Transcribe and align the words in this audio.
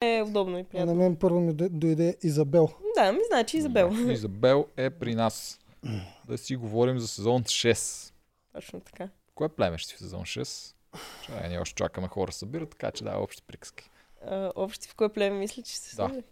е 0.00 0.22
удобно 0.22 0.58
и 0.58 0.60
А 0.60 0.64
приятно. 0.64 0.94
на 0.94 1.00
мен 1.00 1.16
първо 1.16 1.40
ми 1.40 1.52
дой- 1.52 1.68
дойде 1.68 2.16
Изабел. 2.22 2.68
Да, 2.96 3.12
ми 3.12 3.18
значи 3.28 3.56
Изабел. 3.56 3.90
Изабел 4.08 4.66
е 4.76 4.90
при 4.90 5.14
нас. 5.14 5.58
Да 6.26 6.38
си 6.38 6.56
говорим 6.56 6.98
за 6.98 7.08
сезон 7.08 7.42
6. 7.42 8.12
Точно 8.54 8.80
така. 8.80 9.08
Кое 9.34 9.48
племе 9.48 9.78
ще 9.78 9.88
си 9.88 9.94
в 9.94 9.98
сезон 9.98 10.20
6? 10.20 10.74
Чай, 11.26 11.48
ние 11.48 11.58
още 11.58 11.74
чакаме 11.74 12.08
хора 12.08 12.26
да 12.26 12.32
събират, 12.32 12.70
така 12.70 12.90
че 12.90 13.04
да, 13.04 13.18
общи 13.18 13.42
приказки. 13.42 13.90
А, 14.22 14.52
общи 14.56 14.88
в 14.88 14.94
кое 14.94 15.08
племе 15.08 15.38
мисля, 15.38 15.62
че 15.62 15.76
се 15.78 15.96
Да. 15.96 16.08
да. 16.08 16.22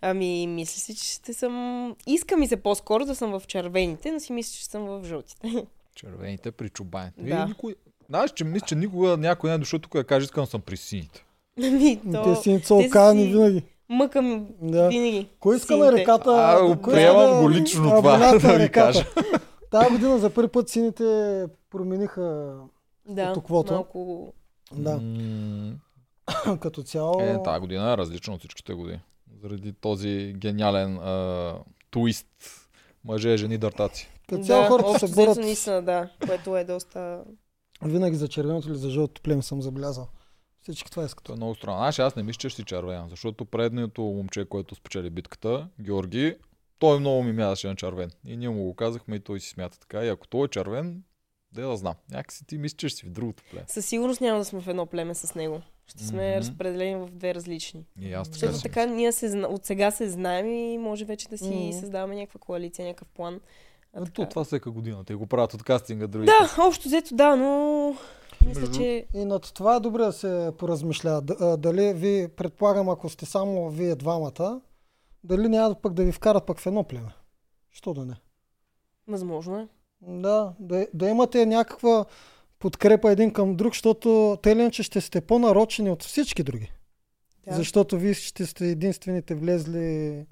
Ами, 0.00 0.46
мисля 0.46 0.80
си, 0.80 0.96
че 0.96 1.04
ще 1.04 1.34
съм... 1.34 1.96
Иска 2.06 2.36
ми 2.36 2.46
се 2.48 2.56
по-скоро 2.56 3.04
да 3.04 3.14
съм 3.14 3.40
в 3.40 3.46
червените, 3.46 4.12
но 4.12 4.20
си 4.20 4.32
мисля, 4.32 4.52
че 4.52 4.64
съм 4.66 4.84
в 4.84 5.04
жълтите. 5.04 5.66
Червените 5.94 6.50
при 6.52 6.68
чубаните. 6.68 7.22
Да. 7.22 7.34
И 7.36 7.48
никой... 7.48 7.74
Знаеш, 8.08 8.30
че 8.30 8.44
мисля, 8.44 8.66
че 8.66 8.74
никога 8.74 9.16
някой 9.16 9.50
не 9.50 9.54
е 9.54 9.58
дошъл 9.58 9.78
тук 9.78 9.92
да 9.92 10.04
каже, 10.04 10.24
искам 10.24 10.44
да 10.44 10.50
съм 10.50 10.60
при 10.60 10.76
сините. 10.76 11.24
Ами, 11.62 12.00
То... 12.12 12.22
Те 12.24 12.36
си 12.36 12.58
те 12.60 12.66
са 12.66 12.74
окаяни 12.74 13.22
си- 13.22 13.28
винаги. 13.28 13.62
Мъка 13.88 14.22
ми 14.22 14.46
Да. 14.62 14.88
винаги. 14.88 15.28
Кой 15.40 15.56
иска 15.56 15.76
на 15.76 15.84
Сините. 15.84 16.00
реката? 16.00 16.30
А, 16.30 16.78
кой 16.78 16.94
приемам 16.94 17.42
го 17.42 17.50
лично 17.50 17.90
това, 17.90 18.18
на 18.18 18.32
да 18.32 18.38
ви 18.38 18.58
реката? 18.58 18.70
кажа. 18.72 19.04
Тая 19.70 19.90
година 19.90 20.18
за 20.18 20.30
първи 20.30 20.48
път 20.48 20.68
сините 20.68 21.04
промениха 21.70 22.54
Да, 23.06 23.22
Статуквото. 23.22 23.72
малко... 23.74 24.32
да, 24.72 25.00
като 26.60 26.82
цяло. 26.82 27.20
Е, 27.20 27.42
тази 27.44 27.60
година 27.60 27.92
е 27.92 27.96
различна 27.96 28.34
от 28.34 28.40
всичките 28.40 28.74
години. 28.74 29.00
Заради 29.42 29.72
този 29.72 30.34
гениален 30.36 30.96
а, 30.96 31.54
твист. 31.90 32.26
Мъже, 33.04 33.36
жени, 33.36 33.58
дъртаци. 33.58 34.10
Като 34.28 34.44
цяло 34.44 34.62
да, 34.62 34.68
хората 34.68 35.08
се 35.08 35.14
борят 35.14 35.36
наистина, 35.36 35.82
да, 35.82 36.08
което 36.26 36.56
е 36.56 36.64
доста... 36.64 37.20
винаги 37.82 38.16
за 38.16 38.28
червеното 38.28 38.68
или 38.68 38.76
за 38.76 38.90
жълтото 38.90 39.22
племе 39.22 39.42
съм 39.42 39.62
забелязал. 39.62 40.08
Всички 40.64 40.90
това 40.90 41.04
искат. 41.04 41.24
Това 41.24 41.34
е 41.34 41.36
много 41.36 41.54
странно. 41.54 41.78
Знаеш, 41.78 41.98
аз 41.98 42.16
не 42.16 42.22
мисля, 42.22 42.38
че 42.38 42.48
ще 42.48 42.56
си 42.56 42.64
червен, 42.64 43.08
защото 43.08 43.44
предното 43.44 44.02
момче, 44.02 44.44
което 44.44 44.74
спечели 44.74 45.10
битката, 45.10 45.68
Георги, 45.80 46.36
той 46.78 47.00
много 47.00 47.22
ми 47.22 47.32
мяташе 47.32 47.68
на 47.68 47.76
червен. 47.76 48.10
И 48.26 48.36
ние 48.36 48.48
му 48.48 48.64
го 48.64 48.74
казахме 48.74 49.16
и 49.16 49.20
той 49.20 49.40
си 49.40 49.48
смята 49.48 49.80
така. 49.80 50.04
И 50.04 50.08
ако 50.08 50.26
той 50.28 50.44
е 50.44 50.48
червен, 50.48 51.02
да 51.52 51.62
да 51.62 51.76
знам. 51.76 51.94
Някакси 52.10 52.46
ти 52.46 52.58
мислиш, 52.58 52.76
че 52.76 52.88
ще 52.88 52.98
си 52.98 53.06
в 53.06 53.10
другото 53.10 53.42
племе. 53.50 53.64
Със 53.68 53.86
сигурност 53.86 54.20
няма 54.20 54.38
да 54.38 54.44
сме 54.44 54.60
в 54.60 54.68
едно 54.68 54.86
племе 54.86 55.14
с 55.14 55.34
него. 55.34 55.60
Ще 55.86 56.04
сме 56.04 56.30
Мгм. 56.30 56.38
разпределени 56.38 56.96
в 56.96 57.10
две 57.12 57.34
различни. 57.34 57.86
И 58.00 58.12
аз 58.12 58.30
така 58.30 58.46
Защото 58.46 58.62
така 58.62 58.86
ние 58.86 59.12
се, 59.12 59.26
от 59.38 59.64
сега 59.66 59.90
се 59.90 60.10
знаем 60.10 60.46
и 60.48 60.78
може 60.78 61.04
вече 61.04 61.28
да 61.28 61.38
си 61.38 61.50
Мгм. 61.50 61.80
създаваме 61.80 62.14
някаква 62.16 62.40
коалиция, 62.40 62.86
някакъв 62.86 63.08
план. 63.08 63.40
А, 63.94 64.00
А, 64.00 64.04
така- 64.04 64.12
то, 64.12 64.28
това 64.28 64.44
всека 64.44 64.70
година. 64.70 65.04
Те 65.04 65.14
го 65.14 65.26
правят 65.26 65.54
от 65.54 65.62
кастинга 65.62 66.06
другите. 66.06 66.32
Да, 66.56 66.62
общо 66.62 66.88
взето 66.88 67.14
да, 67.14 67.36
но 67.36 67.96
мисля, 68.46 68.60
Между- 68.60 68.76
че 68.76 69.06
И 69.14 69.24
над 69.24 69.54
това 69.54 69.76
е 69.76 69.80
добре 69.80 70.02
да 70.04 70.12
се 70.12 70.52
поразмишля. 70.58 71.20
Дали 71.58 71.92
ви, 71.94 72.28
предполагам, 72.36 72.88
ако 72.88 73.08
сте 73.08 73.26
само 73.26 73.70
вие 73.70 73.94
двамата, 73.94 74.60
дали 75.24 75.48
няма 75.48 75.74
пък 75.74 75.92
да 75.94 76.04
ви 76.04 76.12
вкарат 76.12 76.46
пък 76.46 76.58
в 76.58 76.66
едно 76.66 76.84
племе? 76.84 77.14
Що 77.70 77.94
да 77.94 78.04
не? 78.04 78.14
възможно 79.08 79.58
е. 79.58 79.68
Да, 80.02 80.52
да, 80.60 80.86
да 80.94 81.08
имате 81.08 81.46
някаква 81.46 82.04
подкрепа 82.58 83.12
един 83.12 83.32
към 83.32 83.56
друг, 83.56 83.72
защото 83.72 84.38
те 84.42 84.56
ли 84.56 84.60
иначе 84.60 84.82
ще 84.82 85.00
сте 85.00 85.20
по-нарочени 85.20 85.90
от 85.90 86.02
всички 86.02 86.42
други. 86.42 86.72
Да. 87.48 87.54
Защото 87.54 87.98
вие 87.98 88.14
ще 88.14 88.46
сте 88.46 88.68
единствените 88.68 89.34
влезли. 89.34 90.26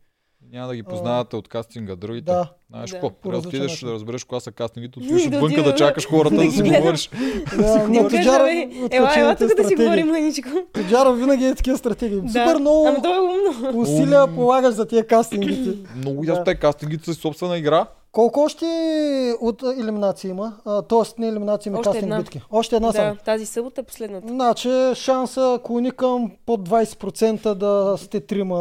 Няма 0.52 0.68
да 0.68 0.76
ги 0.76 0.82
познавате 0.82 1.36
от 1.36 1.48
кастинга 1.48 1.96
другите. 1.96 2.24
Да, 2.24 2.48
Знаеш 2.70 2.90
Да. 2.90 2.96
какво? 2.96 3.10
Трябва 3.10 3.40
да 3.42 3.48
отидеш 3.48 3.80
да 3.80 3.92
разбереш 3.92 4.24
коя 4.24 4.40
са 4.40 4.52
кастингите, 4.52 5.00
да 5.00 5.36
отвънка 5.36 5.62
да 5.62 5.70
да- 5.70 5.74
чакаш 5.74 6.06
хората 6.06 6.34
да 6.34 6.50
си 6.50 6.62
говориш. 6.62 7.10
да 7.56 8.08
Тоджара 8.10 8.50
Ела, 8.90 9.10
ела 9.16 9.36
тук 9.36 9.56
да 9.56 9.68
си 9.68 9.74
говорим 9.74 10.06
мъничко. 10.06 10.48
Тоджара 10.72 11.12
винаги 11.12 11.44
е 11.44 11.54
такива 11.54 11.78
стратегии. 11.78 12.20
Супер 12.28 12.56
много 12.56 12.86
Ами 12.86 12.96
е 13.06 13.20
умно. 13.20 13.80
усилия 13.80 14.34
полагаш 14.34 14.74
за 14.74 14.86
тия 14.86 15.06
кастингите. 15.06 15.78
Много 15.96 16.24
ясно, 16.24 16.44
те 16.44 16.54
кастингите 16.54 17.04
са 17.04 17.14
собствена 17.14 17.58
игра. 17.58 17.86
Колко 18.12 18.40
още 18.40 18.66
от 19.40 19.62
елиминации 19.62 20.30
има? 20.30 20.56
А, 20.64 20.82
тоест 20.82 21.18
не 21.18 21.28
елиминации, 21.28 21.70
ми 21.70 21.76
Още 21.76 21.84
кастинг 21.84 22.02
една. 22.02 22.18
битки. 22.18 22.42
Още 22.50 22.76
една 22.76 22.92
само. 22.92 23.14
Да, 23.14 23.20
тази 23.20 23.46
събота 23.46 23.80
е 23.80 23.84
последната. 23.84 24.28
Значи 24.28 24.68
шанса 24.94 25.60
клони 25.64 25.90
към 25.90 26.32
под 26.46 26.68
20% 26.68 27.54
да 27.54 27.96
сте 27.98 28.20
трима 28.20 28.56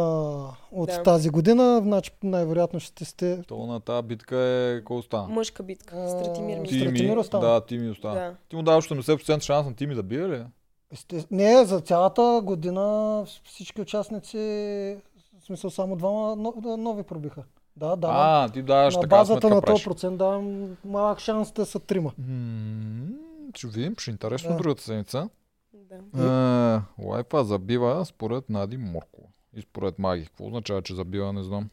от 0.72 0.86
Да. 0.86 1.02
тази 1.02 1.30
година. 1.30 1.80
Значи 1.82 2.10
най-вероятно 2.22 2.80
ще 2.80 3.04
сте... 3.04 3.42
То 3.42 3.66
на 3.66 3.80
тази 3.80 4.02
битка 4.02 4.36
е 4.38 4.84
кой 4.84 4.96
остана? 4.96 5.28
Мъжка 5.28 5.62
битка. 5.62 6.08
Стратимир 6.10 6.58
ми. 6.58 6.62
Ти- 6.62 6.70
Тими, 6.70 6.80
Стратимир 6.82 7.16
остана. 7.16 7.46
да, 7.46 7.60
Тими 7.60 7.90
остана. 7.90 8.14
Да. 8.14 8.34
Ти 8.48 8.56
му 8.56 8.62
даваш 8.62 8.84
80% 8.84 9.40
шанс 9.40 9.66
на 9.66 9.74
Тими 9.74 9.94
да 9.94 10.02
бие 10.02 10.28
ли? 10.28 10.42
Не, 11.30 11.64
за 11.64 11.80
цялата 11.80 12.40
година 12.44 13.24
всички 13.44 13.80
участници, 13.80 14.38
в 15.40 15.46
смисъл 15.46 15.70
само 15.70 15.96
двама 15.96 16.36
но- 16.36 16.76
нови 16.76 17.02
пробиха. 17.02 17.42
Да, 17.76 17.96
да. 17.96 18.08
А, 18.10 18.48
ти 18.48 18.62
даваш 18.62 18.94
на 18.94 19.00
така 19.00 19.16
базата 19.16 19.50
на 19.50 19.62
този 19.62 19.84
процент 19.84 20.18
давам 20.18 20.76
малък 20.84 21.18
шанс 21.18 21.52
да 21.52 21.66
са 21.66 21.80
трима. 21.80 22.12
М, 22.18 23.06
Ще 23.54 23.66
видим, 23.68 23.94
ще 23.98 24.10
е 24.10 24.12
интересно 24.12 24.50
Да. 24.50 24.56
другата 24.56 24.82
седмица. 24.82 25.28
Да. 26.14 26.82
Е, 26.98 27.02
Лайфа 27.02 27.44
забива 27.44 28.04
според 28.04 28.50
Нади 28.50 28.76
Моркова. 28.76 29.26
И 29.56 29.62
според 29.62 29.98
Маги. 29.98 30.24
Какво 30.24 30.46
означава, 30.46 30.82
че 30.82 30.94
забива, 30.94 31.32
не 31.32 31.42
знам. 31.42 31.70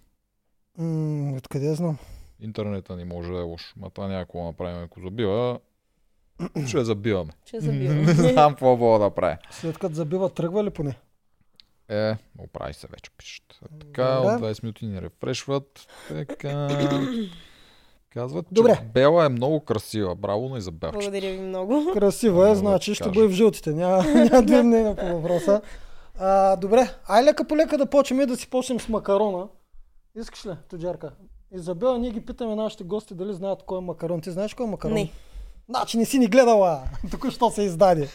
М, 0.78 1.34
откъде 1.34 1.76
знам? 1.76 1.98
Интернета 2.40 2.96
ни 2.96 3.04
може 3.06 3.32
да 3.32 3.40
е 3.40 3.44
лош. 3.44 3.74
Ма 3.78 3.90
това 3.90 4.08
няма 4.08 4.22
какво 4.22 4.40
да 4.40 4.46
направим. 4.46 4.84
Ако 4.84 5.00
забива, 5.02 5.60
ще 6.66 6.84
забиваме. 6.84 7.32
Ще 7.46 7.58
Не 7.58 7.62
забивам. 7.62 8.06
знам 8.06 8.52
какво 8.52 8.78
мога 8.78 9.00
да 9.00 9.10
прави. 9.10 9.36
След 9.52 9.78
като 9.78 9.96
забива, 9.96 10.30
тръгва 10.30 10.64
ли 10.64 10.70
поне? 10.70 10.96
Е, 11.90 12.18
оправи 12.40 12.74
се 12.74 12.88
вече, 12.88 13.12
пишат. 13.18 13.60
Така, 13.80 14.16
Добре. 14.16 14.48
от 14.48 14.56
20 14.56 14.64
минути 14.64 14.86
ни 14.86 15.02
рефрешват. 15.02 15.88
Така. 16.08 16.68
Казват, 18.10 18.46
че 18.48 18.54
Добре. 18.54 18.80
Бела 18.94 19.26
е 19.26 19.30
много 19.30 19.60
красива. 19.60 20.16
Браво 20.16 20.50
на 20.50 20.58
Изабелче. 20.58 20.98
Благодаря 20.98 21.32
ви 21.32 21.40
много. 21.40 21.92
Красива 21.94 22.48
е, 22.48 22.50
да 22.50 22.56
значи 22.56 22.96
ще 22.96 23.10
бъде 23.10 23.28
в 23.28 23.32
жълтите. 23.32 23.74
Няма, 23.74 24.04
няма 24.04 24.44
две 24.44 24.64
мнения 24.64 24.96
по 24.96 25.06
въпроса. 25.06 25.62
А, 26.20 26.56
добре, 26.56 26.90
ай 27.08 27.24
лека 27.24 27.48
по 27.48 27.58
лека 27.58 27.78
да 27.78 27.86
почнем 27.86 28.22
и 28.22 28.26
да 28.26 28.38
си 28.38 28.50
почнем 28.50 28.80
с 28.80 28.90
макарона. 28.90 29.48
Искаш 30.20 30.46
ли, 30.46 30.52
Тоджарка? 30.70 31.12
Изабела, 31.56 32.00
ние 32.00 32.12
ги 32.12 32.26
питаме 32.26 32.56
нашите 32.56 32.84
гости 32.84 33.14
дали 33.14 33.34
знаят 33.34 33.64
кой 33.64 33.78
е 33.78 33.82
макарон. 33.82 34.22
Ти 34.22 34.32
знаеш 34.32 34.54
кой 34.54 34.66
е 34.66 34.70
макарон? 34.70 34.94
Не. 34.94 35.12
Значи 35.70 35.98
не 35.98 36.06
си 36.06 36.20
ни 36.20 36.28
гледала. 36.28 36.82
Току-що 37.12 37.50
се 37.50 37.64
издаде. 37.64 38.10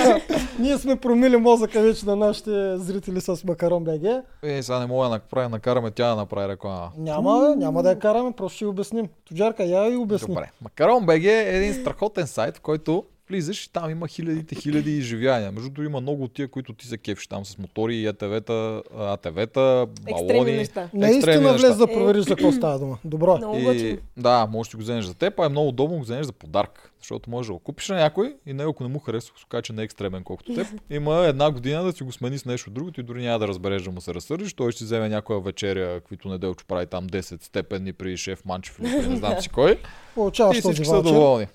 ние 0.58 0.78
сме 0.78 0.96
промили 0.96 1.36
мозъка 1.36 1.80
вече 1.80 2.06
на 2.06 2.16
нашите 2.16 2.78
зрители 2.78 3.20
с 3.20 3.44
макарон 3.44 3.84
БГ. 3.84 4.04
Е, 4.42 4.62
сега 4.62 4.78
не 4.78 4.86
мога 4.86 5.04
да 5.04 5.10
направим, 5.10 5.50
накараме 5.50 5.90
тя 5.90 6.08
да 6.08 6.16
направи 6.16 6.48
реклама. 6.48 6.90
Няма, 6.98 7.54
няма 7.56 7.82
да 7.82 7.90
я 7.90 7.98
караме, 7.98 8.32
просто 8.32 8.56
ще 8.56 8.66
обясним. 8.66 9.08
Тоджарка, 9.28 9.64
я 9.64 9.92
и 9.92 9.96
обясни. 9.96 10.34
Добре. 10.34 10.50
Макарон 10.62 11.06
БГ 11.06 11.24
е 11.24 11.56
един 11.56 11.74
страхотен 11.74 12.26
сайт, 12.26 12.56
в 12.56 12.60
който 12.60 13.04
влизаш 13.28 13.64
и 13.64 13.72
там 13.72 13.90
има 13.90 14.08
хилядите 14.08 14.54
хиляди 14.54 14.90
изживяния. 14.90 15.52
Между 15.52 15.68
другото 15.68 15.82
има 15.82 16.00
много 16.00 16.24
от 16.24 16.32
тия, 16.32 16.48
които 16.48 16.72
ти 16.72 16.86
се 16.86 16.98
кефиш 16.98 17.26
там 17.26 17.44
с 17.44 17.58
мотори, 17.58 18.06
АТВ-та, 18.06 18.82
АТВ-та 18.96 19.86
Екстремни 20.06 20.32
балони. 20.32 20.52
неща. 20.52 20.82
екстремни 20.82 21.00
Наистина 21.00 21.52
влез 21.52 21.76
да 21.76 21.86
провериш 21.86 22.24
за 22.24 22.36
какво 22.36 22.52
става 22.52 22.78
дума. 22.78 22.98
Добро 23.04 23.34
е. 23.34 23.38
Много 23.38 23.56
И, 23.56 23.98
да, 24.16 24.46
можеш 24.50 24.68
да 24.68 24.70
си 24.70 24.76
го 24.76 24.82
вземеш 24.82 25.04
за 25.04 25.14
теб, 25.14 25.40
а 25.40 25.46
е 25.46 25.48
много 25.48 25.68
удобно 25.68 25.96
го 25.96 26.02
вземеш 26.02 26.26
за 26.26 26.32
подарък. 26.32 26.92
Защото 27.00 27.30
можеш 27.30 27.46
да 27.46 27.52
го 27.52 27.58
купиш 27.58 27.88
на 27.88 27.96
някой 27.96 28.36
и 28.46 28.52
него, 28.52 28.70
ако 28.70 28.82
не 28.82 28.88
му 28.88 28.98
харесва, 28.98 29.30
ако 29.32 29.40
се 29.40 29.46
каже, 29.48 29.62
че 29.62 29.72
не 29.72 29.82
е 29.82 29.84
екстремен 29.84 30.24
колкото 30.24 30.54
теб, 30.54 30.66
има 30.90 31.16
една 31.16 31.50
година 31.50 31.82
да 31.82 31.92
си 31.92 32.02
го 32.02 32.12
смени 32.12 32.38
с 32.38 32.44
нещо 32.44 32.70
друго, 32.70 32.90
ти 32.90 33.02
дори 33.02 33.22
няма 33.22 33.38
да 33.38 33.48
разбереш 33.48 33.82
да 33.82 33.90
му 33.90 34.00
се 34.00 34.14
разсърдиш. 34.14 34.52
Той 34.52 34.72
ще 34.72 34.78
си 34.78 34.84
вземе 34.84 35.08
някоя 35.08 35.40
вечеря, 35.40 36.00
каквито 36.00 36.28
неделчо 36.28 36.64
прави 36.68 36.86
там 36.86 37.08
10 37.08 37.44
степени 37.44 37.92
при 37.92 38.16
шеф 38.16 38.44
Манчев 38.44 38.78
или 38.78 39.08
не 39.08 39.16
знам 39.16 39.40
си 39.40 39.48
кой. 39.48 39.78
Получаваш 40.14 40.58
И 40.58 40.60
всички 40.60 40.84
са 40.84 41.02
доволни. 41.02 41.46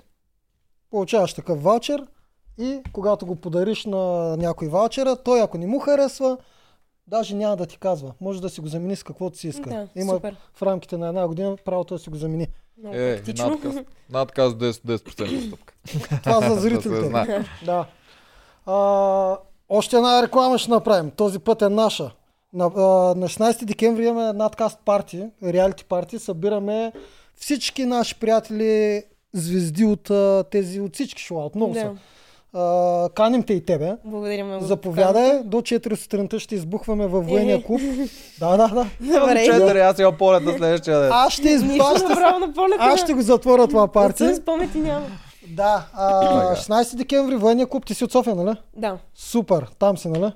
Получаваш 0.94 1.34
такъв 1.34 1.62
ваучер 1.62 2.06
и 2.58 2.80
когато 2.92 3.26
го 3.26 3.36
подариш 3.36 3.84
на 3.84 4.36
някой 4.36 4.68
ваучера, 4.68 5.16
той 5.16 5.42
ако 5.42 5.58
не 5.58 5.66
му 5.66 5.78
харесва, 5.78 6.36
даже 7.06 7.34
няма 7.34 7.56
да 7.56 7.66
ти 7.66 7.78
казва. 7.78 8.12
Може 8.20 8.40
да 8.40 8.48
си 8.48 8.60
го 8.60 8.66
замени 8.66 8.96
с 8.96 9.02
каквото 9.02 9.38
си 9.38 9.48
иска. 9.48 9.70
Да, 9.70 9.88
Има 9.96 10.12
супер. 10.12 10.36
в 10.54 10.62
рамките 10.62 10.96
на 10.96 11.08
една 11.08 11.28
година 11.28 11.56
правото 11.64 11.94
да 11.94 11.98
си 12.00 12.10
го 12.10 12.16
замени. 12.16 12.46
Много 12.78 12.96
Е, 12.96 13.16
практично. 13.16 13.48
надказ, 13.48 13.74
надказ 14.10 14.52
10, 14.52 14.70
10% 14.98 15.46
стъпка. 15.46 15.74
Това 16.22 16.48
за 16.48 16.60
зрителите. 16.60 17.08
да. 17.64 17.86
А, 18.66 19.36
още 19.68 19.96
една 19.96 20.22
реклама 20.22 20.58
ще 20.58 20.70
направим. 20.70 21.10
Този 21.10 21.38
път 21.38 21.62
е 21.62 21.68
наша. 21.68 22.10
На, 22.52 22.64
а, 22.66 22.80
на 23.14 23.28
16 23.28 23.64
декември 23.64 24.06
имаме 24.06 24.32
надкаст 24.32 24.78
парти, 24.84 25.26
реалити 25.44 25.84
парти. 25.84 26.18
Събираме 26.18 26.92
всички 27.34 27.84
наши 27.84 28.14
приятели, 28.14 29.02
звезди 29.34 29.84
от 29.84 30.10
а, 30.10 30.44
тези, 30.50 30.80
от 30.80 30.94
всички 30.94 31.22
шоу, 31.22 31.38
от 31.38 31.54
много 31.54 31.74
са. 31.74 31.80
Да. 31.80 31.92
А, 32.56 33.08
каним 33.14 33.42
те 33.42 33.52
и 33.54 33.64
тебе. 33.64 33.96
Благодаря 34.04 34.44
много. 34.44 34.60
за 34.60 34.66
Заповядай, 34.66 35.42
до 35.44 35.56
4 35.56 35.94
сутринта 35.94 36.40
ще 36.40 36.54
избухваме 36.54 37.06
във 37.06 37.26
военния 37.26 37.56
Е. 37.56 37.62
клуб. 37.62 37.80
Да, 38.40 38.56
да, 38.56 38.68
да. 38.68 38.86
Добре. 39.20 39.44
Четири, 39.44 39.80
аз 39.80 39.98
имам 39.98 40.16
полета 40.16 40.56
следващия 40.58 41.00
ден. 41.00 41.10
Аз 41.12 41.32
ще, 41.32 41.48
изб... 41.48 41.66
Нищо 41.66 41.84
аз 41.84 41.98
ще, 41.98 42.08
на 42.80 42.96
ще 42.96 43.14
го 43.14 43.22
затворя 43.22 43.68
това 43.68 43.88
парти. 43.88 44.22
Отсън 44.22 44.34
с 44.36 44.40
памети 44.44 44.78
няма. 44.78 45.06
Да, 45.48 45.86
а, 45.92 46.56
16 46.56 46.96
декември 46.96 47.36
военния 47.36 47.66
клуб, 47.66 47.86
ти 47.86 47.94
си 47.94 48.04
от 48.04 48.12
София, 48.12 48.34
нали? 48.34 48.56
Да. 48.76 48.98
Супер, 49.14 49.66
там 49.78 49.98
си, 49.98 50.08
нали? 50.08 50.32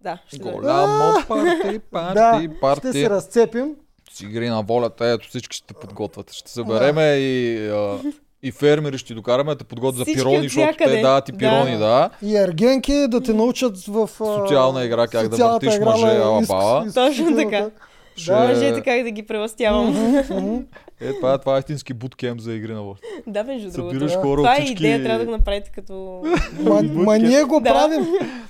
Да, 0.00 0.18
ще. 0.26 0.38
Голямо 0.38 1.14
парти, 1.28 1.78
парти, 1.78 2.14
Да, 2.14 2.38
ще 2.38 2.60
парти. 2.60 2.92
се 2.92 3.10
разцепим. 3.10 3.74
С 4.12 4.20
игри 4.20 4.48
на 4.48 4.62
волята, 4.62 5.06
ето 5.06 5.28
всички 5.28 5.56
ще 5.56 5.66
те 5.66 5.74
подготвят. 5.74 6.32
Ще 6.32 6.50
се 6.50 6.64
береме 6.64 7.14
и, 7.14 7.68
а, 7.68 7.98
и 8.42 8.52
фермери 8.52 8.98
ще 8.98 9.06
ти 9.06 9.14
докараме 9.14 9.50
да 9.50 9.58
те 9.58 9.64
подготвят 9.64 9.96
за 9.96 10.04
Всички 10.04 10.18
пирони, 10.20 10.36
от 10.36 10.42
защото 10.42 10.76
те 10.78 11.00
дават 11.00 11.28
и 11.28 11.32
Да. 11.32 11.38
пирони, 11.38 11.78
да. 11.78 12.10
И 12.22 12.36
ергенки 12.36 13.06
да 13.08 13.20
те 13.20 13.32
научат 13.34 13.78
в... 13.78 14.08
Социална 14.08 14.84
игра, 14.84 15.06
как 15.06 15.28
да 15.28 15.48
въртиш 15.48 15.78
мъже, 15.78 16.06
ала 16.06 16.42
бала. 16.42 16.86
Точно 16.94 17.36
така. 17.36 17.70
Ще... 18.16 18.32
Мъжете 18.32 18.80
как 18.80 19.02
да 19.02 19.10
ги 19.10 19.22
превъстявам. 19.22 19.86
Мгм. 20.30 20.56
Е, 21.00 21.12
това, 21.12 21.34
е- 21.34 21.38
това 21.38 21.56
е 21.56 21.58
истински 21.58 21.94
буткемп 21.94 22.40
за 22.40 22.52
игри 22.52 22.72
на 22.72 22.82
волята. 22.82 23.00
да, 23.26 23.44
между 23.44 23.70
другото. 23.70 23.90
Събираш 23.90 24.12
Да. 24.12 24.18
хора 24.18 24.36
Това 24.36 24.52
от 24.52 24.58
е 24.58 24.62
всички... 24.62 24.82
идея, 24.84 25.02
трябва 25.02 25.18
да 25.18 25.24
го 25.24 25.30
направите 25.30 25.70
като... 25.70 26.22
Ма, 26.60 26.82
ма 26.84 27.18
ние 27.18 27.42
го 27.42 27.60
Да. 27.60 27.70
правим. 27.70 28.06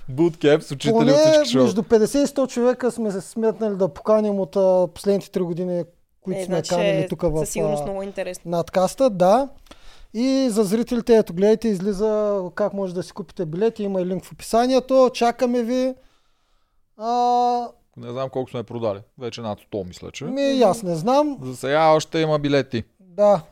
Буткемп 0.09 0.63
с 0.63 0.71
учители 0.71 0.93
Поне 0.93 1.13
от 1.13 1.19
всички 1.21 1.49
шоу. 1.49 1.63
между 1.63 1.83
50 1.83 2.03
и 2.19 2.27
100 2.27 2.49
човека 2.49 2.91
сме 2.91 3.11
се 3.11 3.21
сметнали 3.21 3.77
да 3.77 3.89
поканим 3.89 4.41
от 4.41 4.53
последните 4.95 5.27
3 5.29 5.43
години, 5.43 5.83
които 6.21 6.41
е, 6.41 6.45
сме 6.45 6.55
значи 6.55 6.69
канали 6.71 6.89
е 6.89 7.09
тук 7.09 7.23
в 7.23 7.39
със 7.39 7.49
сигурност 7.49 7.81
а, 7.81 7.85
много 7.85 8.03
интересно. 8.03 8.51
надкаста. 8.51 9.11
Да. 9.11 9.49
И 10.15 10.49
за 10.51 10.65
зрителите, 10.65 11.17
ето 11.17 11.35
гледайте, 11.35 11.69
излиза 11.69 12.41
как 12.55 12.73
може 12.73 12.95
да 12.95 13.03
си 13.03 13.13
купите 13.13 13.47
билети, 13.47 13.83
има 13.83 14.01
и 14.01 14.07
линк 14.07 14.25
в 14.25 14.33
описанието. 14.33 15.11
Чакаме 15.15 15.63
ви. 15.63 15.95
А, 16.97 17.69
Не 17.97 18.11
знам 18.11 18.29
колко 18.31 18.51
сме 18.51 18.63
продали. 18.63 18.99
Вече 19.19 19.41
над 19.41 19.59
100, 19.73 19.87
мисля, 19.89 20.11
че. 20.11 20.25
ми, 20.25 20.63
аз 20.63 20.83
не 20.83 20.95
знам. 20.95 21.39
За 21.43 21.57
сега 21.57 21.89
още 21.89 22.19
има 22.19 22.39
билети. 22.39 22.85
Да. 23.01 23.43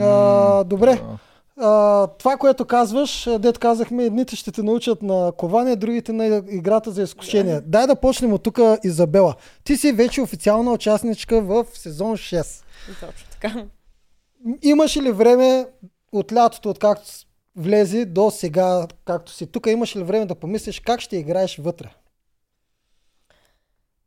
А, 0.00 0.64
добре. 0.64 0.94
Да. 0.94 1.18
А, 1.62 2.06
това, 2.06 2.36
което 2.36 2.64
казваш, 2.64 3.26
а, 3.26 3.38
дет 3.38 3.58
казахме, 3.58 4.04
едните 4.04 4.36
ще 4.36 4.52
те 4.52 4.62
научат 4.62 5.02
на 5.02 5.32
коване, 5.32 5.76
другите 5.76 6.12
на 6.12 6.26
играта 6.48 6.90
за 6.90 7.02
изкушение. 7.02 7.60
Дай 7.60 7.86
да 7.86 7.96
почнем 7.96 8.32
от 8.32 8.42
тук, 8.42 8.58
Изабела. 8.84 9.34
Ти 9.64 9.76
си 9.76 9.92
вече 9.92 10.20
официална 10.20 10.72
участничка 10.72 11.40
в 11.40 11.66
сезон 11.74 12.12
6. 12.12 12.64
Точно 13.00 13.28
така. 13.32 13.48
М, 14.44 14.54
Имаш 14.62 14.96
ли 14.96 15.12
време 15.12 15.66
от 16.12 16.32
лятото, 16.32 16.70
откакто 16.70 17.10
влезе 17.56 18.04
до 18.04 18.30
сега, 18.30 18.86
както 19.04 19.32
си 19.32 19.46
тук, 19.46 19.66
имаш 19.66 19.96
ли 19.96 20.02
време 20.02 20.26
да 20.26 20.34
помислиш 20.34 20.80
как 20.80 21.00
ще 21.00 21.16
играеш 21.16 21.58
вътре? 21.58 21.88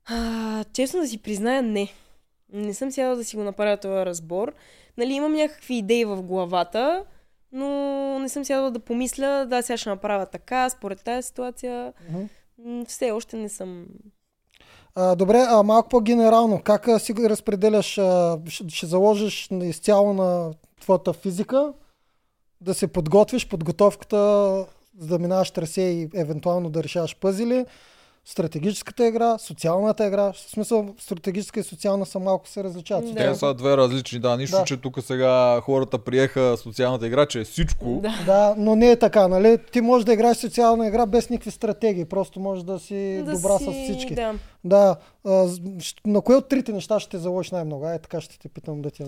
А, 0.06 0.64
честно 0.74 1.02
да 1.02 1.08
си 1.08 1.18
призная, 1.18 1.62
не. 1.62 1.88
Не 2.54 2.74
съм 2.74 2.92
сядала 2.92 3.16
да 3.16 3.24
си 3.24 3.36
го 3.36 3.44
направя 3.44 3.78
този 3.78 4.06
разбор. 4.06 4.54
Нали, 4.98 5.14
имам 5.14 5.34
някакви 5.34 5.76
идеи 5.76 6.06
в 6.06 6.22
главата, 6.22 7.04
но 7.52 7.70
не 8.20 8.30
съм 8.30 8.46
сядала 8.46 8.72
да 8.72 8.80
помисля, 8.80 9.46
да, 9.50 9.62
сега 9.62 9.78
ще 9.78 9.90
направя 9.90 10.26
така, 10.26 10.70
според 10.70 11.04
тази 11.04 11.28
ситуация. 11.28 11.94
М, 12.58 12.86
Все 12.88 13.12
още 13.12 13.38
не 13.38 13.50
съм... 13.50 13.86
А, 14.96 15.16
добре, 15.16 15.46
а 15.50 15.64
малко 15.64 15.90
по-генерално, 15.90 16.62
как 16.64 17.02
си 17.02 17.14
разпределяш? 17.20 17.98
А, 17.98 18.40
ще, 18.48 18.70
ще 18.70 18.86
заложиш 18.86 19.48
изцяло 19.52 20.14
на 20.14 20.54
твоята 20.82 21.14
физика, 21.14 21.74
да 22.64 22.74
се 22.74 22.88
подготвиш, 22.88 23.48
подготовката, 23.48 24.18
за 25.00 25.08
да 25.08 25.20
минаваш 25.20 25.52
трасе 25.52 25.82
и 25.82 26.10
евентуално 26.16 26.70
да 26.70 26.84
решаваш 26.84 27.16
пъзели, 27.16 27.66
стратегическата 28.26 29.08
игра, 29.08 29.38
социалната 29.38 30.08
игра. 30.08 30.32
В 30.34 30.40
смисъл, 30.40 30.96
стратегическа 31.00 31.60
и 31.60 31.64
социална 31.64 32.06
са 32.06 32.20
малко 32.20 32.48
се 32.48 32.64
различават. 32.64 33.06
Да. 33.06 33.16
Те 33.16 33.36
са 33.36 33.54
две 33.54 33.78
различни, 33.78 34.20
да. 34.20 34.38
Нищо, 34.38 34.58
Да. 34.58 34.64
че 34.64 34.78
тук 34.78 35.02
сега 35.02 35.62
хората 35.62 36.00
приеха 36.00 36.58
социалната 36.58 37.08
игра, 37.08 37.26
че 37.26 37.40
е 37.40 37.44
всичко. 37.44 38.00
Да. 38.04 38.24
Да, 38.26 38.56
но 38.58 38.76
не 38.76 38.92
е 38.92 39.00
така, 39.00 39.28
нали? 39.28 39.58
Ти 39.72 39.82
можеш 39.82 40.06
да 40.06 40.14
играеш 40.14 40.38
социална 40.38 40.88
игра 40.88 41.06
без 41.06 41.30
никакви 41.30 41.52
стратегии, 41.52 42.06
просто 42.06 42.40
можеш 42.40 42.64
да 42.64 42.80
си 42.80 43.22
да 43.26 43.32
добра 43.32 43.58
си... 43.58 43.66
с 43.66 43.84
всички. 43.84 44.16
Да. 44.16 44.34
Да, 44.64 44.96
а, 45.26 45.48
на 46.06 46.22
кое 46.22 46.36
от 46.36 46.48
трите 46.48 46.72
неща 46.72 47.00
ще 47.00 47.10
те 47.10 47.18
заложиш 47.18 47.52
най-много? 47.52 47.86
Ай, 47.86 48.00
така 48.00 48.22
ще 48.22 48.40
те 48.40 48.50
питам 48.50 48.82
да 48.82 48.92
ти 48.92 49.04
е 49.04 49.06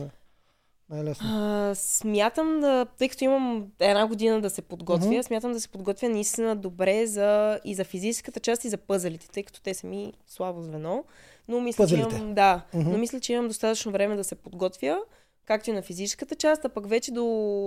най-лесно. 0.90 1.28
А, 1.30 1.76
смятам 1.76 2.60
да, 2.60 2.86
тъй 2.98 3.10
като 3.10 3.24
имам 3.24 3.68
една 3.80 4.08
година 4.08 4.42
да 4.42 4.50
се 4.50 4.62
подготвя, 4.62 5.08
Мгм. 5.08 5.22
смятам 5.22 5.54
да 5.54 5.62
се 5.62 5.70
подготвя 5.70 6.10
наистина 6.10 6.56
добре 6.56 7.08
за, 7.08 7.60
и 7.66 7.76
за 7.76 7.84
физическата 7.84 8.40
част, 8.40 8.64
и 8.64 8.70
за 8.70 8.78
пъзелите, 8.78 9.28
тъй 9.30 9.44
като 9.44 9.62
те 9.62 9.74
са 9.74 9.88
ми 9.88 10.14
слабо 10.28 10.62
звено. 10.62 11.04
Но 11.48 11.62
мисля, 11.62 11.84
Пъзелите. 11.84 12.10
че 12.10 12.16
имам, 12.16 12.34
да, 12.34 12.62
Мгм. 12.74 12.92
но 12.92 12.98
мисля, 12.98 13.20
че 13.20 13.34
имам 13.34 13.48
достатъчно 13.48 13.92
време 13.92 14.16
да 14.16 14.24
се 14.24 14.36
подготвя, 14.36 14.98
както 15.46 15.70
и 15.70 15.74
на 15.74 15.82
физическата 15.82 16.36
част, 16.36 16.66
а 16.66 16.70
пък 16.70 16.88
вече 16.90 17.12
до 17.12 17.26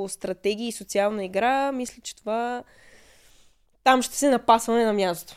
стратегии 0.09 0.69
и 0.69 0.73
социална 0.73 1.25
игра, 1.25 1.73
мисля, 1.73 2.03
че 2.03 2.17
това 2.17 2.62
там 3.85 4.03
ще 4.03 4.17
се 4.17 4.31
напасваме 4.31 4.85
на 4.85 4.93
място. 4.93 5.37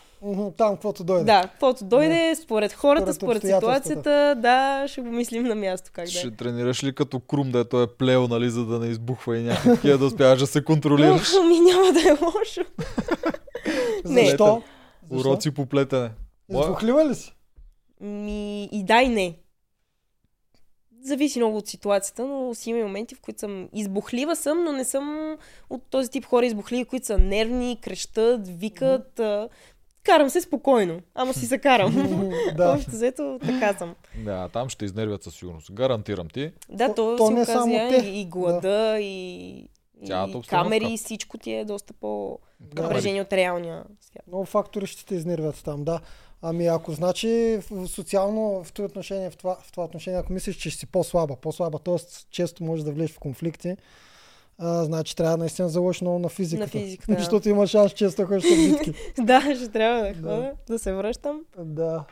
Там, 0.57 0.73
каквото 0.73 1.03
дойде. 1.03 1.23
Да, 1.23 1.41
каквото 1.41 1.85
дойде, 1.85 2.35
според 2.35 2.73
хората, 2.73 3.13
Според 3.13 3.41
според 3.41 3.55
ситуацията, 3.55 4.35
да, 4.37 4.85
ще 4.87 5.01
го 5.01 5.07
мислим 5.07 5.43
на 5.43 5.55
място 5.55 5.91
как 5.93 6.05
да 6.05 6.09
е. 6.09 6.13
Ще 6.13 6.31
тренираш 6.31 6.83
ли 6.83 6.95
като 6.95 7.19
крум, 7.19 7.51
дето 7.51 7.81
е 7.81 7.87
плел, 7.87 8.27
нали, 8.27 8.49
за 8.49 8.65
да 8.65 8.79
не 8.79 8.87
избухва 8.87 9.37
и 9.37 9.43
някакви 9.43 9.97
да 9.97 10.05
успяваш 10.05 10.39
да 10.39 10.47
се 10.47 10.63
контролираш? 10.63 11.31
Ми 11.47 11.59
няма 11.59 11.93
да 11.93 11.99
е 11.99 12.11
лошо. 12.11 12.61
Не. 14.05 14.25
Защо? 14.25 14.61
Уроци 15.09 15.51
по 15.51 15.65
плетене. 15.65 16.09
Избухлива 16.51 17.05
ли 17.05 17.15
си? 17.15 17.35
Ми, 18.01 18.69
и 18.71 18.83
да 18.83 19.01
и 19.01 19.09
не. 19.09 19.37
Зависи 21.03 21.39
много 21.39 21.57
от 21.57 21.67
ситуацията, 21.67 22.25
но 22.25 22.53
си 22.55 22.69
има 22.69 22.79
моменти, 22.79 23.15
в 23.15 23.21
които 23.21 23.39
съм 23.39 23.69
избухлива 23.73 24.35
съм, 24.35 24.63
но 24.63 24.71
не 24.71 24.83
съм 24.83 25.35
от 25.69 25.81
този 25.89 26.09
тип 26.09 26.25
хора 26.25 26.45
избухливи, 26.45 26.85
които 26.85 27.05
са 27.05 27.17
нервни, 27.17 27.77
крещат, 27.81 28.47
викат. 28.47 29.19
а, 29.19 29.49
Карам 30.03 30.29
се 30.29 30.41
спокойно, 30.41 30.99
ама 31.15 31.33
си 31.33 31.45
се 31.45 31.57
карам. 31.57 32.09
да. 32.55 32.71
Общо 32.75 32.91
взето 32.91 33.39
така 33.41 33.73
съм. 33.73 33.95
Да, 34.15 34.47
там 34.47 34.69
ще 34.69 34.85
изнервят 34.85 35.23
със 35.23 35.35
сигурност. 35.35 35.71
Гарантирам 35.71 36.27
ти. 36.27 36.51
Да, 36.69 36.87
То- 36.87 37.15
то, 37.17 37.29
не 37.29 37.33
оказа 37.33 37.51
само 37.51 37.73
те. 37.73 38.01
и, 38.05 38.21
и 38.21 38.25
глада, 38.25 38.97
и, 38.99 39.49
и 40.01 40.07
Цялата 40.07 40.37
обстановка. 40.37 40.63
камери, 40.69 40.93
и 40.93 40.97
всичко 40.97 41.37
ти 41.37 41.51
е 41.51 41.65
доста 41.65 41.93
Да. 41.93 41.99
по-напрежение 41.99 43.21
от 43.21 43.33
реалния 43.33 43.83
свят. 44.01 44.27
Много 44.27 44.45
фактори 44.45 44.87
ще 44.87 45.05
те 45.05 45.15
изнервят 45.15 45.61
там, 45.65 45.83
да. 45.83 45.99
Ами 46.41 46.67
ако 46.67 46.91
значи 46.91 47.27
в- 47.61 47.87
социално 47.87 48.63
в 48.63 48.73
това 48.73 48.85
отношение, 48.85 49.29
в 49.29 49.37
това, 49.37 49.57
в 49.57 49.71
това 49.71 49.83
отношение, 49.83 50.19
ако 50.19 50.33
мислиш, 50.33 50.55
че 50.55 50.69
ще 50.69 50.79
си 50.79 50.85
по-слаба, 50.85 51.35
по-слаба, 51.35 51.79
т.е. 51.79 51.95
често 52.31 52.63
можеш 52.63 52.85
да 52.85 52.91
влезеш 52.91 53.11
в 53.11 53.19
конфликти, 53.19 53.75
а, 54.61 54.83
значи 54.85 55.15
трябва 55.15 55.37
наистина 55.37 55.65
да 55.65 55.71
заложиш 55.71 56.01
много 56.01 56.19
на 56.19 56.29
физиката. 56.29 56.77
На 56.77 56.83
физиката, 56.83 57.11
да. 57.13 57.19
Защото 57.19 57.49
има 57.49 57.67
шанс 57.67 57.91
често 57.91 58.21
да 58.21 58.27
ходиш 58.27 58.43
в 58.43 58.69
битки. 58.69 58.93
да, 59.21 59.55
ще 59.55 59.67
трябва 59.71 60.01
да 60.01 60.13
Да. 60.13 60.35
ходя, 60.35 60.51
да 60.67 60.79
се 60.79 60.93
връщам. 60.93 61.41
да. 61.57 62.05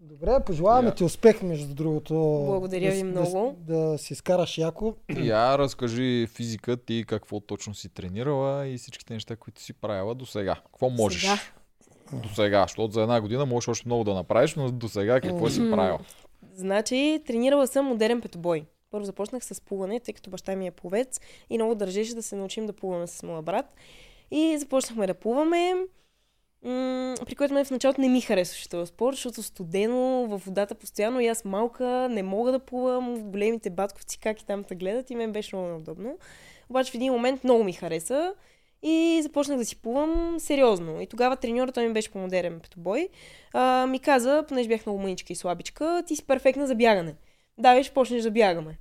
Добре, 0.00 0.40
пожелаваме 0.46 0.88
Я. 0.88 0.94
ти 0.94 1.04
успех, 1.04 1.42
между 1.42 1.74
другото. 1.74 2.14
Благодаря 2.46 2.90
да, 2.90 2.96
ви 2.96 3.02
много. 3.02 3.56
Да, 3.58 3.76
да 3.78 3.98
си 3.98 4.12
изкараш 4.12 4.58
яко. 4.58 4.94
Я 5.18 5.58
разкажи 5.58 6.26
физика 6.26 6.76
ти 6.76 7.04
какво 7.06 7.40
точно 7.40 7.74
си 7.74 7.88
тренирала 7.88 8.66
и 8.66 8.78
всичките 8.78 9.14
неща, 9.14 9.36
които 9.36 9.62
си 9.62 9.72
правила 9.72 10.14
до 10.14 10.26
сега. 10.26 10.54
Какво 10.54 10.90
можеш? 10.90 11.20
Сега. 11.20 11.38
До 12.12 12.28
сега, 12.28 12.62
защото 12.62 12.92
за 12.92 13.02
една 13.02 13.20
година 13.20 13.46
можеш 13.46 13.68
още 13.68 13.88
много 13.88 14.04
да 14.04 14.14
направиш, 14.14 14.54
но 14.54 14.70
до 14.70 14.88
сега 14.88 15.20
какво 15.20 15.48
си 15.50 15.60
М. 15.60 15.76
правил? 15.76 15.98
Значи, 16.54 17.22
тренирала 17.26 17.66
съм 17.66 17.86
модерен 17.86 18.20
петобой. 18.20 18.64
Първо 18.90 19.04
започнах 19.04 19.44
с 19.44 19.60
плуване, 19.60 20.00
тъй 20.00 20.14
като 20.14 20.30
баща 20.30 20.56
ми 20.56 20.66
е 20.66 20.70
пловец 20.70 21.20
и 21.50 21.58
много 21.58 21.74
държеше 21.74 22.14
да 22.14 22.22
се 22.22 22.36
научим 22.36 22.66
да 22.66 22.72
плуваме 22.72 23.06
с 23.06 23.22
моя 23.22 23.42
брат. 23.42 23.74
И 24.30 24.58
започнахме 24.58 25.06
да 25.06 25.14
плуваме, 25.14 25.74
при 27.26 27.34
което 27.36 27.54
мен 27.54 27.64
в 27.64 27.70
началото 27.70 28.00
не 28.00 28.08
ми 28.08 28.20
харесваше 28.20 28.68
този 28.68 28.88
спорт, 28.88 29.16
защото 29.16 29.42
студено, 29.42 30.26
във 30.26 30.44
водата 30.44 30.74
постоянно 30.74 31.20
и 31.20 31.26
аз 31.26 31.44
малка, 31.44 32.08
не 32.10 32.22
мога 32.22 32.52
да 32.52 32.58
плувам, 32.58 33.30
големите 33.30 33.70
батковци 33.70 34.18
как 34.18 34.40
и 34.40 34.46
там 34.46 34.64
те 34.64 34.74
гледат 34.74 35.10
и 35.10 35.14
мен 35.14 35.32
беше 35.32 35.56
много 35.56 35.68
неудобно. 35.68 36.18
Обаче 36.70 36.92
в 36.92 36.94
един 36.94 37.12
момент 37.12 37.44
много 37.44 37.64
ми 37.64 37.72
хареса 37.72 38.34
и 38.82 39.20
започнах 39.22 39.58
да 39.58 39.64
си 39.64 39.76
плувам 39.76 40.36
сериозно. 40.38 41.00
И 41.00 41.06
тогава 41.06 41.36
треньорът, 41.36 41.74
той 41.74 41.88
ми 41.88 41.92
беше 41.92 42.10
по 42.10 42.18
модерен 42.18 42.60
петобой, 42.60 43.08
а, 43.52 43.86
ми 43.86 43.98
каза, 43.98 44.44
понеже 44.48 44.68
бях 44.68 44.86
много 44.86 45.00
мъничка 45.00 45.32
и 45.32 45.36
слабичка, 45.36 46.02
ти 46.06 46.16
си 46.16 46.26
перфектна 46.26 46.66
за 46.66 46.74
бягане. 46.74 47.14
Давай, 47.58 47.82
ще 47.82 47.94
почнеш 47.94 48.22
да 48.22 48.30
бягаме. 48.30 48.78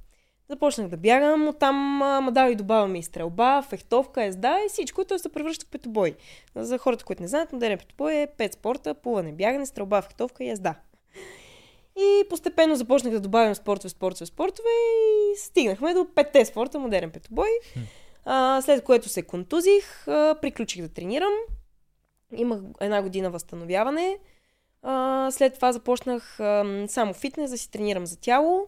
Започнах 0.49 0.87
да 0.87 0.97
бягам, 0.97 1.47
оттам 1.47 1.75
ма 1.75 2.49
и 2.51 2.55
добавяме 2.55 2.99
и 2.99 3.03
стрелба, 3.03 3.61
фехтовка, 3.61 4.23
езда 4.23 4.59
и 4.65 4.69
всичко, 4.69 5.01
и 5.01 5.05
той 5.05 5.19
се 5.19 5.29
превръща 5.29 5.65
в 5.65 5.69
петобой. 5.69 6.15
За 6.55 6.77
хората, 6.77 7.05
които 7.05 7.21
не 7.21 7.27
знаят, 7.27 7.53
модерен 7.53 7.77
петобой 7.77 8.15
е 8.15 8.27
пет 8.37 8.53
спорта, 8.53 8.93
плуване, 8.93 9.31
бягане, 9.31 9.65
стрелба, 9.65 10.01
фехтовка 10.01 10.43
и 10.43 10.49
езда. 10.49 10.75
И 11.97 12.23
постепенно 12.29 12.75
започнах 12.75 13.13
да 13.13 13.19
добавям 13.19 13.55
спортове, 13.55 13.89
спортове, 13.89 14.25
спортове 14.25 14.69
и 14.69 15.37
стигнахме 15.37 15.93
до 15.93 16.07
петте 16.15 16.45
спорта, 16.45 16.79
модерен 16.79 17.11
петобой. 17.11 17.49
А, 18.25 18.61
след 18.61 18.83
което 18.83 19.09
се 19.09 19.21
контузих, 19.21 20.07
а, 20.07 20.35
приключих 20.41 20.81
да 20.81 20.89
тренирам. 20.89 21.33
Имах 22.35 22.59
една 22.81 23.01
година 23.01 23.29
възстановяване. 23.29 24.17
А, 24.83 25.27
след 25.31 25.53
това 25.53 25.71
започнах 25.71 26.39
а, 26.39 26.83
само 26.87 27.13
фитнес, 27.13 27.51
да 27.51 27.57
си 27.57 27.71
тренирам 27.71 28.05
за 28.05 28.17
тяло. 28.17 28.65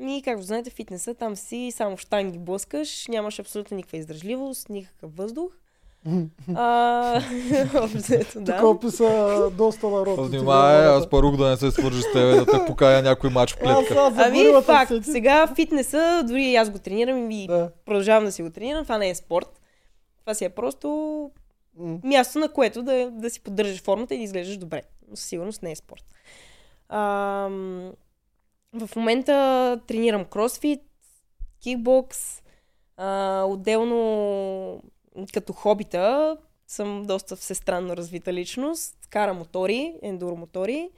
И 0.00 0.22
както 0.24 0.42
знаете, 0.42 0.70
фитнеса 0.70 1.14
там 1.14 1.36
си 1.36 1.70
само 1.74 1.96
в 1.96 2.00
штанги 2.00 2.38
блъскаш, 2.38 3.08
нямаш 3.08 3.38
абсолютно 3.38 3.76
никаква 3.76 3.98
издържливост, 3.98 4.68
никакъв 4.68 5.16
въздух. 5.16 5.52
А, 6.54 7.20
да. 8.36 8.56
Тук 8.56 8.62
описа 8.66 9.50
доста 9.58 9.88
народ. 9.88 10.28
Внимавай, 10.28 10.86
аз 10.86 11.10
парук 11.10 11.36
да 11.36 11.48
не 11.48 11.56
се 11.56 11.70
свържи 11.70 12.02
с 12.02 12.12
тебе, 12.12 12.34
да 12.34 12.46
те 12.46 12.66
покая 12.66 13.02
някой 13.02 13.30
мач 13.30 13.52
в 13.54 13.56
клетка. 13.58 13.84
сега 13.88 14.10
Ами, 14.16 14.62
факт. 14.62 14.88
се. 15.04 15.12
Сега 15.12 15.46
фитнеса, 15.54 16.24
дори 16.28 16.54
аз 16.54 16.70
го 16.70 16.78
тренирам 16.78 17.30
и 17.30 17.46
Да. 17.46 17.70
продължавам 17.86 18.24
да 18.24 18.32
си 18.32 18.42
го 18.42 18.50
тренирам. 18.50 18.82
Това 18.84 18.98
не 18.98 19.08
е 19.10 19.14
спорт. 19.14 19.60
Това 20.20 20.34
си 20.34 20.44
е 20.44 20.48
просто 20.48 21.30
място, 22.04 22.38
на 22.38 22.48
което 22.48 22.82
да, 22.82 23.10
да 23.10 23.30
си 23.30 23.40
поддържаш 23.40 23.82
формата 23.82 24.14
и 24.14 24.18
да 24.18 24.24
изглеждаш 24.24 24.56
добре. 24.56 24.82
Със 25.14 25.28
сигурност 25.28 25.62
не 25.62 25.72
е 25.72 25.76
спорт. 25.76 26.04
Ам, 26.88 27.92
в 28.72 28.96
момента 28.96 29.80
тренирам 29.86 30.24
кросфит, 30.24 30.80
кикбокс, 31.62 32.42
а, 32.96 33.42
отделно 33.48 34.82
като 35.32 35.52
хобита 35.52 36.36
съм 36.66 37.02
доста 37.02 37.36
всестранно 37.36 37.96
развита 37.96 38.32
личност. 38.32 38.96
Кара 39.10 39.34
мотори, 39.34 39.94
ендуромотори. 40.02 40.90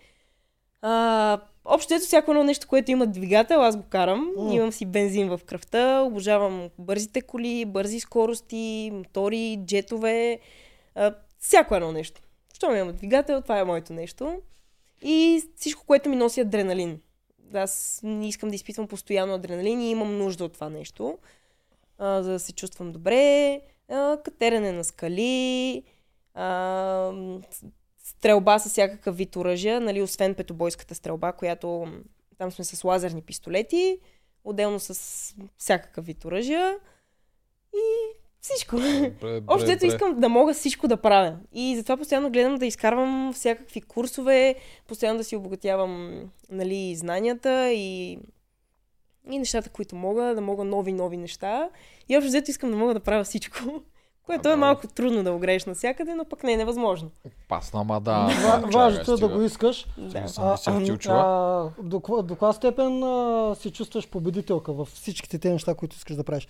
А, 0.83 1.40
общо 1.64 1.94
ето 1.94 2.04
всяко 2.04 2.30
едно 2.30 2.44
нещо, 2.44 2.68
което 2.68 2.90
има 2.90 3.06
двигател, 3.06 3.62
аз 3.62 3.76
го 3.76 3.83
карам. 3.88 4.33
М. 4.37 4.54
Имам 4.54 4.73
си 4.73 4.87
бензин 4.87 5.28
в 5.28 5.40
кръвта, 5.47 6.02
обожавам 6.02 6.68
бързите 6.78 7.21
коли, 7.21 7.64
бързи 7.64 8.00
скорости, 8.00 8.90
мотори, 8.92 9.61
джетове, 9.66 10.38
а, 10.94 11.14
всяко 11.38 11.75
едно 11.75 11.92
нещо. 11.92 12.21
Щом 12.64 12.76
имам 12.76 12.97
двигател, 12.97 13.40
това 13.40 13.59
е 13.59 13.64
моето 13.64 13.92
нещо. 13.92 14.42
И 15.02 15.42
всичко, 15.56 15.87
което 15.87 16.09
ми 16.09 16.16
носи 16.16 16.40
адреналин. 16.40 17.00
Аз 17.54 18.00
не 18.02 18.28
искам 18.28 18.49
да 18.49 18.54
изпитвам 18.54 18.88
постоянно 18.88 19.35
адреналин 19.35 19.80
и 19.80 19.90
имам 19.90 20.18
нужда 20.18 20.44
от 20.44 20.52
това 20.52 20.68
нещо, 20.68 21.18
а, 21.99 22.23
за 22.23 22.33
да 22.33 22.38
се 22.38 22.52
чувствам 22.52 22.92
добре. 22.92 23.61
А, 23.88 24.18
катерене 24.25 24.73
на 24.73 24.85
скали, 24.85 25.83
а, 26.35 27.12
стрелба 27.99 28.59
с 28.59 28.68
всякакъв 28.68 29.16
вид 29.16 29.37
оръжия, 29.37 29.80
нали, 29.80 30.02
освен 30.02 30.35
петобойската 30.35 30.94
стрелба, 30.94 31.33
която 31.33 31.87
там 32.38 32.52
сме 32.52 32.64
с 32.64 32.85
лазерни 32.85 33.23
пистолети, 33.23 33.99
отделно 34.44 34.80
с 34.80 35.35
всякакъв 35.59 36.06
вид 36.06 36.25
оръжия 36.25 36.76
и 37.75 38.16
всичко. 38.44 38.76
Бре, 38.76 39.12
Общо 39.46 39.66
бре, 39.66 39.72
ето 39.72 39.80
бре. 39.80 39.86
искам 39.86 40.20
да 40.20 40.28
мога 40.28 40.54
всичко 40.54 40.88
да 40.88 40.96
правя. 40.96 41.36
И 41.52 41.76
затова 41.76 41.96
постоянно 41.96 42.30
гледам 42.30 42.54
да 42.54 42.66
изкарвам 42.66 43.32
всякакви 43.34 43.80
курсове, 43.80 44.54
постоянно 44.88 45.18
да 45.18 45.24
си 45.24 45.36
обогатявам 45.36 46.20
нали, 46.50 46.94
знанията 46.96 47.72
и, 47.72 48.18
и 49.30 49.38
нещата, 49.38 49.70
които 49.70 49.96
мога, 49.96 50.34
да 50.34 50.40
мога 50.40 50.64
нови, 50.64 50.92
нови 50.92 51.16
неща. 51.16 51.68
И 52.08 52.16
общо 52.16 52.28
взето 52.28 52.50
искам 52.50 52.70
да 52.70 52.76
мога 52.76 52.94
да 52.94 53.00
правя 53.00 53.24
всичко. 53.24 53.58
Което 54.26 54.48
А, 54.48 54.52
е 54.52 54.56
малко 54.56 54.86
трудно 54.86 55.22
да 55.22 55.32
огрееш 55.32 55.64
навсякъде, 55.64 56.14
но 56.14 56.24
пък 56.24 56.44
не 56.44 56.52
е 56.52 56.56
невъзможно. 56.56 57.10
Опасна, 57.24 57.80
ама 57.80 58.00
да. 58.00 58.28
Важното 58.72 59.12
е 59.12 59.16
да 59.16 59.28
го 59.28 59.42
искаш. 59.42 59.86
Да. 59.98 60.56
Чува. 60.98 61.72
а, 61.78 61.82
до, 61.82 62.22
до 62.22 62.34
каква 62.34 62.52
степен 62.52 63.02
а, 63.02 63.54
се 63.54 63.72
чувстваш 63.72 64.08
победителка 64.08 64.72
в 64.72 64.84
всичките 64.84 65.38
те 65.38 65.50
неща, 65.50 65.74
които 65.74 65.96
искаш 65.96 66.16
да 66.16 66.24
правиш? 66.24 66.48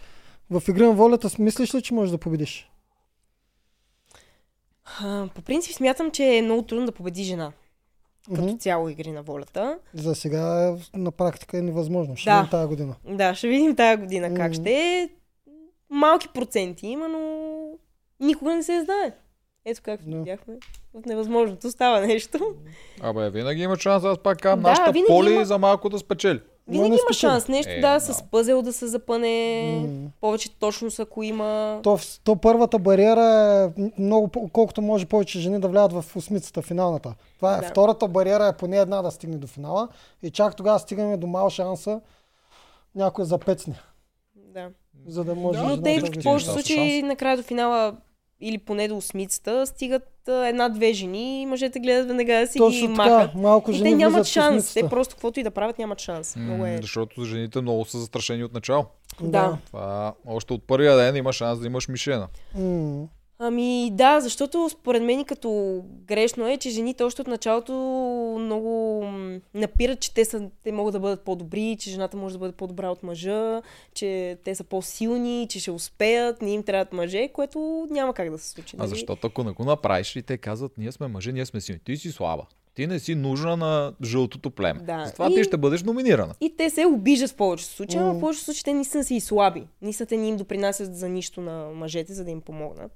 В 0.51 0.63
игра 0.69 0.87
на 0.87 0.93
волята 0.93 1.29
мислиш 1.39 1.75
ли, 1.75 1.83
че 1.83 1.95
можеш 1.95 2.11
да 2.11 2.19
победиш? 2.19 2.71
А, 5.01 5.29
по 5.35 5.43
принцип 5.43 5.75
смятам, 5.75 6.11
че 6.11 6.25
е 6.27 6.43
много 6.43 6.63
трудно 6.63 6.87
да 6.87 6.93
победи 6.93 7.23
жена. 7.23 7.53
Като 8.27 8.43
Мгм. 8.43 8.57
цяло 8.57 8.89
игри 8.89 9.11
на 9.11 9.23
волята. 9.23 9.79
За 9.95 10.15
сега 10.15 10.41
на 10.95 11.11
практика 11.11 11.59
е 11.59 11.63
невъзможно. 11.63 12.17
Ще 12.17 12.31
Да. 12.31 12.37
видим 12.37 12.51
тази 12.51 12.69
година. 12.69 12.95
Да, 13.07 13.35
ще 13.35 13.49
видим 13.49 13.77
тази 13.77 13.97
година 13.97 14.29
как 14.29 14.47
Мгм. 14.47 14.55
ще 14.55 14.71
е. 14.73 15.09
Малки 15.91 16.29
проценти 16.29 16.87
има, 16.87 17.09
но 17.09 17.51
никога 18.21 18.55
не 18.55 18.63
се 18.63 18.85
знае. 18.85 19.13
Ето 19.65 19.81
както 19.83 20.07
Да. 20.07 20.17
видяхме. 20.17 20.55
От 20.95 21.07
невъзможното 21.07 21.71
става 21.71 22.01
нещо. 22.01 22.55
Абе, 23.01 23.31
винаги 23.31 23.63
има 23.63 23.77
шанс, 23.77 24.05
аз 24.05 24.19
пак 24.19 24.39
казвам, 24.39 24.63
Да, 24.63 24.69
нашата 24.69 24.93
поли 25.09 25.33
има. 25.33 25.45
за 25.45 25.59
малко 25.59 25.89
да 25.89 25.99
спечели. 25.99 26.41
Винаги 26.69 26.91
не 26.91 26.97
има 26.97 27.13
шанс. 27.13 27.49
Нещо, 27.49 27.73
Е, 27.73 27.75
да, 27.75 27.95
да. 27.95 28.01
с 28.01 28.23
пъзел 28.23 28.63
да 28.63 28.73
се 28.73 28.87
запъне. 28.87 29.63
М. 29.83 30.11
Повече 30.21 30.51
точност, 30.51 31.01
ако 31.01 31.23
има. 31.23 31.81
То, 31.83 31.99
то 32.25 32.37
първата 32.37 32.79
бариера 32.79 33.23
е 33.77 33.81
много, 33.99 34.31
колкото 34.53 34.83
може 34.83 35.07
повече 35.07 35.39
жени 35.41 35.61
да 35.61 35.69
влязат 35.69 35.93
в 35.95 36.17
осмицата, 36.17 36.63
финалната. 36.63 37.15
Това 37.37 37.57
е 37.57 37.61
Да. 37.61 37.67
втората 37.69 38.09
бариера 38.09 38.47
е 38.47 38.53
поне 38.53 38.79
една 38.79 39.03
да 39.03 39.11
стигне 39.11 39.37
до 39.37 39.47
финала 39.47 39.89
и 40.23 40.31
чак 40.31 40.57
тогава 40.57 40.79
стигаме 40.79 41.17
до 41.17 41.27
мал 41.27 41.51
шанса 41.51 42.01
някой 42.95 43.25
за 43.25 43.39
пецне, 43.39 43.75
Да. 44.37 44.69
за 45.07 45.25
да 45.25 45.35
може 45.35 45.59
Да, 45.59 45.67
Но 45.67 45.83
те 45.83 46.01
в 46.01 46.41
са 46.41 46.53
случаи 46.53 47.03
накрая 47.03 47.37
до 47.37 47.43
финала 47.43 47.95
или 48.45 48.59
поне 48.59 48.89
до 48.89 48.97
осмицата 48.97 49.67
стигат 49.67 50.03
една-две 50.29 50.93
жени 50.93 51.43
и 51.43 51.47
мъжете 51.47 51.81
гледат 51.81 52.07
веднага 52.09 52.33
да 52.35 52.47
си 52.47 52.53
ги 52.53 52.65
Точно 52.65 52.89
махат. 52.89 53.27
така, 53.29 53.39
малко 53.39 53.71
И 53.71 53.75
жени 53.75 53.91
те 53.91 53.97
нямат 53.97 54.27
шанс. 54.27 54.75
Те 54.75 54.89
просто 54.89 55.15
каквото 55.15 55.41
и 55.41 55.43
да 55.43 55.51
правят 55.51 55.79
нямат 55.79 56.01
шанс. 56.01 56.37
Много 56.37 56.67
е. 56.67 56.71
М, 56.71 56.79
Защото 56.83 57.25
жените 57.25 57.61
много 57.61 57.85
са 57.85 57.99
застрашени 57.99 58.45
от 58.45 58.55
начало. 58.55 58.85
Да. 59.21 59.59
Това 59.67 60.15
още 60.27 60.53
от 60.53 60.67
първия 60.67 60.97
ден 60.97 61.17
има 61.17 61.33
шанс 61.33 61.61
да 61.61 61.67
имаш 61.67 61.89
мишена. 61.89 62.29
М. 62.55 63.05
Ами 63.39 63.91
да, 63.93 64.21
защото 64.21 64.69
според 64.71 65.03
мен 65.03 65.25
като 65.25 65.81
грешно 66.07 66.49
е, 66.49 66.57
че 66.57 66.71
жените 66.71 67.03
още 67.03 67.23
от 67.23 67.29
началото 67.29 67.73
много 68.41 69.05
напират, 69.55 70.01
че 70.01 70.15
те, 70.15 70.25
са, 70.25 70.51
те 70.65 70.73
могат 70.73 70.93
да 70.93 71.01
бъдат 71.01 71.25
по-добри, 71.25 71.77
че 71.81 71.91
жената 71.91 72.17
може 72.17 72.33
да 72.33 72.39
бъде 72.39 72.53
по-добра 72.53 72.91
от 72.91 73.03
мъжа, 73.03 73.63
че 73.95 74.39
те 74.45 74.55
са 74.55 74.65
по-силни, 74.65 75.47
че 75.51 75.61
ще 75.61 75.71
успеят, 75.71 76.43
не 76.43 76.51
им 76.51 76.63
трябват 76.63 76.93
мъже, 76.93 77.29
което 77.29 77.89
няма 77.91 78.15
как 78.15 78.31
да 78.31 78.39
се 78.39 78.51
случи. 78.51 78.77
А 78.79 78.83
нали? 78.83 78.89
защото 78.89 79.27
ако 79.27 79.45
не 79.45 79.51
го 79.51 79.65
направиш 79.65 80.17
и 80.17 80.23
те 80.23 80.39
казват, 80.39 80.73
ние 80.79 80.93
сме 80.93 81.09
мъже, 81.09 81.33
ние 81.33 81.47
сме 81.47 81.61
силни. 81.61 81.81
Ти 81.85 81.97
си 81.97 82.13
слаба. 82.13 82.47
Ти 82.75 82.87
не 82.87 82.99
си 82.99 83.15
нужна 83.15 83.57
на 83.57 83.93
жълтото 84.05 84.51
племе. 84.51 84.81
Да. 84.81 85.05
Затова 85.07 85.31
И- 85.31 85.35
ти 85.35 85.45
ще 85.45 85.57
бъдеш 85.57 85.83
номинирана. 85.83 86.35
И 86.41 86.57
те 86.57 86.71
се 86.71 86.87
обиждат 86.87 87.31
в 87.31 87.35
повечето 87.35 87.73
случаи, 87.73 88.01
но 88.01 88.15
в 88.15 88.21
повечето 88.21 88.45
случаи 88.45 88.65
те 88.65 88.75
наистина 88.75 89.05
са 89.05 89.15
и 89.15 89.21
слаби. 89.21 89.67
Те 90.09 90.17
не 90.17 90.29
им 90.29 90.37
допринасят 90.37 90.97
за 90.97 91.09
нищо 91.09 91.41
на 91.41 91.71
мъжете, 91.75 92.13
за 92.13 92.25
да 92.25 92.31
им 92.31 92.41
помогнат. 92.41 92.93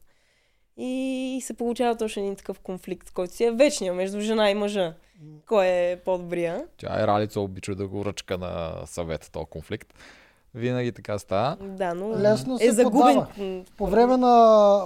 И 0.78 1.40
се 1.42 1.54
получава 1.54 1.96
точно 1.96 2.22
един 2.22 2.36
такъв 2.36 2.60
конфликт, 2.60 3.10
който 3.10 3.34
си 3.34 3.44
е 3.44 3.52
вечния 3.52 3.94
между 3.94 4.20
жена 4.20 4.50
и 4.50 4.54
мъжа. 4.54 4.94
Кой 5.46 5.66
е 5.66 6.00
по-добрия? 6.04 6.64
Тя 6.76 7.02
е 7.02 7.06
ралица, 7.06 7.40
обича 7.40 7.74
да 7.74 7.88
го 7.88 8.04
ръчка 8.04 8.38
на 8.38 8.82
съвета, 8.86 9.32
този 9.32 9.46
конфликт. 9.50 9.94
Винаги 10.54 10.92
така 10.92 11.18
става. 11.18 11.56
Да, 11.60 11.94
но 11.94 12.18
Лесно 12.18 12.54
е 12.54 12.58
се 12.58 12.72
загубен. 12.72 13.14
поддава. 13.14 13.26
м, 13.38 13.60
По 13.76 13.86
време 13.86 14.16
на, 14.16 14.82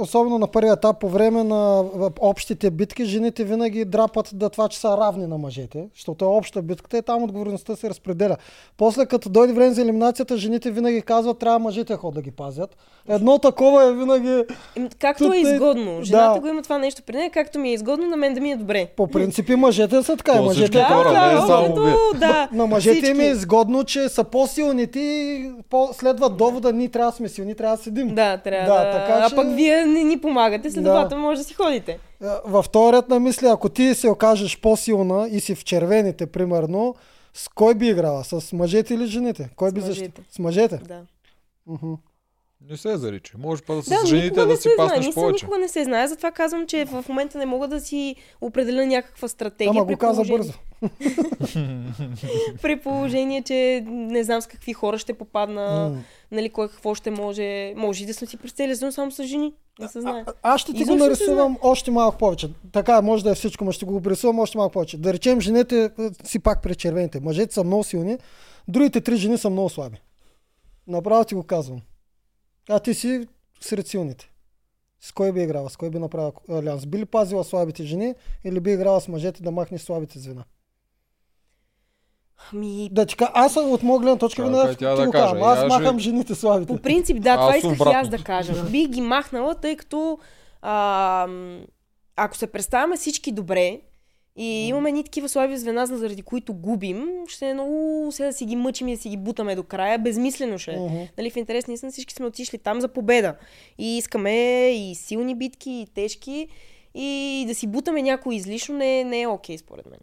особено 0.00 0.38
на 0.38 0.46
първия 0.46 0.72
етап, 0.72 0.98
по 0.98 1.08
време 1.08 1.44
на 1.44 1.84
общите 2.20 2.70
битки, 2.70 3.04
жените 3.04 3.44
винаги 3.44 3.84
драпат 3.84 4.30
да 4.32 4.50
това, 4.50 4.68
че 4.68 4.78
са 4.78 4.88
равни 4.90 5.26
на 5.26 5.38
мъжете, 5.38 5.88
защото 5.94 6.24
е 6.24 6.28
обща 6.28 6.62
битката 6.62 6.98
и 6.98 7.02
там 7.02 7.22
отговорността 7.22 7.76
се 7.76 7.90
разпределя. 7.90 8.36
После 8.76 9.06
като 9.06 9.28
дойде 9.28 9.52
време 9.52 9.74
за 9.74 9.82
елиминацията, 9.82 10.36
жените 10.36 10.70
винаги 10.70 11.02
казват, 11.02 11.38
трябва 11.38 11.58
мъжете 11.58 11.94
ход 11.94 12.14
да 12.14 12.22
ги 12.22 12.30
пазят. 12.30 12.76
Едно 13.08 13.38
такова 13.38 13.84
е 13.84 13.92
винаги, 13.92 14.44
Ем, 14.76 14.88
Както 14.98 15.24
Тут 15.24 15.34
е 15.34 15.38
е- 15.38 15.40
изгодно. 15.42 16.02
Жената 16.02 16.34
да. 16.34 16.40
го 16.40 16.46
има 16.46 16.62
това 16.62 16.78
нещо 16.78 17.02
при 17.02 17.16
нея, 17.16 17.30
както 17.30 17.58
ми 17.58 17.68
е 17.68 17.72
изгодно, 17.72 18.06
на 18.06 18.16
мен 18.16 18.34
да 18.34 18.40
ми 18.40 18.50
е 18.50 18.56
добре. 18.56 18.86
по 18.86 19.06
принцип 19.06 19.48
и 19.48 19.56
мъжете 19.56 20.02
са 20.02 20.16
така. 20.16 20.42
мъжете 20.42 20.70
Да, 20.70 20.84
хора, 20.84 21.10
да, 21.10 21.32
е 21.34 21.36
само 21.38 21.64
взето, 21.66 21.98
да. 22.16 22.48
На 22.52 22.66
мъжете 22.66 23.06
им 23.06 23.20
е 23.20 23.24
изгодно, 23.24 23.84
че 23.84 24.08
са 24.08 24.24
по-силните 24.24 25.03
и 25.04 25.52
по- 25.70 25.90
следват 25.92 26.36
довода, 26.36 26.72
ние 26.72 26.88
трябва 26.88 27.10
да 27.10 27.16
сме 27.16 27.28
силни, 27.28 27.54
трябва 27.54 27.76
да 27.76 27.82
седим. 27.82 28.08
Да, 28.08 28.38
трябва 28.38 28.74
Да, 28.74 28.84
да. 28.84 28.92
така 28.92 29.12
А 29.14 29.30
че- 29.30 29.36
пък 29.36 29.46
вие 29.48 29.86
не 29.86 30.04
ни 30.04 30.18
помагате, 30.18 30.70
следователно 30.70 31.22
може 31.22 31.38
да 31.38 31.44
си 31.44 31.54
ходите. 31.54 31.92
Е, 31.92 31.98
Във 32.44 32.64
втория 32.64 32.92
ред 32.94 33.08
на 33.08 33.20
мисли, 33.20 33.46
ако 33.46 33.68
ти 33.68 33.94
се 33.94 34.08
окажеш 34.08 34.60
по-силна 34.60 35.28
и 35.28 35.40
си 35.40 35.54
в 35.54 35.64
червените, 35.64 36.26
примерно, 36.26 36.94
с 37.34 37.48
кой 37.48 37.74
би 37.74 37.88
играла? 37.88 38.24
С 38.24 38.52
мъжете 38.52 38.94
или 38.94 39.06
жените? 39.06 39.48
Кой 39.56 39.70
С 39.70 39.72
би 39.72 39.80
мъжете. 39.80 40.22
С 40.30 40.38
мъжете? 40.38 40.76
Да. 40.78 41.00
Мгм. 41.66 41.92
Не 42.70 42.76
се 42.76 42.96
зарича. 42.96 43.34
Може 43.38 43.62
па 43.62 43.74
да 43.74 43.82
с 43.82 43.88
Да, 43.88 44.06
жените 44.06 44.44
да 44.46 44.56
си 44.56 44.62
се 44.62 44.68
знае. 44.68 44.86
паснеш 44.88 45.06
Мисля, 45.06 45.20
повече. 45.20 45.44
никога 45.44 45.58
не 45.58 45.68
се 45.68 45.84
знае. 45.84 46.08
Затова 46.08 46.30
казвам, 46.30 46.66
че 46.66 46.84
в 46.84 47.04
момента 47.08 47.38
не 47.38 47.46
мога 47.46 47.68
да 47.68 47.80
си 47.80 48.16
определя 48.40 48.86
някаква 48.86 49.28
стратегия. 49.28 49.70
Ама 49.70 49.84
го 49.84 49.96
каза 49.96 50.22
положение- 50.22 50.38
бързо. 50.38 50.52
При 52.62 52.76
положение, 52.76 53.42
че 53.42 53.84
не 53.86 54.24
знам 54.24 54.42
с 54.42 54.46
какви 54.46 54.72
хора 54.72 54.98
ще 54.98 55.14
попадна, 55.14 55.96
нали, 56.30 56.50
кой 56.50 56.68
какво 56.68 56.94
ще 56.94 57.10
може. 57.10 57.74
Може 57.76 58.02
и 58.02 58.06
да 58.06 58.14
съм 58.14 58.28
си 58.28 58.38
сезон 58.56 58.92
само 58.92 59.10
с 59.10 59.24
жени. 59.24 59.52
Не 59.80 59.88
се 59.88 60.00
знае. 60.00 60.24
А- 60.26 60.32
Аз 60.42 60.60
ще 60.60 60.72
ти 60.72 60.76
го 60.76 60.82
Изобщо 60.82 61.04
нарисувам 61.04 61.58
още 61.62 61.90
малко 61.90 62.18
повече. 62.18 62.48
Така, 62.72 63.02
може 63.02 63.24
да 63.24 63.30
е 63.30 63.34
всичко, 63.34 63.64
но 63.64 63.72
ще 63.72 63.86
го 63.86 64.00
рисувам 64.06 64.38
още 64.38 64.58
малко 64.58 64.72
повече. 64.72 64.98
Да 64.98 65.12
речем, 65.12 65.40
жените 65.40 65.90
си 66.24 66.38
пак 66.38 66.62
при 66.62 66.74
червените. 66.74 67.20
Мъжете 67.20 67.54
са 67.54 67.64
много 67.64 67.84
силни, 67.84 68.18
другите 68.68 69.00
три 69.00 69.16
жени 69.16 69.38
са 69.38 69.50
много 69.50 69.68
слаби. 69.68 69.96
Направо 70.86 71.24
ти 71.24 71.34
го 71.34 71.42
казвам. 71.42 71.80
А 72.68 72.80
ти 72.80 72.94
си 72.94 73.26
сред 73.60 73.86
силните. 73.88 74.30
С 75.00 75.12
кой 75.12 75.32
би 75.32 75.42
играла? 75.42 75.70
С 75.70 75.76
кой 75.76 75.90
би 75.90 75.98
направила 75.98 76.32
алианс? 76.50 76.86
Би 76.86 76.98
ли 76.98 77.04
пазила 77.04 77.44
слабите 77.44 77.84
жени 77.84 78.14
или 78.44 78.60
би 78.60 78.72
играла 78.72 79.00
с 79.00 79.08
мъжете 79.08 79.42
да 79.42 79.50
махне 79.50 79.78
слабите 79.78 80.18
звена? 80.18 80.44
Ами, 82.52 82.88
Да 82.92 83.06
ти 83.06 83.16
кажа, 83.16 83.30
аз 83.34 83.56
от 83.56 83.82
моя 83.82 84.00
гледна 84.00 84.18
точка 84.18 84.44
ти 84.44 84.50
да 84.50 84.74
каже. 84.76 85.10
казвам. 85.10 85.42
Аз 85.42 85.58
Я 85.60 85.66
махам 85.66 85.98
ще- 85.98 86.04
жените 86.04 86.34
слабите. 86.34 86.72
по 86.72 86.82
принцип, 86.82 87.22
да, 87.22 87.36
това 87.36 87.56
исках 87.56 87.78
и 87.80 87.94
аз 87.94 88.08
да 88.08 88.18
кажа. 88.18 88.64
Бих 88.64 88.88
ги 88.88 89.00
махнала, 89.00 89.54
тъй 89.54 89.76
като 89.76 90.18
а, 90.62 91.28
ако 92.16 92.36
се 92.36 92.46
представяме 92.46 92.96
всички 92.96 93.32
добре 93.32 93.80
и 94.36 94.68
имаме 94.68 94.92
ни 94.92 95.04
такива 95.04 95.28
слаби 95.28 95.56
звена, 95.56 95.86
заради 95.86 96.22
които 96.22 96.54
губим, 96.54 97.08
ще 97.28 97.50
е 97.50 97.54
много 97.54 98.08
сега 98.12 98.26
да 98.26 98.32
си 98.32 98.46
ги 98.46 98.56
мъчим 98.56 98.88
и 98.88 98.96
да 98.96 99.02
си 99.02 99.08
ги 99.08 99.16
бутаме 99.16 99.56
до 99.56 99.62
края. 99.62 99.98
Безмислено 99.98 100.58
ще 100.58 100.72
е. 100.72 100.76
Мгм. 100.76 100.96
Нали, 101.18 101.30
в 101.30 101.36
интерес 101.36 101.66
наистина 101.66 101.92
всички 101.92 102.14
сме 102.14 102.26
отишли 102.26 102.58
там 102.58 102.80
за 102.80 102.88
победа. 102.88 103.36
И 103.78 103.98
искаме 103.98 104.68
и 104.70 104.94
силни 104.94 105.34
битки, 105.34 105.70
и 105.70 105.86
тежки. 105.94 106.48
И 106.94 107.44
да 107.46 107.54
си 107.54 107.66
бутаме 107.66 108.02
някой 108.02 108.34
излишно 108.34 108.74
не, 108.76 109.04
не 109.04 109.22
е 109.22 109.28
окей, 109.28 109.58
според 109.58 109.86
мен. 109.86 110.00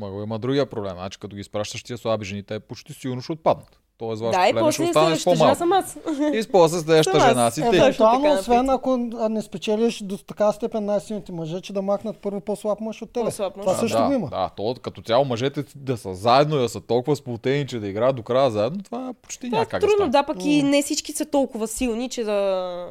Ма 0.00 0.22
има 0.22 0.38
другия 0.38 0.66
проблем. 0.66 0.92
Значи 0.92 1.18
като 1.18 1.36
ги 1.36 1.40
изпращаш 1.40 1.82
тия 1.82 1.98
слаби 1.98 2.24
жени, 2.24 2.42
те 2.42 2.60
почти 2.60 2.92
сигурно 2.92 3.22
ще 3.22 3.32
отпаднат. 3.32 3.80
Тоест 4.00 4.22
вашето 4.22 4.42
да, 4.42 4.48
и 4.48 4.52
племе 4.52 4.72
ще 4.72 4.82
остане 4.82 5.16
с 5.16 5.24
по-малко. 5.24 5.56
съм 5.56 5.72
аз. 5.72 5.96
И 6.32 6.42
после 6.52 6.78
следващата 6.78 7.20
Съм 7.20 7.28
аз. 7.28 7.34
жена 7.34 7.50
си 7.50 7.60
Е, 7.60 7.70
ти. 7.70 7.76
Евентуално, 7.76 8.32
освен 8.32 8.70
ако 8.70 8.96
не 9.30 9.42
спечелиш 9.42 10.02
до 10.02 10.18
така 10.18 10.52
степен 10.52 10.84
най-силните 10.84 11.32
мъже, 11.32 11.60
че 11.60 11.72
да 11.72 11.82
махнат 11.82 12.18
първо 12.18 12.40
по-слаб 12.40 12.80
мъж 12.80 13.02
от 13.02 13.12
тебе. 13.12 13.24
По-слаб 13.24 13.56
мъж. 13.56 13.64
Това 13.64 13.76
А, 13.76 13.78
също 13.78 13.98
да, 13.98 14.06
го 14.06 14.12
има. 14.12 14.28
Да, 14.28 14.50
то 14.56 14.74
като 14.82 15.02
цяло 15.02 15.24
мъжете 15.24 15.64
да 15.76 15.96
са 15.96 16.14
заедно 16.14 16.56
и 16.56 16.60
да 16.60 16.68
са 16.68 16.80
толкова 16.80 17.16
сплутени, 17.16 17.66
че 17.66 17.78
да 17.78 17.88
играят 17.88 18.16
до 18.16 18.22
края 18.22 18.50
заедно, 18.50 18.82
това 18.82 19.14
почти 19.22 19.46
Това 19.46 19.58
е 19.58 19.60
няма 19.60 19.66
как 19.66 19.80
трудно, 19.80 20.04
да 20.04 20.10
да, 20.10 20.22
пък 20.22 20.44
и 20.44 20.62
не 20.62 20.82
всички 20.82 21.12
са 21.12 21.26
толкова 21.26 21.68
силни, 21.68 22.08
че 22.08 22.24
да... 22.24 22.86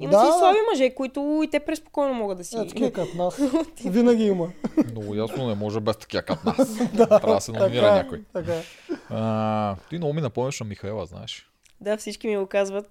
Има 0.00 0.10
Да. 0.10 0.20
си 0.20 0.38
слаби 0.38 0.58
мъже, 0.72 0.90
които 0.90 1.40
и 1.44 1.50
те 1.50 1.60
преспокойно 1.60 2.14
могат 2.14 2.38
да 2.38 2.44
си... 2.44 2.56
Е, 2.56 2.66
такива 2.68 2.92
като 2.92 3.16
нас. 3.16 3.40
Винаги 3.84 4.24
има. 4.24 4.50
Много 4.90 5.14
ясно 5.14 5.48
не 5.48 5.54
може 5.54 5.80
без 5.80 5.96
такива 5.96 6.22
като 6.22 6.48
нас. 6.48 6.78
Трябва 6.96 7.34
да 7.34 7.40
се 7.40 7.52
номинира 7.52 7.82
Така 7.82 7.94
е, 7.94 8.02
някой. 8.02 8.22
Така. 8.32 8.54
е. 8.54 8.62
А, 9.10 9.76
ти 9.90 9.96
много 9.96 10.14
ми 10.14 10.20
напомняш 10.20 10.60
на 10.60 10.66
Михаела, 10.66 11.06
знаеш. 11.06 11.50
да, 11.80 11.96
всички 11.96 12.28
ми 12.28 12.36
го 12.36 12.46
казват. 12.46 12.90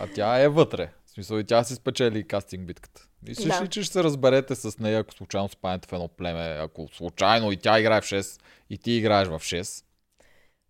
А 0.00 0.06
тя 0.14 0.38
е 0.38 0.48
вътре. 0.48 0.90
В 1.06 1.10
смисъл 1.10 1.36
и 1.38 1.44
тя 1.44 1.64
си 1.64 1.74
спечели 1.74 2.26
кастинг 2.26 2.66
битката. 2.66 3.06
Мислиш 3.28 3.46
Да. 3.48 3.64
ли, 3.64 3.68
че 3.68 3.82
ще 3.82 3.92
се 3.92 4.04
разберете 4.04 4.54
с 4.54 4.78
нея, 4.78 4.98
ако 4.98 5.14
случайно 5.14 5.48
спаднете 5.48 5.88
в 5.88 5.92
едно 5.92 6.08
племе, 6.08 6.58
ако 6.60 6.88
случайно 6.92 7.52
и 7.52 7.56
тя 7.56 7.80
играе 7.80 8.00
в 8.00 8.04
6 8.04 8.40
и 8.70 8.78
ти 8.78 8.92
играеш 8.92 9.28
в 9.28 9.32
6? 9.32 9.84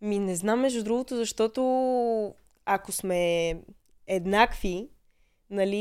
Ми 0.02 0.18
не 0.18 0.37
знам, 0.37 0.61
между 0.61 0.85
другото, 0.85 1.16
защото 1.16 2.35
ако 2.66 2.92
сме 2.92 3.54
еднакви, 4.06 4.88
нали, 5.50 5.76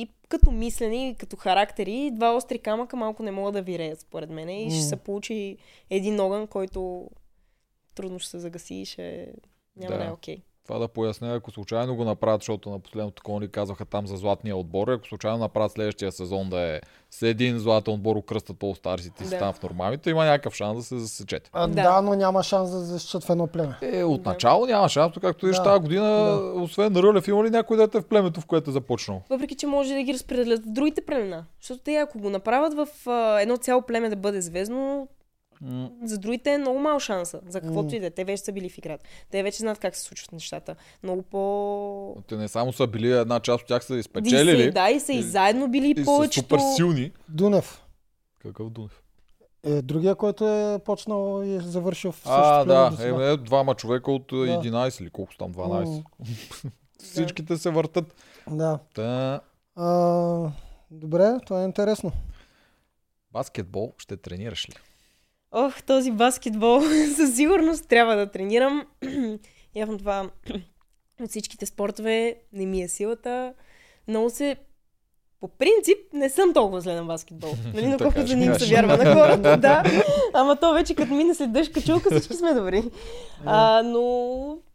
и 0.00 0.08
като 0.28 0.50
мислене, 0.50 1.08
и 1.08 1.14
като 1.14 1.36
характери, 1.36 2.10
два 2.10 2.36
остри 2.36 2.58
камъка 2.58 2.96
малко 2.96 3.22
не 3.22 3.30
могат 3.30 3.54
да 3.54 3.62
виреят, 3.62 4.00
според 4.00 4.30
мен. 4.30 4.48
И 4.48 4.70
ще 4.70 4.76
М. 4.76 4.82
се 4.82 4.96
получи 4.96 5.56
един 5.90 6.20
огън, 6.20 6.46
който 6.46 7.10
трудно 7.94 8.18
ще 8.18 8.30
се 8.30 8.38
загаси 8.38 8.74
и 8.74 8.86
ще 8.86 9.32
няма 9.76 9.98
да, 9.98 10.04
е 10.04 10.10
окей. 10.10 10.42
Това 10.66 10.78
да 10.78 10.88
поясня, 10.88 11.34
ако 11.34 11.50
случайно 11.50 11.96
го 11.96 12.04
направят, 12.04 12.40
защото 12.42 12.70
на 12.70 12.78
последното 12.78 13.14
такова 13.14 13.40
ни 13.40 13.48
казаха 13.48 13.84
там 13.84 14.06
за 14.06 14.16
златния 14.16 14.56
отбор, 14.56 14.88
ако 14.88 15.06
случайно 15.08 15.38
направят 15.38 15.72
следващия 15.72 16.12
сезон 16.12 16.48
да 16.50 16.60
е 16.60 16.80
с 17.10 17.22
един 17.22 17.58
златен 17.58 17.94
отбор 17.94 18.16
окръстат 18.16 18.56
All 18.56 18.82
Stars 18.82 19.00
и 19.00 19.24
си 19.24 19.30
Да. 19.30 19.38
там 19.38 19.52
в 19.52 19.62
нормалните, 19.62 20.10
има 20.10 20.24
някакъв 20.24 20.54
шанс 20.54 20.76
да 20.78 20.82
се 20.84 20.98
засечете. 20.98 21.50
А, 21.52 21.66
Да. 21.66 21.74
да. 21.74 22.02
но 22.02 22.14
няма 22.14 22.42
шанс 22.42 22.70
да 22.70 22.78
защитат 22.78 23.24
в 23.24 23.30
едно 23.30 23.46
племе. 23.46 23.74
Е, 23.82 24.04
отначало 24.04 24.66
няма 24.66 24.88
шанс, 24.88 25.12
както 25.20 25.46
виж 25.46 25.56
Да. 25.56 25.62
тази 25.62 25.80
година, 25.80 26.06
Да. 26.06 26.52
освен 26.62 26.96
Рълев, 26.96 27.28
има 27.28 27.44
ли 27.44 27.50
някой 27.50 27.76
дете 27.76 28.00
в 28.00 28.06
племето, 28.06 28.40
в 28.40 28.46
което 28.46 28.70
е 28.70 28.72
започнал? 28.72 29.22
Въпреки, 29.30 29.54
че 29.54 29.66
може 29.66 29.94
да 29.94 30.02
ги 30.02 30.14
разпределят 30.14 30.60
в 30.60 30.72
другите 30.72 31.00
племена. 31.00 31.44
Защото 31.60 31.80
те, 31.82 31.96
ако 31.96 32.18
го 32.18 32.30
направят 32.30 32.74
в 32.74 33.08
а, 33.08 33.40
едно 33.40 33.56
цяло 33.56 33.82
племе 33.82 34.08
да 34.08 34.16
бъде 34.16 34.40
звездно, 34.40 35.08
за 36.02 36.18
другите 36.18 36.52
е 36.52 36.58
много 36.58 36.78
мал 36.78 36.98
шанса. 36.98 37.40
За 37.46 37.60
каквото 37.60 37.94
и 37.94 38.00
да 38.00 38.06
е. 38.06 38.10
Те 38.10 38.24
вече 38.24 38.42
са 38.42 38.52
били 38.52 38.68
в 38.68 38.78
играта. 38.78 39.04
Те 39.30 39.42
вече 39.42 39.58
знаят 39.58 39.78
как 39.78 39.96
се 39.96 40.02
случват 40.02 40.32
нещата. 40.32 40.74
Много 41.02 41.22
по... 41.22 42.16
Те 42.28 42.36
не 42.36 42.48
само 42.48 42.72
са 42.72 42.86
били, 42.86 43.12
една 43.12 43.40
част 43.40 43.62
от 43.62 43.68
тях 43.68 43.84
са 43.84 43.96
изпечелили 43.96 44.70
да, 44.70 44.90
и 44.90 45.00
са 45.00 45.12
и 45.12 45.16
И- 45.16 45.22
заедно 45.22 45.68
били 45.68 45.90
и 45.90 46.04
повечето... 46.04 46.44
супер 46.44 46.58
силни. 46.76 47.12
Дунев 47.28 47.82
Какъв 48.38 48.70
Дунев? 48.70 49.02
е 49.64 49.82
другия, 49.82 50.14
който 50.14 50.48
е 50.48 50.78
почнал 50.78 51.42
и 51.44 51.54
е 51.54 51.60
завършил 51.60 52.12
в 52.12 52.22
А, 52.26 52.64
да, 52.64 52.96
е, 53.00 53.32
е, 53.32 53.36
двама 53.36 53.74
човека 53.74 54.12
от 54.12 54.26
да. 54.26 54.36
11 54.36 55.02
или 55.02 55.10
колко 55.10 55.36
там, 55.36 55.54
12. 55.54 55.84
М, 55.86 56.02
Всичките 56.98 57.56
се 57.56 57.70
въртат. 57.70 58.14
Да. 58.50 58.78
Та, 58.94 59.40
А, 59.76 60.50
добре, 60.90 61.38
това 61.46 61.62
е 61.62 61.64
интересно. 61.64 62.12
баскетбол 63.32 63.94
ще 63.98 64.16
тренираш 64.16 64.68
ли? 64.68 64.72
Ох, 65.52 65.82
този 65.82 66.10
баскетбол 66.10 66.80
със 67.16 67.36
сигурност 67.36 67.88
трябва 67.88 68.16
да 68.16 68.30
тренирам. 68.30 68.86
Явно 69.74 69.98
това 69.98 70.30
от 71.22 71.30
всичките 71.30 71.66
спортове 71.66 72.36
не 72.52 72.66
ми 72.66 72.82
е 72.82 72.88
силата. 72.88 73.54
Много 74.08 74.30
се... 74.30 74.56
По 75.40 75.48
принцип 75.48 75.98
не 76.12 76.30
съм 76.30 76.54
толкова 76.54 76.80
зле 76.80 76.94
на 76.94 77.04
баскетбол. 77.04 77.50
Нали, 77.74 77.86
но 77.86 77.98
колкото 77.98 78.26
за 78.26 78.36
ним 78.36 78.54
се 78.54 78.74
вярва 78.74 78.96
на 78.96 79.14
хората, 79.14 79.56
да. 79.56 79.82
Ама 80.32 80.56
то 80.56 80.72
вече 80.72 80.94
като 80.94 81.14
мине 81.14 81.34
след 81.34 81.52
дъжд 81.52 81.72
качулка, 81.72 82.10
всички 82.10 82.34
сме 82.34 82.54
добри. 82.54 82.84
А, 83.44 83.82
но 83.82 84.00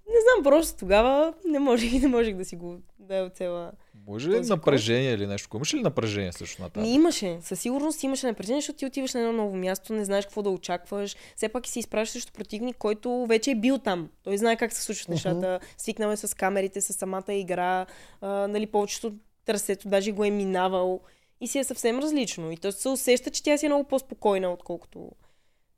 не 0.07 0.15
знам, 0.21 0.43
просто 0.43 0.79
тогава 0.79 1.33
не 1.45 1.59
можех 1.59 1.93
и 1.93 1.99
не 1.99 2.07
можех 2.07 2.35
да 2.35 2.45
си 2.45 2.55
го 2.55 2.77
да 2.99 3.15
е 3.15 3.29
цела. 3.29 3.71
Може 4.07 4.29
ли 4.29 4.39
напрежение 4.39 5.11
или 5.13 5.27
нещо? 5.27 5.57
Имаш 5.57 5.73
ли 5.73 5.81
напрежение 5.81 6.31
също 6.33 6.61
на 6.61 6.69
тази? 6.69 6.87
имаше, 6.87 7.37
със 7.41 7.59
сигурност 7.59 8.03
имаше 8.03 8.27
напрежение, 8.27 8.61
защото 8.61 8.79
ти 8.79 8.85
отиваш 8.85 9.13
на 9.13 9.19
едно 9.19 9.33
ново 9.33 9.55
място, 9.55 9.93
не 9.93 10.05
знаеш 10.05 10.25
какво 10.25 10.41
да 10.41 10.49
очакваш. 10.49 11.15
Все 11.35 11.49
пак 11.49 11.67
и 11.67 11.69
се 11.69 11.79
изпращаш 11.79 12.13
срещу 12.13 12.33
противник, 12.33 12.77
който 12.77 13.25
вече 13.29 13.51
е 13.51 13.55
бил 13.55 13.77
там. 13.77 14.09
Той 14.23 14.37
знае 14.37 14.55
как 14.57 14.73
се 14.73 14.81
случват 14.81 15.07
Мгм. 15.07 15.13
нещата. 15.13 15.59
Свикнал 15.77 16.09
е 16.11 16.17
с 16.17 16.35
камерите, 16.35 16.81
с 16.81 16.93
самата 16.93 17.33
игра. 17.33 17.85
А, 18.21 18.27
нали, 18.47 18.65
повечето 18.65 19.13
трасето 19.45 19.89
даже 19.89 20.11
го 20.11 20.23
е 20.23 20.29
минавал. 20.31 21.01
И 21.41 21.47
си 21.47 21.59
е 21.59 21.63
съвсем 21.63 21.99
различно. 21.99 22.51
И 22.51 22.57
той 22.57 22.71
се 22.71 22.89
усеща, 22.89 23.29
че 23.29 23.43
тя 23.43 23.57
си 23.57 23.65
е 23.65 23.69
много 23.69 23.83
по-спокойна, 23.83 24.53
отколкото 24.53 25.11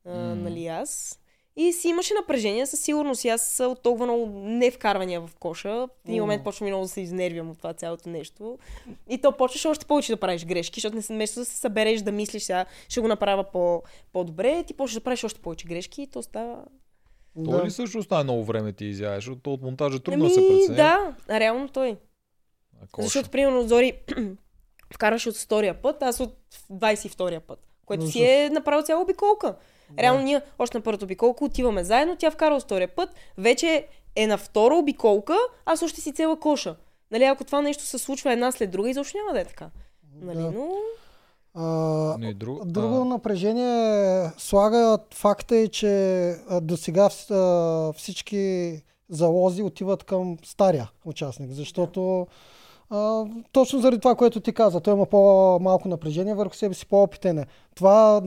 а, 0.06 0.18
М. 0.18 0.36
нали, 0.36 0.68
аз. 0.68 1.20
И 1.60 1.74
си 1.74 1.88
имаше 1.88 2.14
напрежение, 2.14 2.66
със 2.66 2.80
сигурност. 2.80 3.26
И 3.26 3.30
аз 3.30 3.60
от 3.60 3.82
толкова 3.82 4.06
много 4.06 4.26
не 4.40 4.72
вкарвания 4.72 5.22
в 5.22 5.30
коша. 5.40 5.70
В 5.70 5.90
един 6.08 6.22
момент 6.22 6.44
почвам 6.44 6.68
и 6.68 6.72
много 6.72 6.84
да 6.84 6.90
се 6.90 7.02
изнервям 7.02 7.50
от 7.50 7.58
това 7.58 7.74
цялото 7.74 8.10
нещо. 8.10 8.58
И 9.10 9.18
то 9.18 9.32
почваш 9.32 9.66
още 9.66 9.86
повече 9.86 10.12
да 10.12 10.20
правиш 10.20 10.46
грешки, 10.46 10.80
защото 10.80 10.96
не 10.96 11.02
се 11.02 11.14
вместо 11.14 11.40
да 11.40 11.46
се 11.46 11.58
събереш, 11.58 12.02
да 12.02 12.12
мислиш 12.12 12.44
сега, 12.44 12.66
ще 12.90 13.00
го 13.02 13.08
направя 13.08 13.44
по, 13.44 13.84
по-добре, 14.14 14.64
ти 14.64 14.74
почваш 14.74 14.94
да 14.94 15.02
правиш 15.02 15.24
още 15.24 15.40
повече 15.40 15.68
грешки 15.68 16.02
и 16.02 16.08
то 16.08 16.24
става... 16.24 16.64
Той 17.46 17.60
Да. 17.60 17.66
ли 17.66 17.72
също 17.72 18.04
най-много 18.12 18.44
време 18.44 18.74
ти 18.74 18.86
изяваш? 18.86 19.16
Защото 19.16 19.54
от 19.54 19.62
монтажа 19.62 20.00
трудно 20.00 20.20
да 20.20 20.26
Ами, 20.26 20.34
се 20.34 20.48
прецени. 20.48 20.76
да, 20.76 21.16
реално 21.30 21.70
той. 21.70 21.98
А? 22.98 23.04
Защото, 23.04 23.30
примерно, 23.30 23.68
Зори 23.68 23.94
вкараше 24.94 25.30
от 25.30 25.36
втория 25.38 25.82
път, 25.82 26.04
аз 26.04 26.20
от 26.20 26.36
22-я 26.72 27.40
път. 27.40 27.60
Което 27.86 28.08
си 28.08 28.18
Ужас. 28.18 28.30
е 28.30 28.50
направил 28.54 28.84
цяла 28.86 29.02
обиколка. 29.04 29.56
Реално 30.00 30.22
ние 30.22 30.42
още 30.60 30.78
на 30.78 30.82
първата 30.82 31.06
обиколка 31.06 31.46
отиваме 31.46 31.84
заедно, 31.84 32.16
тя 32.16 32.32
вкара 32.32 32.60
втория 32.60 32.88
път, 32.88 33.10
вече 33.38 33.88
е 34.16 34.28
на 34.28 34.38
втора 34.38 34.76
обиколка, 34.76 35.38
аз 35.66 35.82
още 35.82 36.02
си 36.02 36.14
цела 36.14 36.40
коша. 36.40 36.76
Нали, 37.12 37.24
ако 37.24 37.44
това 37.44 37.62
нещо 37.62 37.84
се 37.84 37.98
случва 37.98 38.34
една 38.34 38.52
след 38.52 38.72
друга, 38.72 38.90
изобщо 38.90 39.18
няма 39.18 39.34
да 39.34 39.40
е 39.40 39.46
така. 39.46 39.70
Нали, 40.22 40.38
Да. 40.38 40.52
но... 40.52 40.70
А, 41.54 42.18
Не, 42.20 42.34
друг... 42.34 42.66
Друго 42.66 43.02
а, 43.02 43.06
напрежение 43.06 44.30
слага 44.38 44.98
факта 45.14 45.56
е, 45.56 45.68
че 45.68 46.36
до 46.62 46.78
сега 46.78 47.10
всички 47.96 48.74
залози 49.10 49.64
отиват 49.64 50.04
към 50.04 50.38
стария 50.46 50.92
участник, 51.06 51.52
защото 51.52 52.28
а, 52.90 53.26
точно 53.52 53.80
заради 53.80 54.00
това, 54.00 54.16
което 54.16 54.40
ти 54.40 54.54
каза, 54.54 54.80
той 54.80 54.94
има 54.94 55.06
по-малко 55.06 55.88
напрежение 55.88 56.36
върху 56.36 56.56
себе 56.56 56.74
си, 56.74 56.86
по-опитен 56.86 57.40
е. 57.40 57.46
Това 57.76 58.22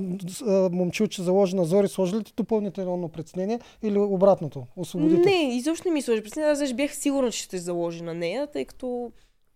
а, 0.46 0.68
момчилче 0.72 1.22
заложи 1.22 1.56
на 1.56 1.64
Зори, 1.64 1.88
сложи 1.88 2.16
ли 2.16 2.24
ти 2.24 2.32
допълнително 2.36 3.08
преценение 3.08 3.60
или 3.82 3.98
обратното? 3.98 4.66
Освободите? 4.76 5.30
Не, 5.30 5.56
изобщо 5.56 5.88
не 5.88 5.94
ми 5.94 6.02
сложи 6.02 6.22
през 6.22 6.36
Аз 6.36 6.72
бях 6.72 6.96
сигурна, 6.96 7.30
че 7.30 7.42
ще 7.42 7.58
заложи 7.58 8.02
на 8.02 8.14
нея, 8.14 8.46
тъй 8.46 8.64
като 8.64 9.12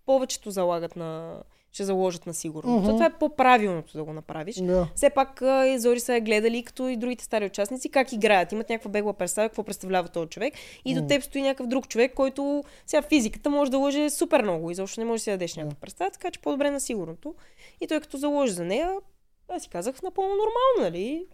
повечето 0.07 0.51
залагат 0.51 0.97
на... 0.97 1.43
ще 1.75 1.85
заложат 1.85 2.27
на 2.27 2.35
сигурно. 2.35 2.77
Мгм. 2.79 2.89
Това 2.89 3.07
е 3.07 3.13
по-правилното 3.19 3.97
да 3.97 4.05
го 4.05 4.13
направиш. 4.13 4.57
Да. 4.57 4.89
Все 4.95 5.11
пак 5.11 5.43
и 5.67 5.79
Зори 5.79 6.01
са 6.01 6.21
гледали, 6.21 6.63
като 6.63 6.89
и 6.89 6.97
другите 6.97 7.25
стари 7.25 7.47
участници, 7.47 7.89
как 7.89 8.13
играят. 8.13 8.53
Имат 8.53 8.69
някаква 8.69 8.91
бегла 8.91 9.13
представа, 9.13 9.49
какво 9.49 9.63
представлява 9.63 10.09
този 10.09 10.29
човек. 10.29 10.55
И 10.85 10.95
до 10.95 11.01
М. 11.01 11.07
теб 11.07 11.23
стои 11.23 11.43
някакъв 11.43 11.67
друг 11.67 11.89
човек, 11.89 12.15
който 12.15 12.65
сега 12.87 13.03
физиката 13.03 13.51
може 13.51 13.71
да 13.71 13.79
лъже 13.79 14.11
супер 14.11 14.43
много. 14.43 14.71
Изобщо 14.71 15.01
не 15.01 15.05
може 15.07 15.21
да 15.21 15.23
си 15.23 15.31
дадеш 15.31 15.57
някаква 15.57 15.81
представа, 15.81 16.11
така 16.11 16.31
че 16.31 16.41
по-добре 16.41 16.71
на 16.71 16.81
сигурното. 16.81 17.35
И 17.81 17.87
той 17.87 18.01
като 18.01 18.17
заложи 18.17 18.53
за 18.53 18.65
нея, 18.65 18.93
аз 19.49 19.63
си 19.63 19.69
казах 19.69 20.03
напълно 20.03 20.31
нормално, 20.31 20.91
нали? 20.91 21.27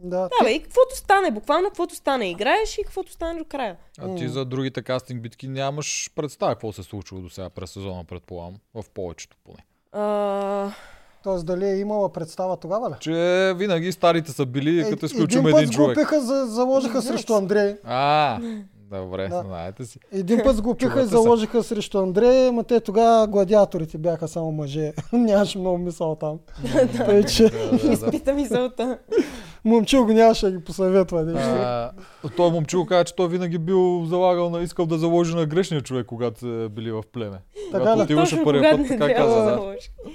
Да, 0.00 0.28
Да, 0.28 0.44
бе, 0.44 0.52
и 0.52 0.62
каквото 0.62 0.96
стане, 0.96 1.30
буквално 1.30 1.68
каквото 1.68 1.94
стане, 1.94 2.30
играеш 2.30 2.78
и 2.78 2.82
каквото 2.84 3.12
стане 3.12 3.38
до 3.38 3.44
края. 3.44 3.76
А 3.98 4.14
ти 4.14 4.28
за 4.28 4.44
другите 4.44 4.82
кастинг 4.82 5.22
битки 5.22 5.48
нямаш 5.48 6.10
представа 6.14 6.52
какво 6.54 6.72
се 6.72 6.80
е 6.80 6.84
случило 6.84 7.20
до 7.20 7.30
сега 7.30 7.50
през 7.50 7.70
сезона, 7.70 8.04
предполагам. 8.04 8.54
В 8.74 8.84
повечето 8.94 9.36
поне. 9.44 9.64
А, 9.92 10.70
Тоест 11.22 11.46
дали 11.46 11.66
е 11.66 11.76
имала 11.76 12.12
представа 12.12 12.56
тогава 12.56 12.90
ли? 12.90 12.94
Че 13.00 13.12
винаги 13.56 13.92
старите 13.92 14.32
са 14.32 14.46
били, 14.46 14.80
Е, 14.80 14.90
като 14.90 15.06
изключим 15.06 15.40
един 15.40 15.56
един, 15.56 15.68
път 15.68 15.74
човек. 15.74 15.96
сглупиха, 15.98 16.20
за, 16.20 16.46
заложиха 16.46 17.00
Знаеш. 17.00 17.16
срещу 17.16 17.34
Андрей. 17.34 17.76
А, 17.84 18.38
добре, 19.00 19.28
Да. 19.28 19.42
знаете 19.46 19.84
си. 19.84 19.98
Един 20.12 20.40
път 20.44 20.56
сглупиха 20.56 21.00
и 21.02 21.04
заложиха 21.04 21.62
срещу 21.62 21.98
Андрей, 21.98 22.50
ма 22.50 22.64
те 22.64 22.80
тогава 22.80 23.26
гладиаторите 23.26 23.98
бяха 23.98 24.28
само 24.28 24.52
мъже. 24.52 24.92
Нямаше 25.12 25.58
много 25.58 25.78
мисъл 25.78 26.14
там. 26.14 26.38
Тъй, 27.06 27.24
че 27.24 27.42
Да, 27.44 27.70
да, 27.70 27.86
да. 27.86 27.92
Изпита 27.92 28.34
мисълта. 28.34 28.98
момчил 29.64 30.06
го 30.06 30.12
нямаше 30.12 30.46
да 30.46 30.52
ги 30.52 30.64
посъветва. 30.64 31.22
нещо. 31.24 31.90
Той 32.36 32.50
момчил 32.50 32.86
каза, 32.86 33.04
че 33.04 33.14
той 33.14 33.28
винаги 33.28 33.58
бил 33.58 34.04
залагал 34.04 34.50
на, 34.50 34.62
искал 34.62 34.86
да 34.86 34.98
заложи 34.98 35.34
на 35.34 35.46
грешния 35.46 35.80
човек, 35.80 36.06
когато 36.06 36.68
били 36.70 36.92
в 36.92 37.02
племе. 37.12 37.36
Така 37.72 37.82
когато 37.82 37.98
ли? 37.98 38.02
отиваше 38.02 38.44
първия 38.44 38.78
път, 38.78 38.88
така 38.88 39.14
каза, 39.14 39.44
да 39.44 39.74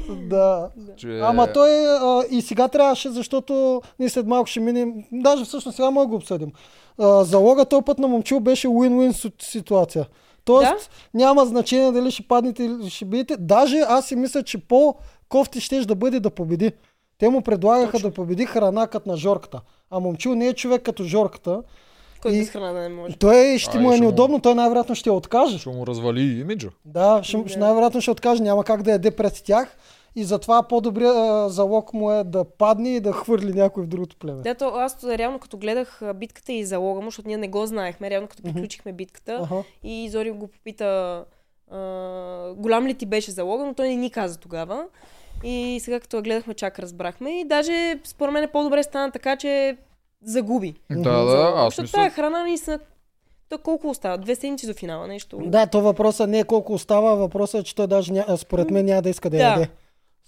да. 0.10 0.70
Да. 1.04 1.20
Ама 1.22 1.54
той 1.54 1.70
а, 1.88 2.24
и 2.32 2.42
сега 2.42 2.68
трябваше, 2.68 3.10
защото 3.10 3.82
ние 4.00 4.10
след 4.10 4.28
малко 4.28 4.48
ще 4.48 4.60
минем, 4.60 4.94
даже 5.12 5.46
всъщност 5.46 5.76
сега 5.76 5.90
мога 5.92 6.06
да 6.06 6.10
го 6.10 6.16
обсъдим. 6.16 6.52
А, 7.00 7.24
залога 7.24 7.66
този 7.66 7.84
път 7.84 8.00
на 8.00 8.08
момчил 8.08 8.40
беше 8.40 8.68
win-win 8.68 9.32
ситуация. 9.42 10.06
Тоест 10.46 10.90
няма 11.14 11.46
значение 11.46 11.92
дали 11.92 12.12
ще 12.12 12.24
паднете 12.24 12.64
или 12.64 12.90
ще 12.90 13.06
биете. 13.06 13.38
Даже 13.40 13.78
аз 13.80 14.08
си 14.08 14.16
мисля, 14.16 14.44
че 14.44 14.58
по-кофти 14.58 15.62
ще 15.62 15.82
да 15.82 15.96
бъде 15.96 16.20
да 16.20 16.30
победи. 16.30 16.72
Те 17.18 17.30
му 17.30 17.42
предлагаха 17.42 17.92
Точно. 17.92 18.10
да 18.10 18.16
победи 18.16 18.46
храна 18.46 18.88
като 18.88 19.10
на 19.10 19.18
Жорката. 19.18 19.62
А 19.92 20.00
момчил 20.00 20.36
не 20.36 20.48
е 20.48 20.54
човек 20.54 20.82
като 20.82 21.04
Жорката. 21.04 21.62
Който 22.22 22.38
без 22.38 22.50
храна 22.50 22.72
да 22.72 22.80
не 22.80 22.90
може. 22.90 23.16
Той 23.16 23.58
ще 23.60 23.78
А, 23.78 23.82
му 23.82 23.90
е 23.90 23.94
ще 23.94 24.02
му- 24.02 24.08
неудобно, 24.08 24.40
той 24.40 24.56
най-вероятно 24.56 24.96
ще 24.96 25.12
откаже. 25.12 25.58
Ще 25.60 25.70
му 25.70 25.88
развали 25.88 26.40
имиджа. 26.40 26.70
Да, 26.86 27.20
ще, 27.24 27.38
Да. 27.38 27.50
ще 27.50 27.60
най-вероятно 27.60 28.02
ще 28.02 28.12
откаже, 28.12 28.44
няма 28.44 28.64
как 28.64 28.84
да 28.84 28.92
яде 28.92 29.12
пред 29.12 29.42
тях. 29.46 29.78
И 30.18 30.24
затова 30.24 30.64
по-добрият 30.64 31.52
залог 31.52 31.94
му 31.94 32.12
е 32.12 32.24
да 32.24 32.44
падне 32.44 32.90
и 32.90 33.00
да 33.00 33.12
хвърли 33.12 33.54
някой 33.54 33.84
в 33.84 33.88
другото 33.88 34.16
племе. 34.16 34.42
Да, 34.42 34.56
то 34.56 34.70
аз 34.76 35.04
реално 35.04 35.40
като 35.40 35.58
гледах 35.58 36.02
битката 36.16 36.54
и 36.54 36.66
залога 36.66 37.02
му, 37.02 37.08
защото 37.08 37.28
ние 37.28 37.38
не 37.38 37.48
го 37.48 37.66
знаехме, 37.66 38.10
реално 38.10 38.28
като 38.28 38.44
приключихме 38.44 38.94
битката 38.94 39.40
Аха. 39.44 39.64
и 39.84 40.10
Зори 40.10 40.32
го 40.32 40.48
попита 40.48 41.26
а, 41.72 42.54
голям 42.54 42.88
ли 42.88 42.94
ти 42.94 43.06
беше 43.06 43.32
залога, 43.32 43.66
но 43.66 43.74
той 43.74 43.88
не 43.88 43.96
ни 43.96 44.12
каза 44.12 44.40
тогава. 44.40 44.86
И 45.44 45.80
сега 45.82 46.00
като 46.00 46.18
я 46.18 46.24
гледахме, 46.24 46.54
чак 46.54 46.80
разбрахме. 46.80 47.40
И 47.40 47.44
даже 47.44 48.00
според 48.04 48.34
мен 48.34 48.50
по-добре 48.54 48.84
стана 48.84 49.12
така, 49.12 49.36
че 49.36 49.78
загуби. 50.24 50.74
Да, 50.92 51.24
да, 51.26 51.54
аз 51.56 51.66
Защото 51.66 51.82
мисля... 51.82 51.98
тази 51.98 52.16
храна 52.16 52.44
наистина... 52.44 52.80
То 53.50 53.58
колко 53.58 53.90
остава? 53.90 54.18
Две 54.18 54.36
седмици 54.36 54.68
до 54.68 54.74
финала, 54.74 55.08
нещо. 55.08 55.40
Да, 55.46 55.68
то 55.68 55.82
въпросът 55.82 56.30
не 56.30 56.40
е 56.40 56.44
колко 56.44 56.74
остава, 56.74 57.16
въпросът 57.16 57.62
е, 57.62 57.64
че 57.64 57.76
той 57.76 57.88
даже 57.88 58.14
ня... 58.14 58.38
според 58.38 58.72
мен 58.72 58.86
няма 58.86 59.02
да 59.02 59.10
иска 59.10 59.30
да, 59.30 59.38
Да. 59.38 59.44
яде. 59.44 59.70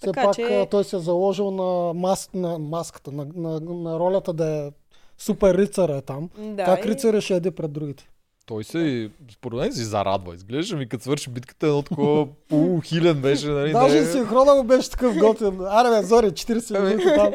Все 0.00 0.06
Така 0.06 0.22
пак 0.22 0.34
че- 0.34 0.68
той 0.70 0.84
се 0.84 0.96
е 0.96 0.98
заложил 0.98 1.50
на, 1.50 1.94
мас... 1.94 2.30
на 2.34 2.58
маската, 2.58 3.12
на, 3.12 3.26
на, 3.34 3.60
на 3.60 3.98
ролята 3.98 4.32
да 4.32 4.46
е 4.48 4.70
супер 5.18 5.58
рицара 5.58 5.96
е 5.96 6.00
там. 6.00 6.30
Да, 6.38 6.64
как 6.64 6.84
и- 6.84 6.88
рицаря 6.88 7.20
ще 7.20 7.34
яде 7.34 7.50
пред 7.50 7.72
другите? 7.72 8.08
Той 8.50 8.64
се, 8.64 8.78
и- 8.78 9.10
според 9.32 9.58
мен, 9.58 9.72
си 9.72 9.84
зарадва. 9.84 10.34
Изглеждаше 10.34 10.76
ми, 10.76 10.88
като 10.88 11.02
свърши 11.02 11.30
битката, 11.30 11.66
едно 11.66 11.82
такова 11.82 12.26
полухилен 12.48 13.14
беше. 13.16 13.46
Нали, 13.48 13.72
Даже 13.72 14.00
не- 14.00 14.06
синхрона 14.06 14.54
му 14.54 14.64
беше 14.64 14.90
такъв 14.90 15.18
готин. 15.18 15.60
Аре 15.60 15.88
бе, 15.90 16.02
Зори, 16.02 16.26
40 16.26 16.70
Ами. 16.72 16.88
минути 16.88 17.06
там. 17.16 17.32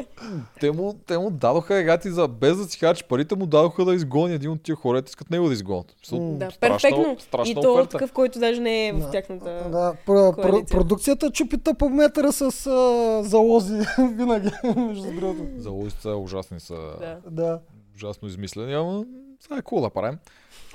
те, 0.60 0.70
му, 0.70 0.94
те 1.06 1.18
му 1.18 1.30
дадоха 1.30 1.76
егати 1.76 2.10
за 2.10 2.28
без 2.28 2.56
да 2.56 2.64
си 2.64 2.78
харчи 2.78 3.04
парите, 3.04 3.36
му 3.36 3.46
дадоха 3.46 3.84
да 3.84 3.94
изгони 3.94 4.34
един 4.34 4.50
от 4.50 4.62
тия 4.62 4.76
хора, 4.76 5.02
искат 5.06 5.30
него 5.30 5.46
да 5.46 5.52
изгонят. 5.52 5.86
Да, 6.12 6.50
страшна- 6.50 6.60
перфектно. 6.60 7.16
страшна 7.20 7.50
и 7.50 7.54
то 7.54 7.72
оферта. 7.72 7.88
такъв, 7.88 8.12
който 8.12 8.38
даже 8.38 8.60
не 8.60 8.88
е 8.88 8.92
в 8.92 8.98
Да. 8.98 9.10
тяхната... 9.10 9.44
Да, 9.44 9.94
пр- 10.06 10.06
пр- 10.06 10.34
коалиция. 10.42 10.78
продукцията 10.78 11.30
чупи 11.30 11.56
по 11.78 11.88
метъра 11.88 12.32
с 12.32 12.42
а, 12.66 12.80
залози 13.22 13.74
винаги, 13.98 14.50
между 14.76 15.12
другото. 15.12 15.42
Залозите 15.56 16.02
са 16.02 16.10
ужасни, 16.10 16.60
са 16.60 16.74
Да. 17.00 17.16
Да. 17.30 17.58
ужасно 17.96 18.28
измислени, 18.28 18.74
ама 18.74 19.04
сега 19.40 19.56
е 19.56 19.62
cool 19.62 19.80
да 19.80 19.90
правим. 19.90 20.18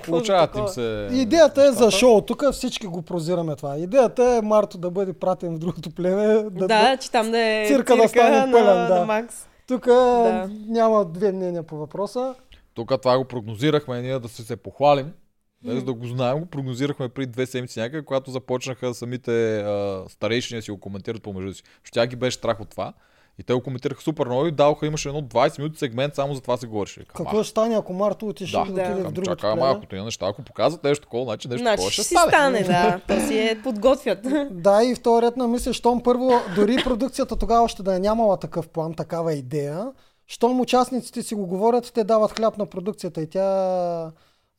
Получават 0.06 0.58
им 0.58 0.68
се 0.68 1.10
Идеята 1.12 1.66
е 1.66 1.72
за 1.72 1.92
шоу. 1.92 2.22
Тук 2.22 2.44
всички 2.52 2.88
го 2.88 3.02
прозираме 3.02 3.56
това. 3.56 3.78
Идеята 3.78 4.24
е 4.24 4.42
Марто 4.42 4.78
да 4.78 4.92
бъде 4.92 5.14
пратен 5.14 5.56
в 5.56 5.60
другото 5.60 5.90
племе. 5.92 6.44
Да, 6.52 6.68
Да, 6.68 6.98
че 6.98 7.12
там 7.12 7.32
да 7.32 7.40
е 7.40 7.66
Цирка 7.68 7.96
да 7.96 8.08
стане 8.08 8.46
на, 8.46 8.52
пълен, 8.52 8.88
да. 8.88 9.00
на 9.00 9.06
Макс. 9.06 9.48
Тук 9.68 9.86
Да. 9.86 10.50
няма 10.68 11.06
две 11.06 11.32
мнения 11.32 11.64
по 11.64 11.78
въпроса. 11.78 12.36
Тук 12.74 13.02
това 13.02 13.18
го 13.18 13.26
прогнозирахме, 13.26 14.02
ние 14.02 14.20
да 14.20 14.28
се, 14.28 14.44
се 14.44 14.56
похвалим. 14.56 15.12
Без 15.66 15.84
да 15.84 15.94
го 15.94 16.06
знаем, 16.06 16.40
го 16.40 16.46
прогнозирахме 16.46 17.10
преди 17.10 17.32
две 17.32 17.46
седмици 17.46 17.80
някъде, 17.80 18.06
когато 18.06 18.32
започнаха 18.32 18.94
самите 18.94 19.60
а, 19.60 20.04
старейшини 20.10 20.60
да 20.60 20.62
си 20.62 20.72
го 20.72 20.80
коментират 20.80 21.24
помежду 21.24 21.54
си. 21.54 21.64
Защото 21.64 21.94
тя 21.94 22.08
ги 22.08 22.16
беше 22.16 22.38
страх 22.38 22.60
от 22.60 22.70
това. 22.70 22.94
И 23.40 23.44
те 23.44 23.54
го 23.54 23.62
коментираха 23.64 24.02
супер 24.02 24.26
много 24.26 24.46
и 24.46 24.52
даваха, 24.52 24.86
имаше 24.86 25.10
едно 25.10 25.22
20 25.22 25.60
минути 25.60 25.78
сегмент, 25.78 26.16
само 26.16 26.34
за 26.34 26.42
това 26.42 26.58
се 26.58 26.68
говореше. 26.68 27.06
Какво 27.06 27.44
ще 27.44 27.50
стане, 27.52 27.76
ако 27.76 27.94
Марто 27.94 28.28
отише 28.28 28.52
Да. 28.58 28.66
да, 28.66 28.72
Да. 28.74 28.82
отиде 28.82 29.04
в 29.04 29.12
другото 29.12 29.36
чакай 29.36 29.56
малко, 29.56 29.86
тия 29.86 30.04
неща, 30.04 30.26
ако 30.28 30.42
показват 30.42 30.84
нещо 30.84 31.04
такова, 31.04 31.24
значи 31.24 31.48
нещо 31.48 31.64
Значи 31.64 31.84
ще 31.84 31.92
ще 31.92 32.04
си 32.04 32.16
стане. 32.28 32.64
да. 32.64 33.00
То 33.08 33.28
си 33.28 33.40
е 33.40 33.62
подготвят. 33.64 34.20
Да, 34.52 34.84
и 34.84 34.96
втори 34.96 35.26
ред 35.26 35.38
на 35.38 35.48
мисля, 35.48 35.74
щом 35.74 36.04
първо, 36.04 36.32
дори 36.56 36.76
продукцията 36.84 37.36
тогава 37.36 37.64
още 37.64 37.84
да 37.84 37.96
е 37.96 38.00
нямала 38.00 38.38
такъв 38.38 38.68
план, 38.70 38.94
такава 38.94 39.34
идея, 39.34 39.88
щом 40.28 40.60
участниците 40.62 41.24
си 41.24 41.36
го 41.36 41.46
говорят, 41.46 41.92
те 41.94 42.04
дават 42.04 42.32
хляб 42.32 42.58
на 42.58 42.66
продукцията 42.66 43.22
и 43.22 43.30
тя, 43.30 44.12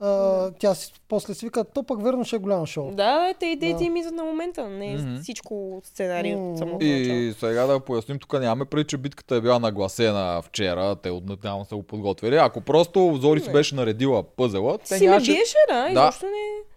а, 0.03 0.51
тя 0.51 0.75
си, 0.75 0.93
после 1.09 1.35
си 1.35 1.47
вика, 1.47 1.65
то 1.65 1.83
пък 1.83 2.03
верно 2.03 2.25
ще 2.25 2.37
е 2.37 2.39
голямо 2.39 2.67
шоу. 2.67 2.91
да, 2.91 3.35
те 3.41 3.47
идеите 3.47 3.79
Да. 3.79 3.85
им 3.85 3.97
идват 3.97 4.15
на 4.15 4.25
момента. 4.25 4.69
Не 4.69 4.87
е 4.87 4.97
Мгм. 4.97 5.17
всичко 5.23 5.81
сценарий 5.85 6.35
М. 6.35 6.51
от 6.51 6.59
самото 6.59 6.75
начало. 6.77 7.17
И 7.17 7.33
сега 7.33 7.67
да 7.67 7.81
поясним, 7.81 8.19
тук 8.19 8.33
нямаме 8.33 8.65
преди, 8.65 8.85
че 8.85 8.97
битката 8.97 9.37
е 9.37 9.41
била 9.41 9.59
нагласена 9.59 10.43
вчера, 10.43 10.97
те 10.97 11.11
отнатявам 11.11 11.65
са 11.65 11.77
го 11.77 11.83
подготвили. 11.83 12.37
Ако 12.37 12.61
просто 12.61 13.19
Зори 13.21 13.41
си 13.41 13.53
беше 13.53 13.75
наредила 13.75 14.23
пъзела, 14.23 14.79
те 14.79 14.99
Си 14.99 15.07
нямаше, 15.07 15.33
биеше, 15.33 15.57
да, 15.69 15.83
Да. 15.83 15.91
изобщо 15.91 16.27
не... 16.27 16.31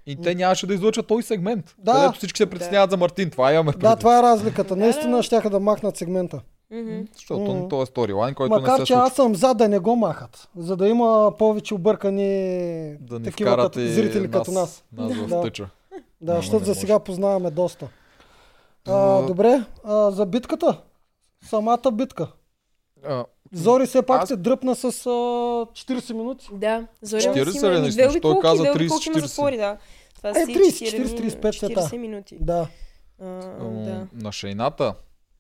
и 0.08 0.16
те 0.16 0.36
нямаше 0.36 0.68
да 0.68 0.74
излъчат 0.74 1.08
този 1.08 1.28
сегмент, 1.28 1.76
Да. 1.78 1.94
където 1.94 2.14
всички 2.14 2.38
се 2.38 2.46
притесняват 2.46 2.92
за 2.92 2.98
Мартин. 2.98 3.30
Това 3.30 3.54
имаме 3.54 3.72
Да, 3.72 3.78
предвид. 3.80 4.00
това 4.00 4.20
е 4.20 4.24
разликата. 4.24 4.70
Да, 4.70 4.76
Наистина 4.76 5.18
да. 5.18 5.24
ще 5.24 5.40
да 5.42 5.60
махнат 5.60 5.98
сегмента. 5.98 6.42
Защото 7.14 7.68
това 7.70 7.84
е 7.84 7.86
сторилайн, 7.86 8.36
който 8.36 8.50
Макар, 8.52 8.72
не 8.72 8.78
се 8.78 8.84
че 8.84 8.86
случва. 8.88 9.04
аз 9.04 9.14
съм 9.14 9.36
за 9.36 9.54
да 9.54 9.70
не 9.70 9.80
го 9.80 9.96
махат, 9.96 10.50
за 10.58 10.78
да 10.78 10.88
има 10.88 11.34
повече 11.40 11.74
объркани 11.74 12.28
Да 12.98 13.20
ни 13.20 13.26
такива 13.26 13.58
като, 13.58 13.80
и 13.80 13.88
зрители 13.88 14.32
като 14.32 14.52
нас. 14.52 14.84
Нас 14.94 15.14
в 15.14 15.28
Да. 15.28 15.42
тъча. 15.42 15.70
Да, 15.92 15.98
Няма, 16.24 16.36
защото 16.36 16.66
за 16.66 16.72
може. 16.72 16.80
сега 16.80 17.00
познаваме 17.00 17.52
доста. 17.52 17.88
А, 18.88 19.22
добре, 19.22 19.64
а, 19.84 20.12
за 20.12 20.26
битката. 20.26 20.82
Самата 21.44 21.92
битка. 21.94 22.28
А, 23.04 23.26
Зори 23.54 23.86
все 23.86 24.02
пак 24.02 24.22
Аз- 24.22 24.28
се 24.28 24.36
дръпна 24.36 24.76
с 24.76 24.84
а, 24.84 25.10
40 25.66 26.14
минути. 26.14 26.48
Да, 26.54 26.88
Зори 27.02 27.22
40 27.22 27.52
си 27.52 27.58
има 27.60 27.72
ли 27.72 27.80
наистина? 27.80 28.10
Що 28.12 28.20
той 28.20 28.40
каза 28.40 28.56
две 28.56 28.70
30, 28.70 28.76
обиколки 28.76 29.10
има 29.10 29.16
40? 29.16 29.20
затвори, 29.20 29.58
да. 29.58 29.78
Това 30.16 30.30
Е, 30.30 30.34
си 30.36 30.42
30, 30.48 30.86
40 30.86 31.08
45 31.08 31.46
е 31.46 31.52
40 31.52 31.90
та. 31.90 31.98
минути. 31.98 32.38
Да. 32.42 32.68
А, 33.22 33.26
да. 33.60 34.08
На 34.14 34.32
шейната, 34.32 34.94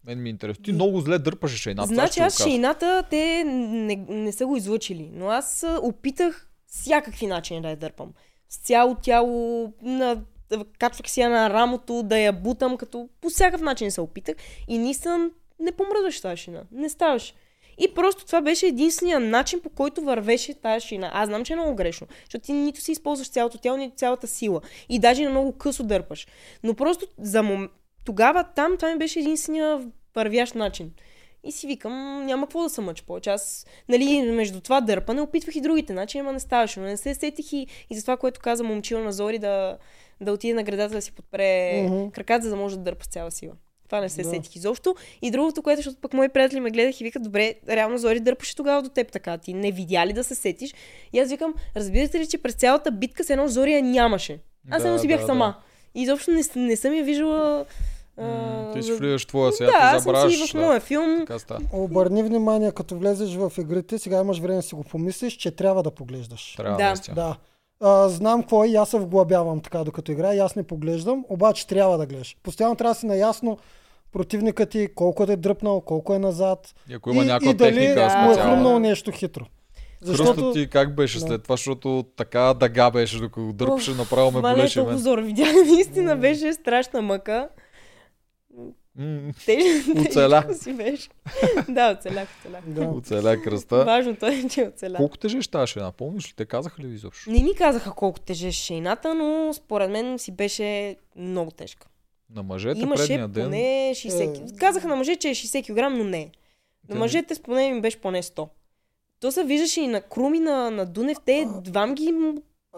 мен 0.08 0.22
ми 0.22 0.30
е 0.30 0.32
интересно. 0.32 0.63
Ти 0.63 0.72
много 0.72 1.02
зле 1.02 1.20
дърпаше 1.20 1.58
шейната. 1.58 1.88
Значи 1.88 2.20
аз 2.20 2.44
шейната 2.44 3.04
те 3.10 3.44
не, 3.46 3.96
не 4.10 4.32
са 4.32 4.46
го 4.46 4.58
излъчили, 4.58 5.10
но 5.13 5.30
аз 5.30 5.65
опитах 5.82 6.50
всякакви 6.68 7.28
начини 7.28 7.62
да 7.62 7.70
я 7.70 7.76
дърпам. 7.76 8.13
С 8.50 8.58
цяло 8.58 8.96
тяло, 8.96 9.74
на, 9.82 10.22
качвах 10.80 11.10
си 11.10 11.22
я 11.22 11.30
на 11.30 11.50
рамото, 11.50 12.04
да 12.04 12.18
я 12.18 12.34
бутам, 12.34 12.78
като 12.78 13.10
по 13.22 13.30
всякакъв 13.30 13.62
начин 13.62 13.91
се 13.91 14.02
опитах 14.02 14.36
и 14.68 14.78
наистина 14.78 15.30
не 15.60 15.72
помръдваше 15.72 16.22
тази 16.22 16.38
шина. 16.38 16.63
Не 16.72 16.89
ставаше. 16.89 17.34
И 17.78 17.94
просто 17.94 18.26
това 18.26 18.41
беше 18.41 18.68
единствения 18.68 19.20
начин, 19.20 19.62
по 19.62 19.70
който 19.70 20.02
вървеше 20.02 20.54
тази 20.54 20.88
шина. 20.88 21.12
Аз 21.13 21.28
знам, 21.28 21.46
че 21.46 21.54
е 21.54 21.56
много 21.56 21.76
грешно, 21.76 22.08
защото 22.26 22.46
ти 22.46 22.54
нито 22.54 22.82
си 22.82 22.91
използваш 22.91 23.30
цялото 23.30 23.58
тяло, 23.58 23.78
нито 23.78 23.96
цялата 23.96 24.28
сила. 24.28 24.62
И 24.89 25.00
даже 25.00 25.24
на 25.24 25.30
много 25.30 25.52
късо 25.52 25.84
дърпаш. 25.84 26.28
Но 26.63 26.74
просто 26.74 27.08
за 27.18 27.44
мом... 27.44 27.70
тогава 28.06 28.44
там 28.56 28.78
това 28.78 28.91
ми 28.91 28.98
беше 28.98 29.20
единствения 29.20 29.91
вървящ 30.15 30.56
начин. 30.56 30.91
И 31.44 31.52
си 31.52 31.68
викам, 31.68 32.26
няма 32.26 32.46
какво 32.48 32.63
да 32.63 32.70
се 32.70 32.82
мъча 32.82 33.04
повече. 33.08 33.30
Аз, 33.30 33.65
нали, 33.89 34.22
между 34.22 34.62
това 34.62 34.82
дърпане, 34.82 35.22
опитвах 35.22 35.56
и 35.56 35.62
другите 35.62 35.94
начини, 35.94 36.22
ама 36.22 36.34
не 36.34 36.39
ставаше. 36.39 36.80
Но 36.80 36.86
не 36.86 36.98
се 36.98 37.15
сетих 37.15 37.54
и, 37.54 37.68
и 37.89 37.96
за 37.96 38.02
това, 38.02 38.18
което 38.18 38.39
каза 38.39 38.63
момчил 38.63 39.04
на 39.04 39.12
Зори, 39.13 39.39
да, 39.39 39.78
да 40.22 40.32
отиде 40.32 40.54
на 40.54 40.63
градата 40.63 40.96
да 40.96 41.02
си 41.02 41.12
подпре 41.12 41.82
Мгм. 41.84 42.10
краката, 42.10 42.44
за 42.44 42.50
да 42.50 42.56
може 42.56 42.78
да 42.78 42.84
дърпа 42.84 43.06
с 43.06 43.08
цяла 43.08 43.32
сила. 43.32 43.54
Това 43.88 44.02
не 44.02 44.10
се 44.10 44.24
Да. 44.24 44.30
сетих 44.30 44.56
изобщо. 44.56 44.96
И 45.22 45.32
другото, 45.32 45.62
което, 45.62 45.78
защото 45.78 46.02
пък 46.02 46.13
мои 46.13 46.30
приятели 46.30 46.60
ме 46.60 46.72
гледах 46.72 47.02
и 47.02 47.04
викат, 47.04 47.24
добре, 47.24 47.54
реално 47.70 47.98
Зори 47.98 48.20
дърпаше 48.20 48.56
тогава 48.56 48.82
до 48.82 48.89
теб 48.89 49.12
така. 49.12 49.38
Ти 49.38 49.54
не 49.54 49.72
видя 49.72 50.08
ли 50.08 50.13
да 50.13 50.24
се 50.24 50.36
сетиш? 50.36 50.74
И 51.13 51.20
аз 51.20 51.30
викам, 51.30 51.54
разбирате 51.76 52.20
ли, 52.20 52.28
че 52.28 52.38
през 52.38 52.54
цялата 52.54 52.91
битка 52.91 53.24
с 53.24 53.30
едно 53.30 53.48
Зори 53.48 53.74
я 53.74 53.84
нямаше. 53.84 54.39
Аз 54.72 54.84
Да, 54.84 54.88
само 54.88 55.00
си 55.00 55.08
бях 55.08 55.20
да, 55.20 55.26
сама. 55.26 55.56
И 55.96 56.02
изобщо 56.02 56.32
не, 56.32 56.41
не 56.56 56.76
съм 56.76 56.94
я 56.94 57.04
виждала. 57.04 57.65
М, 58.17 58.71
Ти 58.73 58.84
си 58.84 58.91
за- 58.91 58.97
влизаш 58.97 59.23
в 59.23 59.28
твоя 59.28 59.51
свят 59.51 59.67
да, 59.67 59.78
и 59.78 59.82
аз 59.82 59.91
съм 59.93 59.99
забравяш. 60.04 60.34
си 60.36 60.49
в 60.49 60.54
да, 60.54 60.62
моя 60.62 60.80
филм. 60.80 61.25
Обърни 61.71 62.23
внимание, 62.23 62.71
като 62.71 62.97
влезеш 62.97 63.36
в 63.36 63.51
игрите, 63.58 63.97
сега 63.99 64.19
имаш 64.19 64.39
време 64.39 64.56
да 64.56 64.62
си 64.62 64.75
го 64.75 64.84
помислиш, 64.84 65.34
че 65.34 65.51
трябва 65.51 65.84
да 65.84 65.91
поглеждаш. 65.91 66.54
Трябва 66.58 66.78
Да. 66.78 66.93
Да. 67.15 67.36
А, 67.82 68.10
знам 68.10 68.41
какво 68.41 68.63
е 68.63 68.67
и 68.67 68.75
аз 68.75 68.89
се 68.89 68.99
вглъбявам 68.99 69.62
така, 69.62 69.84
докато 69.84 70.12
играя, 70.12 70.36
и 70.36 70.39
аз 70.39 70.56
не 70.56 70.63
поглеждам, 70.63 71.25
обаче 71.30 71.67
трябва 71.67 71.97
да 71.97 72.06
гледаш. 72.06 72.38
Постоянно 72.43 72.75
трябва 72.75 72.93
да 72.93 72.99
си 72.99 73.06
наясно 73.06 73.58
противника 74.12 74.65
ти, 74.65 74.88
колко 74.95 75.23
е 75.23 75.36
дръпнал, 75.36 75.82
колко 75.82 76.13
е 76.13 76.19
назад. 76.19 76.75
И 76.89 76.93
ако 76.93 77.10
има 77.10 77.23
и, 77.23 77.25
някаква 77.25 77.51
и 77.51 77.54
дали 77.54 77.75
техника 77.75 78.01
Да. 78.01 78.17
му 78.17 78.32
е 78.32 78.36
хрумнал 78.36 78.80
нещо 78.80 79.12
хитро. 79.12 79.45
Защото... 80.01 80.28
Защото 80.28 80.51
ти 80.54 80.69
как 80.69 80.95
беше 80.95 81.19
Да. 81.19 81.25
след 81.25 81.43
това, 81.43 81.54
защото 81.54 82.06
така 82.17 82.54
дъга 82.54 82.91
беше, 82.91 83.19
докато 83.19 83.54
дърпаше, 83.54 83.91
направо 83.91 84.32
ме 84.32 84.38
Това 84.38 84.51
е 84.51 84.56
болеше 84.56 84.86
зор. 84.91 85.19
Видя, 85.19 85.43
наистина 85.65 86.15
беше 86.15 86.54
страшна 86.54 87.01
мъка. 87.01 87.49
М, 88.97 89.31
Теж, 89.45 89.63
Оцеля. 89.99 90.41
тежко 90.41 90.63
си 90.63 90.73
беше. 90.73 91.10
да, 91.69 91.91
оцелях, 91.91 92.29
оцелях. 92.39 92.63
да. 92.67 92.81
Оцеля 92.88 93.41
кръста. 93.41 93.86
Важното 93.86 94.25
е, 94.25 94.47
че 94.49 94.63
оцелях. 94.63 94.97
Колко 94.97 95.17
тежеш 95.17 95.47
тази 95.47 95.67
шейна? 95.67 95.91
Помниш 95.91 96.29
ли? 96.29 96.34
Те 96.36 96.45
казаха 96.45 96.81
ли 96.81 96.88
ви 96.88 96.95
изобщо? 96.95 97.29
Не 97.29 97.39
ни 97.39 97.55
казаха 97.55 97.91
колко 97.91 98.19
тежеше 98.19 98.63
шейната, 98.63 99.13
но 99.13 99.53
според 99.53 99.91
мен 99.91 100.19
си 100.19 100.31
беше 100.31 100.95
много 101.15 101.51
тежка. 101.51 101.88
На 102.29 102.43
мъжете 102.43 102.79
Имаше 102.79 103.03
предния 103.03 103.27
ден. 103.27 103.43
поне 103.43 103.58
60 103.93 104.53
Е. 104.53 104.58
Казаха 104.58 104.88
на 104.88 104.95
мъже, 104.95 105.15
че 105.15 105.29
е 105.29 105.36
60 105.36 105.63
кг, 105.65 105.97
но 105.97 106.03
не 106.03 106.31
На 106.89 106.95
мъжете 106.95 107.36
поне 107.36 107.73
ми 107.73 107.81
беше 107.81 107.97
поне 107.97 108.23
100. 108.23 108.47
То 109.19 109.31
се 109.31 109.43
виждаше 109.43 109.81
и 109.81 109.88
на 109.88 110.01
Круми, 110.01 110.39
на, 110.39 110.71
на 110.71 110.86
Дунев. 110.86 111.17
Те 111.25 111.47
двам 111.62 111.95
ги... 111.95 112.13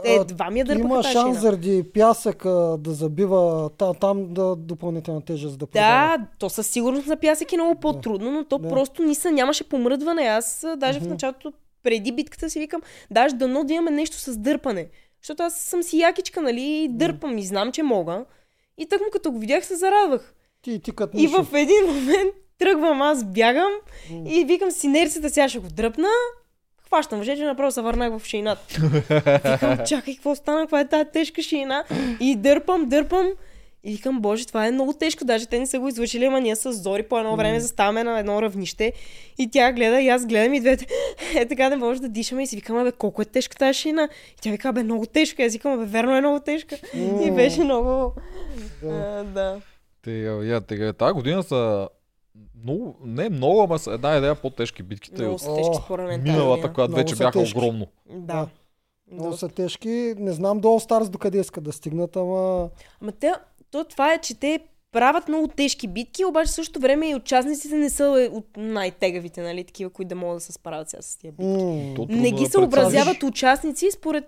Те 0.04 0.16
А, 0.16 0.26
двам 0.26 0.58
я 0.58 0.66
дърпаха 0.66 0.86
Има 0.86 1.04
шанс 1.04 1.14
шейна. 1.16 1.34
заради 1.34 1.84
пясък 1.86 2.46
а, 2.46 2.50
да 2.78 2.92
забива 2.92 3.70
там, 3.70 3.96
там 3.96 4.34
да 4.34 4.56
допълнителна 4.56 5.22
тежест 5.22 5.60
да 5.60 5.68
продава. 5.68 6.18
Да, 6.18 6.26
то 6.40 6.50
със 6.50 6.68
сигурност 6.68 7.08
на 7.08 7.18
пясък 7.18 7.54
е 7.54 7.58
много 7.58 7.76
по-трудно, 7.76 8.32
но 8.32 8.44
то 8.44 8.58
Да. 8.58 8.70
просто 8.70 9.04
ни 9.04 9.16
са, 9.16 9.32
нямаше 9.32 9.64
помръдване. 9.64 10.24
Аз 10.24 10.66
даже 10.78 11.00
в 11.00 11.04
Мгм. 11.04 11.12
началото, 11.12 11.54
преди 11.84 12.12
битката 12.12 12.50
си 12.50 12.60
викам, 12.60 12.82
даже 13.12 13.36
дано 13.36 13.64
да 13.64 13.74
имаме 13.74 13.92
нещо 13.92 14.18
с 14.18 14.38
дърпане. 14.38 14.88
Защото 15.22 15.44
аз 15.44 15.56
съм 15.56 15.84
си 15.84 16.00
якичка, 16.00 16.42
нали, 16.42 16.62
и 16.62 16.88
дърпам 16.88 17.38
и 17.38 17.44
знам, 17.44 17.72
че 17.72 17.84
мога. 17.84 18.26
И 18.78 18.86
тък 18.86 19.00
му 19.00 19.08
като 19.12 19.32
го 19.32 19.40
видях, 19.40 19.66
се 19.66 19.76
зарадвах. 19.76 20.34
Ти, 20.62 20.80
ти 20.80 20.92
като 20.92 21.18
И 21.18 21.28
в 21.28 21.48
един 21.54 21.86
момент 21.88 22.34
тръгвам, 22.60 23.02
аз 23.02 23.24
бягам 23.24 23.72
М. 24.12 24.30
и 24.30 24.46
викам 24.46 24.72
си 24.72 24.88
нерцата, 24.88 25.30
сега 25.30 25.50
ще 25.50 25.60
го 25.60 25.68
дръпна. 25.68 26.08
Хващам 26.88 27.20
въже, 27.20 27.36
че 27.36 27.44
направо 27.44 27.72
се 27.72 27.82
върнах 27.82 28.18
в 28.20 28.26
шейната. 28.26 28.64
Викам, 28.72 29.78
чакай, 29.88 30.16
какво 30.16 30.36
стана, 30.36 30.62
каква 30.62 30.80
е 30.80 30.88
тази 30.88 31.10
тежка 31.14 31.42
шейна? 31.42 31.84
И 32.20 32.36
дърпам, 32.36 32.90
дърпам. 32.90 33.28
И 33.84 33.92
викам, 33.92 34.22
боже, 34.22 34.48
това 34.48 34.68
е 34.68 34.72
много 34.72 34.94
тежко. 34.94 35.26
Даже 35.26 35.46
те 35.46 35.60
не 35.60 35.68
са 35.68 35.80
го 35.80 35.88
извършили, 35.88 36.26
ама 36.26 36.42
ние 36.42 36.56
с 36.56 36.74
Зори 36.74 37.04
по 37.04 37.20
едно 37.20 37.36
време 37.36 37.60
заставаме 37.60 38.04
на 38.04 38.20
едно 38.20 38.42
равнище. 38.42 38.94
И 39.38 39.52
тя 39.52 39.72
гледа, 39.72 40.02
и 40.02 40.10
аз 40.10 40.26
гледам 40.26 40.54
и 40.54 40.60
двете. 40.60 40.88
Е, 41.36 41.46
така 41.46 41.70
не 41.70 41.76
може 41.76 42.02
да 42.02 42.10
дишаме. 42.10 42.44
И 42.44 42.48
си 42.48 42.56
викам, 42.56 42.84
бе, 42.84 42.92
колко 42.92 43.22
е 43.22 43.26
тежка 43.26 43.58
тази 43.58 43.80
шейна? 43.80 44.10
И 44.38 44.42
тя 44.42 44.52
вика, 44.52 44.74
бе, 44.74 44.84
много 44.84 45.06
тежка. 45.06 45.42
И 45.42 45.46
аз 45.46 45.54
викам, 45.54 45.80
бе, 45.80 45.86
верно 45.86 46.16
е 46.16 46.22
много 46.22 46.40
тежка. 46.40 46.78
И 47.26 47.32
беше 47.32 47.64
много... 47.64 48.14
Да. 48.84 48.90
А, 48.90 49.24
да. 49.24 49.62
Тега, 50.04 50.46
я, 50.46 50.62
тега, 50.62 50.94
тази 50.94 51.14
година 51.14 51.44
са 51.44 51.90
много, 52.64 52.96
не 53.04 53.30
много, 53.30 53.62
ама 53.62 53.80
са 53.80 53.92
една 53.92 54.18
идея 54.18 54.36
по-тежки 54.36 54.84
битките 54.84 55.22
Много 55.22 55.36
от 55.36 55.42
са 55.42 55.56
тежки 55.56 55.76
според 55.84 56.06
мен. 56.08 56.20
тази 56.20 56.32
миналата, 56.32 56.74
която 56.74 56.90
Много 56.90 56.98
вече 56.98 57.16
са 57.16 57.24
бяха 57.24 57.40
тежки. 57.40 57.58
огромно. 57.58 57.88
Да. 58.10 58.48
Много 59.12 59.30
Доста. 59.30 59.40
са 59.40 59.50
тежки. 59.50 59.90
Не 60.18 60.32
знам 60.32 60.60
до 60.60 60.68
All 60.68 60.90
Stars 60.90 61.10
докъде 61.10 61.40
искат 61.40 61.64
да 61.64 61.72
стигнат, 61.72 62.16
ама... 62.16 62.70
Ама 63.02 63.12
те, 63.12 63.34
то 63.72 63.84
това 63.84 64.14
е, 64.14 64.18
че 64.18 64.36
те 64.36 64.60
правят 64.92 65.28
много 65.28 65.48
тежки 65.48 65.88
битки, 65.88 66.26
обаче 66.26 66.48
в 66.48 66.54
същото 66.54 66.80
време 66.80 67.10
и 67.10 67.16
участниците 67.16 67.76
не 67.76 67.90
са 67.90 68.04
е, 68.04 68.28
от 68.28 68.46
най-тегавите, 68.58 69.42
нали, 69.42 69.64
такива, 69.64 69.90
които 69.90 70.10
да 70.10 70.16
могат 70.16 70.38
да 70.38 70.42
се 70.42 70.52
справят 70.52 70.90
сега 70.90 71.02
с 71.02 71.18
тия 71.18 71.32
битки. 71.32 71.94
То- 71.96 72.06
Не 72.10 72.32
ги 72.32 72.44
да 72.44 72.50
съобразяват 72.50 73.24
участници 73.24 73.92
според... 73.92 74.26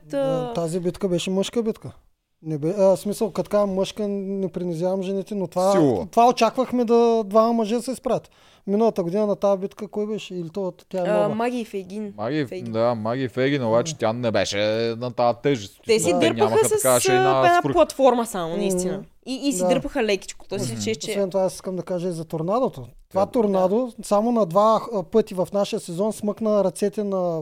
тази 0.56 0.80
битка 0.80 1.08
беше 1.10 1.30
мъжка 1.30 1.63
битка. 1.63 1.92
Не 2.41 2.58
бе, 2.58 2.69
а, 2.78 2.97
смисъл, 2.97 3.32
като 3.32 3.49
казвам 3.49 3.75
мъжка, 3.75 4.08
не 4.08 4.47
принизявам 4.47 5.04
жените, 5.04 5.36
но 5.36 5.47
това, 5.47 5.71
Силова. 5.71 6.06
това 6.06 6.28
очаквахме 6.28 6.86
да 6.86 7.23
двама 7.25 7.54
мъже 7.54 7.82
се 7.82 7.95
спрат. 7.95 8.30
Миналата 8.70 9.04
година 9.04 9.28
на 9.28 9.36
тази 9.36 9.60
битка 9.60 9.88
кой 9.88 10.08
беше? 10.08 10.36
Или 10.36 10.50
то, 10.50 10.74
тя 10.90 10.98
е 11.00 11.10
а? 11.10 11.30
Маги 11.30 11.60
и 11.60 11.66
Фейгин. 11.66 12.14
Маги, 12.18 12.46
Фейгин. 12.46 12.72
да, 12.74 12.96
Маги 12.96 13.28
Фейгин, 13.28 13.66
обаче 13.66 13.98
тя 13.98 14.14
не 14.14 14.32
беше 14.32 14.58
на 14.98 15.12
тази 15.12 15.38
тежест. 15.44 15.80
Те 15.86 16.00
си 16.00 16.14
Да. 16.14 16.20
дърпаха 16.20 16.58
с 16.60 16.70
такава 16.70 16.96
а, 16.96 17.00
шейна 17.00 17.30
една 17.38 17.60
свръх. 17.60 17.74
платформа 17.74 18.26
само, 18.26 18.58
наистина. 18.58 19.04
И, 19.26 19.40
и 19.44 19.54
си 19.54 19.60
Да. 19.60 19.68
дърпаха 19.68 20.04
лекичко. 20.04 20.46
То 20.48 20.60
си 20.60 20.84
че, 20.84 20.96
че... 20.96 21.12
Освен 21.12 21.30
това, 21.30 21.44
аз 21.44 21.54
искам 21.54 21.76
да 21.76 21.84
кажа 21.84 22.08
и 22.08 22.12
за 22.12 22.26
торнадото. 22.26 22.86
Това 23.10 23.26
Да. 23.26 23.32
торнадо 23.32 23.92
само 24.02 24.32
на 24.32 24.46
два 24.46 24.82
пъти 25.12 25.34
в 25.34 25.48
нашия 25.54 25.80
сезон 25.80 26.14
смъкна 26.14 26.64
ръцете 26.64 27.04
на, 27.04 27.42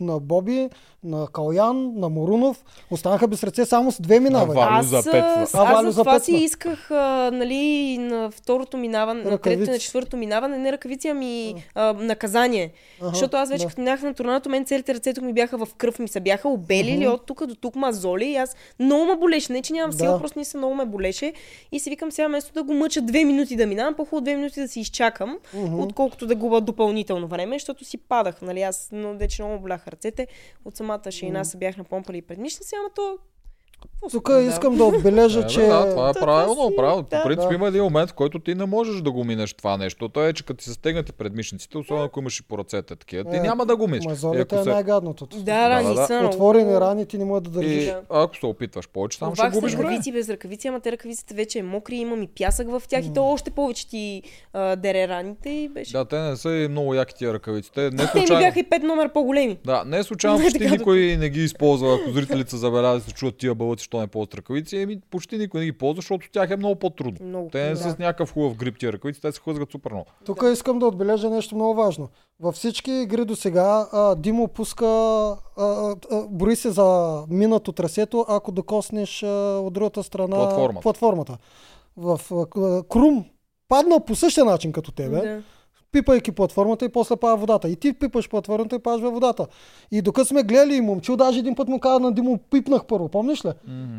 на 0.00 0.20
Боби, 0.20 0.68
на 1.04 1.26
Калян, 1.26 1.92
на 1.94 2.08
Морунов. 2.08 2.64
Останаха 2.90 3.28
без 3.28 3.42
ръце 3.44 3.64
само 3.64 3.92
с 3.92 4.02
две 4.02 4.20
минава. 4.20 4.66
Аз, 4.70 4.86
запетва. 4.86 5.18
а, 5.18 5.46
А, 5.54 5.64
Валю 5.64 5.88
аз 5.88 5.94
за 5.94 6.00
това 6.00 6.20
си 6.20 6.32
исках, 6.32 6.90
а, 6.90 7.30
нали, 7.32 7.58
на 7.98 8.30
второто 8.30 8.76
минаване, 8.76 9.22
на 9.22 9.38
третото 9.38 9.70
и 9.70 9.72
на 9.72 9.78
четвърто 9.78 10.16
минаване, 10.16 10.57
не 10.58 10.72
ръкавици, 10.72 11.08
ами 11.08 11.54
а, 11.74 11.92
наказание. 11.92 12.70
Ага, 13.00 13.08
Защото 13.08 13.36
аз 13.36 13.48
вече 13.48 13.62
да. 13.62 13.68
като 13.68 13.80
минах 13.80 14.02
на 14.02 14.14
турнато, 14.14 14.48
мен 14.48 14.64
целите 14.64 14.94
ръце 14.94 15.14
тук 15.14 15.24
ми 15.24 15.32
бяха 15.32 15.58
в 15.58 15.74
кръв, 15.74 15.98
ми 15.98 16.08
се 16.08 16.20
бяха 16.20 16.48
обелили 16.48 17.04
Мгм. 17.04 17.14
от 17.14 17.26
тук 17.26 17.46
до 17.46 17.54
тук 17.54 17.74
мазоли 17.74 18.24
и 18.26 18.36
аз 18.36 18.56
много 18.78 19.04
ме 19.04 19.16
болеше. 19.16 19.52
Не, 19.52 19.62
че 19.62 19.72
нямам 19.72 19.92
сила, 19.92 20.12
Да. 20.12 20.18
просто 20.18 20.38
не 20.38 20.44
се 20.44 20.56
много 20.56 20.74
ме 20.74 20.84
болеше. 20.84 21.32
И 21.72 21.80
си 21.80 21.90
викам 21.90 22.12
сега, 22.12 22.28
вместо 22.28 22.52
да 22.52 22.62
го 22.62 22.74
мъча 22.74 23.00
две 23.00 23.24
минути 23.24 23.56
да 23.56 23.66
минавам, 23.66 23.94
по-хубаво 23.94 24.20
две 24.20 24.36
минути 24.36 24.60
да 24.60 24.68
си 24.68 24.80
изчакам, 24.80 25.38
Мгм. 25.54 25.80
отколкото 25.80 26.26
да 26.26 26.34
губа 26.34 26.60
допълнително 26.60 27.26
време, 27.26 27.54
защото 27.56 27.84
си 27.84 27.96
падах. 27.98 28.42
Нали? 28.42 28.62
Аз 28.62 28.88
но, 28.92 29.14
вече 29.14 29.42
много 29.42 29.60
боляха 29.60 29.90
ръцете. 29.92 30.26
От 30.64 30.76
самата 30.76 31.10
шейна 31.10 31.44
се 31.44 31.56
бях 31.56 31.76
напомпали 31.76 32.22
предмишници, 32.22 32.74
ама 32.80 32.88
то... 32.94 33.18
Тук 34.10 34.30
искам 34.42 34.76
да 34.76 34.84
отбележа, 34.84 35.40
Е, 35.40 35.46
че... 35.46 35.60
да, 35.60 35.90
това 35.90 36.10
е 36.10 36.14
правилно, 36.14 36.72
правилно. 36.76 37.04
По 37.04 37.22
принцип 37.24 37.52
има 37.52 37.68
един 37.68 37.82
момент, 37.82 38.10
в 38.10 38.14
който 38.14 38.38
ти 38.38 38.54
не 38.54 38.64
можеш 38.64 39.00
да 39.00 39.10
го 39.10 39.24
минеш 39.24 39.54
това 39.54 39.76
нещо. 39.76 40.08
То 40.08 40.26
е, 40.26 40.32
че 40.32 40.44
като 40.44 40.58
ти 40.58 40.64
се 40.64 40.72
стегнати 40.72 41.12
предмишниците, 41.12 41.78
особено 41.78 42.04
ако 42.04 42.20
имаш 42.20 42.40
и 42.40 42.42
по 42.42 42.58
ръцете 42.58 42.96
такива, 42.96 43.24
ти 43.24 43.36
Е, 43.36 43.40
няма 43.40 43.66
да 43.66 43.76
го 43.76 43.88
минеш. 43.88 44.04
Мазолите 44.04 44.56
е 44.56 44.62
се- 44.62 44.70
най-гадното. 44.70 45.26
Да, 45.26 45.82
да. 45.84 46.06
са 46.06 46.22
Отворени 46.26 46.72
рани 46.72 47.06
ти 47.06 47.18
не 47.18 47.24
можеш 47.24 47.42
да 47.42 47.50
държиш. 47.50 47.92
Ако 48.10 48.36
се 48.36 48.46
опитваш 48.46 48.88
повече, 48.88 49.18
там 49.18 49.34
ще 49.34 49.50
губиш 49.50 49.72
време. 49.72 49.84
ръкавици 49.84 50.12
без 50.12 50.28
ръкавици, 50.28 50.68
ама 50.68 50.80
те 50.80 50.92
ръкавиците 50.92 51.34
вече 51.34 51.58
е 51.58 51.62
мокри, 51.62 51.96
имам 51.96 52.22
и 52.22 52.28
пясък 52.28 52.70
в 52.70 52.82
тях 52.88 53.04
и 53.04 53.12
то 53.12 53.24
още 53.24 53.50
повече 53.50 53.88
ти 53.88 54.22
дере 54.76 55.08
раните 55.08 55.48
и 55.50 55.68
беше... 55.68 55.92
Да, 55.92 56.04
те 56.04 56.18
не 56.18 56.36
са 56.36 56.50
и 56.50 56.68
много 56.68 56.94
яки 56.94 57.14
тия 57.14 57.34
ръкавици. 57.34 57.72
Те 57.72 57.80
не 57.82 58.06
Те 58.12 58.20
ми 58.20 58.26
бяха 58.28 58.60
и 58.60 58.64
пет 58.64 58.82
номер 58.82 59.08
по-големи. 59.08 59.58
Да, 59.64 59.84
не 59.86 59.98
е 59.98 60.02
случайно, 60.02 60.38
почти 60.42 60.58
да- 60.58 60.70
никой 60.70 61.16
не 61.16 61.28
ги 61.28 61.40
използва. 61.40 61.94
Ако 61.94 62.10
зрителите 62.10 62.50
са 62.50 62.56
забелязали, 62.56 63.00
се 63.00 63.12
чуват 63.12 63.36
тия 63.36 63.54
бълъци, 63.68 63.84
що 63.84 64.00
не 64.00 64.06
ползват 64.06 64.34
ръкавици, 64.34 64.76
еми 64.76 65.00
почти 65.10 65.38
никой 65.38 65.60
не 65.60 65.66
ги 65.66 65.72
ползва, 65.72 65.96
защото 65.96 66.26
от 66.26 66.32
тях 66.32 66.50
е 66.50 66.56
много 66.56 66.74
по-трудно. 66.74 67.26
Много. 67.26 67.48
Те 67.52 67.64
не 67.64 67.70
да. 67.70 67.76
са 67.76 67.90
с 67.90 67.98
някакъв 67.98 68.32
хубав 68.32 68.54
грип 68.56 68.78
тия 68.78 68.92
ръкавици, 68.92 69.20
те 69.20 69.32
се 69.32 69.40
хлъзгат 69.40 69.70
супер 69.72 69.90
много. 69.90 70.06
Тук 70.24 70.42
искам 70.52 70.78
да 70.78 70.86
отбележа 70.86 71.30
нещо 71.30 71.54
много 71.54 71.74
важно. 71.74 72.08
Във 72.40 72.54
всички 72.54 72.90
игри 72.92 73.24
до 73.24 73.36
сега 73.36 73.86
Димо 74.18 74.48
пуска, 74.48 74.86
а, 75.56 75.94
брои 76.28 76.56
се 76.56 76.70
за 76.70 77.22
минато 77.30 77.72
трасето, 77.72 78.24
ако 78.28 78.52
докоснеш 78.52 79.22
а, 79.22 79.26
от 79.62 79.72
другата 79.72 80.02
страна 80.02 80.36
Платформата. 80.36 80.80
платформата. 80.80 81.38
В 81.96 82.20
а, 82.32 82.82
Крум 82.82 83.24
падна 83.68 84.00
по 84.00 84.14
същия 84.14 84.44
начин 84.44 84.72
като 84.72 84.92
тебе, 84.92 85.20
Да. 85.20 85.42
Пипайки 85.92 86.32
платформата 86.32 86.84
и 86.84 86.88
после 86.88 87.16
пада 87.16 87.36
водата. 87.36 87.68
И 87.68 87.76
ти 87.76 87.92
пипаш 87.92 88.28
платформата 88.28 88.76
и 88.76 88.78
падаш 88.78 89.00
във 89.00 89.14
водата. 89.14 89.46
И 89.90 90.02
докато 90.02 90.28
сме 90.28 90.42
гледали 90.42 90.74
и 90.74 90.80
момчил, 90.80 91.16
даже 91.16 91.38
един 91.38 91.54
път 91.54 91.68
му 91.68 91.80
каза 91.80 92.00
на 92.00 92.12
Димо, 92.12 92.38
пипнах 92.50 92.84
първо, 92.84 93.08
помниш 93.08 93.44
ли? 93.44 93.50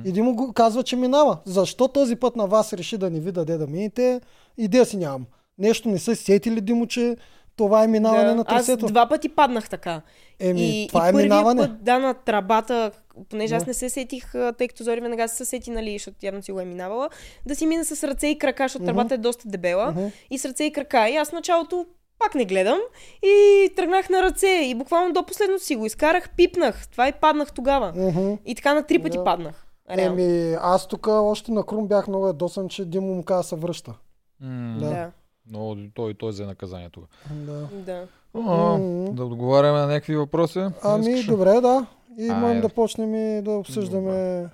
И 0.05 0.11
Димо 0.11 0.35
го 0.35 0.53
казва, 0.53 0.83
че 0.83 0.95
минава. 0.95 1.37
Защо 1.45 1.87
този 1.87 2.15
път 2.15 2.35
на 2.35 2.47
вас 2.47 2.73
реши 2.73 2.97
да 2.97 3.09
не 3.09 3.19
ви 3.19 3.31
даде 3.31 3.57
да 3.57 3.67
минете? 3.67 4.21
Идея 4.57 4.85
си 4.85 4.97
нямам. 4.97 5.25
Нещо 5.57 5.89
не 5.89 5.99
са 5.99 6.15
сетили, 6.15 6.61
Димо, 6.61 6.87
че 6.87 7.17
това 7.59 7.83
е 7.83 7.87
минаване 7.87 8.23
Да. 8.23 8.35
на 8.35 8.41
Аз 8.41 8.65
трасето. 8.65 8.85
два 8.85 9.09
пъти 9.09 9.29
паднах 9.29 9.69
така. 9.69 10.01
Еми, 10.39 10.83
и, 10.83 10.87
това 10.87 11.05
и 11.05 11.09
е 11.09 11.13
минаване. 11.13 11.61
път, 11.61 11.83
да, 11.83 11.99
на 11.99 12.13
трабата, 12.13 12.91
понеже 13.29 13.55
аз 13.55 13.63
Да. 13.63 13.69
не 13.69 13.73
се 13.73 13.89
сетих, 13.89 14.31
тъй 14.57 14.67
като 14.67 14.83
Зори 14.83 15.01
веднага 15.01 15.27
се 15.27 15.45
сети, 15.45 15.71
нали, 15.71 15.93
защото 15.93 16.17
явно 16.21 16.43
си 16.43 16.51
го 16.51 16.59
е 16.59 16.65
минавала, 16.65 17.09
да 17.45 17.55
си 17.55 17.65
мина 17.65 17.85
с 17.85 18.03
ръце 18.03 18.27
и 18.27 18.37
крака, 18.37 18.63
защото 18.63 18.83
Мгм. 18.83 18.87
трабата 18.87 19.13
е 19.13 19.19
доста 19.19 19.47
дебела. 19.47 19.91
Мгм. 19.91 20.05
И 20.29 20.37
с 20.37 20.45
ръце 20.45 20.63
и 20.63 20.71
крака. 20.71 21.09
И 21.09 21.15
аз 21.15 21.31
началото 21.31 21.85
пак 22.19 22.35
не 22.35 22.45
гледам 22.45 22.79
и 23.23 23.33
тръгнах 23.75 24.09
на 24.09 24.23
ръце 24.23 24.61
и 24.63 24.75
буквално 24.75 25.13
до 25.13 25.23
последното 25.23 25.63
си 25.63 25.75
го 25.75 25.85
изкарах, 25.85 26.29
пипнах. 26.29 26.87
Това 26.87 27.07
и 27.07 27.11
паднах 27.11 27.51
тогава. 27.51 27.93
Мгм. 27.97 28.33
И 28.45 28.55
така 28.55 28.73
на 28.73 28.83
три 28.83 28.99
пъти 28.99 29.17
Да. 29.17 29.23
паднах. 29.23 29.65
Реално. 29.91 30.13
Еми, 30.13 30.57
аз 30.61 30.87
тук 30.87 31.07
още 31.07 31.51
на 31.51 31.63
Крум 31.63 31.87
бях 31.87 32.07
много 32.07 32.27
ядосан, 32.27 32.69
че 32.69 32.85
Димо 32.85 33.07
му 33.07 33.23
каза 33.23 33.43
се 33.43 33.55
връща. 33.55 33.93
М, 34.41 34.77
Да. 34.79 34.89
Да, 34.89 35.11
Но 35.49 35.77
той, 35.93 36.13
той 36.13 36.29
взе 36.31 36.45
наказание 36.45 36.89
тук. 36.89 37.03
Да. 37.31 37.67
да. 37.73 38.07
А, 38.33 38.39
М. 38.77 39.11
Да 39.11 39.25
отговаряме 39.25 39.79
на 39.79 39.87
някакви 39.87 40.15
въпроси. 40.15 40.65
Ами, 40.83 41.09
Искаш 41.09 41.25
добре, 41.25 41.61
да. 41.61 41.85
И 42.17 42.29
можем 42.29 42.61
да 42.61 42.69
почнем 42.69 43.15
и 43.15 43.41
да 43.41 43.51
обсъждаме 43.51 44.45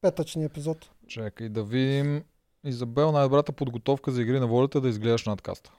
петъчния 0.00 0.46
епизод. 0.46 0.90
Чакай 1.08 1.48
да 1.48 1.62
видим. 1.62 2.22
Изабел, 2.64 3.12
най-добрата 3.12 3.52
подготовка 3.52 4.10
за 4.10 4.22
игри 4.22 4.40
на 4.40 4.46
волята 4.46 4.78
е 4.78 4.80
да 4.80 4.88
изгледаш 4.88 5.26
надкаста. 5.26 5.72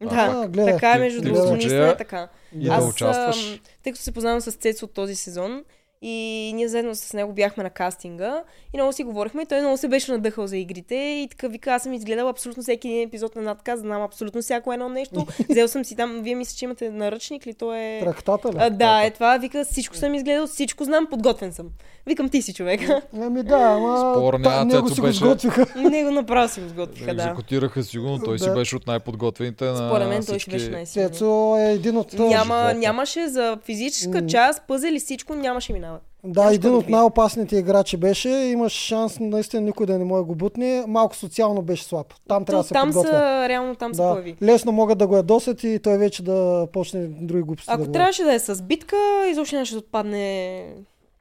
А, 0.00 0.06
Да, 0.06 0.42
А, 0.44 0.48
гледах. 0.48 0.74
така 0.74 0.92
е 0.92 0.98
между 0.98 1.22
другото, 1.22 1.50
наистина 1.52 1.88
е 1.88 1.96
така. 1.96 2.28
И 2.54 2.68
Аз, 2.68 2.84
да 2.84 2.90
участваш. 2.90 3.60
тъй 3.82 3.92
като 3.92 4.02
се 4.02 4.12
познавам 4.12 4.40
с 4.40 4.52
Цецо 4.52 4.84
от 4.84 4.92
този 4.92 5.14
сезон 5.16 5.64
И 6.02 6.52
ние 6.54 6.68
заедно 6.68 6.94
с 6.94 7.12
него 7.12 7.32
бяхме 7.32 7.62
на 7.62 7.70
кастинга 7.70 8.42
и 8.74 8.76
много 8.76 8.92
си 8.92 9.04
говорихме 9.04 9.42
и 9.42 9.46
той 9.46 9.60
много 9.60 9.76
се 9.76 9.88
беше 9.88 10.12
надъхал 10.12 10.46
за 10.46 10.56
игрите 10.56 10.94
и 10.94 11.28
така 11.30 11.48
вика, 11.48 11.72
аз 11.72 11.82
съм 11.82 11.92
изгледал 11.92 12.28
абсолютно 12.28 12.62
всеки 12.62 12.88
един 12.88 13.08
епизод 13.08 13.36
на 13.36 13.42
надказ, 13.42 13.80
знам 13.80 14.02
абсолютно 14.02 14.42
всяко 14.42 14.72
едно 14.72 14.88
нещо. 14.88 15.26
Взел 15.50 15.68
съм 15.68 15.84
си 15.84 15.96
там, 15.96 16.20
вие 16.22 16.34
мисля, 16.34 16.56
че 16.56 16.64
имате 16.64 16.90
наръчник 16.90 17.46
ли, 17.46 17.54
то 17.54 17.74
е... 17.74 18.00
Трактата 18.02 18.52
ли? 18.52 18.56
А, 18.58 18.70
да, 18.70 19.02
е 19.04 19.10
това, 19.10 19.36
вика, 19.36 19.64
всичко 19.64 19.96
съм 19.96 20.14
изгледал, 20.14 20.46
всичко 20.46 20.84
знам, 20.84 21.06
подготвен 21.10 21.52
съм. 21.52 21.66
Викам, 22.06 22.28
ти 22.28 22.42
си 22.42 22.54
човека. 22.54 23.02
Ами 23.20 23.42
да, 23.42 23.56
ама 23.56 24.14
Спор 24.14 24.34
няма, 24.34 24.44
та, 24.44 24.64
него 24.64 24.88
си 24.88 25.00
го 25.00 25.06
беше- 25.06 25.18
сготвиха. 25.18 25.66
Него 25.90 26.10
направо 26.10 26.48
си 26.48 26.60
го 26.60 26.68
сготвиха, 26.68 27.14
да. 27.14 27.22
Екзекутираха 27.22 27.82
сигурно, 27.82 28.18
той 28.18 28.38
си 28.38 28.50
беше 28.54 28.76
от 28.76 28.86
най-подготвените 28.86 29.64
на 29.64 29.76
Според 29.76 30.08
мен 30.08 30.24
той 30.26 30.40
си 30.40 30.50
беше 30.50 30.70
най-силният. 30.70 31.12
Цецо 31.12 31.56
е 31.58 31.72
един 31.72 31.96
от... 31.96 32.12
Няма, 32.12 32.74
нямаше 32.74 33.28
за 33.28 33.58
физическа 33.64 34.26
част, 34.26 34.62
пъзели 34.68 35.00
всичко, 35.00 35.34
нямаше 35.34 35.72
минава. 35.90 36.00
Да, 36.24 36.54
един 36.54 36.70
да 36.70 36.76
от 36.76 36.88
най-опасните 36.88 37.56
играчи 37.56 37.96
беше. 37.96 38.28
Имаш 38.28 38.72
шанс 38.72 39.20
наистина 39.20 39.62
никой 39.62 39.86
да 39.86 39.98
не 39.98 40.04
може 40.04 40.20
да 40.20 40.24
го 40.24 40.34
бутне. 40.34 40.84
Малко 40.88 41.16
социално 41.16 41.62
беше 41.62 41.84
слаб. 41.84 42.14
Там 42.28 42.44
трябва 42.44 42.62
да 42.62 42.68
се 42.68 42.74
там 42.74 42.88
подготвя. 42.88 43.10
са, 43.12 43.48
реално 43.48 43.74
там 43.74 43.94
се 43.94 44.02
да. 44.02 44.12
появи. 44.12 44.36
Лесно 44.42 44.72
могат 44.72 44.98
да 44.98 45.06
го 45.06 45.16
ядосят 45.16 45.64
и 45.64 45.78
той 45.82 45.98
вече 45.98 46.22
да 46.22 46.68
почне 46.72 47.06
други 47.06 47.42
глупости 47.42 47.66
да 47.66 47.72
Ако 47.72 47.80
говори. 47.80 47.92
трябваше 47.92 48.22
да 48.24 48.32
е 48.34 48.38
с 48.38 48.62
битка, 48.62 48.96
изобщо 49.30 49.56
нямаше 49.56 49.72
да 49.72 49.78
отпадне. 49.78 50.66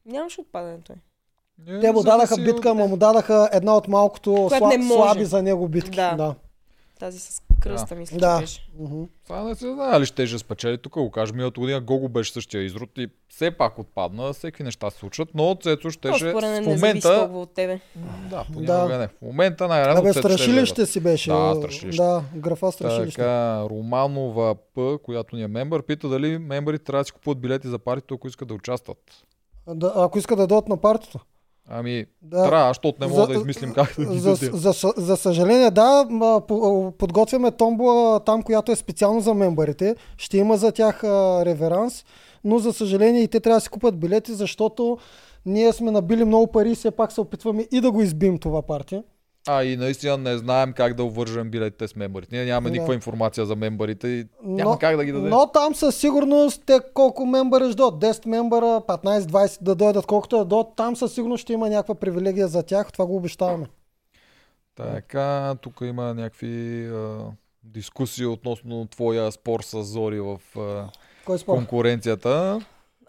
Нямаше 0.06 0.36
да 0.36 0.42
отпадне 0.42 0.78
той. 0.88 0.96
Е, 1.68 1.80
Те 1.80 1.92
му 1.92 2.04
дадаха 2.04 2.38
битка, 2.38 2.70
ама 2.70 2.88
му 2.88 2.98
дадаха 2.98 3.50
една 3.54 3.78
от 3.78 3.88
малкото 3.88 4.34
Която 4.34 4.58
сла... 4.58 4.70
не 4.70 4.78
може. 4.78 4.94
слаби 4.94 5.26
за 5.26 5.44
него 5.44 5.68
битки. 5.68 5.96
Да. 5.96 6.16
да. 6.16 6.36
Тази 7.00 7.20
с 7.20 7.42
кръста, 7.60 7.96
мисля, 7.96 8.18
Да. 8.18 8.40
беше. 8.40 8.70
Мгм. 8.80 9.04
Това 9.26 9.44
не 9.44 9.56
се 9.56 9.74
знае 9.74 10.00
ли 10.00 10.06
ще 10.06 10.28
ще 10.28 10.38
спечели. 10.38 10.78
Тук 10.78 10.94
го 10.94 11.12
кажа, 11.12 11.34
миналата 11.34 11.60
година 11.60 11.82
Гого 11.82 12.10
беше 12.10 12.34
същия 12.34 12.64
изрод 12.64 12.90
и 12.98 13.08
все 13.30 13.52
пак 13.52 13.80
отпадна, 13.80 14.34
всеки 14.34 14.64
неща 14.64 14.90
се 14.90 14.98
случват, 14.98 15.30
но 15.34 15.56
Цецо 15.56 15.90
ще 15.90 16.08
мен 16.08 16.18
в 16.34 16.42
не 16.42 16.78
зависи 16.78 17.08
момента... 17.08 17.30
от 17.34 17.54
тебе. 17.54 17.80
Да, 18.30 18.46
понякога 18.54 18.88
Да. 18.88 18.98
не. 18.98 19.08
В 19.08 19.22
момента 19.22 19.68
най-рано 19.68 20.00
Абе, 20.00 20.12
ще 20.12 20.20
страшилище 20.20 20.76
гледа. 20.76 20.88
си 20.88 21.00
беше. 21.00 21.30
Да, 21.30 21.56
страшилище. 21.56 21.98
Да, 21.98 22.24
графа 22.36 22.72
страшилище. 22.72 23.16
Така, 23.16 23.66
Романова 23.70 24.56
П, 24.76 24.98
която 24.98 25.36
ни 25.36 25.44
е 25.44 25.48
мембър, 25.48 25.82
пита 25.82 26.10
дали 26.10 26.38
мембърите 26.38 26.84
трябва 26.84 27.02
да 27.02 27.06
си 27.06 27.12
купуват 27.12 27.42
билети 27.42 27.68
за 27.68 27.80
партито, 27.80 28.14
ако 28.14 28.28
искат 28.28 28.48
да 28.48 28.54
участват. 28.54 28.98
Да, 29.68 29.94
ако 29.96 30.18
иска 30.20 30.36
да 30.36 30.48
дойдат 30.48 30.68
на 30.68 30.78
партито. 30.78 31.20
Ами, 31.72 32.06
Да. 32.22 32.44
трябва, 32.44 32.70
защото 32.70 32.98
не 33.02 33.08
мога 33.08 33.22
За- 33.22 33.28
да 33.28 33.34
измислим 33.34 33.74
как 33.74 33.96
да 33.98 34.06
ги 34.06 34.20
За, 34.20 34.36
за, 34.36 34.72
за, 34.72 34.94
за 34.98 35.18
съжаление, 35.18 35.72
да, 35.72 36.06
подготвяме 36.98 37.52
томбола 37.52 38.20
там, 38.20 38.44
която 38.44 38.72
е 38.72 38.76
специално 38.76 39.20
за 39.20 39.34
мембарите. 39.34 39.96
Ще 40.18 40.38
има 40.38 40.58
за 40.58 40.72
тях 40.72 41.04
а, 41.04 41.46
реверанс, 41.46 42.06
но 42.44 42.60
за 42.60 42.74
съжаление 42.74 43.22
и 43.22 43.28
те 43.28 43.40
трябва 43.40 43.58
да 43.58 43.62
си 43.62 43.70
купат 43.70 44.00
билети, 44.00 44.34
защото 44.34 44.98
ние 45.46 45.74
сме 45.74 45.92
набили 45.92 46.26
много 46.26 46.48
пари 46.48 46.72
и 46.72 46.76
все 46.76 46.92
пак 46.92 47.12
се 47.12 47.22
опитваме 47.22 47.68
и 47.72 47.82
да 47.82 47.92
го 47.92 48.02
избим 48.02 48.38
това 48.38 48.62
партия. 48.62 49.04
А, 49.48 49.64
и 49.64 49.78
наистина 49.78 50.18
не 50.18 50.38
знаем 50.38 50.74
как 50.74 50.94
да 50.94 51.04
увържем 51.04 51.50
билетите 51.50 51.88
с 51.88 51.96
мембарите. 51.96 52.36
Ние 52.36 52.46
нямаме 52.46 52.70
Да. 52.70 52.74
никаква 52.74 52.94
информация 52.94 53.46
за 53.46 53.56
мембарите 53.56 54.08
и 54.08 54.26
няма 54.44 54.72
Но- 54.72 54.78
как 54.78 54.98
да 54.98 55.06
ги 55.06 55.12
дадем. 55.12 55.30
Но 55.30 55.48
там 55.48 55.76
със 55.76 55.96
сигурност 55.96 56.64
те 56.66 56.80
колко 56.94 57.26
мембари 57.26 57.66
ще 57.66 57.76
дойдат, 57.76 58.00
10 58.02 58.26
мембара, 58.26 58.66
15-20 58.82 59.58
да 59.62 59.76
дойдат, 59.76 60.06
колкото 60.06 60.38
да 60.38 60.46
дойдат, 60.46 60.74
там 60.76 60.96
със 60.96 61.14
сигурност 61.14 61.42
ще 61.42 61.54
има 61.54 61.70
някаква 61.70 61.96
привилегия 61.96 62.48
за 62.48 62.64
тях, 62.64 62.92
това 62.92 63.06
го 63.06 63.16
обещаваме. 63.16 63.66
Така, 64.78 65.56
тук 65.56 65.78
има 65.82 66.14
някакви 66.14 66.86
а, 66.88 67.18
дискусии 67.64 68.26
относно 68.26 68.86
твоя 68.88 69.32
спор 69.32 69.60
с 69.62 69.84
Зори 69.84 70.20
в 70.20 70.38
а, 70.58 70.86
Кой 71.26 71.40
спор? 71.40 71.56
конкуренцията. 71.56 72.62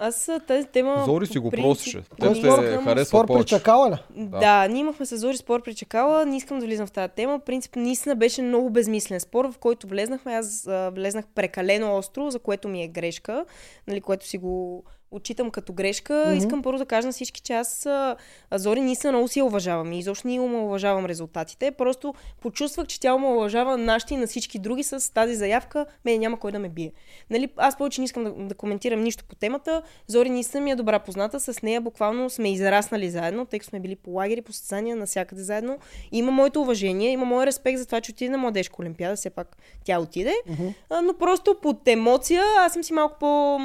Аз 0.03 0.31
тази 0.47 0.67
тема... 0.67 1.03
Зори 1.07 1.27
си 1.27 1.39
го 1.39 1.51
принцип- 1.51 1.63
просише. 1.63 2.03
Кой 2.21 2.29
Те 2.29 2.35
спор? 2.35 2.59
те 2.59 2.79
харесва 2.85 3.05
Спор 3.05 3.27
при 3.27 3.45
чакала 3.45 3.91
ли? 3.91 3.97
Да. 4.17 4.69
ние 4.69 4.81
имахме 4.81 5.07
с 5.07 5.17
Зори 5.17 5.37
спор 5.37 5.63
при 5.63 5.75
Чакала. 5.75 6.27
Не 6.27 6.37
искам 6.37 6.59
да 6.59 6.67
влизам 6.67 6.87
в 6.87 6.93
тази 6.93 7.13
тема. 7.13 7.41
Принцип, 7.41 7.77
наистина 7.77 8.17
беше 8.17 8.43
много 8.43 8.71
безмислен 8.71 9.21
спор, 9.21 9.53
в 9.53 9.59
който 9.59 9.87
влезнахме. 9.87 10.33
Аз 10.35 10.67
а, 10.67 10.91
влезнах 10.95 11.25
прекалено 11.35 11.97
остро, 11.97 12.31
за 12.31 12.39
което 12.39 12.69
ми 12.69 12.83
е 12.83 12.89
грешка, 12.89 13.45
нали, 13.89 14.01
което 14.01 14.27
си 14.27 14.39
го 14.39 14.85
отчитам 15.11 15.51
като 15.51 15.73
грешка. 15.73 16.25
Мгм. 16.27 16.37
Искам 16.37 16.63
първо 16.63 16.79
да 16.79 16.87
кажа 16.87 17.07
на 17.07 17.13
всички, 17.13 17.41
че 17.41 17.53
аз 17.53 17.87
а, 17.87 18.17
а, 18.51 18.59
Зори 18.59 18.81
наистина 18.81 19.13
много 19.13 19.29
си 19.29 19.39
я 19.39 19.45
уважавам 19.45 19.93
и 19.93 19.99
изобщо 19.99 20.29
не 20.29 20.41
уважавам 20.41 21.07
резултатите. 21.07 21.71
Просто 21.71 22.15
почувствах, 22.41 22.87
че 22.87 23.01
тя 23.01 23.15
уважава 23.15 23.77
нашите 23.77 24.15
и 24.15 24.17
на 24.17 24.27
всички 24.27 24.59
други 24.59 24.83
с 24.83 25.15
тази 25.15 25.35
заявка. 25.35 25.87
Мен 26.05 26.21
няма 26.21 26.39
кой 26.39 26.53
да 26.53 26.59
ме 26.59 26.69
бие. 26.69 26.93
Нали, 27.31 27.49
аз 27.57 27.79
повече 27.79 28.01
не 28.01 28.05
искам 28.05 28.25
да, 28.25 28.31
да 28.33 28.55
коментирам 28.55 29.01
нищо 29.01 29.25
по 29.25 29.37
темата. 29.37 29.83
Зори 30.07 30.31
наистина 30.31 30.61
ми 30.61 30.71
е 30.71 30.77
добра 30.77 30.99
позната. 30.99 31.41
С 31.41 31.63
нея 31.63 31.81
буквално 31.81 32.31
сме 32.31 32.53
израснали 32.53 33.11
заедно, 33.11 33.47
тъй 33.47 33.59
като 33.59 33.69
сме 33.69 33.81
били 33.81 33.97
по 33.97 34.11
лагери, 34.11 34.43
по 34.43 34.53
състезания, 34.53 34.97
навсякъде 34.97 35.43
заедно. 35.43 35.79
Има 36.13 36.33
моето 36.33 36.61
уважение, 36.61 37.11
има 37.11 37.25
мой 37.25 37.47
респект 37.47 37.79
за 37.79 37.87
това, 37.87 38.01
че 38.01 38.13
отиде 38.13 38.31
на 38.31 38.39
младежка 38.39 38.77
олимпиада. 38.81 39.17
Все 39.17 39.31
пак 39.31 39.57
тя 39.85 40.01
отиде. 40.01 40.35
Мгм. 40.47 40.69
А, 40.91 41.03
но 41.03 41.15
просто 41.15 41.57
под 41.63 41.89
емоция 41.89 42.43
аз 42.59 42.73
съм 42.73 42.85
си 42.85 42.93
малко 42.93 43.19
по 43.19 43.59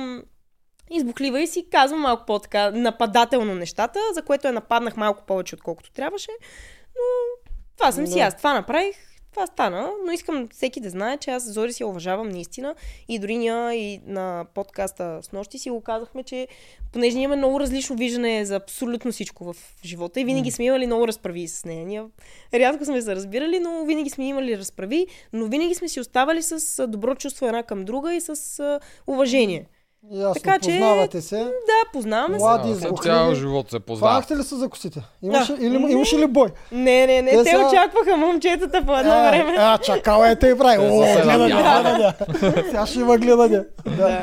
избухлива 0.91 1.41
и 1.41 1.47
си 1.47 1.65
казвам 1.71 2.01
малко 2.01 2.25
по-така 2.25 2.71
нападателно 2.71 3.55
нещата, 3.55 3.99
за 4.13 4.21
което 4.21 4.47
я 4.47 4.53
нападнах 4.53 4.97
малко 4.97 5.23
повече, 5.25 5.55
отколкото 5.55 5.91
трябваше. 5.91 6.31
Но 6.95 7.03
това 7.77 7.91
съм 7.91 8.07
си 8.07 8.19
аз. 8.19 8.37
Това 8.37 8.53
направих, 8.53 8.95
това 9.31 9.47
стана, 9.47 9.91
но 10.05 10.11
искам 10.11 10.47
всеки 10.51 10.79
да 10.79 10.89
знае, 10.89 11.17
че 11.17 11.31
аз 11.31 11.53
Зори 11.53 11.73
си 11.73 11.83
я 11.83 11.87
уважавам 11.87 12.29
наистина. 12.29 12.75
И 13.07 13.19
дори 13.19 13.37
ние 13.37 13.73
и 13.73 14.01
на 14.05 14.45
подкаста 14.53 15.19
с 15.21 15.31
нощи 15.31 15.59
си 15.59 15.69
го 15.69 15.81
казахме, 15.81 16.23
че 16.23 16.47
понеже 16.93 17.15
ние 17.15 17.23
имаме 17.23 17.37
много 17.37 17.59
различно 17.59 17.95
виждане 17.95 18.45
за 18.45 18.55
абсолютно 18.55 19.11
всичко 19.11 19.53
в 19.53 19.55
живота 19.85 20.19
и 20.19 20.25
винаги 20.25 20.51
сме 20.51 20.65
имали 20.65 20.85
много 20.85 21.07
разправи 21.07 21.47
с 21.47 21.65
нея. 21.65 21.85
Ние 21.85 22.03
рядко 22.53 22.85
сме 22.85 23.01
се 23.01 23.15
разбирали, 23.15 23.59
но 23.59 23.85
винаги 23.85 24.09
сме 24.09 24.27
имали 24.27 24.57
разправи, 24.57 25.07
но 25.33 25.45
винаги 25.45 25.75
сме 25.75 25.87
си 25.87 25.99
оставали 25.99 26.41
с 26.41 26.87
добро 26.87 27.15
чувство 27.15 27.45
една 27.45 27.63
към 27.63 27.85
друга 27.85 28.13
и 28.13 28.21
с 28.21 28.79
уважение. 29.07 29.65
Ясно, 30.11 30.33
Така 30.35 30.53
че- 30.53 30.69
познавате 30.71 31.21
се. 31.21 31.35
Да, 31.37 31.91
познаваме 31.93 32.33
се. 32.33 32.39
Млади, 32.39 32.67
след 32.69 32.75
избухливи. 32.75 33.03
цял 33.07 33.33
живот 33.33 33.71
се 33.71 33.79
познава. 33.79 34.11
Хванахте 34.11 34.35
ли 34.35 34.43
се 34.43 34.55
за 34.55 34.69
косите? 34.69 35.01
Имаше, 35.21 35.53
Да. 35.53 35.65
или, 35.65 35.75
имаше 35.75 36.17
ли 36.17 36.27
бой? 36.27 36.47
Не, 36.71 37.07
не, 37.07 37.21
не, 37.21 37.31
Те 37.31 37.43
те, 37.43 37.49
са- 37.51 37.67
очакваха 37.67 38.17
момчетата 38.17 38.83
по 38.83 38.97
едно 38.97 39.11
А, 39.13 39.29
време. 39.29 39.55
А, 39.57 39.77
чакала 39.77 40.29
е 40.29 40.35
те 40.35 40.47
и 40.47 40.57
прави. 40.57 40.77
О, 40.79 41.03
се 41.05 41.21
гледане, 41.21 41.51
гледане. 41.51 42.13
Сега 42.63 42.85
ще 42.85 42.99
има 42.99 43.17
гледане. 43.17 43.63
Да. 43.87 44.21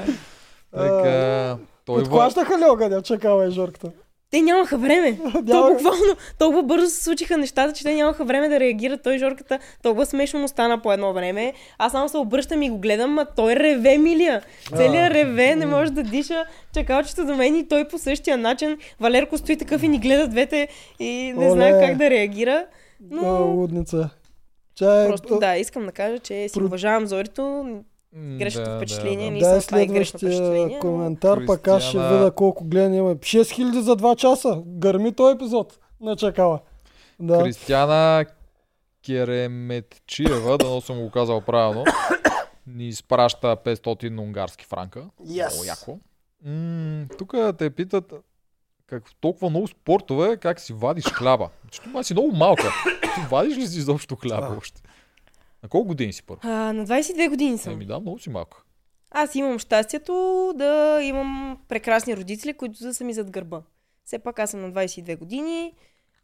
Така, 0.72 1.56
той. 1.86 1.98
Подхващаха 1.98 2.58
ли 2.58 2.64
огъня? 2.64 3.02
Чакала 3.02 3.44
е 3.44 3.50
Жорката. 3.50 3.88
Те 4.32 4.42
нямаха 4.42 4.78
време. 4.78 5.18
То 5.32 5.68
буквално 5.72 6.16
толкова 6.38 6.62
бързо 6.62 6.86
се 6.86 7.02
случиха 7.02 7.38
нещата, 7.38 7.72
че 7.72 7.84
те 7.84 7.94
нямаха 7.94 8.24
време 8.24 8.48
да 8.48 8.60
реагират. 8.60 9.02
Той 9.02 9.18
Жорката 9.18 9.58
толкова 9.82 10.06
смешно 10.06 10.40
му 10.40 10.48
стана 10.48 10.82
по 10.82 10.92
едно 10.92 11.12
време. 11.12 11.52
Аз 11.78 11.92
само 11.92 12.08
се 12.08 12.16
обръщам 12.16 12.62
и 12.62 12.70
го 12.70 12.78
гледам, 12.78 13.18
а 13.18 13.24
той 13.24 13.56
реве, 13.56 13.98
милия. 13.98 14.42
Целият 14.76 15.14
реве, 15.14 15.56
не 15.56 15.66
може 15.66 15.90
да 15.92 16.02
диша. 16.02 16.44
Чакалчето 16.74 17.24
до 17.24 17.36
мен 17.36 17.56
и 17.56 17.68
той 17.68 17.88
по 17.88 17.98
същия 17.98 18.36
начин. 18.36 18.78
Валерко 19.00 19.38
стои 19.38 19.56
такъв 19.56 19.82
и 19.82 19.88
ни 19.88 19.98
гледа 19.98 20.28
двете 20.28 20.68
и 20.98 21.32
не 21.36 21.44
Оле. 21.46 21.50
знае 21.50 21.86
как 21.86 21.96
да 21.96 22.10
реагира. 22.10 22.66
Но... 23.10 23.22
Но 23.22 23.46
лудница. 23.46 24.10
Е... 24.82 25.08
просто 25.08 25.38
да, 25.38 25.56
искам 25.56 25.86
да 25.86 25.92
кажа, 25.92 26.18
че 26.18 26.48
си 26.48 26.58
Про- 26.58 26.66
уважавам 26.66 27.06
Зорито. 27.06 27.64
Грешното 28.14 28.70
да, 28.70 28.76
впечатление 28.76 29.30
да, 29.30 29.34
да. 29.34 29.40
Дай 29.40 29.52
Наистина, 29.52 29.66
това 29.66 29.80
е 29.80 29.86
грешно 29.86 30.18
следващия 30.18 30.78
коментар, 30.78 31.46
пък 31.46 31.68
аз 31.68 31.82
ще 31.82 31.98
видя 31.98 32.30
колко 32.30 32.64
гледания 32.64 32.98
има. 32.98 33.14
6000 33.14 33.80
за 33.80 33.96
2 33.96 34.16
часа. 34.16 34.62
Гърми 34.66 35.12
този 35.12 35.34
епизод. 35.34 35.78
На 36.00 36.16
чакала. 36.16 36.60
Да. 37.20 37.42
Кристияна 37.44 38.24
Кереметчиева, 39.06 40.58
да 40.58 40.80
съм 40.80 41.00
го 41.00 41.10
казал 41.10 41.40
правилно, 41.40 41.84
ни 42.66 42.88
изпраща 42.88 43.56
500 43.56 44.20
унгарски 44.20 44.64
франка. 44.64 45.04
Yes. 45.22 45.50
Много 45.50 45.64
яко. 45.64 45.98
М, 46.44 47.06
тук 47.18 47.34
те 47.58 47.70
питат 47.70 48.12
как 48.86 49.02
толкова 49.20 49.50
много 49.50 49.68
спортове, 49.68 50.36
как 50.36 50.60
си 50.60 50.72
вадиш 50.72 51.04
хляба. 51.04 51.48
Че 51.70 51.80
това 51.80 52.02
си 52.02 52.14
много 52.14 52.36
малка. 52.36 52.72
Ти 53.14 53.20
вадиш 53.30 53.56
ли 53.56 53.66
си 53.66 53.78
изобщо 53.78 54.16
хляба 54.16 54.48
Да. 54.48 54.56
още? 54.56 54.82
На 55.62 55.68
колко 55.68 55.88
години 55.88 56.12
си 56.12 56.22
първо? 56.22 56.40
А, 56.44 56.72
на 56.72 56.86
22 56.86 57.28
години 57.28 57.58
съм. 57.58 57.72
Еми 57.72 57.86
да, 57.86 58.00
много 58.00 58.18
си 58.18 58.30
малка. 58.30 58.62
Аз 59.10 59.34
имам 59.34 59.58
щастието 59.58 60.12
да 60.56 61.00
имам 61.02 61.58
прекрасни 61.68 62.16
родители, 62.16 62.54
които 62.54 62.82
да 62.82 62.94
са 62.94 63.04
ми 63.04 63.12
зад 63.14 63.30
гърба. 63.30 63.62
Все 64.04 64.18
пак 64.18 64.38
аз 64.38 64.50
съм 64.50 64.60
на 64.62 64.72
22 64.72 65.18
години. 65.18 65.74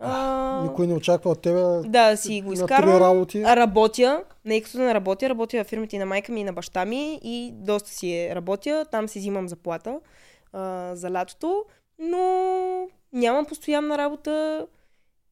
А, 0.01 0.63
Никой 0.63 0.87
не 0.87 0.95
очаква 0.95 1.31
от 1.31 1.43
тебе 1.43 1.61
да, 1.89 2.17
си 2.17 2.43
го 2.43 2.53
изкарвам. 2.53 2.97
работи. 2.99 3.43
А, 3.43 3.57
Работя, 3.57 4.25
не 4.45 4.61
като 4.61 4.79
да 4.79 4.85
не 4.85 4.95
работя, 4.95 5.29
работя 5.29 5.65
в 5.65 5.67
фирмите 5.67 5.97
и 5.97 5.99
на 5.99 6.07
майка 6.07 6.33
ми 6.33 6.41
и 6.41 6.45
на 6.45 6.53
баща 6.53 6.85
ми 6.85 7.21
и 7.23 7.53
доста 7.55 7.91
си 7.91 8.13
е 8.13 8.35
работя. 8.35 8.85
Там 8.91 9.09
си 9.09 9.19
взимам 9.19 9.49
заплата 9.49 10.01
а, 10.53 10.97
за 10.97 11.11
лятото, 11.11 11.65
но 11.99 12.19
нямам 13.13 13.47
постоянна 13.47 13.99
работа 13.99 14.67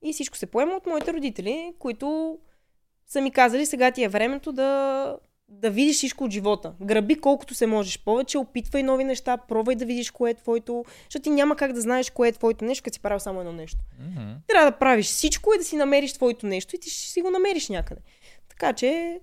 и 0.04 0.12
всичко 0.12 0.36
се 0.36 0.46
поема 0.46 0.74
от 0.76 0.86
моите 0.86 1.12
родители, 1.12 1.74
които 1.78 2.38
са 3.06 3.20
ми 3.20 3.30
казали 3.30 3.66
сега 3.66 3.90
ти 3.90 4.04
е 4.04 4.08
времето 4.08 4.52
да 4.52 5.16
да 5.48 5.70
видиш 5.70 5.96
всичко 5.96 6.24
от 6.24 6.30
живота. 6.30 6.72
Граби 6.82 7.20
колкото 7.20 7.54
се 7.54 7.66
можеш 7.66 8.04
повече, 8.04 8.38
опитвай 8.38 8.82
нови 8.82 9.04
неща, 9.04 9.36
пробвай 9.36 9.76
да 9.76 9.86
видиш 9.86 10.10
кое 10.10 10.30
е 10.30 10.34
твоето, 10.34 10.84
защото 11.04 11.22
ти 11.22 11.30
няма 11.30 11.56
как 11.56 11.72
да 11.72 11.80
знаеш 11.80 12.10
кое 12.10 12.28
е 12.28 12.32
твоето 12.32 12.64
нещо, 12.64 12.84
като 12.84 12.94
си 12.94 13.00
правил 13.00 13.20
само 13.20 13.40
едно 13.40 13.52
нещо. 13.52 13.78
Мгм. 14.00 14.32
Трябва 14.48 14.70
да 14.70 14.78
правиш 14.78 15.06
всичко 15.06 15.50
и 15.54 15.58
да 15.58 15.64
си 15.64 15.76
намериш 15.76 16.12
твоето 16.12 16.46
нещо 16.46 16.76
и 16.76 16.78
ти 16.78 16.90
ще 16.90 17.08
си 17.08 17.22
го 17.22 17.30
намериш 17.30 17.68
някъде. 17.68 18.00
Така 18.48 18.72
че 18.72 19.20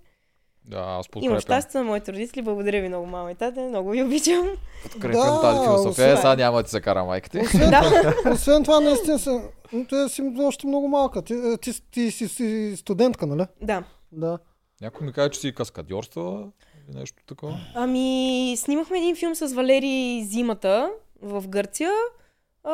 Да, 0.65 0.77
аз 0.77 0.85
имам 0.85 1.03
подкрепям. 1.11 1.39
щастие 1.39 1.79
на 1.79 1.85
моите 1.85 2.13
родители. 2.13 2.41
Благодаря 2.41 2.81
ви 2.81 2.87
много, 2.87 3.05
мама 3.05 3.31
и 3.31 3.35
тате. 3.35 3.61
Много 3.61 3.89
ви 3.89 4.03
обичам. 4.03 4.49
Подкрепям 4.83 5.11
Да, 5.11 5.41
тази 5.41 5.59
философия. 5.59 5.91
освен- 6.07 6.17
Сега 6.17 6.35
няма 6.35 6.57
да 6.57 6.63
ти 6.63 6.69
се 6.69 6.81
кара 6.81 7.03
майка 7.03 7.29
ти. 7.29 7.39
Освен, 7.39 7.69
да. 7.69 8.13
освен 8.33 8.63
това, 8.63 8.79
наистина 8.79 9.19
м, 9.73 9.85
те 9.89 10.09
си 10.09 10.33
още 10.39 10.67
много 10.67 10.87
малка. 10.87 11.21
Ти, 11.21 11.33
е, 11.33 11.57
ти, 11.57 11.91
ти, 11.91 12.11
си, 12.11 12.27
си 12.27 12.73
студентка, 12.77 13.25
нали? 13.25 13.45
да. 13.61 13.83
Да. 14.11 14.39
Някой 14.81 15.07
ми 15.07 15.13
каже, 15.13 15.29
че 15.29 15.39
си 15.39 15.55
каскадьорства 15.55 16.47
или 16.89 16.99
нещо 16.99 17.23
такова. 17.27 17.57
Ами, 17.75 18.55
снимахме 18.57 18.97
един 18.97 19.15
филм 19.15 19.35
с 19.35 19.53
Валери 19.53 20.23
зимата 20.25 20.91
в 21.21 21.43
Гърция. 21.47 21.91
А, 22.63 22.73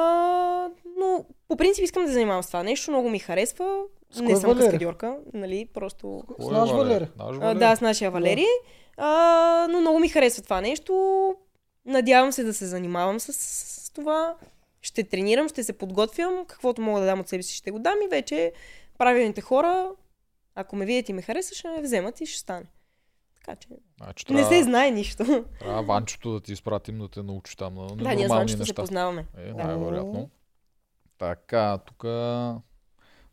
но 0.99 1.25
по 1.47 1.55
принцип 1.57 1.83
искам 1.83 2.03
да 2.03 2.07
се 2.07 2.13
занимавам 2.13 2.43
с 2.43 2.47
това 2.47 2.63
нещо. 2.63 2.91
Много 2.91 3.09
ми 3.09 3.19
харесва. 3.19 3.81
С 4.11 4.21
не 4.21 4.35
съм 4.35 4.49
Валери? 4.49 4.63
каскадьорка, 4.63 5.17
нали? 5.33 5.67
Просто... 5.67 6.23
С 6.39 6.47
наш 6.47 6.69
Валери. 6.71 7.07
Наш 7.17 7.35
А, 7.35 7.39
Валери. 7.39 7.59
да, 7.59 7.75
с 7.75 7.81
нашия 7.81 8.11
Валери. 8.11 8.45
А, 8.97 9.11
но 9.69 9.79
много 9.79 9.99
ми 9.99 10.09
харесва 10.09 10.43
това 10.43 10.61
нещо. 10.61 11.35
Надявам 11.85 12.31
се 12.31 12.43
да 12.43 12.53
се 12.53 12.65
занимавам 12.65 13.19
с, 13.19 13.33
с 13.33 13.91
това. 13.91 14.35
Ще 14.81 15.03
тренирам, 15.03 15.49
ще 15.49 15.63
се 15.63 15.73
подготвям. 15.73 16.45
Каквото 16.45 16.81
мога 16.81 16.99
да 16.99 17.05
дам 17.05 17.19
от 17.19 17.27
себе 17.27 17.43
си, 17.43 17.55
ще 17.55 17.71
го 17.71 17.79
дам. 17.79 17.95
И 17.99 18.09
вече 18.09 18.53
правилните 18.97 19.41
хора, 19.41 19.91
ако 20.55 20.75
ме 20.75 20.85
видят 20.85 21.09
и 21.09 21.13
ме 21.13 21.21
харесат, 21.21 21.53
ще 21.53 21.67
ме 21.67 21.81
вземат 21.81 22.21
и 22.21 22.25
ще 22.25 22.39
стане. 22.39 22.65
Така 23.35 23.55
че 23.57 23.67
Значи, 23.97 24.25
не 24.29 24.37
трябва, 24.37 24.55
се 24.55 24.63
знае 24.63 24.91
нищо. 24.91 25.45
трябва 25.59 25.81
Ванчето 25.83 26.31
да 26.31 26.39
ти 26.39 26.53
изпратим 26.53 26.99
да 26.99 27.07
те 27.07 27.23
научи 27.23 27.57
там 27.57 27.75
на 27.75 27.87
да, 27.87 27.95
ние 27.95 27.95
с 27.95 28.05
нормални 28.05 28.27
Ванчето 28.29 28.51
се 28.55 28.61
неща. 28.61 28.81
познаваме. 28.81 29.25
Е, 29.37 29.47
Да. 29.47 29.63
най-вероятно. 29.63 30.29
Така, 31.17 31.77
тук 31.77 32.03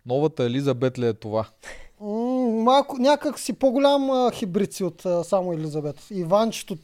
новата 0.06 0.44
Елизабет 0.44 0.98
ли 0.98 1.06
е 1.06 1.12
това? 1.12 1.44
М, 2.00 2.08
малко, 2.62 2.96
някак 2.98 3.38
си 3.38 3.52
по-голям 3.52 4.10
а, 4.10 4.30
хибрид 4.30 4.72
си 4.72 4.84
от 4.84 5.06
а, 5.06 5.24
само 5.24 5.52
Елизабет. 5.52 5.96
Иванчето, 6.10 6.76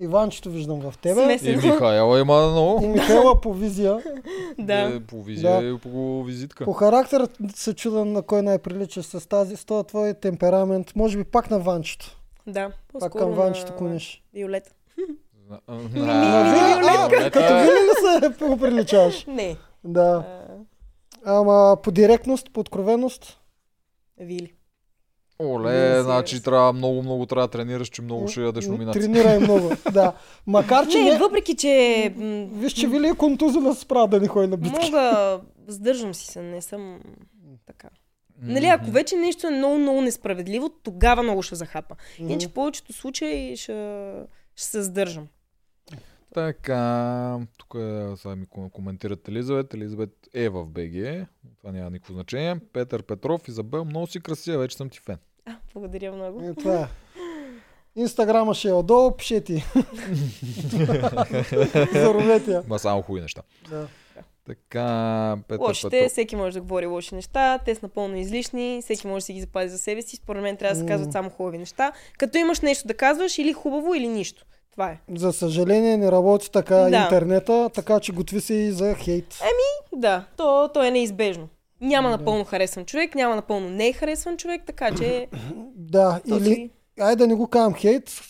Иванчето 0.00 0.50
виждам 0.50 0.80
в 0.80 0.94
тебе. 0.98 1.24
Смесен. 1.24 1.52
И 1.54 1.56
Михаела 1.56 2.20
има 2.20 2.46
И 2.48 2.50
много. 2.50 2.88
Михайла 2.88 3.40
по 3.40 3.54
визия. 3.54 3.98
Да. 4.58 4.74
Е, 4.80 5.00
по 5.00 5.22
визия 5.22 5.60
Да. 5.60 5.66
и 5.68 5.78
по 5.78 6.24
визитка. 6.24 6.64
По 6.64 6.72
характер 6.72 7.28
се 7.54 7.74
чуда 7.74 8.04
на 8.04 8.22
кой 8.22 8.42
най-прилича 8.42 9.02
с 9.02 9.28
тази, 9.28 9.56
с 9.56 9.64
този 9.64 9.86
твой 9.86 10.14
темперамент. 10.14 10.96
Може 10.96 11.18
би 11.18 11.24
пак 11.24 11.50
на 11.50 11.58
Ванчето. 11.58 12.18
Да. 12.46 12.70
Пак 13.00 13.12
към 13.12 13.30
Ванчето 13.30 13.72
клониш. 13.72 14.22
А, 15.50 15.58
А, 15.66 15.78
а, 15.96 17.30
като 17.30 17.54
вили 17.54 17.70
ли 17.70 18.22
се 18.22 18.38
поприличаваш? 18.38 19.24
Не. 19.26 19.56
Да. 19.84 20.24
Ама 21.24 21.76
по 21.82 21.90
директност, 21.90 22.50
по 22.52 22.60
откровеност. 22.60 23.38
Вили. 24.20 24.52
Оле, 25.40 25.72
Не, 25.72 26.02
значи 26.02 26.28
сериозно. 26.30 26.44
трябва 26.44 26.72
много, 26.72 27.02
много 27.02 27.26
трябва 27.26 27.46
да 27.48 27.50
тренираш, 27.50 27.88
че 27.88 28.02
много 28.02 28.28
ще 28.28 28.40
ядеш 28.40 28.66
номинация. 28.66 29.02
Тренирай 29.02 29.38
много. 29.38 29.70
Да. 29.92 30.12
Макар, 30.46 30.88
че 30.88 30.98
Не, 30.98 31.10
не... 31.10 31.18
въпреки, 31.18 31.56
че 31.56 32.12
Виж, 32.52 32.72
че 32.72 32.88
Вили 32.88 33.08
е 33.08 33.14
контузена 33.14 33.74
с 33.74 33.84
права 33.84 34.08
да 34.08 34.20
не 34.20 34.28
ходи 34.28 34.46
на 34.46 34.56
битки. 34.56 34.80
мога, 34.84 35.40
сдържам 35.68 36.14
си 36.14 36.26
се, 36.26 36.42
не 36.42 36.62
съм 36.62 37.00
така. 37.66 37.88
Нали, 38.42 38.66
ако 38.66 38.90
вече 38.90 39.16
нещо 39.16 39.46
е 39.46 39.50
много, 39.50 39.78
много 39.78 40.00
несправедливо, 40.00 40.68
тогава 40.68 41.22
много 41.22 41.42
ще 41.42 41.54
захапа. 41.54 41.94
Иначе 42.18 42.48
в 42.48 42.52
повечето 42.52 42.92
случаи 42.92 43.56
ще, 43.56 44.12
ще 44.56 44.66
се 44.66 44.82
сдържам. 44.82 45.28
Така, 46.34 47.38
тук 47.58 47.74
е, 47.74 48.16
сега 48.16 48.36
ми 48.36 48.46
ком- 48.46 48.70
коментират 48.70 49.28
Елизабет. 49.28 49.74
Елизабет 49.74 50.28
е 50.34 50.48
в 50.48 50.66
БГ. 50.66 51.26
Това 51.58 51.72
няма 51.72 51.90
никакво 51.90 52.14
значение. 52.14 52.56
Петър 52.72 53.02
Петров, 53.02 53.48
Изабел, 53.48 53.84
много 53.84 54.06
си 54.06 54.20
красива, 54.20 54.58
вече 54.58 54.76
съм 54.76 54.88
ти 54.88 54.98
фен. 55.00 55.18
А, 55.46 55.56
благодаря 55.74 56.12
много. 56.12 56.44
Е, 56.44 56.54
това 56.54 56.80
е. 56.80 56.86
Инстаграма 57.96 58.54
ще 58.54 58.68
е 58.68 58.72
отдолу, 58.72 59.16
пишете. 59.16 59.52
Заровете 61.92 62.50
я. 62.50 62.62
Ма 62.68 62.78
само 62.78 63.02
хубави 63.02 63.22
неща. 63.22 63.42
Да. 63.70 63.88
Така, 64.46 65.36
Петър 65.48 65.62
Лошите, 65.62 65.90
Петров. 65.90 66.12
всеки 66.12 66.36
може 66.36 66.54
да 66.54 66.60
говори 66.60 66.86
лоши 66.86 67.14
неща, 67.14 67.58
те 67.64 67.74
са 67.74 67.80
напълно 67.82 68.16
излишни, 68.16 68.78
всеки 68.82 69.06
може 69.06 69.22
да 69.22 69.26
си 69.26 69.32
ги 69.32 69.40
запази 69.40 69.68
за 69.68 69.78
себе 69.78 70.02
си. 70.02 70.16
Според 70.16 70.42
мен 70.42 70.56
трябва 70.56 70.74
да 70.74 70.80
се 70.80 70.86
казват 70.86 71.12
само 71.12 71.30
хубави 71.30 71.58
неща. 71.58 71.92
Като 72.18 72.38
имаш 72.38 72.60
нещо 72.60 72.88
да 72.88 72.94
казваш, 72.94 73.38
или 73.38 73.52
хубаво, 73.52 73.94
или 73.94 74.08
нищо. 74.08 74.44
Това 74.72 74.90
е. 74.90 75.00
За 75.10 75.32
съжаление 75.32 75.96
не 75.96 76.12
работи 76.12 76.50
така 76.50 76.76
Да. 76.76 76.96
интернета, 76.96 77.70
така 77.70 78.00
че 78.00 78.12
готви 78.12 78.40
се 78.40 78.54
и 78.54 78.72
за 78.72 78.94
хейт. 78.94 79.38
Да, 79.92 80.24
то, 80.36 80.70
то 80.74 80.84
е 80.84 80.90
неизбежно. 80.90 81.48
Няма 81.80 82.10
Да. 82.10 82.16
напълно 82.16 82.44
харесван 82.44 82.84
човек, 82.84 83.14
няма 83.14 83.36
напълно 83.36 83.68
не 83.68 83.92
харесван 83.92 84.36
човек, 84.36 84.62
така 84.66 84.90
че... 84.92 85.28
Да, 85.76 86.20
то 86.28 86.36
или, 86.36 86.44
си- 86.44 86.70
айде 87.00 87.16
да 87.16 87.26
не 87.26 87.34
го 87.34 87.46
казвам 87.46 87.74
хейт, 87.74 88.20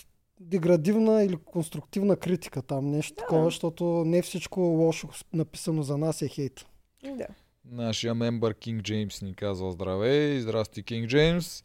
деградивна 0.41 1.25
или 1.25 1.37
конструктивна 1.37 2.17
критика 2.17 2.63
там, 2.63 2.87
нещо 2.87 3.15
такова, 3.15 3.45
защото 3.45 3.85
не 3.85 4.23
всичко 4.23 4.61
лошо 4.61 5.09
написано 5.33 5.83
за 5.83 5.99
нас 5.99 6.23
е 6.23 6.29
хейт. 6.29 6.67
Да. 7.07 7.27
Нашия 7.67 8.15
мембър 8.15 8.55
Кинг 8.55 8.83
Джеймс 8.83 9.23
ни 9.23 9.35
казва 9.35 9.73
здравей, 9.73 10.41
здрасти 10.41 10.83
Кинг 10.83 11.09
Джеймс. 11.09 11.63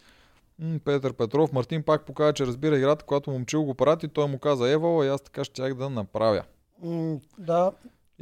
Петър 0.86 1.14
Петров, 1.14 1.54
Мартин 1.54 1.84
пак 1.84 2.06
показа, 2.06 2.34
че 2.34 2.46
разбира 2.46 2.78
играта, 2.78 3.06
когато 3.06 3.32
момчил 3.32 3.64
го 3.64 3.74
прати, 3.74 4.08
той 4.08 4.28
му 4.28 4.40
каза 4.40 4.70
Евала 4.70 5.06
и 5.06 5.10
аз 5.10 5.22
така 5.22 5.44
щях 5.44 5.74
да 5.74 5.90
направя. 5.90 6.44
М, 6.84 7.20
да, 7.38 7.72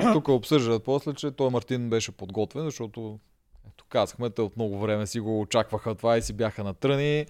И 0.02 0.04
тук 0.14 0.28
обсъждат 0.28 0.84
после, 0.84 1.14
че 1.14 1.32
той 1.32 1.50
Мартин 1.50 1.90
беше 1.90 2.12
подготвен, 2.12 2.64
защото 2.64 3.20
ето 3.68 3.86
казахме, 3.90 4.30
те 4.30 4.42
от 4.42 4.56
много 4.56 4.80
време 4.80 5.08
си 5.08 5.20
го 5.20 5.42
очакваха 5.42 5.96
това 5.96 6.18
и 6.18 6.22
си 6.22 6.34
бяха 6.34 6.64
на 6.64 6.74
тръни. 6.74 7.26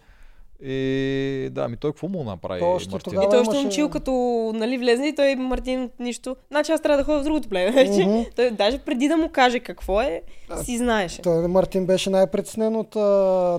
И 0.62 0.80
да, 1.52 1.68
ми 1.68 1.78
той 1.78 1.92
какво 1.92 2.08
му 2.08 2.24
направи 2.24 2.60
То 2.60 2.68
още 2.68 2.92
Мартин? 2.92 3.04
тогава- 3.04 3.26
И 3.26 3.30
той 3.30 3.40
още 3.40 3.50
имаше- 3.50 3.62
момчил, 3.62 3.90
като 3.90 4.12
нали, 4.56 4.78
влезне 4.78 5.08
и 5.08 5.16
той 5.16 5.36
Мартин 5.36 5.90
нищо. 6.00 6.36
Значи 6.48 6.72
аз 6.72 6.82
трябва 6.82 6.98
да 6.98 7.04
ходя 7.04 7.20
в 7.20 7.24
другото 7.24 7.50
племе. 7.50 7.84
Мгм. 8.06 8.22
Той 8.36 8.52
даже 8.52 8.80
преди 8.80 9.08
да 9.08 9.18
му 9.18 9.30
каже 9.30 9.60
какво 9.60 10.02
е, 10.02 10.22
си 10.58 10.78
знаеше. 10.78 11.22
той 11.22 11.48
Мартин 11.48 11.86
беше 11.86 12.10
най-притеснен 12.10 12.76
от 12.76 12.96
а, 12.96 13.00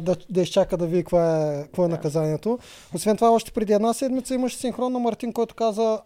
да, 0.01 0.17
да 0.31 0.41
изчака 0.43 0.77
да 0.77 0.87
види 0.87 1.03
какво 1.03 1.21
е, 1.21 1.63
какво 1.63 1.85
е 1.85 1.89
наказанието. 1.89 2.59
Освен 2.95 3.17
това, 3.17 3.31
още 3.31 3.51
преди 3.51 3.73
една 3.73 3.93
седмица 3.93 4.35
имаше 4.35 4.57
синхрон 4.57 4.93
на 4.93 4.99
Мартин, 4.99 5.33
който 5.33 5.55
каза, 5.55 6.01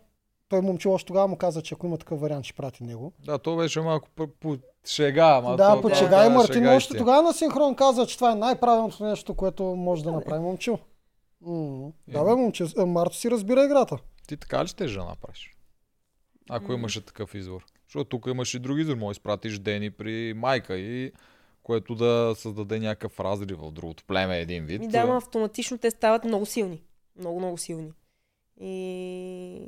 той 0.51 0.61
момчил 0.61 0.93
още 0.93 1.07
тогава 1.07 1.29
му 1.29 1.37
каза, 1.37 1.63
че 1.63 1.75
ако 1.75 1.87
има 1.87 1.99
такъв 1.99 2.21
вариант, 2.21 2.45
ще 2.45 2.55
прати 2.55 2.85
него. 2.85 3.13
Да, 3.25 3.39
то 3.39 3.57
беше 3.57 3.81
малко 3.81 4.09
по, 4.17 4.57
шега. 4.87 5.37
Ама 5.37 5.57
да, 5.57 5.75
то- 5.75 5.81
по 5.83 5.95
шега 5.95 6.27
и 6.27 6.29
Мартин 6.29 6.55
шега 6.55 6.77
още 6.77 6.85
истина. 6.87 6.99
тогава 6.99 7.23
на 7.23 7.33
синхрон 7.33 7.75
каза, 7.75 8.07
че 8.07 8.17
това 8.17 8.33
е 8.33 8.35
най-правилното 8.35 9.05
нещо, 9.05 9.35
което 9.35 9.65
може 9.65 10.05
да 10.05 10.13
направи 10.13 10.41
момчил. 10.41 10.79
М, 11.41 11.93
Да, 12.09 12.25
бе, 12.25 12.35
момче, 12.35 12.67
а, 12.79 12.87
Марто 12.87 13.17
си 13.17 13.31
разбира 13.31 13.65
играта. 13.65 13.99
Ти 14.29 14.37
така 14.37 14.65
ли 14.65 14.69
ще 14.69 14.87
да 14.87 15.05
направиш? 15.05 15.57
Ако 16.51 16.73
М. 16.73 16.79
имаше 16.79 17.05
такъв 17.05 17.35
избор. 17.35 17.65
Защото 17.87 18.09
тук 18.09 18.27
имаш 18.27 18.55
и 18.55 18.59
други 18.59 18.81
избор. 18.81 18.97
Може 18.97 19.17
да 19.17 19.19
изпратиш 19.19 19.59
Дени 19.59 19.91
при 19.91 20.35
майка 20.37 20.79
и 20.79 21.13
което 21.63 21.95
да 21.95 22.35
създаде 22.37 22.79
някакъв 22.81 23.21
разрив 23.21 23.59
в 23.59 23.73
другото 23.73 24.05
племе 24.05 24.39
един 24.39 24.65
вид. 24.65 24.81
Ми 24.81 24.89
да, 24.89 24.99
автоматично 24.99 25.79
те 25.79 25.91
стават 25.91 26.25
много 26.25 26.47
силни. 26.47 26.83
Много, 27.19 27.39
много 27.39 27.59
силни. 27.59 27.93
И... 28.61 29.67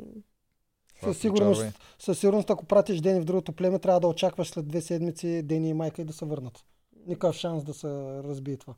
Със 1.03 1.18
сигурност, 1.18 1.64
със 1.98 2.18
сигурност, 2.18 2.50
ако 2.50 2.64
пратиш 2.64 3.00
Дени 3.00 3.20
в 3.20 3.24
другото 3.24 3.53
племе, 3.53 3.78
трябва 3.78 4.00
да 4.00 4.07
очакваш 4.07 4.48
след 4.48 4.68
две 4.68 4.80
седмици 4.80 5.42
Дени 5.42 5.68
и 5.68 5.74
майка 5.74 6.03
и 6.03 6.05
да 6.05 6.12
се 6.12 6.24
върнат. 6.24 6.64
Никакъв 7.07 7.36
шанс 7.36 7.64
да 7.64 7.74
се 7.74 7.88
разбие 8.24 8.57
това. 8.57 8.74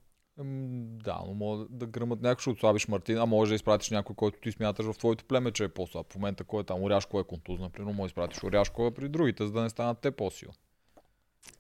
Да, 1.05 1.21
но 1.27 1.35
може 1.35 1.65
да 1.71 1.87
гръмат 1.87 2.23
някой, 2.23 2.41
ще 2.41 2.51
отслабиш 2.51 2.89
Мартин, 2.89 3.19
а 3.19 3.27
може 3.27 3.49
да 3.49 3.55
изпратиш 3.55 3.91
някой, 3.91 4.17
който 4.17 4.41
ти 4.41 4.53
смяташ 4.53 4.87
в 4.87 4.99
твоето 4.99 5.25
племе, 5.25 5.53
че 5.53 5.65
е 5.65 5.69
по-слаб. 5.69 6.13
В 6.13 6.15
момента, 6.15 6.45
кой 6.45 6.61
е 6.61 6.65
там, 6.65 6.83
Оряшко 6.83 7.21
е 7.21 7.25
контуз, 7.25 7.61
например, 7.61 7.93
може 7.93 8.01
да 8.01 8.07
изпратиш 8.07 8.45
Оряшко 8.45 8.91
при 8.91 9.09
другите, 9.09 9.47
за 9.47 9.53
да 9.53 9.63
не 9.63 9.71
станат 9.71 9.99
те 9.99 10.11
по-сил. 10.11 10.49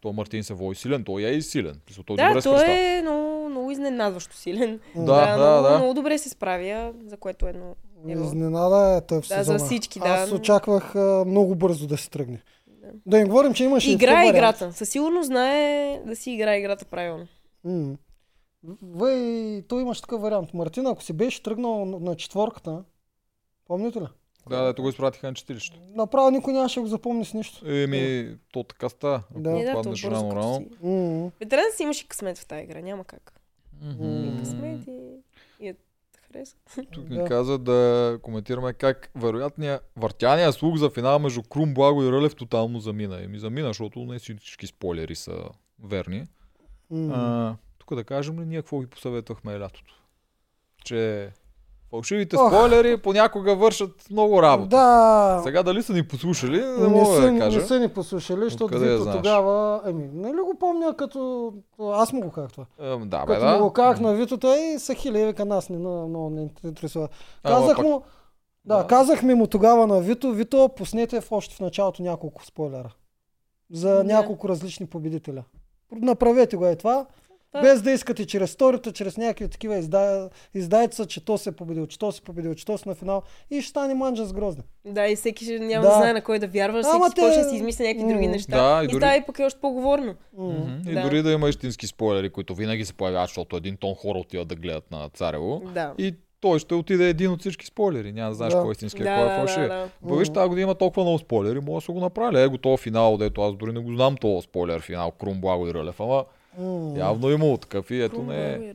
То 0.01 0.13
Мартин 0.13 0.45
се 0.45 0.55
води 0.55 0.75
силен, 0.75 1.05
той 1.05 1.23
е 1.23 1.31
и 1.31 1.43
силен. 1.43 1.81
Той 2.07 2.17
Да, 2.17 2.29
добре 2.29 2.43
той 2.43 2.65
е 2.71 3.03
много, 3.03 3.49
много 3.49 3.71
изненадващо 3.71 4.37
силен. 4.37 4.81
М, 4.95 5.05
Да, 5.05 5.37
да, 5.37 5.37
много, 5.37 5.69
да. 5.69 5.79
много 5.79 5.95
добре 5.95 6.19
се 6.19 6.29
справя, 6.29 6.93
за 7.07 7.17
което 7.17 7.47
е 7.47 7.51
едно... 7.51 7.75
Ево. 8.07 8.25
Изненада 8.25 8.97
е 8.97 9.01
той 9.01 9.19
в 9.19 9.29
Да, 9.29 9.35
сезона. 9.35 9.59
за 9.59 9.65
всички, 9.65 9.99
да. 9.99 10.09
Аз 10.09 10.33
очаквах 10.33 10.95
а, 10.95 11.25
много 11.27 11.55
бързо 11.55 11.87
да 11.87 11.97
се 11.97 12.11
тръгне. 12.11 12.43
Да. 12.69 12.89
Да 13.07 13.19
им 13.19 13.29
говорим, 13.29 13.55
че 13.55 13.65
имаше 13.65 13.93
и 13.93 13.97
вариант. 13.97 14.29
играта. 14.29 14.73
Със 14.73 14.89
сигурност 14.89 15.27
знае 15.27 16.01
да 16.07 16.17
си 16.17 16.31
играе 16.31 16.59
играта 16.59 16.85
правилно. 16.85 17.27
М. 17.65 17.97
Вай, 18.83 19.17
той 19.63 19.83
имаш 19.83 20.01
такъв 20.01 20.21
вариант. 20.21 20.55
Мартин, 20.55 20.87
ако 20.87 21.03
си 21.03 21.13
беше 21.13 21.43
тръгнал 21.43 21.85
на- 21.85 22.17
четворката, 22.17 22.85
помните 23.67 24.01
ли? 24.01 24.07
Да, 24.49 24.63
да, 24.65 24.83
го 24.83 24.89
изпратиха 24.89 25.27
на 25.27 25.35
читилището. 25.35 25.81
Направо 25.95 26.31
никой 26.31 26.53
нямаше 26.53 26.75
да 26.75 26.83
го 26.83 26.87
запомни 26.87 27.25
с 27.25 27.35
нищо. 27.35 27.69
Еми, 27.69 28.29
то 28.53 28.63
така 28.63 28.89
ста. 28.89 29.23
Да. 29.37 29.51
Не, 29.51 29.65
да, 29.65 29.73
паднеш 29.73 30.05
рано, 30.05 30.33
рано. 30.33 30.55
си. 30.57 30.87
М. 30.87 31.31
Бе, 31.41 31.47
трябва 31.47 31.67
да 31.71 31.77
си 31.77 31.83
имаш 31.83 32.01
и 32.01 32.09
късмет 32.09 32.39
в 32.39 32.47
тази 32.47 32.63
игра, 32.63 32.81
няма 32.81 33.05
как. 33.05 33.33
Мгм. 33.83 34.05
М. 34.05 34.37
Късмет 34.39 34.87
и, 34.87 34.91
и 34.91 35.21
хареса. 36.35 36.57
Тук 36.93 37.09
ни 37.11 37.17
Да. 37.17 37.25
каза 37.25 37.59
да 37.59 38.19
коментираме 38.23 38.73
как 38.73 39.11
вероятният 39.15 39.91
въртяния 39.97 40.53
слух 40.53 40.77
за 40.77 40.91
финал 40.91 41.19
между 41.19 41.43
Крум, 41.43 41.75
Благо 41.75 42.03
и 42.03 42.13
Рълев 42.13 42.37
тотално 42.37 42.81
замина. 42.81 43.23
И 43.23 43.27
ми 43.27 43.39
замина, 43.39 43.69
защото 43.69 43.99
не 43.99 44.19
всички 44.19 44.67
спойлери 44.67 45.15
са 45.15 45.49
верни. 45.85 46.27
М. 46.91 47.15
А, 47.15 47.57
тук 47.79 47.95
да 47.95 48.05
кажем 48.05 48.41
ли 48.41 48.47
ние 48.47 48.59
какво 48.59 48.81
ги 48.81 48.87
посъветвахме 48.87 49.61
лятото? 49.61 49.95
Че 50.85 51.31
фалшивите 51.91 52.37
Ох. 52.37 52.49
спойлери 52.49 52.97
понякога 52.97 53.55
вършат 53.55 54.11
много 54.11 54.43
работа. 54.43 54.69
Да. 54.69 55.41
Сега 55.45 55.63
дали 55.63 55.83
са 55.83 55.93
ни 55.93 56.03
послушали, 56.03 56.59
не, 56.59 56.67
Не 56.79 56.89
мога 56.89 57.07
са, 57.07 57.21
да 57.21 57.33
не 57.33 57.39
кажа. 57.39 57.61
са 57.61 57.81
ни 57.81 57.89
послушали, 57.89 58.41
защото 58.41 58.79
знаеш? 58.79 59.17
тогава... 59.17 59.81
Еми, 59.87 60.09
нали 60.13 60.37
го 60.37 60.55
помня 60.61 60.95
като... 60.95 61.53
Аз 61.83 62.13
му 62.13 62.21
го 62.21 62.31
казах 62.31 62.53
това. 62.53 62.65
Ем, 62.81 63.01
да, 63.01 63.19
бе, 63.21 63.27
Като 63.27 63.47
да. 63.47 63.53
му 63.53 63.59
го 63.59 63.73
казах 63.73 64.01
на 64.01 64.15
Вито, 64.15 64.39
той 64.39 64.59
са 64.79 64.95
хили, 64.95 65.27
вика 65.27 65.45
нас 65.45 65.69
не, 65.69 65.79
на- 65.79 66.07
много 66.07 66.31
не 66.31 66.49
интересува. 66.65 67.09
Казах 67.43 67.79
му... 67.79 68.03
Да, 68.65 68.77
Да. 68.77 68.87
казахме 68.87 69.35
му 69.35 69.47
тогава 69.47 69.87
на 69.87 70.01
Вито, 70.01 70.31
Вито, 70.31 70.69
пуснете 70.69 71.21
в 71.21 71.33
още 71.33 71.55
в 71.55 71.61
началото 71.61 72.03
няколко 72.03 72.45
спойлера. 72.45 72.95
За 73.73 73.91
Да. 73.91 74.05
няколко 74.05 74.49
различни 74.49 74.87
победителя. 74.87 75.43
Направете 75.93 76.57
го 76.57 76.67
е 76.67 76.77
това. 76.77 77.07
Да. 77.55 77.61
Без 77.63 77.83
да 77.83 77.91
искате 77.91 78.27
чрез 78.27 78.51
сторито, 78.51 78.93
чрез 78.93 79.17
някакви 79.17 79.49
такива 79.49 79.77
изда... 79.77 80.29
издайца, 80.55 81.07
че 81.07 81.25
то 81.25 81.39
се 81.39 81.49
е 81.49 81.55
победил, 81.55 81.87
че 81.87 81.99
то 81.99 82.13
се 82.13 82.19
е 82.19 82.25
победил, 82.25 82.55
че 82.55 82.65
то 82.65 82.79
се 82.79 82.89
на 82.89 82.95
финал 82.95 83.23
и 83.51 83.61
ще 83.61 83.71
стане 83.71 83.95
манджа 83.95 84.25
с 84.25 84.33
грозна. 84.33 84.63
Да, 84.87 85.07
и 85.07 85.17
всеки 85.17 85.45
ще 85.45 85.59
няма 85.59 85.83
Да. 85.83 85.89
да 85.89 85.97
знае 85.97 86.13
на 86.13 86.23
кой 86.23 86.39
да 86.39 86.47
вярва, 86.49 86.83
всеки 86.83 86.97
Ама 86.97 87.07
ще 87.07 87.21
те- 87.23 87.39
да 87.39 87.45
си 87.45 87.57
измисля 87.57 87.85
някакви 87.85 88.05
М. 88.05 88.09
други 88.09 88.27
неща. 88.27 88.57
Да, 88.69 88.83
и 88.83 88.85
и 88.85 88.89
дори- 88.89 89.01
става 89.01 89.17
и 89.17 89.23
пък 89.23 89.39
е 89.39 89.45
още 89.45 89.61
по-говорно. 89.61 90.15
Мгм. 90.39 90.91
И 90.91 90.95
Да. 90.95 91.03
дори 91.03 91.23
да 91.23 91.33
има 91.33 91.49
истински 91.49 91.87
спойлери, 91.87 92.31
които 92.31 92.55
винаги 92.55 92.85
се 92.85 92.93
появяват, 92.95 93.29
защото 93.29 93.57
един 93.57 93.77
тон 93.77 93.95
хора 93.95 94.19
отиват 94.19 94.49
да 94.49 94.55
гледат 94.55 94.91
на 94.91 95.09
Царево. 95.09 95.63
Да. 95.67 95.93
И 95.99 96.15
той 96.41 96.59
ще 96.59 96.75
отиде 96.75 97.09
един 97.09 97.31
от 97.31 97.41
всички 97.41 97.67
спойлери. 97.67 98.13
Няма 98.13 98.29
да 98.29 98.35
знаеш 98.35 98.53
Да. 98.53 98.61
кой 98.61 98.69
е 98.69 98.73
истински, 98.73 98.99
Да, 98.99 99.05
кой 99.07 99.25
е 99.25 99.29
да, 99.29 99.37
фалшив. 99.37 99.57
да, 99.59 99.69
да. 99.69 99.89
Ба, 100.03 100.17
Виж, 100.17 100.29
тази 100.29 100.49
година 100.49 100.63
има 100.63 100.75
толкова 100.75 101.03
много 101.03 101.19
спойлери, 101.19 101.61
може 101.61 101.75
да 101.77 101.87
са 101.87 101.93
го 101.93 102.01
направили. 102.01 102.43
Е, 102.43 102.47
готов 102.47 102.81
финал, 102.81 103.17
дето 103.17 103.43
аз 103.43 103.55
дори 103.55 103.73
не 103.73 103.81
го 103.81 103.93
знам 103.93 104.17
този 104.17 104.43
спойлер 104.43 104.81
финал, 104.81 105.11
Крум, 105.11 105.41
Благо 105.41 105.69
и 105.69 105.75
Рълев, 105.75 106.01
ама 106.01 106.25
М. 106.59 106.99
явно 106.99 107.31
имало 107.31 107.57
такъв 107.59 107.91
и 107.91 108.03
ето 108.03 108.15
Крум, 108.17 108.27
не 108.27 108.53
е. 108.53 108.73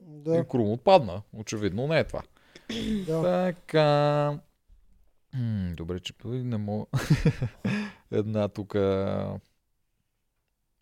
Да, 0.00 0.36
И 0.36 0.44
Крум 0.48 0.72
отпадна. 0.72 1.22
Очевидно 1.36 1.86
не 1.86 1.98
е 1.98 2.04
това. 2.04 2.22
да. 3.06 3.22
Така. 3.22 4.38
М, 5.34 5.72
Добре, 5.76 6.00
че 6.00 6.12
не 6.24 6.56
мога. 6.56 6.86
Една 8.12 8.48
тук. 8.48 8.74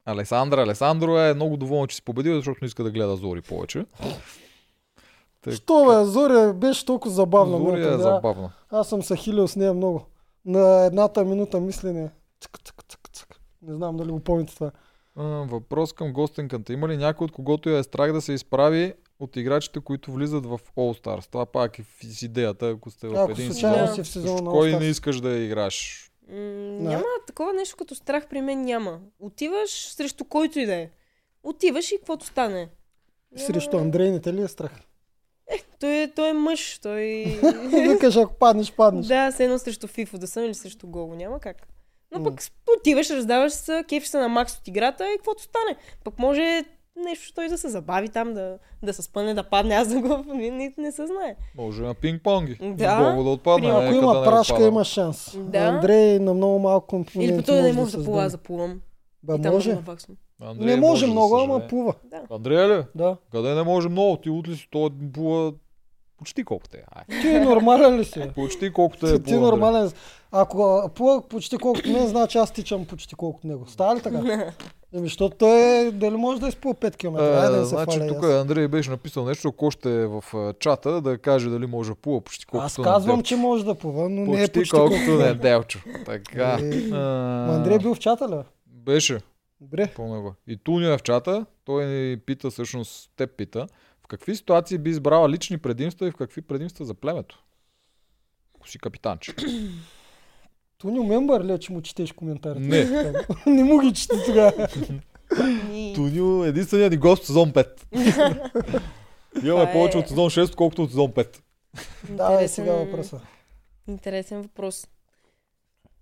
Алесандра 0.04 0.62
Алесандро 0.62 1.18
е 1.18 1.34
много 1.34 1.56
доволна, 1.56 1.86
че 1.86 1.96
си 1.96 2.02
победил, 2.02 2.36
защото 2.36 2.58
не 2.62 2.66
иска 2.66 2.84
да 2.84 2.90
гледа 2.90 3.16
Зори 3.16 3.40
повече. 3.42 3.86
Така, 5.42 5.56
Що 5.56 5.84
бе, 5.86 6.04
Зоря 6.04 6.52
беше 6.52 6.86
толкова 6.86 7.14
забавна. 7.14 7.58
Зори 7.58 7.80
е 7.80 7.84
да. 7.86 7.98
забавна. 7.98 8.52
Аз 8.70 8.88
съм 8.88 9.02
се 9.02 9.16
хилил 9.16 9.48
с 9.48 9.56
нея 9.56 9.74
много. 9.74 10.06
На 10.44 10.84
едната 10.84 11.24
минута 11.24 11.60
мислене. 11.60 12.10
Цък, 12.40 12.58
цък, 12.64 12.84
цък, 12.88 13.08
цък. 13.12 13.40
Не 13.62 13.74
знам 13.74 13.96
дали 13.96 14.10
го 14.10 14.20
помните 14.20 14.54
това. 14.54 14.70
А, 15.16 15.22
въпрос 15.24 15.92
към 15.92 16.12
гостенката. 16.12 16.72
Има 16.72 16.88
ли 16.88 16.96
някой, 16.96 17.24
от 17.24 17.32
когото 17.32 17.70
я 17.70 17.78
е 17.78 17.82
страх 17.82 18.12
да 18.12 18.20
се 18.20 18.32
изправи 18.32 18.94
от 19.20 19.36
играчите, 19.36 19.80
които 19.80 20.12
влизат 20.12 20.46
в 20.46 20.60
All 20.76 21.04
Stars? 21.04 21.30
Това 21.30 21.46
пак 21.46 21.78
е 21.78 21.84
с 22.02 22.22
идеята, 22.22 22.68
ако 22.68 22.90
сте 22.90 23.08
в 23.08 23.14
Ако 23.14 23.30
един 23.30 23.52
сезон. 23.52 23.94
си 23.94 24.02
в 24.02 24.08
сезона 24.08 24.38
С 24.38 24.42
на 24.42 24.50
Кой 24.50 24.72
не 24.72 24.86
искаш 24.86 25.20
да 25.20 25.30
я 25.30 25.44
играш? 25.44 26.08
М. 26.28 26.36
Няма 26.80 27.04
такова 27.26 27.52
нещо 27.52 27.76
като 27.76 27.94
страх 27.94 28.26
при 28.30 28.40
мен 28.40 28.62
няма. 28.62 29.00
Отиваш 29.20 29.70
срещу 29.70 30.24
който 30.24 30.58
и 30.58 30.66
да 30.66 30.74
е. 30.74 30.90
Отиваш 31.42 31.92
и 31.92 31.96
каквото 31.98 32.26
стане. 32.26 32.68
Срещу 33.36 33.78
Андрей 33.78 34.10
не 34.10 34.20
те 34.20 34.34
ли 34.34 34.42
е 34.42 34.48
страх? 34.48 34.80
Той 35.80 36.02
е, 36.02 36.10
той 36.16 36.28
е 36.28 36.32
мъж. 36.32 36.78
Той... 36.78 37.02
Викаш, 37.88 38.16
ако 38.16 38.34
паднеш, 38.34 38.72
паднеш. 38.72 39.06
да, 39.06 39.32
се 39.32 39.44
едно 39.44 39.58
срещу 39.58 39.86
Фифо 39.86 40.18
да 40.18 40.26
съм 40.26 40.44
или 40.44 40.54
срещу 40.54 40.86
Гого. 40.86 41.14
Няма 41.14 41.40
как. 41.40 41.56
Но 42.12 42.24
пък 42.24 42.42
отиваш, 42.80 43.10
раздаваш 43.10 43.52
се, 43.52 43.84
кефиш 43.88 44.08
се 44.08 44.18
на 44.18 44.28
макс 44.28 44.58
от 44.58 44.68
играта 44.68 45.04
и 45.04 45.16
каквото 45.16 45.42
стане. 45.42 45.76
Пък 46.04 46.18
може 46.18 46.64
нещо 46.96 47.34
той 47.34 47.48
да 47.48 47.58
се 47.58 47.68
забави 47.68 48.08
там, 48.08 48.34
да, 48.34 48.58
да 48.82 48.92
се 48.92 49.02
спъне, 49.02 49.34
да 49.34 49.42
падне, 49.42 49.74
аз 49.74 49.88
да 49.88 50.00
го 50.00 50.24
не, 50.34 50.50
не, 50.50 50.74
не 50.78 50.92
се 50.92 51.06
знае. 51.06 51.36
Може 51.56 51.82
на 51.82 51.94
пинг-понги. 51.94 52.74
Да. 52.76 53.12
Да 53.22 53.30
отпадне. 53.30 53.70
Ако 53.70 53.94
има 53.94 54.14
да 54.14 54.20
не 54.20 54.26
прашка, 54.26 54.66
има 54.66 54.84
шанс. 54.84 55.38
Да. 55.38 55.58
Андрей 55.58 56.18
на 56.18 56.34
много 56.34 56.58
малко 56.58 56.86
компоненти 56.86 57.34
Или 57.34 57.40
по 57.40 57.46
той 57.46 57.56
да 57.56 57.62
не 57.62 57.68
може 57.68 57.80
може 57.80 57.96
да 57.96 58.04
плува, 58.04 58.28
за 58.28 58.38
плувам. 58.38 58.80
Ба, 59.22 59.34
и 59.34 59.48
може. 59.50 59.74
да. 59.74 59.96
Андрей 60.40 60.66
Не 60.66 60.80
може 60.80 61.06
за 61.06 61.12
много, 61.12 61.36
ама 61.36 61.44
съжаление. 61.44 61.68
плува. 61.68 61.94
Да. 62.04 62.22
Андрей 62.30 62.68
ли? 62.68 62.84
Да. 62.94 63.16
Къде 63.32 63.54
не 63.54 63.62
може 63.62 63.88
много? 63.88 64.16
Ти 64.16 64.30
от 64.30 64.48
ли 64.48 64.56
си? 64.56 64.68
Той 64.70 64.90
бува 64.90 65.52
почти 66.22 66.44
колкото 66.44 66.76
е. 66.76 66.82
Ай. 66.94 67.20
Ти 67.20 67.38
нормален 67.38 67.96
ли 67.96 68.04
си? 68.04 68.30
Почти 68.34 68.72
колкото 68.72 69.06
е. 69.06 69.12
Ти, 69.12 69.22
ти 69.22 69.34
нормален. 69.34 69.90
Ако 70.32 70.90
плува 70.94 71.28
почти 71.28 71.58
колкото 71.58 71.90
мен, 71.90 72.06
значи 72.08 72.38
аз 72.38 72.50
тичам 72.52 72.84
почти 72.84 73.14
колкото 73.14 73.46
него. 73.46 73.66
Става 73.68 73.96
ли 73.96 74.00
така? 74.00 74.18
Еми, 74.94 75.08
защото 75.08 75.36
той 75.36 75.60
е, 75.60 75.90
дали 75.90 76.16
може 76.16 76.40
да 76.40 76.48
изплува 76.48 76.74
5 76.74 76.96
км? 76.96 77.16
Да 77.18 77.46
А, 77.46 77.50
не 77.50 77.58
се 77.58 77.64
значи 77.64 77.98
фаля 77.98 78.08
тук. 78.08 78.24
Андрей 78.24 78.68
беше 78.68 78.90
написал 78.90 79.24
нещо, 79.24 79.48
ако 79.48 79.66
още 79.66 80.02
е 80.02 80.06
в 80.06 80.24
чата, 80.58 81.00
да 81.00 81.18
каже 81.18 81.50
дали 81.50 81.66
може 81.66 81.90
да 81.90 81.96
плува 81.96 82.20
почти 82.20 82.46
колкото 82.46 82.66
Аз 82.66 82.76
казвам, 82.84 83.22
че 83.22 83.36
може 83.36 83.64
да 83.64 83.74
плува, 83.74 84.08
но 84.08 84.20
не 84.26 84.42
е 84.42 84.46
Почти, 84.46 84.52
почти 84.52 84.76
колкото 84.76 84.96
колкото 84.96 85.18
на 85.18 85.24
мен. 85.24 85.38
Делчо. 85.38 85.78
Така. 86.06 86.58
Е, 86.60 86.90
А, 86.92 87.54
Андрей 87.56 87.78
бил 87.78 87.94
в 87.94 87.98
чата 87.98 88.28
ли? 88.28 88.34
бе? 88.34 88.42
Беше. 88.66 89.18
Добре. 89.60 89.92
И 90.46 90.56
Тунио 90.56 90.90
е 90.90 90.98
в 90.98 91.02
чата. 91.02 91.46
Той 91.64 91.86
ни 91.86 92.16
пита, 92.16 92.50
всъщност, 92.50 93.10
те 93.16 93.26
пита. 93.26 93.66
В 94.04 94.08
какви 94.08 94.36
ситуации 94.36 94.78
би 94.78 94.90
избрала 94.90 95.28
лични 95.28 95.58
предимства 95.58 96.08
и 96.08 96.10
в 96.10 96.16
какви 96.16 96.42
предимства 96.42 96.84
за 96.84 96.94
племето? 96.94 97.42
Ако 98.56 98.68
си 98.68 98.78
капитанче. 98.78 99.34
Тони 100.78 101.06
мембър 101.06 101.44
ли 101.44 101.52
е, 101.52 101.58
че 101.58 101.72
му 101.72 101.82
четеш 101.82 102.12
коментарите? 102.12 102.84
Не. 102.84 103.12
не 103.56 103.64
му 103.64 103.80
ги 103.80 103.94
чете 103.94 104.14
тогава. 104.26 104.68
И... 105.72 105.92
Тунио 105.94 106.44
е 106.44 106.48
единственият 106.48 106.90
ни 106.90 106.96
гост 106.96 107.22
в 107.22 107.26
сезон 107.26 107.52
5. 107.52 108.82
Имаме 109.44 109.70
е- 109.70 109.72
повече 109.72 109.98
от 109.98 110.08
сезон 110.08 110.30
6, 110.30 110.54
колкото 110.54 110.82
от 110.82 110.90
сезон 110.90 111.12
5. 111.12 111.38
Давай 112.08 112.46
Интересен- 112.46 112.46
сега 112.46 112.72
въпроса. 112.72 113.20
Интересен 113.88 114.42
въпрос. 114.42 114.88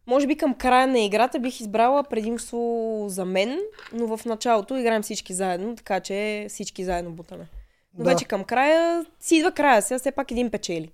Може 0.07 0.27
би 0.27 0.37
към 0.37 0.55
края 0.55 0.87
на 0.87 1.01
играта 1.01 1.39
бих 1.39 1.61
избрала 1.61 2.05
предимство 2.05 3.05
за 3.09 3.25
мен, 3.25 3.59
но 3.93 4.17
в 4.17 4.25
началото 4.25 4.77
играем 4.77 5.03
всички 5.03 5.35
заедно, 5.35 5.77
така 5.77 6.01
че 6.01 6.47
всички 6.49 6.85
заедно 6.85 7.11
бутаме. 7.11 7.47
Но 7.99 8.05
Да. 8.05 8.11
вече 8.11 8.25
към 8.25 8.45
края 8.45 9.07
си 9.21 9.37
идва 9.37 9.53
края, 9.53 9.83
сега 9.83 9.99
все 9.99 10.11
пак 10.13 10.31
един 10.31 10.51
печели. 10.51 10.93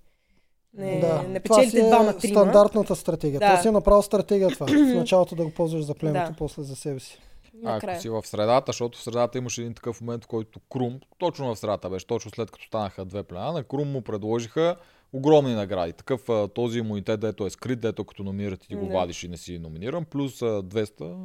Не, 0.74 1.00
да. 1.00 1.22
не 1.22 1.40
това 1.40 1.56
печелите 1.56 1.70
си 1.70 1.84
е 1.84 1.88
двама, 1.88 2.16
трима. 2.18 2.34
стандартната 2.34 2.96
стратегия. 2.96 3.40
Да. 3.40 3.46
Това 3.46 3.62
си 3.62 3.68
е 3.68 3.72
направо 3.72 4.02
стратегия 4.02 4.48
това. 4.50 4.66
В 4.92 4.94
началото 4.94 5.34
да 5.34 5.44
го 5.44 5.50
ползваш 5.50 5.84
за 5.84 5.94
племето, 5.94 6.30
Да. 6.30 6.36
после 6.38 6.62
за 6.62 6.76
себе 6.76 7.00
си. 7.00 7.20
Накрая. 7.62 7.92
Ако 7.94 8.02
си 8.02 8.08
в 8.08 8.22
средата, 8.26 8.64
защото 8.68 8.98
в 8.98 9.02
средата 9.02 9.38
имаше 9.38 9.60
един 9.60 9.74
такъв 9.74 10.00
момент, 10.00 10.24
в 10.24 10.26
който 10.26 10.60
Крум, 10.72 11.00
точно 11.18 11.54
в 11.54 11.58
средата 11.58 11.90
беше, 11.90 12.06
точно 12.06 12.30
след 12.30 12.50
като 12.50 12.64
станаха 12.64 13.04
две 13.04 13.22
плена, 13.22 13.52
на 13.52 13.64
Крум 13.64 13.88
му 13.88 14.02
предложиха 14.02 14.76
огромни 15.12 15.54
награди. 15.54 15.92
Такъв 15.92 16.28
а, 16.28 16.48
този 16.48 16.78
имунитет, 16.78 17.20
дето 17.20 17.46
е 17.46 17.50
скрит, 17.50 17.80
дето 17.80 18.04
като 18.04 18.22
номинират 18.22 18.64
и 18.64 18.68
ти 18.68 18.74
го 18.74 18.86
вадиш 18.88 19.22
и 19.24 19.28
не 19.28 19.36
си 19.36 19.58
номиниран, 19.58 20.04
плюс 20.04 20.42
а, 20.42 20.44
200, 20.44 21.16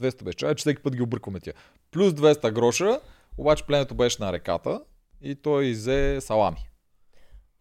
200 0.00 0.22
беше, 0.24 0.36
че 0.36 0.54
всеки 0.54 0.82
път 0.82 0.96
ги 0.96 1.02
объркваме 1.02 1.40
тия. 1.40 1.54
Плюс 1.90 2.12
200 2.12 2.52
гроша, 2.52 3.00
обаче 3.38 3.66
пленето 3.66 3.94
беше 3.94 4.22
на 4.22 4.32
реката 4.32 4.80
и 5.22 5.34
той 5.34 5.64
изе 5.64 6.20
салами. 6.20 6.56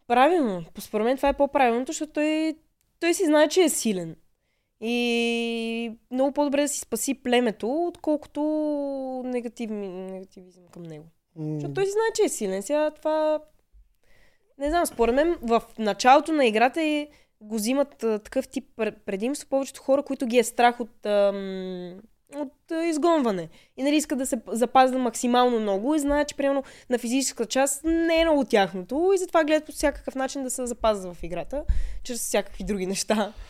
Правилно. 0.08 0.64
Според 0.80 1.06
мен 1.06 1.18
това 1.18 1.30
е 1.30 1.38
по-правилното, 1.38 1.92
защото 1.92 2.14
той, 2.14 2.56
той 3.00 3.14
си 3.14 3.26
знае, 3.26 3.48
че 3.48 3.62
е 3.62 3.70
силен. 3.70 4.16
И 4.82 5.92
много 6.12 6.32
по-добре 6.32 6.62
да 6.62 6.68
си 6.68 6.80
спаси 6.80 7.14
племето, 7.14 7.88
отколкото 7.88 8.42
негативни, 9.26 9.88
негативизъм 9.88 10.64
към 10.72 10.84
него. 10.84 11.06
М, 11.36 11.54
Защото 11.54 11.74
той 11.74 11.86
си 11.86 11.92
знае, 11.92 12.10
че 12.16 12.24
е 12.24 12.30
силен. 12.30 12.64
Сега 12.64 12.92
това... 12.92 13.40
Не 14.58 14.70
знам, 14.70 14.86
според 14.86 15.16
мен 15.16 15.38
в 15.42 15.64
началото 15.80 16.32
на 16.32 16.46
играта 16.46 16.82
е, 16.82 17.08
го 17.42 17.56
взимат 17.56 18.04
а, 18.04 18.20
такъв 18.20 18.48
тип 18.48 18.70
пр- 18.78 19.00
предимство 19.06 19.50
повечето 19.50 19.82
хора, 19.82 20.04
които 20.04 20.26
ги 20.26 20.38
е 20.38 20.44
страх 20.44 20.80
от, 20.80 21.06
ам, 21.06 22.02
от 22.36 22.72
а, 22.72 22.86
изгонване. 22.86 23.50
И 23.78 23.84
нали 23.84 23.96
искат 23.96 24.18
да 24.18 24.26
се 24.26 24.42
запазят 24.48 25.00
максимално 25.00 25.60
много 25.60 25.96
и 25.96 26.00
знаят, 26.00 26.28
че 26.28 26.36
примерно 26.36 26.64
на 26.90 26.98
физическа 26.98 27.46
част 27.46 27.84
не 27.84 28.22
е 28.22 28.26
много 28.26 28.46
тяхното 28.46 29.12
и 29.16 29.18
затова 29.18 29.44
гледат 29.44 29.66
по 29.66 29.72
всякакъв 29.72 30.16
начин 30.16 30.44
да 30.44 30.50
се 30.50 30.68
запазят 30.68 31.14
в 31.14 31.24
играта, 31.24 31.64
чрез 32.04 32.20
всякакви 32.20 32.64
други 32.64 32.86
неща. 32.86 33.34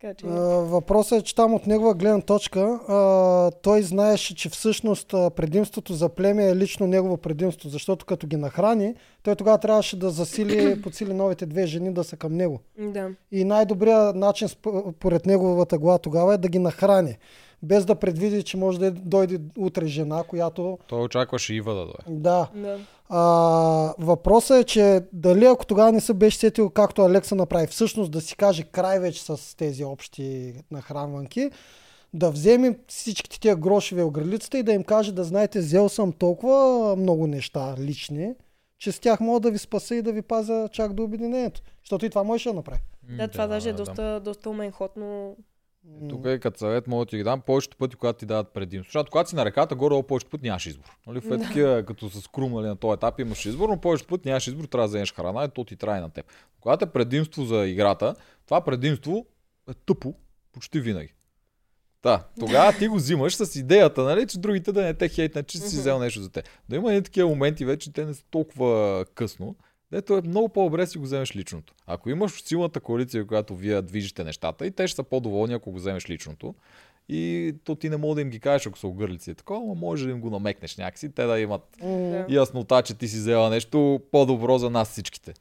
Така 0.00 0.14
че... 0.14 0.26
Въпросът 0.26 1.20
е, 1.20 1.24
че 1.24 1.34
там 1.34 1.54
от 1.54 1.66
негова 1.66 1.94
гледна 1.94 2.20
точка 2.20 2.60
а, 2.88 3.50
той 3.50 3.82
знаеше, 3.82 4.34
че 4.34 4.48
всъщност 4.48 5.08
предимството 5.08 5.94
за 5.94 6.08
племе 6.08 6.48
е 6.48 6.56
лично 6.56 6.86
негово 6.86 7.16
предимство, 7.16 7.68
защото 7.68 8.06
като 8.06 8.26
ги 8.26 8.36
нахрани, 8.36 8.94
той 9.22 9.36
тогава 9.36 9.58
трябваше 9.58 9.98
да 9.98 10.10
засили, 10.10 10.80
подсили 10.82 11.12
новите 11.12 11.46
две 11.46 11.66
жени 11.66 11.94
да 11.94 12.04
са 12.04 12.16
към 12.16 12.32
него. 12.32 12.60
Да. 12.78 13.10
И 13.32 13.44
най-добрият 13.44 14.16
начин 14.16 14.48
сп- 14.48 14.92
поред 14.92 15.26
неговата 15.26 15.78
глава 15.78 15.98
тогава 15.98 16.34
е 16.34 16.38
да 16.38 16.48
ги 16.48 16.58
нахрани. 16.58 17.16
Без 17.64 17.84
да 17.84 17.94
предвиди, 17.94 18.42
че 18.42 18.56
може 18.56 18.78
да 18.78 18.90
дойде 18.90 19.40
утре 19.58 19.86
жена, 19.86 20.22
която... 20.28 20.78
Той 20.86 21.02
очакваше 21.02 21.54
Ива 21.54 21.74
да 21.74 21.80
дойде. 21.80 22.20
Да. 22.20 22.48
Да. 22.54 22.78
А, 23.08 23.20
въпросът 23.98 24.56
е, 24.56 24.64
че 24.64 25.00
дали 25.12 25.44
ако 25.44 25.66
тогава 25.66 25.92
не 25.92 26.00
се 26.00 26.14
беше 26.14 26.38
сетил, 26.38 26.70
както 26.70 27.02
Алекса 27.02 27.34
направи, 27.34 27.66
всъщност 27.66 28.10
да 28.10 28.20
си 28.20 28.36
каже 28.36 28.62
край 28.62 29.00
вече 29.00 29.22
с 29.22 29.56
тези 29.56 29.84
общи 29.84 30.54
нахранванки, 30.70 31.50
да 32.14 32.30
вземе 32.30 32.78
всичките 32.88 33.40
тия 33.40 33.56
грошове 33.56 34.02
огрелицата 34.02 34.58
и 34.58 34.62
да 34.62 34.72
им 34.72 34.84
каже 34.84 35.12
да 35.12 35.24
знаете, 35.24 35.58
взел 35.58 35.88
съм 35.88 36.12
толкова 36.12 36.96
много 36.96 37.26
неща 37.26 37.74
лични, 37.78 38.34
че 38.78 38.92
с 38.92 39.00
тях 39.00 39.20
мога 39.20 39.40
да 39.40 39.50
ви 39.50 39.58
спаса 39.58 39.94
и 39.94 40.02
да 40.02 40.12
ви 40.12 40.22
пазя 40.22 40.68
чак 40.72 40.92
до 40.92 41.02
обединението. 41.02 41.60
Защото 41.82 42.06
и 42.06 42.10
това 42.10 42.22
можеше 42.24 42.48
да 42.48 42.54
направи. 42.54 42.80
Да, 43.18 43.28
това 43.28 43.46
даже 43.46 43.68
е 43.68 43.72
доста, 43.72 44.20
доста 44.24 44.50
умен 44.50 44.72
ход, 44.72 44.92
но 44.96 45.36
Тук 46.08 46.26
е 46.26 46.38
като 46.38 46.58
съвет, 46.58 46.86
мога 46.86 47.04
да 47.04 47.08
ти 47.08 47.16
ги 47.16 47.22
дам 47.22 47.40
повечето 47.40 47.76
пъти, 47.76 47.96
когато 47.96 48.18
ти 48.18 48.26
дадат 48.26 48.48
предимство. 48.48 48.88
Защото 48.88 49.10
когато 49.10 49.30
си 49.30 49.36
на 49.36 49.44
реката, 49.44 49.74
горе 49.74 50.02
повечето 50.02 50.30
пъти 50.30 50.46
нямаш 50.46 50.66
избор. 50.66 50.98
Нали? 51.06 51.20
В 51.20 51.30
е 51.30 51.38
такива, 51.38 51.84
като 51.86 52.10
с 52.10 52.28
крум 52.28 52.52
нали, 52.52 52.66
на 52.66 52.76
този 52.76 52.94
етап 52.94 53.20
имаш 53.20 53.46
избор, 53.46 53.68
но 53.68 53.80
повечето 53.80 54.08
пъти 54.08 54.28
нямаш 54.28 54.46
избор, 54.46 54.64
трябва 54.64 54.84
да 54.84 54.88
вземеш 54.88 55.14
храна 55.14 55.44
и 55.44 55.48
то 55.48 55.64
ти 55.64 55.76
трае 55.76 56.00
на 56.00 56.10
теб. 56.10 56.26
Когато 56.60 56.84
е 56.84 56.90
предимство 56.90 57.44
за 57.44 57.66
играта, 57.66 58.14
това 58.46 58.60
предимство 58.60 59.26
е 59.70 59.74
тъпо 59.74 60.14
почти 60.52 60.80
винаги. 60.80 61.14
Да, 62.02 62.24
тогава 62.40 62.78
ти 62.78 62.88
го 62.88 62.96
взимаш 62.96 63.36
с 63.36 63.56
идеята, 63.56 64.02
нали, 64.02 64.26
че 64.26 64.38
другите 64.38 64.72
да 64.72 64.82
не 64.82 64.94
те 64.94 65.08
хейтнат, 65.08 65.46
че 65.46 65.58
си 65.58 65.76
взел 65.76 65.98
нещо 65.98 66.22
за 66.22 66.30
те. 66.30 66.42
Да 66.68 66.76
има 66.76 66.94
и 66.94 67.02
такива 67.02 67.28
моменти 67.28 67.64
вече, 67.64 67.92
те 67.92 68.04
не 68.04 68.14
са 68.14 68.24
толкова 68.30 69.04
късно, 69.14 69.56
дето 69.94 70.16
е 70.16 70.22
много 70.22 70.48
по-добре 70.48 70.86
си 70.86 70.98
го 70.98 71.04
вземеш 71.04 71.36
личното. 71.36 71.74
Ако 71.86 72.10
имаш 72.10 72.42
силната 72.42 72.80
коалиция, 72.80 73.26
която 73.26 73.56
вие 73.56 73.82
движите 73.82 74.24
нещата, 74.24 74.66
и 74.66 74.70
те 74.70 74.88
ще 74.88 74.96
са 74.96 75.02
по-доволни, 75.02 75.54
ако 75.54 75.70
го 75.70 75.76
вземеш 75.76 76.10
личното. 76.10 76.54
И 77.08 77.54
то 77.64 77.74
ти 77.74 77.88
не 77.90 77.96
мога 77.96 78.14
да 78.14 78.20
им 78.20 78.30
ги 78.30 78.40
кажеш, 78.40 78.66
ако 78.66 78.78
са 78.78 78.86
огърлици 78.86 79.30
и 79.30 79.34
такова, 79.34 79.66
но 79.66 79.74
може 79.74 80.04
да 80.04 80.10
им 80.10 80.20
го 80.20 80.30
намекнеш 80.30 80.76
някакси, 80.76 81.12
те 81.12 81.24
да 81.24 81.40
имат 81.40 81.62
Да. 81.80 82.26
яснота, 82.28 82.82
че 82.82 82.94
ти 82.94 83.08
си 83.08 83.16
взела 83.16 83.50
нещо 83.50 84.00
по-добро 84.10 84.58
за 84.58 84.70
нас 84.70 84.90
всичките. 84.90 85.34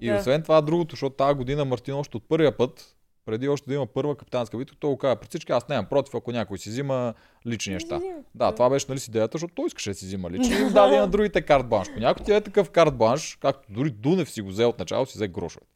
И 0.00 0.08
Да. 0.08 0.16
освен 0.16 0.42
това, 0.42 0.60
другото, 0.60 0.92
защото 0.92 1.16
тази 1.16 1.34
година 1.34 1.64
Мартин 1.64 1.94
още 1.94 2.16
от 2.16 2.28
първия 2.28 2.56
път, 2.56 2.96
преди 3.30 3.48
още 3.48 3.68
да 3.68 3.74
има 3.74 3.86
първа 3.86 4.16
капитанска 4.16 4.58
битка, 4.58 4.76
той 4.80 4.90
го 4.90 4.96
каза 4.96 5.16
пред 5.16 5.28
всички, 5.28 5.52
аз 5.52 5.68
нямам 5.68 5.86
против, 5.86 6.14
ако 6.14 6.32
някой 6.32 6.58
си 6.58 6.68
взима 6.68 7.14
лични 7.46 7.72
неща. 7.72 7.98
Да, 7.98 8.04
Да. 8.34 8.52
това 8.52 8.70
беше 8.70 8.86
нали, 8.88 8.98
с 8.98 9.08
идеята, 9.08 9.38
защото 9.38 9.54
той 9.54 9.66
искаше 9.66 9.90
да 9.90 9.94
си 9.94 10.06
взима 10.06 10.30
лични 10.30 10.54
и 10.54 10.72
даде 10.72 10.98
на 10.98 11.06
другите 11.08 11.42
карт 11.42 11.68
бланш. 11.68 11.88
Ако 11.88 12.00
някой 12.00 12.24
ти 12.24 12.32
е 12.32 12.40
такъв 12.40 12.70
карт 12.70 12.96
бланш, 12.96 13.38
както 13.40 13.72
дори 13.72 13.90
Дунев 13.90 14.30
си 14.30 14.40
го 14.42 14.48
взе 14.48 14.64
от 14.64 14.78
начало, 14.78 15.06
си 15.06 15.18
взе 15.18 15.28
грошове. 15.28 15.66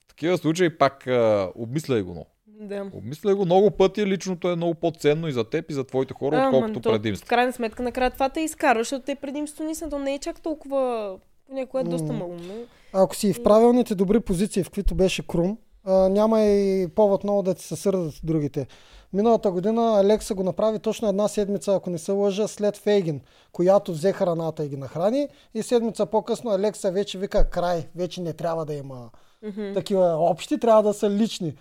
В 0.00 0.06
такива 0.06 0.38
случаи 0.38 0.78
пак 0.78 1.06
а, 1.06 1.50
обмисляй 1.54 2.02
го 2.02 2.10
много. 2.10 2.26
Да. 2.46 2.90
Обмисляй 2.92 3.34
го 3.34 3.44
много 3.44 3.70
пъти, 3.70 4.06
личното 4.06 4.50
е 4.50 4.56
много 4.56 4.74
по-ценно 4.74 5.28
и 5.28 5.32
за 5.32 5.44
теб 5.44 5.70
и 5.70 5.74
за 5.74 5.84
твоите 5.84 6.14
хора, 6.14 6.36
А, 6.36 6.46
отколкото 6.46 6.80
то, 6.80 6.92
предимство. 6.92 7.26
В 7.26 7.28
крайна 7.28 7.52
сметка, 7.52 7.82
накрая 7.82 8.10
това 8.10 8.28
те 8.28 8.40
изкарва, 8.40 8.80
защото 8.80 9.04
те 9.04 9.14
предимство 9.14 9.64
не 9.64 9.74
са, 9.74 9.88
то 9.88 9.98
не 9.98 10.14
е 10.14 10.18
чак 10.18 10.40
толкова, 10.40 11.16
понякога 11.46 11.80
е 11.80 11.84
доста 11.84 12.12
малумно. 12.12 12.54
Ако 12.92 13.16
си 13.16 13.32
в 13.32 13.42
правилните 13.42 13.94
добри 13.94 14.20
позиции, 14.20 14.64
в 14.64 14.70
които 14.70 14.94
беше 14.94 15.26
Крум, 15.26 15.58
а, 15.84 16.08
няма 16.08 16.42
и 16.42 16.88
повод 16.88 17.24
много 17.24 17.42
да 17.42 17.54
ти 17.54 17.62
се 17.62 17.76
сърдат 17.76 18.14
другите. 18.22 18.66
Миналата 19.12 19.50
година 19.50 20.00
Алекса 20.00 20.34
го 20.34 20.42
направи 20.42 20.78
точно 20.78 21.08
една 21.08 21.28
седмица, 21.28 21.74
ако 21.74 21.90
не 21.90 21.98
се 21.98 22.12
лъжа, 22.12 22.48
след 22.48 22.76
Фейгин, 22.76 23.20
която 23.52 23.92
взе 23.92 24.12
храната 24.12 24.64
и 24.64 24.68
ги 24.68 24.76
нахрани. 24.76 25.28
И 25.54 25.62
седмица 25.62 26.06
по-късно 26.06 26.50
Алекса 26.50 26.90
вече 26.90 27.18
вика 27.18 27.44
край, 27.44 27.86
вече 27.96 28.20
не 28.20 28.32
трябва 28.32 28.64
да 28.64 28.74
има 28.74 29.10
Мгм. 29.42 29.72
такива 29.74 30.16
общи, 30.20 30.58
трябва 30.58 30.82
да 30.82 30.94
са 30.94 31.10
лични. 31.10 31.54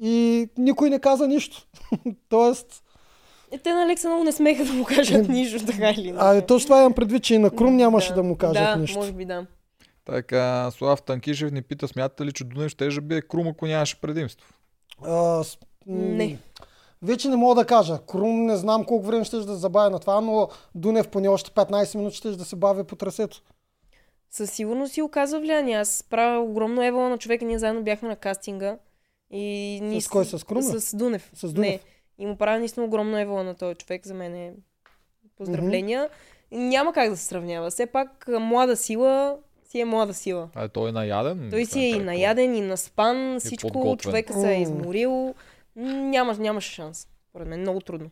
И 0.00 0.48
никой 0.58 0.90
не 0.90 0.98
каза 0.98 1.28
нищо. 1.28 1.66
Тоест, 2.28 2.82
Е, 3.52 3.58
те 3.58 3.74
на 3.74 3.82
Алекса 3.82 4.08
много 4.08 4.24
не 4.24 4.32
смеха 4.32 4.64
да 4.64 4.72
му 4.72 4.84
кажат 4.84 5.28
нищо, 5.28 5.66
така 5.66 5.90
или 5.90 6.08
иначе. 6.08 6.26
а 6.26 6.40
точно 6.42 6.66
това 6.66 6.80
имам 6.80 6.92
предвид, 6.92 7.22
че 7.22 7.34
и 7.34 7.38
на 7.38 7.50
Крум 7.50 7.76
нямаше 7.76 8.12
да, 8.12 8.22
му 8.22 8.36
кажат 8.36 8.54
да, 8.64 8.76
нищо. 8.76 8.98
може 8.98 9.12
би 9.12 9.24
да. 9.24 9.46
Така, 10.06 10.70
Слав 10.70 11.02
Танкишев 11.02 11.52
ни 11.52 11.62
пита, 11.62 11.88
смятате 11.88 12.24
ли, 12.24 12.32
че 12.32 12.44
Дунев 12.44 12.70
ще 12.70 12.88
да 12.88 13.00
бие 13.00 13.22
Крум, 13.22 13.48
ако 13.48 13.66
нямаше 13.66 14.00
предимство? 14.00 14.46
А, 15.02 15.44
с... 15.44 15.58
Не. 15.86 16.38
Вече 17.02 17.28
не 17.28 17.36
мога 17.36 17.54
да 17.54 17.66
кажа. 17.66 17.98
Крум 18.06 18.46
не 18.46 18.56
знам 18.56 18.84
колко 18.84 19.06
време 19.06 19.24
ще 19.24 19.36
да 19.36 19.54
забавя 19.54 19.90
на 19.90 19.98
това, 19.98 20.20
но 20.20 20.48
Дунев 20.74 21.08
поне 21.08 21.28
още 21.28 21.50
15 21.50 21.96
минути 21.96 22.16
ще 22.16 22.30
да 22.30 22.44
се 22.44 22.56
бави 22.56 22.84
по 22.84 22.96
трасето. 22.96 23.42
Със 24.30 24.50
сигурност 24.50 24.92
си 24.92 25.02
оказва 25.02 25.40
влияние. 25.40 25.76
Аз 25.76 26.04
правя 26.10 26.40
огромно 26.40 26.82
евола 26.82 27.08
на 27.08 27.18
човека. 27.18 27.44
Ние 27.44 27.58
заедно 27.58 27.82
бяхме 27.82 28.08
на 28.08 28.16
кастинга. 28.16 28.78
И 29.30 29.78
ние 29.82 30.00
С 30.00 30.08
кой? 30.08 30.24
С 30.24 30.44
Крум? 30.44 30.62
С 30.62 30.96
Дунев. 30.96 31.30
С 31.34 31.52
Дунев? 31.52 31.70
Не. 31.70 31.80
И 32.18 32.26
му 32.26 32.36
правя 32.36 32.58
наистина 32.58 32.86
огромно 32.86 33.18
евола 33.18 33.44
на 33.44 33.54
този 33.54 33.74
човек. 33.74 34.06
За 34.06 34.14
мен 34.14 34.34
е 34.34 34.54
поздравления. 35.36 36.08
Няма 36.52 36.92
как 36.92 37.10
да 37.10 37.16
се 37.16 37.24
сравнява. 37.24 37.70
Все 37.70 37.86
пак 37.86 38.28
млада 38.28 38.76
сила 38.76 39.38
си 39.76 39.80
е 39.80 39.84
млада 39.84 40.14
сила. 40.14 40.48
А, 40.54 40.68
той 40.68 40.88
е 40.88 40.92
наяден. 40.92 41.48
Той 41.50 41.64
си 41.64 41.80
е 41.80 41.88
и 41.88 41.92
човек, 41.92 42.06
наяден, 42.06 42.54
и 42.56 42.60
наспан, 42.60 43.36
всичко, 43.40 43.68
подготвен. 43.72 44.10
човека 44.10 44.32
се 44.32 44.54
е 44.54 44.60
изморил. 44.62 45.34
М, 45.76 45.92
Няма, 45.92 46.34
нямаше 46.34 46.72
шанс. 46.72 47.08
Поред 47.32 47.48
мен 47.48 47.60
много 47.60 47.80
трудно. 47.80 48.10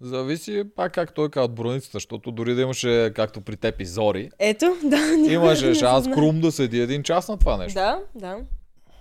Зависи 0.00 0.64
пак 0.76 0.92
как 0.92 1.14
той 1.14 1.30
казва 1.30 1.44
от 1.44 1.54
броницата, 1.54 1.92
защото 1.92 2.30
дори 2.30 2.54
да 2.54 2.62
имаше, 2.62 3.12
както 3.16 3.40
при 3.40 3.56
теб 3.56 3.80
и 3.80 3.86
Зори, 3.86 4.30
Ето, 4.38 4.76
да. 4.84 5.32
имаше 5.32 5.74
шанс. 5.74 6.10
Крум 6.14 6.40
да 6.40 6.52
седи 6.52 6.80
един 6.80 7.02
час 7.02 7.28
на 7.28 7.38
това 7.38 7.56
нещо. 7.56 7.74
Да, 7.74 8.00
да. 8.14 8.38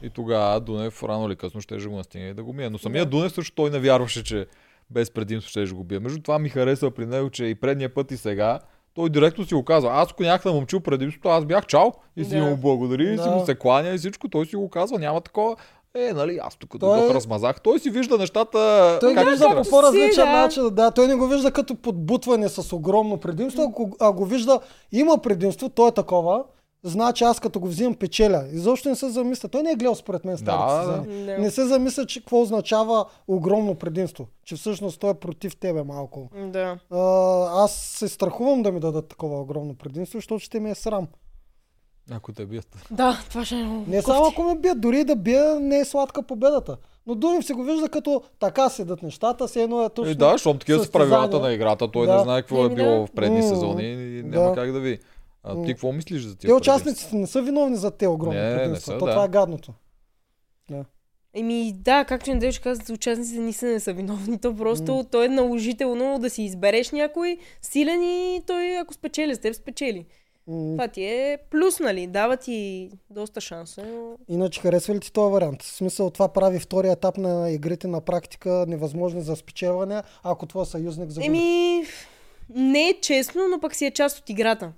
И 0.02 0.10
тогава 0.10 0.60
Дунев 0.60 1.04
рано 1.04 1.28
или 1.28 1.36
късно 1.36 1.62
ще 1.62 1.78
го 1.78 1.96
настигне 1.96 2.28
и 2.30 2.34
да 2.34 2.44
го 2.44 2.54
мие. 2.54 2.70
Но 2.70 2.78
самия 2.78 3.06
Да. 3.06 3.10
Дунев 3.10 3.32
също 3.32 3.56
той 3.56 3.70
не 3.70 3.80
вярваше, 3.80 4.24
че 4.24 4.46
без 4.90 5.12
предимство 5.12 5.50
ще 5.50 5.66
го 5.66 5.84
бие. 5.84 6.00
Между 6.00 6.22
това 6.22 6.40
ми 6.40 6.50
харесва 6.50 6.92
при 6.92 7.06
него, 7.06 7.30
че 7.30 7.46
и 7.46 7.56
предния 7.56 7.94
път 7.94 8.12
и 8.12 8.18
сега 8.18 8.60
той 8.96 9.10
директно 9.10 9.46
си 9.46 9.54
го 9.54 9.64
казва. 9.66 9.90
Аз 9.94 10.12
ако 10.12 10.24
нямах 10.24 10.44
да 10.44 10.54
момчил 10.54 10.80
предимството, 10.80 11.30
аз 11.30 11.46
бях 11.46 11.66
чао 11.66 11.92
и 12.18 12.26
си 12.26 12.36
Да. 12.36 12.44
му 12.46 12.58
благодари, 12.58 13.14
и 13.14 13.18
си 13.18 13.30
му 13.30 13.46
се 13.46 13.56
кланя 13.56 13.90
и 13.90 13.98
всичко. 13.98 14.30
Той 14.30 14.46
си 14.46 14.56
го 14.56 14.70
казва. 14.70 15.00
Няма 15.00 15.22
такова. 15.22 15.56
Е, 15.96 16.14
нали, 16.14 16.40
аз 16.44 16.56
тук 16.56 16.76
Той- 16.80 16.98
дойдох, 17.00 17.16
размазах. 17.16 17.62
Той 17.62 17.80
си 17.80 17.90
вижда 17.90 18.18
нещата. 18.18 18.98
Той 19.02 19.14
как 19.14 19.26
го 19.26 19.30
вижда 19.32 19.64
по 19.64 19.70
по-различен 19.70 20.26
да. 20.26 20.32
начин. 20.32 20.70
Да, 20.72 20.92
той 20.92 21.08
не 21.08 21.16
го 21.16 21.28
вижда 21.28 21.52
като 21.52 21.76
подбутване 21.76 22.50
с 22.50 22.74
огромно 22.76 23.18
предимство, 23.18 23.64
ако, 23.70 23.90
а 24.00 24.12
го 24.12 24.26
вижда 24.26 24.60
има 24.92 25.18
предимство, 25.18 25.70
то 25.70 25.88
е 25.88 25.92
такова, 25.92 26.44
значи 26.84 27.24
аз 27.24 27.40
като 27.40 27.60
го 27.60 27.68
взимам 27.68 27.96
печеля. 27.96 28.46
Изобщо 28.52 28.90
не 28.90 28.96
се 28.96 29.10
замисля. 29.10 29.50
Той 29.50 29.64
не 29.64 29.72
е 29.72 29.76
гледал 29.76 29.96
според 29.96 30.26
мен 30.26 30.38
старите 30.38 30.64
Да, 30.66 30.78
да. 30.78 30.94
сезони. 30.94 31.26
Да. 31.26 31.38
Не 31.38 31.52
се 31.52 31.66
замисля, 31.66 32.06
че 32.06 32.20
какво 32.20 32.42
означава 32.42 33.06
огромно 33.28 33.76
предимство. 33.76 34.28
Че 34.46 34.56
всъщност 34.56 35.00
той 35.00 35.10
е 35.10 35.14
против 35.14 35.56
тебе 35.56 35.84
малко. 35.84 36.30
Да. 36.44 36.78
А, 36.92 37.00
аз 37.56 37.72
се 37.72 38.08
страхувам 38.08 38.64
да 38.64 38.72
ми 38.72 38.80
дадат 38.80 39.08
такова 39.08 39.42
огромно 39.42 39.76
предимство, 39.76 40.18
защото 40.18 40.40
ще 40.40 40.60
ми 40.60 40.70
е 40.72 40.76
срам. 40.76 41.08
Ако 42.12 42.32
те 42.34 42.46
бият. 42.46 42.68
Да, 42.92 43.20
това 43.30 43.46
ще 43.46 43.56
е 43.56 43.64
много. 43.64 43.86
Не 43.88 44.02
само 44.02 44.26
ако 44.26 44.44
ме 44.44 44.56
бият, 44.56 44.82
дори 44.82 45.00
и 45.00 45.04
да 45.04 45.16
бия, 45.16 45.60
не 45.60 45.80
е 45.80 45.86
сладка 45.86 46.24
победата. 46.24 46.78
Но 47.08 47.16
Дунев 47.16 47.46
се 47.46 47.54
го 47.54 47.64
вижда 47.64 47.90
като 47.90 48.22
така 48.40 48.70
седат 48.70 49.04
нещата, 49.04 49.48
все 49.48 49.64
едно 49.64 49.84
е 49.84 49.90
точно. 49.90 50.12
И 50.12 50.16
да, 50.16 50.32
защото 50.32 50.60
такива 50.60 50.84
са 50.84 50.92
правилата 50.92 51.40
на 51.40 51.54
играта. 51.54 51.92
Той 51.92 52.08
Да. 52.08 52.18
не 52.18 52.24
знае 52.24 52.42
какво 52.42 52.66
е 52.66 52.70
било 52.70 53.06
в 53.06 53.12
предни 53.12 53.44
сезони 53.44 53.84
и 53.84 54.24
няма 54.24 54.50
да. 54.50 54.56
как 54.56 54.72
да 54.72 54.80
ви. 54.80 55.00
А 55.44 55.64
ти 55.64 55.72
какво 55.74 55.92
мислиш 55.92 56.22
за 56.22 56.36
тия 56.38 56.48
Те 56.48 56.54
участниците 56.54 57.16
не 57.16 57.28
са 57.28 57.42
виновни 57.42 57.76
за 57.76 57.92
те 57.92 58.08
огромни 58.08 58.40
Не, 58.40 58.50
не 58.50 58.58
предимства. 58.58 58.94
са, 58.94 58.98
То 58.98 59.06
да. 59.06 59.12
това 59.12 59.24
е 59.24 59.30
гадното. 59.30 59.74
Еми 61.36 61.74
да, 61.76 62.06
както 62.06 62.30
Недел 62.30 62.52
ще 62.52 62.62
каза, 62.62 62.94
участниците 62.94 63.40
ни 63.40 63.54
са 63.54 63.66
не 63.66 63.80
са 63.80 63.94
виновни. 63.94 64.40
То 64.40 64.56
просто 64.56 65.06
то 65.12 65.24
е 65.24 65.28
наложително 65.28 66.20
да 66.20 66.30
си 66.30 66.44
избереш 66.44 66.92
някой 66.92 67.38
силен 67.62 68.02
и 68.04 68.42
той 68.48 68.78
ако 68.78 68.94
спечели 68.94 69.36
с 69.36 69.40
теб, 69.40 69.56
спечели. 69.56 70.06
М, 70.48 70.72
Това 70.72 70.88
ти 70.88 71.04
е 71.04 71.38
плюс, 71.52 71.80
нали? 71.80 72.08
Дава 72.08 72.38
ти 72.38 72.90
доста 73.10 73.42
шансове, 73.42 73.88
но... 73.88 74.18
Иначе 74.30 74.62
харесва 74.62 74.96
ли 74.96 75.00
ти 75.00 75.14
този 75.14 75.34
вариант? 75.34 75.62
В 75.64 75.72
смисъл 75.72 76.10
това 76.10 76.28
прави 76.28 76.60
втория 76.60 76.92
етап 76.92 77.18
на 77.18 77.52
игрите 77.52 77.88
на 77.88 78.02
практика 78.02 78.66
невъзможни 78.68 79.22
за 79.22 79.36
спечелване, 79.36 80.04
ако 80.24 80.46
твой 80.46 80.66
съюзник 80.66 81.10
загуби. 81.10 81.28
Еми, 81.28 81.84
не 82.50 82.90
е 82.90 82.94
честно, 83.02 83.48
но 83.48 83.60
пък 83.60 83.76
си 83.76 83.86
е 83.86 83.92
част 83.92 84.20
от 84.20 84.30
играта. 84.30 84.74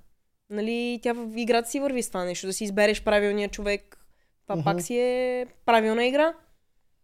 Нали, 0.50 1.00
тя 1.02 1.12
в 1.12 1.32
играта 1.36 1.70
си 1.70 1.80
върви 1.80 2.02
с 2.02 2.08
това 2.08 2.24
нещо, 2.24 2.46
да 2.46 2.52
си 2.52 2.64
избереш 2.64 3.02
правилния 3.02 3.48
човек. 3.48 3.98
Това 4.42 4.56
Мгм. 4.56 4.64
пак 4.64 4.82
си 4.82 4.98
е 4.98 5.46
правилна 5.66 6.06
игра. 6.06 6.32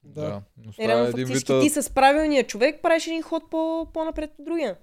Да. 0.04 0.20
Да. 0.22 0.42
Но 0.56 0.72
Е, 0.78 0.88
реално 0.88 1.04
един 1.04 1.26
фактически 1.26 1.52
вид. 1.54 1.62
ти 1.62 1.82
с 1.82 1.90
правилния 1.90 2.44
човек 2.44 2.82
правиш 2.82 3.06
един 3.06 3.22
ход 3.22 3.50
по- 3.50 3.86
по-напред 3.94 4.30
от 4.38 4.44
другия. 4.44 4.76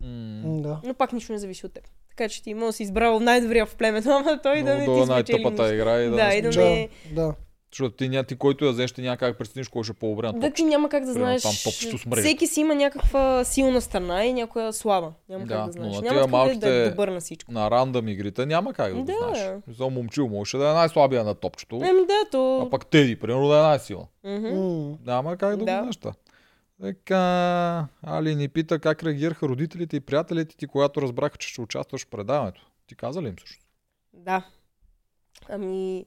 М, 0.00 0.62
да. 0.62 0.80
Но 0.84 0.94
пак 0.94 1.12
нищо 1.12 1.32
не 1.32 1.38
зависи 1.38 1.66
от 1.66 1.72
теб. 1.72 1.84
Така 2.08 2.28
че 2.28 2.42
ти 2.42 2.54
може 2.54 2.66
да 2.66 2.72
си 2.72 2.82
избрал 2.82 3.20
най-добрия 3.20 3.66
в 3.66 3.76
племето, 3.76 4.08
ама 4.10 4.40
той 4.42 4.62
да 4.62 4.74
не 4.74 4.78
ти 4.78 4.84
спечели 4.84 5.06
най-тъпата 5.06 5.62
нищо. 5.62 5.74
игра 5.74 5.96
и 5.96 6.04
да, 6.04 6.10
Да, 6.10 6.28
не 6.28 6.34
и 6.34 6.42
да 6.42 6.48
не- 6.50 6.88
Да, 7.10 7.22
да. 7.22 7.34
Защото 7.72 7.90
ти, 7.90 8.08
ня, 8.08 8.24
ти 8.24 8.36
който 8.36 8.64
я 8.64 8.72
взеш, 8.72 8.92
ти 8.92 9.02
няма 9.02 9.16
как 9.16 9.38
прецениш 9.38 9.68
кой 9.68 9.84
ще 9.84 9.90
е 9.90 9.94
по-добре 9.94 10.26
на 10.26 10.32
Да, 10.32 10.50
ти 10.50 10.64
няма 10.64 10.88
как 10.88 11.04
да 11.04 11.12
Примерно 11.12 11.38
знаеш. 11.38 11.42
там 11.42 11.52
топчето 11.64 11.98
с. 11.98 12.16
Всеки 12.18 12.46
си 12.46 12.60
има 12.60 12.74
някаква 12.74 13.44
силна 13.44 13.80
страна 13.80 14.24
и 14.24 14.32
някоя 14.32 14.72
слаба. 14.72 15.12
Няма 15.28 15.44
Да, 15.44 15.54
как 15.54 15.58
да 15.62 15.66
но 15.66 15.72
знаеш. 15.72 15.96
на 15.96 16.02
Няма 16.02 16.14
такъв 16.16 16.30
да 16.30 16.36
е 16.36 16.38
малките- 16.38 16.90
добър 16.90 17.08
на 17.08 17.20
всичко. 17.20 17.52
На 17.52 17.70
рандъм 17.70 18.08
игрите 18.08 18.46
няма 18.46 18.72
как 18.74 18.88
да 18.88 18.94
го 18.94 19.04
Да. 19.04 19.12
знаеш. 19.14 19.58
За 19.68 19.86
момчил 19.86 20.28
можеше 20.28 20.56
да 20.56 20.70
е 20.70 20.74
най-слабия 20.74 21.24
на 21.24 21.34
топчето, 21.34 21.76
Еми 21.76 22.06
да, 22.06 22.30
то... 22.30 22.62
а 22.62 22.70
пък 22.70 22.86
Теди, 22.86 23.16
примерно, 23.16 23.48
да 23.48 23.58
е 23.58 23.62
най-силна. 23.62 24.06
Мгм. 24.24 24.48
М, 24.48 24.98
Няма 25.06 25.36
как 25.36 25.50
да, 25.50 25.64
Да. 25.64 25.76
го 25.76 25.92
знаеш. 25.92 25.98
Така, 26.82 27.86
Али 28.02 28.34
ни 28.34 28.48
пита 28.48 28.78
как 28.78 29.02
реагираха 29.02 29.48
родителите 29.48 29.96
и 29.96 30.00
приятелите 30.00 30.56
ти, 30.56 30.66
когато 30.66 31.02
разбраха, 31.02 31.38
че 31.38 31.48
ще 31.48 31.60
участваш 31.60 32.02
в 32.02 32.08
предаването. 32.08 32.66
Ти 32.86 32.94
каза 32.94 33.22
ли 33.22 33.28
им 33.28 33.34
също? 33.38 33.64
Да. 34.14 34.42
Ами, 35.48 36.04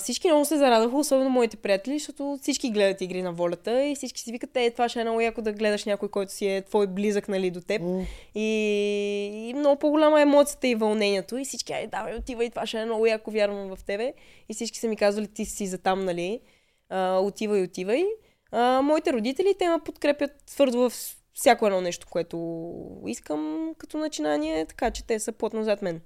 всички 0.00 0.28
много 0.28 0.44
се 0.44 0.56
зарадваха, 0.56 0.96
особено 0.96 1.30
моите 1.30 1.56
приятели, 1.56 1.98
защото 1.98 2.38
всички 2.42 2.70
гледат 2.70 3.00
игри 3.00 3.22
на 3.22 3.32
волята 3.32 3.84
и 3.84 3.94
всички 3.94 4.20
си 4.20 4.32
викат, 4.32 4.56
е, 4.56 4.70
това 4.70 4.88
ще 4.88 5.00
е 5.00 5.04
много 5.04 5.20
яко 5.20 5.42
да 5.42 5.52
гледаш 5.52 5.84
някой, 5.84 6.08
който 6.08 6.32
си 6.32 6.46
е 6.46 6.62
твой 6.62 6.86
близък, 6.86 7.28
нали, 7.28 7.50
до 7.50 7.60
теб. 7.60 7.82
М, 7.82 8.04
И, 8.34 9.48
и 9.48 9.54
много 9.54 9.78
по-голяма 9.78 10.18
е 10.18 10.22
емоцията 10.22 10.68
и 10.68 10.74
вълнението. 10.74 11.36
И 11.36 11.44
всички, 11.44 11.72
ай, 11.72 11.86
давай, 11.86 12.14
отивай, 12.14 12.50
това 12.50 12.66
ще 12.66 12.80
е 12.80 12.84
много 12.84 13.06
яко, 13.06 13.30
вярвам 13.30 13.76
в 13.76 13.84
тебе. 13.84 14.12
И 14.48 14.54
всички 14.54 14.78
са 14.78 14.88
ми 14.88 14.96
казвали, 14.96 15.26
ти 15.26 15.44
си 15.44 15.66
за 15.66 15.78
там, 15.78 16.04
нали? 16.04 16.40
А, 16.88 17.18
отивай, 17.18 17.62
отивай. 17.62 18.04
А, 18.52 18.82
моите 18.82 19.12
родители, 19.12 19.54
те 19.58 19.68
ме 19.68 19.78
подкрепят 19.84 20.30
твърдо 20.46 20.90
в 20.90 20.92
всяко 21.34 21.66
едно 21.66 21.80
нещо, 21.80 22.06
което 22.10 22.64
искам 23.06 23.72
като 23.78 23.98
начинание, 23.98 24.66
така 24.66 24.90
че 24.90 25.06
те 25.06 25.18
са 25.18 25.32
плотно 25.32 25.64
зад 25.64 25.82
мен. 25.82 26.00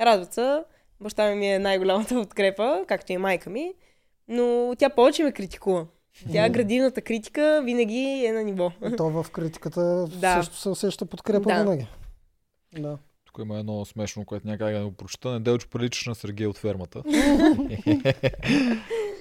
Радват 0.00 0.32
се. 0.34 0.62
Баща 1.04 1.28
ми 1.28 1.34
ми 1.34 1.52
е 1.52 1.58
най-голямата 1.58 2.14
подкрепа, 2.14 2.84
както 2.88 3.12
и 3.12 3.16
майка 3.16 3.50
ми, 3.50 3.72
но 4.28 4.74
тя 4.78 4.88
повече 4.90 5.22
ме 5.24 5.32
критикува. 5.32 5.86
Тя 6.32 6.48
градивната 6.48 7.00
критика 7.00 7.62
винаги 7.64 8.24
е 8.26 8.32
на 8.32 8.42
ниво. 8.44 8.72
То 8.96 9.10
в 9.10 9.30
критиката 9.30 10.06
Да. 10.20 10.34
също 10.36 10.56
се 10.56 10.68
усеща 10.68 11.06
подкрепа 11.06 11.48
Да. 11.48 11.62
винаги. 11.62 11.86
Да. 12.78 12.98
Тук 13.24 13.38
има 13.42 13.58
едно 13.58 13.84
смешно, 13.84 14.24
което 14.24 14.46
някак 14.46 14.74
да 14.74 14.84
го 14.84 14.92
прочета. 14.92 15.32
Неделчо 15.32 15.68
приличаш 15.68 16.06
на 16.06 16.14
Сергей 16.14 16.46
от 16.46 16.58
фермата. 16.58 17.02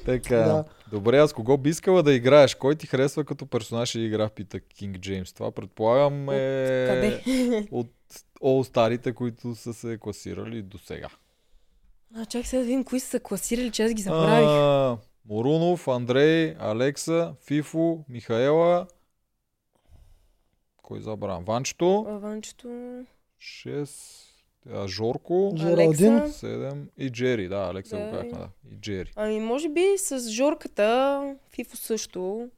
така, 0.06 0.36
Да. 0.38 0.64
добре, 0.92 1.18
аз 1.18 1.34
кого 1.34 1.58
би 1.58 1.70
искала 1.70 2.04
да 2.04 2.14
играеш? 2.14 2.56
Кой 2.56 2.76
ти 2.76 2.88
харесва 2.88 3.24
като 3.24 3.46
персонаж 3.46 3.96
и 3.96 4.02
игра, 4.02 4.30
пита 4.30 4.60
Кинг 4.60 4.98
Джеймс. 4.98 5.34
Това 5.34 5.52
предполагам 5.52 6.30
е 6.30 6.86
Къде? 6.90 7.22
от 7.72 7.88
All 8.42 8.64
старите, 8.64 9.14
които 9.14 9.56
са 9.56 9.74
се 9.74 9.98
класирали 9.98 10.62
до 10.62 10.78
сега. 10.78 11.08
А, 12.16 12.26
чак 12.26 12.46
сега 12.46 12.60
да 12.60 12.66
видим 12.66 12.84
кои 12.84 13.00
са 13.00 13.08
се 13.08 13.20
класирали, 13.20 13.72
че 13.72 13.84
аз 13.84 13.94
ги 13.94 14.02
забравих. 14.02 14.48
А, 14.48 14.98
Морунов, 15.26 15.88
Андрей, 15.88 16.56
Алекса, 16.60 17.36
Фифо, 17.42 18.06
Михаела. 18.10 18.88
Кой 20.78 21.02
забравям? 21.02 21.44
Ванчето. 21.44 22.06
А, 22.08 22.18
Ванчето... 22.18 22.68
6. 23.40 24.26
а, 24.72 24.88
Жорко. 24.88 25.54
Жералдин. 25.58 26.18
Алекса. 26.18 26.48
7. 26.48 26.88
И 26.98 27.10
Джери, 27.10 27.48
да, 27.48 27.58
Алекса 27.58 27.98
Да, 27.98 28.06
го 28.06 28.12
казахме, 28.12 28.32
да. 28.32 28.50
И 28.72 28.80
Джери. 28.80 29.12
Ами, 29.16 29.40
може 29.40 29.70
би 29.70 29.86
с 29.98 30.30
Жорката, 30.30 31.36
Фифо 31.50 31.78
също. 31.78 32.50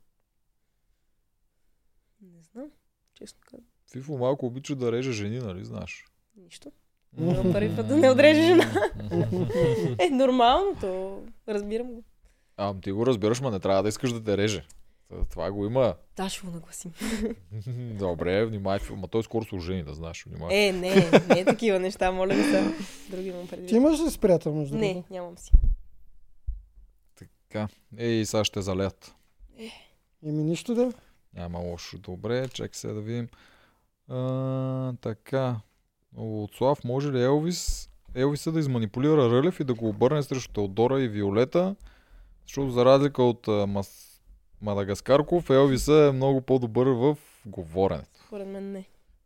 Не 2.22 2.42
знам, 2.42 2.68
честно 3.14 3.40
казвам. 3.46 3.66
Фифо 3.92 4.18
малко 4.18 4.46
обича 4.46 4.76
да 4.76 4.92
реже 4.92 5.12
жени, 5.12 5.40
нали 5.40 5.66
знаеш? 5.66 6.06
Нищо. 6.38 6.72
Но 7.18 7.52
първи 7.52 7.76
път 7.76 7.88
да 7.88 7.98
не 7.98 8.10
отреже 8.10 8.42
жена. 8.42 8.90
Е, 10.00 10.10
нормално, 10.10 10.76
то 10.82 11.20
разбирам 11.48 11.88
го. 11.88 12.04
А, 12.58 12.74
ти 12.82 12.92
го 12.92 13.06
разбираш, 13.06 13.42
ма 13.42 13.52
не 13.52 13.60
трябва 13.60 13.84
да 13.84 13.90
искаш 13.90 14.14
да 14.14 14.24
те 14.24 14.38
реже. 14.38 14.64
Това 15.30 15.52
го 15.52 15.66
има. 15.66 15.96
Да, 16.16 16.30
ще 16.30 16.48
го 16.48 16.54
нагласим. 16.54 16.92
Добре, 18.00 18.46
внимай, 18.46 18.80
ма 18.96 19.08
той 19.08 19.24
скоро 19.24 19.46
се 19.46 19.56
ожени, 19.56 19.84
да 19.84 19.94
знаеш. 19.94 20.26
Внимай. 20.26 20.68
Е, 20.68 20.72
не, 20.72 20.96
не 21.30 21.40
е 21.40 21.46
такива 21.46 21.80
неща, 21.80 22.12
моля 22.12 22.36
да 22.36 22.44
са. 22.44 22.74
Други 23.10 23.28
имам 23.28 23.48
предвид. 23.48 23.70
Ти 23.70 23.76
имаш 23.76 24.00
ли 24.00 24.12
с 24.12 24.18
приятел 24.18 24.54
между 24.54 24.78
Не, 24.78 25.04
нямам 25.12 25.38
си. 25.38 25.52
Така. 27.16 27.68
Ей, 27.98 28.26
сега 28.26 28.44
ще 28.44 28.62
залят. 28.62 29.16
Ими 30.24 30.44
нищо 30.44 30.76
да. 30.76 30.94
Няма 31.34 31.60
лошо. 31.60 31.98
Добре, 31.98 32.48
чакай 32.48 32.74
сега 32.74 32.94
да 32.94 33.02
видим. 33.02 33.28
А, 34.10 34.94
така. 35.02 35.56
От 36.18 36.56
Слав, 36.56 36.84
може 36.84 37.12
ли 37.12 37.24
Елвис, 37.24 37.90
Елвиса 38.16 38.52
да 38.52 38.60
изманипулира 38.60 39.30
Рълев 39.30 39.60
и 39.60 39.64
да 39.64 39.74
го 39.74 39.90
обърне 39.90 40.24
срещу 40.24 40.54
Теодора 40.54 41.02
и 41.02 41.08
Виолета? 41.08 41.76
Защото 42.48 42.72
за 42.72 42.86
разлика 42.86 43.24
от 43.24 43.48
а, 43.48 43.68
Мас... 43.68 44.22
Мадагаскарков, 44.62 45.50
Елвиса 45.50 45.94
е 45.94 46.12
много 46.12 46.42
по-добър 46.42 46.88
в 46.88 47.18
говоренето. 47.46 48.20
Според 48.28 48.48
мен 48.48 48.72
не. 48.72 48.86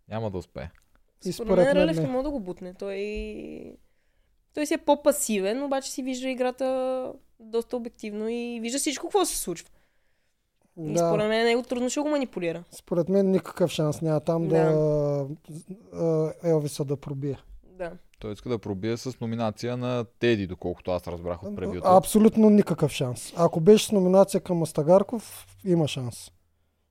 Няма 0.10 0.32
да 0.32 0.38
успее. 0.38 0.70
И 1.26 1.32
Според 1.34 1.48
според 1.48 1.66
мен 1.66 1.76
мен 1.76 1.84
Рълев 1.84 1.98
не 1.98 2.04
не. 2.04 2.10
може 2.10 2.24
да 2.24 2.32
го 2.32 2.40
бутне. 2.40 2.74
Той... 2.74 3.78
Той 4.54 4.66
си 4.66 4.74
е 4.74 4.78
по-пасивен, 4.78 5.64
обаче 5.64 5.92
си 5.92 6.04
вижда 6.04 6.30
играта 6.30 7.12
доста 7.40 7.78
обективно 7.78 8.30
и 8.30 8.60
вижда 8.62 8.80
всичко, 8.80 9.08
какво 9.08 9.26
се 9.26 9.38
случва. 9.38 9.70
И 10.80 10.94
Да. 10.94 11.00
според 11.00 11.28
мен 11.28 11.46
него 11.46 11.64
трудно 11.64 11.90
ще 11.90 12.00
го 12.00 12.10
манипулира. 12.10 12.64
Според 12.72 13.10
мен 13.10 13.32
никакъв 13.32 13.72
шанс 13.72 14.02
няма 14.02 14.20
там 14.20 14.48
да, 14.48 15.28
а, 15.96 16.32
Елвиса 16.44 16.86
да 16.86 16.98
пробие. 16.98 17.38
Да. 17.78 17.92
Той 18.20 18.34
иска 18.34 18.50
да 18.50 18.58
пробие 18.60 18.98
с 18.98 19.20
номинация 19.22 19.78
на 19.78 20.06
Теди, 20.20 20.48
доколкото 20.48 20.92
аз 20.92 21.08
разбрах 21.08 21.44
от 21.44 21.56
превюто. 21.56 21.82
Абсолютно 21.88 22.50
никакъв 22.50 22.92
шанс. 22.92 23.34
Ако 23.38 23.60
беше 23.60 23.86
с 23.86 23.92
номинация 23.92 24.42
към 24.42 24.58
Мастагарков, 24.58 25.48
има 25.66 25.88
шанс. 25.88 26.32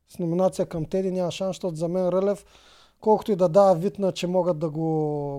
С 0.09 0.19
номинация 0.19 0.67
към 0.67 0.85
Теди 0.85 1.11
няма 1.11 1.31
шанс, 1.31 1.49
защото 1.49 1.75
за 1.77 1.89
мен 1.89 2.09
Рълев, 2.09 2.45
колкото 3.01 3.33
и 3.33 3.37
да 3.37 3.49
дава 3.49 3.75
вид 3.75 3.99
на, 3.99 4.13
че 4.13 4.27
могат 4.27 4.59
да 4.59 4.71
го 4.71 4.85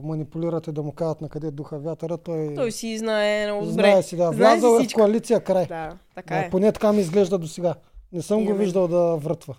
манипулират 0.05 0.67
и 0.67 0.71
да 0.71 0.83
му 0.83 0.91
кажат 0.91 1.21
на 1.21 1.29
къде 1.29 1.51
духа 1.51 1.79
вятъра, 1.79 2.17
той, 2.17 2.53
Той 2.55 2.71
си 2.71 2.97
знае 2.97 3.45
много 3.45 3.65
добре. 3.65 3.73
знае 3.73 4.03
си, 4.03 4.17
да. 4.17 4.31
Влязъл 4.31 4.79
е 4.79 4.83
в 4.83 4.93
коалиция 4.93 5.39
край. 5.39 5.65
Да, 5.67 5.97
така 6.15 6.33
Да, 6.35 6.41
е. 6.41 6.49
поне 6.49 6.71
така 6.71 6.93
ми 6.93 7.01
изглежда 7.01 7.37
до 7.37 7.47
сега. 7.47 7.75
Не 8.11 8.21
съм 8.21 8.45
го 8.45 8.53
виждал 8.53 8.87
да 8.87 9.15
вратва. 9.15 9.55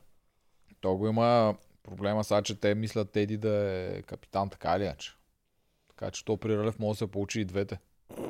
То 0.81 0.97
го 0.97 1.09
има 1.09 1.55
проблема 1.83 2.25
сега, 2.25 2.43
че 2.43 2.55
те 2.55 2.75
мислят 2.75 3.11
Теди 3.11 3.37
да 3.37 3.51
е 3.73 4.03
капитан, 4.03 4.49
така 4.51 4.77
или 4.77 4.85
иначе. 4.85 5.13
Така 5.89 6.11
че 6.11 6.25
то 6.25 6.37
при 6.37 6.57
Рълев 6.59 6.79
може 6.79 6.95
да 6.95 6.99
се 6.99 7.11
получи 7.11 7.41
и 7.41 7.45
двете. 7.45 7.79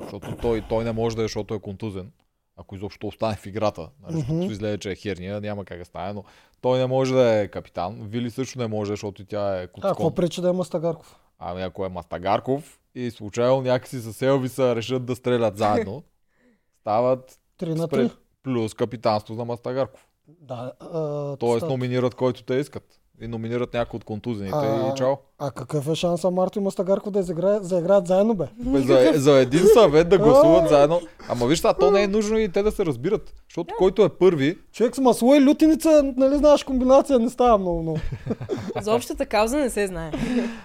Защото 0.02 0.36
той, 0.36 0.64
той 0.68 0.84
не 0.84 0.92
може 0.92 1.16
да 1.16 1.22
е, 1.22 1.24
защото 1.24 1.54
е 1.54 1.60
контузен. 1.60 2.12
Ако 2.56 2.74
изобщо 2.74 3.06
остане 3.06 3.36
в 3.36 3.46
играта. 3.46 3.88
Нали, 4.02 4.12
защото 4.12 4.32
Мгм. 4.34 4.42
изгледа, 4.42 4.78
че 4.78 4.90
е 4.90 4.96
херния, 4.96 5.40
няма 5.40 5.64
как 5.64 5.78
да 5.78 5.84
стане, 5.84 6.12
но 6.12 6.24
той 6.60 6.78
не 6.78 6.86
може 6.86 7.14
да 7.14 7.30
е 7.32 7.48
капитан. 7.48 7.98
Вили 8.02 8.30
също 8.30 8.58
не 8.58 8.66
може, 8.66 8.92
защото 8.92 9.22
и 9.22 9.26
тя 9.26 9.54
е 9.54 9.62
А, 9.62 9.66
какво 9.66 9.88
куцкон. 9.88 10.14
пречи 10.14 10.40
да 10.40 10.48
е 10.48 10.52
Мастагарков? 10.52 11.16
Ами 11.38 11.62
ако 11.62 11.84
е 11.84 11.88
Мастагарков 11.88 12.80
и 12.94 13.10
случайно 13.10 13.60
някакси 13.60 14.00
с 14.00 14.22
Елвиса 14.22 14.76
решат 14.76 15.04
да 15.04 15.16
стрелят 15.16 15.56
заедно, 15.56 16.02
стават 16.80 17.38
3 17.58 17.68
на 17.68 17.88
спре- 17.88 18.08
3. 18.08 18.16
плюс 18.42 18.74
капитанство 18.74 19.34
за 19.34 19.44
Мастагарков. 19.44 20.06
Да, 20.40 20.72
а, 20.80 21.36
Тоест 21.36 21.58
ста- 21.58 21.68
номинират 21.68 22.14
който 22.14 22.42
те 22.42 22.54
искат. 22.54 22.82
И 23.22 23.28
номинират 23.28 23.74
някой 23.74 23.96
от 23.96 24.04
контузените 24.04 24.56
А, 24.56 24.88
и 24.88 24.96
чао. 24.96 25.12
а 25.38 25.50
какъв 25.50 25.88
е 25.88 25.94
шанса 25.94 26.30
Марто 26.30 26.58
и 26.58 26.62
Мастагарков 26.62 27.12
да 27.12 27.20
изиграят, 27.20 27.64
заиграят 27.64 28.06
заедно, 28.06 28.34
бе? 28.34 28.44
Бе, 28.56 28.78
за, 28.78 29.12
за 29.14 29.32
един 29.32 29.60
съвет 29.74 30.08
да 30.08 30.18
гласуват 30.18 30.68
заедно. 30.68 31.00
Ама 31.28 31.46
виж, 31.46 31.64
а 31.64 31.74
то 31.74 31.90
не 31.90 32.02
е 32.02 32.06
нужно 32.06 32.38
и 32.38 32.48
те 32.48 32.62
да 32.62 32.70
се 32.70 32.86
разбират. 32.86 33.34
Защото 33.48 33.74
който 33.78 34.02
е 34.02 34.08
първи, 34.10 34.58
Човек 34.72 34.96
с 34.96 35.00
масло 35.00 35.34
и 35.34 35.44
лютеница, 35.44 36.12
нали 36.16 36.36
знаеш, 36.36 36.64
комбинация 36.64 37.18
не 37.18 37.30
става 37.30 37.58
много, 37.58 37.82
много. 37.82 37.98
За 38.80 38.94
общата 38.94 39.26
кауза 39.26 39.56
не 39.56 39.70
се 39.70 39.86
знае. 39.86 40.12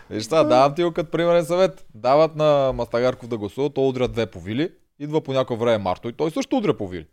виж 0.09 0.24
сега, 0.24 0.43
давам 0.43 0.76
ти 0.76 0.84
го 0.84 0.91
като 0.91 1.11
примерен 1.11 1.45
съвет. 1.45 1.86
Дават 1.95 2.36
на 2.36 2.72
Мастагарков 2.74 3.30
да 3.30 3.38
гласува, 3.38 3.70
той 3.70 3.88
удря 3.88 4.07
две 4.07 4.26
по 4.26 4.39
Вили, 4.39 4.70
идва 4.99 5.22
по 5.22 5.34
някое 5.34 5.57
време 5.57 5.78
Марто 5.78 6.09
и 6.09 6.13
той 6.13 6.32
също 6.32 6.57
удря 6.57 6.78
по 6.78 6.88
Вили. 6.88 7.05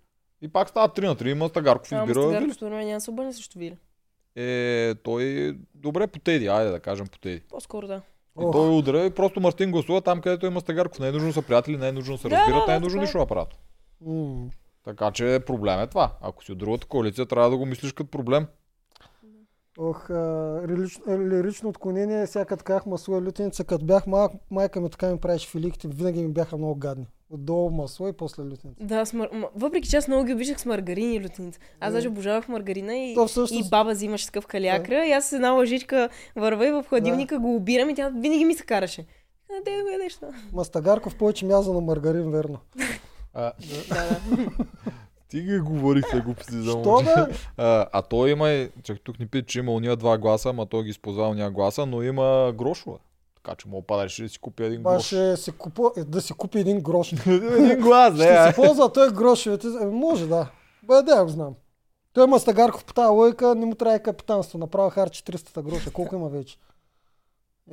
И 0.43 0.49
пак 0.49 0.69
става 0.69 0.89
3 0.89 1.07
на 1.07 1.17
3 1.17 1.31
и 1.31 1.35
Мастагарков 1.35 1.93
Ама 1.93 2.03
избира 2.03 2.21
Вили. 2.21 2.27
Мастагарков 2.27 2.57
според 2.57 2.73
мен 2.73 2.87
няма 2.87 3.01
се 3.01 3.11
обърне 3.11 3.33
срещу 3.33 3.59
Вили. 3.59 3.77
Е, 4.37 4.95
той 4.95 5.57
добре 5.75 6.07
по 6.07 6.19
Теди, 6.19 6.47
айде 6.47 6.71
да 6.71 6.81
кажем 6.81 7.07
по 7.07 7.19
Теди. 7.19 7.41
По-скоро 7.41 7.87
да. 7.87 8.03
И 8.41 8.45
Ох. 8.45 8.53
той 8.53 8.79
удря 8.79 9.05
и 9.05 9.11
просто 9.11 9.41
Мартин 9.41 9.71
гласува 9.71 10.01
там, 10.01 10.21
където 10.21 10.47
е 10.47 10.51
Мастагарков. 10.51 10.99
Не 10.99 11.09
е 11.09 11.13
нужно 11.13 11.33
са 11.33 11.43
приятели, 11.43 11.77
не 11.77 11.89
е 11.89 11.93
нужно 11.93 12.19
се 12.19 12.29
Да, 12.29 12.37
разбират, 12.37 12.67
да, 12.67 12.73
не 12.73 12.77
е 12.77 12.81
нужно 12.81 13.01
е. 13.01 13.03
нищо 13.03 13.19
да 13.19 13.27
правят. 13.27 13.59
М. 14.01 14.51
Така 14.85 15.11
че 15.11 15.41
проблем 15.47 15.81
е 15.81 15.87
това. 15.87 16.13
Ако 16.21 16.45
си 16.45 16.53
от 16.53 16.59
другата 16.59 16.87
коалиция, 16.87 17.27
трябва 17.27 17.51
да 17.51 17.57
го 17.57 17.67
мислиш 17.67 17.93
като 17.93 18.11
проблем. 18.11 18.47
Ох, 19.79 20.11
а, 20.11 20.63
лирично 21.09 21.69
отклонение, 21.69 22.27
сега 22.27 22.45
като 22.45 22.65
казах 22.65 22.87
масло 22.87 23.19
и 23.19 23.23
лютеница, 23.23 23.65
като 23.65 23.85
бях 23.85 24.07
малък, 24.07 24.33
майка 24.51 24.81
ми 24.81 24.91
така 24.91 25.09
ми 25.09 25.19
правеше 25.19 25.49
филиките, 25.49 25.89
винаги 25.89 26.23
ми 26.23 26.29
бяха 26.29 26.57
много 26.57 26.75
гадни. 26.75 27.07
Отдолу 27.31 27.71
масло 27.71 28.09
и 28.09 28.13
после 28.13 28.43
лютеница. 28.43 28.85
Да, 28.85 29.07
с 29.07 29.13
мар... 29.13 29.29
м- 29.33 29.49
въпреки 29.55 29.89
че 29.89 29.97
аз 29.97 30.09
много 30.09 30.25
ги 30.25 30.35
обичах 30.35 30.61
с 30.61 30.67
маргарин 30.67 31.13
и 31.13 31.25
лютеница. 31.25 31.61
Аз 31.81 31.91
Да. 31.91 31.97
даже 31.97 32.09
обожавах 32.09 32.49
маргарина 32.49 32.97
и, 32.97 33.15
То 33.15 33.27
всъщност, 33.27 33.67
и 33.67 33.71
баба 33.71 33.91
взимаше 33.91 34.27
такъв 34.27 34.47
калякра. 34.47 35.07
И 35.07 35.13
аз 35.13 35.25
с 35.27 35.33
една 35.33 35.51
лъжичка 35.51 36.09
върва 36.37 36.67
и 36.69 36.73
в 36.73 36.85
хладилника 36.89 37.39
го 37.39 37.55
обирам 37.57 37.91
и 37.91 37.95
тя 37.95 38.09
винаги 38.11 38.45
ми 38.45 38.55
се 38.55 38.65
караше. 38.65 39.07
А, 39.51 39.65
те 39.65 39.77
да 39.77 39.83
го 39.83 39.89
ядеш 39.89 40.15
това. 40.15 40.29
Мастагарков 40.53 41.17
повече 41.17 41.47
мяза 41.47 41.73
на 41.73 41.81
маргарин, 41.81 42.31
верно. 42.31 42.59
А, 43.35 43.53
Да, 43.89 43.95
да. 43.95 44.47
ти 45.33 45.41
ги 45.41 45.59
говорих 45.59 46.11
се 46.11 46.21
глупости 46.21 46.55
за 46.55 46.71
Що 46.71 46.79
момент. 46.79 47.29
бе? 47.29 47.35
А, 47.57 47.87
а 47.93 48.03
той 48.03 48.31
има 48.31 48.51
и, 48.51 48.71
чак 48.83 49.01
тук 49.05 49.19
ни 49.19 49.27
пита, 49.27 49.47
че 49.47 49.59
има 49.59 49.73
уния 49.73 49.97
два 49.97 50.19
гласа, 50.19 50.49
ама 50.49 50.67
той 50.67 50.85
ги 50.85 50.91
използва 50.91 51.29
уния 51.29 51.51
гласа, 51.51 51.87
но 51.87 52.03
има 52.03 52.53
грошове. 52.59 52.99
Така 53.35 53.55
че 53.57 53.69
мога 53.69 53.87
падаш 53.87 54.23
да 54.23 54.29
си 54.29 54.39
купи 54.39 54.65
един 54.65 54.83
грош. 54.83 55.07
ще 55.07 55.37
си 55.37 55.53
купа, 55.53 55.91
е, 55.97 56.05
да 56.05 56.21
си 56.21 56.33
купи 56.33 56.59
един 56.59 56.81
грош. 56.81 57.13
един 57.27 57.81
глас, 57.81 58.15
ще 58.15 58.49
си 58.49 58.55
ползва 58.57 58.93
той 58.93 59.13
грошовете. 59.13 59.67
Е, 59.83 59.87
може 59.87 60.27
да. 60.27 60.51
Бе, 60.83 61.03
да, 61.03 61.25
го 61.25 61.29
знам. 61.29 61.55
Той 62.13 62.27
Мастагарков 62.27 62.85
по 62.85 62.95
тази 62.95 63.09
лойка 63.09 63.55
не 63.55 63.67
му 63.67 63.75
трябва 63.75 63.99
капитанство. 63.99 64.59
Направо 64.59 64.91
харчи 64.91 65.23
300 65.23 65.63
гроша. 65.63 65.91
Колко 65.91 66.15
има 66.15 66.29
вече? 66.29 66.59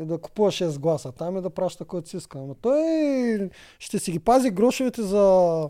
И 0.02 0.06
да 0.06 0.18
купува 0.18 0.52
6 0.52 0.80
гласа. 0.80 1.12
Там 1.12 1.38
и 1.38 1.42
да 1.42 1.50
праща 1.50 1.86
който 1.86 2.10
си 2.10 2.18
иска. 2.18 2.38
Но 2.38 2.54
той 2.54 3.50
ще 3.80 4.00
си 4.00 4.12
ги 4.12 4.20
пази 4.20 4.50
грошовете 4.50 5.02
за 5.02 5.66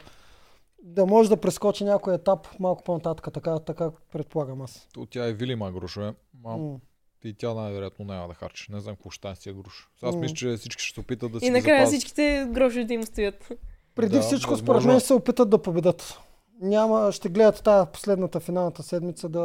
да 0.83 1.05
може 1.05 1.29
да 1.29 1.37
прескочи 1.37 1.83
някой 1.83 2.13
етап 2.15 2.47
малко 2.59 2.83
по-нататък. 2.83 3.33
Така, 3.33 3.59
така 3.59 3.91
предполагам 4.11 4.61
аз. 4.61 4.87
То 4.93 5.05
тя 5.05 5.25
е 5.25 5.33
Вилима 5.33 5.71
грошове. 5.71 6.13
Ма, 6.43 6.57
М. 6.57 6.75
и 7.23 7.33
тя 7.33 7.53
най-вероятно 7.53 8.05
няма 8.05 8.27
да 8.27 8.33
харчи. 8.33 8.71
Не 8.71 8.79
знам 8.79 8.95
какво 8.95 9.09
ще 9.09 9.17
стане 9.17 9.35
с 9.35 9.39
тия. 9.39 9.55
Аз 10.01 10.15
М. 10.15 10.21
мисля, 10.21 10.35
че 10.35 10.57
всички 10.57 10.83
ще 10.83 10.93
се 10.93 10.99
опитат 10.99 11.31
да 11.31 11.39
си 11.39 11.45
И 11.45 11.49
накрая 11.49 11.77
запазят. 11.85 11.99
всичките 11.99 12.47
грошовете 12.51 12.93
им 12.93 13.03
стоят. 13.03 13.51
Преди 13.95 14.15
Да, 14.15 14.21
всичко, 14.21 14.51
възможно 14.51 14.81
според 14.81 14.93
мен, 14.93 14.99
се 14.99 15.13
опитат 15.13 15.49
да 15.49 15.61
победат. 15.61 16.19
Няма, 16.61 17.11
ще 17.11 17.29
гледат 17.29 17.63
тази 17.63 17.89
последната 17.93 18.39
финалната 18.39 18.83
седмица 18.83 19.29
да... 19.29 19.39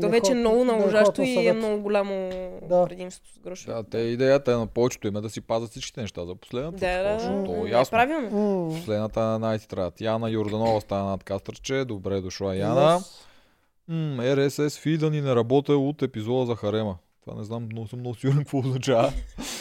То 0.00 0.08
вече 0.08 0.32
е 0.32 0.34
много 0.34 0.58
да 0.58 0.64
наложащо 0.64 1.20
на 1.20 1.26
и 1.26 1.46
е 1.46 1.52
много 1.52 1.82
голямо 1.82 2.30
Да. 2.68 2.84
предимство 2.84 3.32
с 3.34 3.38
грошове. 3.38 3.74
Да, 3.74 3.82
те 3.82 3.98
идеята 3.98 4.52
е 4.52 4.56
на 4.56 4.66
повечето 4.66 5.08
име 5.08 5.20
да 5.20 5.30
си 5.30 5.40
пазят 5.40 5.70
всичките 5.70 6.00
неща 6.00 6.24
за 6.24 6.34
последната. 6.34 6.78
Да, 6.78 7.02
да, 7.02 7.32
да. 7.32 7.44
То 7.44 7.66
е 7.66 7.68
Е, 7.68 7.70
ясно. 7.70 7.90
Правилно. 7.90 8.68
Последната 8.74 9.20
на 9.20 9.38
най-ти 9.38 9.68
трябва. 9.68 9.92
Яна 10.00 10.30
Йорданова 10.30 10.80
стана 10.80 11.04
над 11.10 11.24
кастърче. 11.24 11.84
Добре 11.84 12.20
дошла, 12.20 12.56
Яна. 12.56 13.00
Yes. 13.00 13.24
RSS 13.90 14.80
фида 14.80 15.10
ни 15.10 15.20
не 15.20 15.34
работа 15.34 15.72
от 15.72 16.02
епизода 16.02 16.46
за 16.46 16.56
Харема. 16.56 16.96
Това 17.24 17.36
не 17.38 17.44
знам, 17.44 17.68
но 17.72 17.86
съм 17.86 17.98
много 18.00 18.14
сигурен 18.14 18.38
какво 18.38 18.58
означава. 18.58 19.12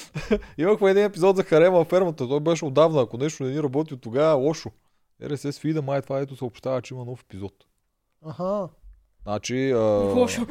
Имахме 0.57 0.91
един 0.91 1.03
епизод 1.03 1.35
за 1.35 1.43
Харема 1.43 1.77
във 1.77 1.87
фермата. 1.87 2.27
Той 2.27 2.39
беше 2.39 2.65
отдавна. 2.65 3.01
Ако 3.01 3.17
нещо 3.17 3.43
не 3.43 3.51
ни 3.51 3.63
работи 3.63 3.93
от 3.93 4.01
тогава, 4.01 4.35
лошо. 4.35 4.71
RSS 5.23 5.59
фида 5.59 5.81
май 5.81 6.01
това 6.01 6.19
ето 6.19 6.35
съобщава, 6.35 6.81
че 6.81 6.93
има 6.93 7.05
нов 7.05 7.21
епизод. 7.23 7.53
Аха. 8.25 8.69
Значи... 9.23 9.71
А... 9.71 9.77
Лошо. 10.15 10.47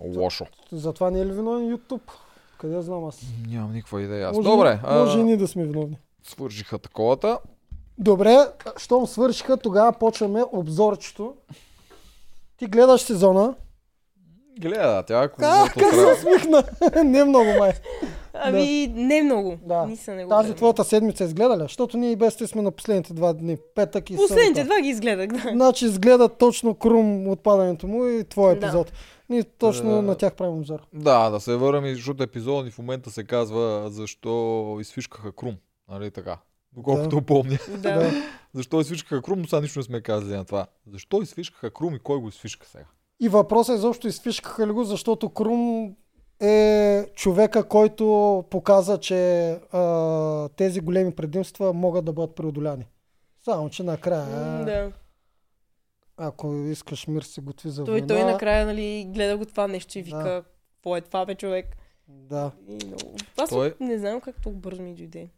Лошо. 0.00 0.46
Затова 0.72 1.10
не 1.10 1.20
е 1.20 1.26
ли 1.26 1.32
виновен 1.32 1.76
YouTube? 1.76 2.10
Къде 2.58 2.82
знам 2.82 3.04
аз? 3.04 3.22
Нямам 3.48 3.72
никаква 3.72 4.02
идея. 4.02 4.28
Аз. 4.28 4.36
Може, 4.36 4.48
Добре, 4.48 4.80
Може 4.84 5.18
и 5.18 5.20
а, 5.20 5.24
ние 5.24 5.36
да 5.36 5.48
сме 5.48 5.64
виновни. 5.64 5.98
свържиха 6.22 6.78
таковата. 6.78 7.38
Добре, 7.98 8.36
щом 8.76 9.06
свършиха, 9.06 9.56
тогава 9.56 9.92
почваме 9.92 10.44
обзорчето. 10.52 11.34
Ти 12.56 12.66
гледаш 12.66 13.00
сезона. 13.00 13.54
Гледа, 14.58 15.02
тя 15.02 15.22
ако 15.22 15.40
А, 15.40 15.68
как 15.70 15.94
се 15.94 16.06
усмихна? 16.06 16.64
не 17.04 17.24
много 17.24 17.50
май. 17.58 17.72
Ами, 18.34 18.86
не 18.88 19.22
много. 19.22 19.56
Да. 19.62 19.86
Не 19.86 19.94
го 19.94 19.96
Тази 19.98 20.20
гледам. 20.42 20.54
твоята 20.54 20.84
седмица 20.84 21.24
изгледа 21.24 21.56
ли? 21.56 21.62
Защото 21.62 21.96
ние 21.96 22.10
и 22.10 22.16
без 22.16 22.36
те 22.36 22.46
сме 22.46 22.62
на 22.62 22.70
последните 22.70 23.14
два 23.14 23.32
дни. 23.32 23.56
Петък 23.74 24.10
и 24.10 24.16
Последните 24.16 24.54
събота. 24.54 24.64
два 24.66 24.80
ги 24.80 24.88
изгледах, 24.88 25.26
да. 25.28 25.38
Значи 25.50 25.84
изгледа 25.84 26.28
точно 26.28 26.74
Крум 26.74 27.28
отпадането 27.28 27.86
му 27.86 28.06
и 28.06 28.24
твой 28.24 28.50
Да. 28.50 28.56
епизод. 28.58 28.92
Ние 29.28 29.44
точно 29.44 29.98
Е, 29.98 30.02
на 30.02 30.14
тях 30.14 30.34
правим 30.34 30.54
обзор. 30.54 30.80
Да, 30.92 31.30
да 31.30 31.40
се 31.40 31.56
върнем, 31.56 31.86
и 31.86 31.94
защото 31.94 32.22
епизода 32.22 32.64
ни 32.64 32.70
в 32.70 32.78
момента 32.78 33.10
се 33.10 33.24
казва 33.24 33.84
защо 33.86 34.32
изфишкаха 34.80 35.32
Крум. 35.32 35.56
Нали 35.88 36.10
така? 36.10 36.38
Доколкото 36.72 37.16
Да. 37.16 37.22
помня. 37.22 37.58
Да. 37.70 38.10
Защо 38.54 38.80
изфишкаха 38.80 39.22
Крум, 39.22 39.38
но 39.40 39.46
сега 39.46 39.60
нищо 39.60 39.78
не 39.78 39.82
сме 39.82 40.00
казали 40.00 40.36
на 40.36 40.44
това. 40.44 40.66
Защо 40.86 41.22
изфишкаха 41.22 41.70
Крум 41.70 41.94
и 41.94 41.98
кой 41.98 42.18
го 42.18 42.28
изфишка 42.28 42.66
сега? 42.66 42.84
И 43.20 43.28
въпросът 43.28 43.74
е 43.74 43.78
защо 43.78 44.08
изфишкаха 44.08 44.66
ли 44.66 44.72
го, 44.72 44.84
защото 44.84 45.28
Крум 45.28 45.94
е 46.40 47.06
човека, 47.14 47.68
който 47.68 48.04
показа, 48.50 48.98
че 48.98 49.50
а, 49.72 50.48
тези 50.48 50.80
големи 50.80 51.14
предимства 51.14 51.72
могат 51.72 52.04
да 52.04 52.12
бъдат 52.12 52.34
преодоляни. 52.34 52.86
Само, 53.40 53.70
че 53.70 53.82
накрая, 53.82 54.64
Да. 54.64 54.92
ако 56.16 56.54
искаш 56.54 57.06
мир, 57.06 57.22
се 57.22 57.40
готви 57.40 57.70
за 57.70 57.84
Той, 57.84 57.92
война. 57.92 58.06
той 58.06 58.24
накрая, 58.24 58.66
нали, 58.66 59.06
гледа 59.08 59.36
го 59.36 59.44
това 59.44 59.68
нещо 59.68 59.98
и 59.98 60.02
Да. 60.02 60.06
вика, 60.06 60.44
какво 60.74 60.96
е 60.96 61.00
това, 61.00 61.26
бе, 61.26 61.34
човек? 61.34 61.76
Да. 62.08 62.50
И 62.68 62.86
много... 62.86 63.16
Аз 63.36 63.50
Той- 63.50 63.74
не 63.80 63.98
знам 63.98 64.20
как 64.20 64.42
толкова 64.42 64.60
бързо 64.60 64.82
ми 64.82 64.94
дойде. 64.94 65.28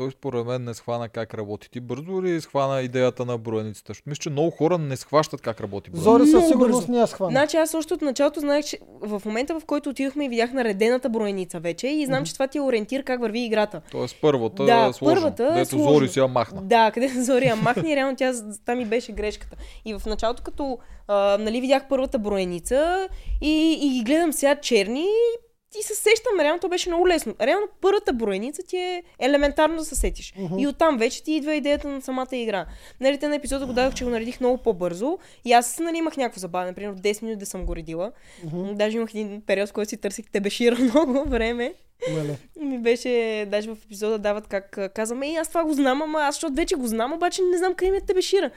Той 0.00 0.10
според 0.10 0.46
мен 0.46 0.64
не 0.64 0.74
схвана 0.74 1.08
как 1.08 1.34
работи. 1.34 1.70
Ти 1.70 1.80
бързо 1.80 2.22
ли 2.22 2.40
схвана 2.40 2.80
идеята 2.80 3.24
на 3.24 3.38
броеницата? 3.38 3.90
Защото 3.90 4.08
мисля, 4.10 4.20
че 4.20 4.30
много 4.30 4.50
хора 4.50 4.78
не 4.78 4.96
схващат 4.96 5.40
как 5.40 5.60
работи 5.60 5.90
броеницата. 5.90 6.10
Зори 6.10 6.26
със 6.26 6.48
сигурност 6.48 6.88
не 6.88 6.98
я 6.98 7.06
схвана. 7.06 7.30
Значи 7.30 7.56
аз 7.56 7.74
още 7.74 7.94
от 7.94 8.02
началото 8.02 8.40
знаех, 8.40 8.64
че 8.64 8.78
в 9.00 9.22
момента 9.24 9.60
в 9.60 9.64
който 9.64 9.90
отидохме 9.90 10.24
и 10.24 10.28
видях 10.28 10.52
наредената 10.52 11.08
броеница 11.08 11.60
вече 11.60 11.88
и 11.88 12.06
знам, 12.06 12.24
че 12.24 12.32
това 12.32 12.46
ти 12.46 12.58
е 12.58 12.60
ориентир 12.60 13.04
как 13.04 13.20
върви 13.20 13.40
играта. 13.44 13.80
Тоест 13.90 14.16
първата 14.20 14.64
Да, 14.64 14.86
е 14.86 14.92
сложно. 14.92 15.14
първата 15.14 15.44
е 15.44 15.52
Дето 15.54 15.68
сложно. 15.70 15.92
Зори 15.92 16.08
си 16.08 16.18
я 16.18 16.28
махна. 16.28 16.62
Да, 16.62 16.90
къде 16.90 17.08
Зори 17.22 17.44
я 17.44 17.56
махне 17.56 17.92
и 17.92 17.96
реално 17.96 18.16
тя, 18.16 18.32
там 18.66 18.78
ми 18.78 18.84
беше 18.84 19.12
грешката. 19.12 19.56
И 19.84 19.94
в 19.94 20.06
началото, 20.06 20.42
като 20.42 20.78
а, 21.08 21.38
нали, 21.38 21.60
видях 21.60 21.88
първата 21.88 22.18
броеница 22.18 23.08
и, 23.40 23.78
и 23.82 23.90
ги 23.90 24.04
гледам 24.04 24.32
сега 24.32 24.56
черни 24.56 25.00
и 25.00 25.49
се 25.82 25.94
сещам, 25.94 26.40
реално 26.40 26.60
то 26.60 26.68
беше 26.68 26.88
много 26.88 27.08
лесно. 27.08 27.34
Реално 27.40 27.66
първата 27.80 28.12
броеница 28.12 28.62
ти 28.62 28.76
е 28.76 29.02
елементарно 29.18 29.76
да 29.76 29.84
се 29.84 29.94
сетиш. 29.94 30.34
Мгм. 30.36 30.58
И 30.58 30.66
оттам 30.66 30.98
вече 30.98 31.22
ти 31.22 31.32
идва 31.32 31.54
идеята 31.54 31.88
на 31.88 32.02
самата 32.02 32.28
игра. 32.32 32.66
Нали, 33.00 33.18
те 33.18 33.28
на 33.28 33.36
епизода 33.36 33.66
го 33.66 33.72
дадох, 33.72 33.94
че 33.94 34.04
го 34.04 34.10
наредих 34.10 34.40
много 34.40 34.58
по-бързо. 34.58 35.18
И 35.44 35.52
аз 35.52 35.78
нали, 35.78 35.98
имах 35.98 36.16
някакво 36.16 36.40
забавяне, 36.40 36.72
примерно 36.72 36.98
10 36.98 37.22
минути 37.22 37.38
да 37.38 37.46
съм 37.46 37.66
го 37.66 37.76
редила. 37.76 38.12
Мгм. 38.44 38.74
Даже 38.74 38.96
имах 38.96 39.14
един 39.14 39.42
период, 39.46 39.68
в 39.68 39.72
който 39.72 39.88
си 39.88 39.96
търсих 39.96 40.30
тебешира 40.30 40.76
много 40.80 41.24
време. 41.28 41.74
Нали. 42.10 42.36
Ми 42.60 42.78
беше, 42.78 43.46
даже 43.50 43.68
в 43.68 43.76
епизода 43.84 44.18
дават 44.18 44.46
как 44.46 44.78
а, 44.78 44.88
казвам, 44.88 45.22
ей, 45.22 45.38
аз 45.38 45.48
това 45.48 45.64
го 45.64 45.72
знам, 45.72 46.02
ама 46.02 46.18
аз 46.20 46.34
защото 46.34 46.54
вече 46.54 46.74
го 46.74 46.86
знам, 46.86 47.12
обаче 47.12 47.42
не 47.42 47.58
знам 47.58 47.74
къде 47.74 47.90
ми 47.90 47.96
е 47.96 48.00
тебешира. 48.00 48.50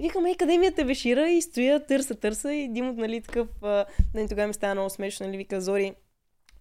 И 0.00 0.02
викам, 0.02 0.26
ей, 0.26 0.34
къде 0.34 0.58
ми 0.58 0.66
е 0.66 0.70
тебешира? 0.70 1.30
И 1.30 1.42
стоя, 1.42 1.86
търса, 1.86 2.14
търса 2.14 2.54
и 2.54 2.68
Димот, 2.68 2.96
нали, 2.96 3.20
такъв, 3.20 3.48
нали, 4.14 4.28
тогава 4.28 4.48
ми 4.48 4.54
става 4.54 4.74
много 4.74 4.90
смешно, 4.90 5.26
нали, 5.26 5.36
вика, 5.36 5.60
Зори, 5.60 5.94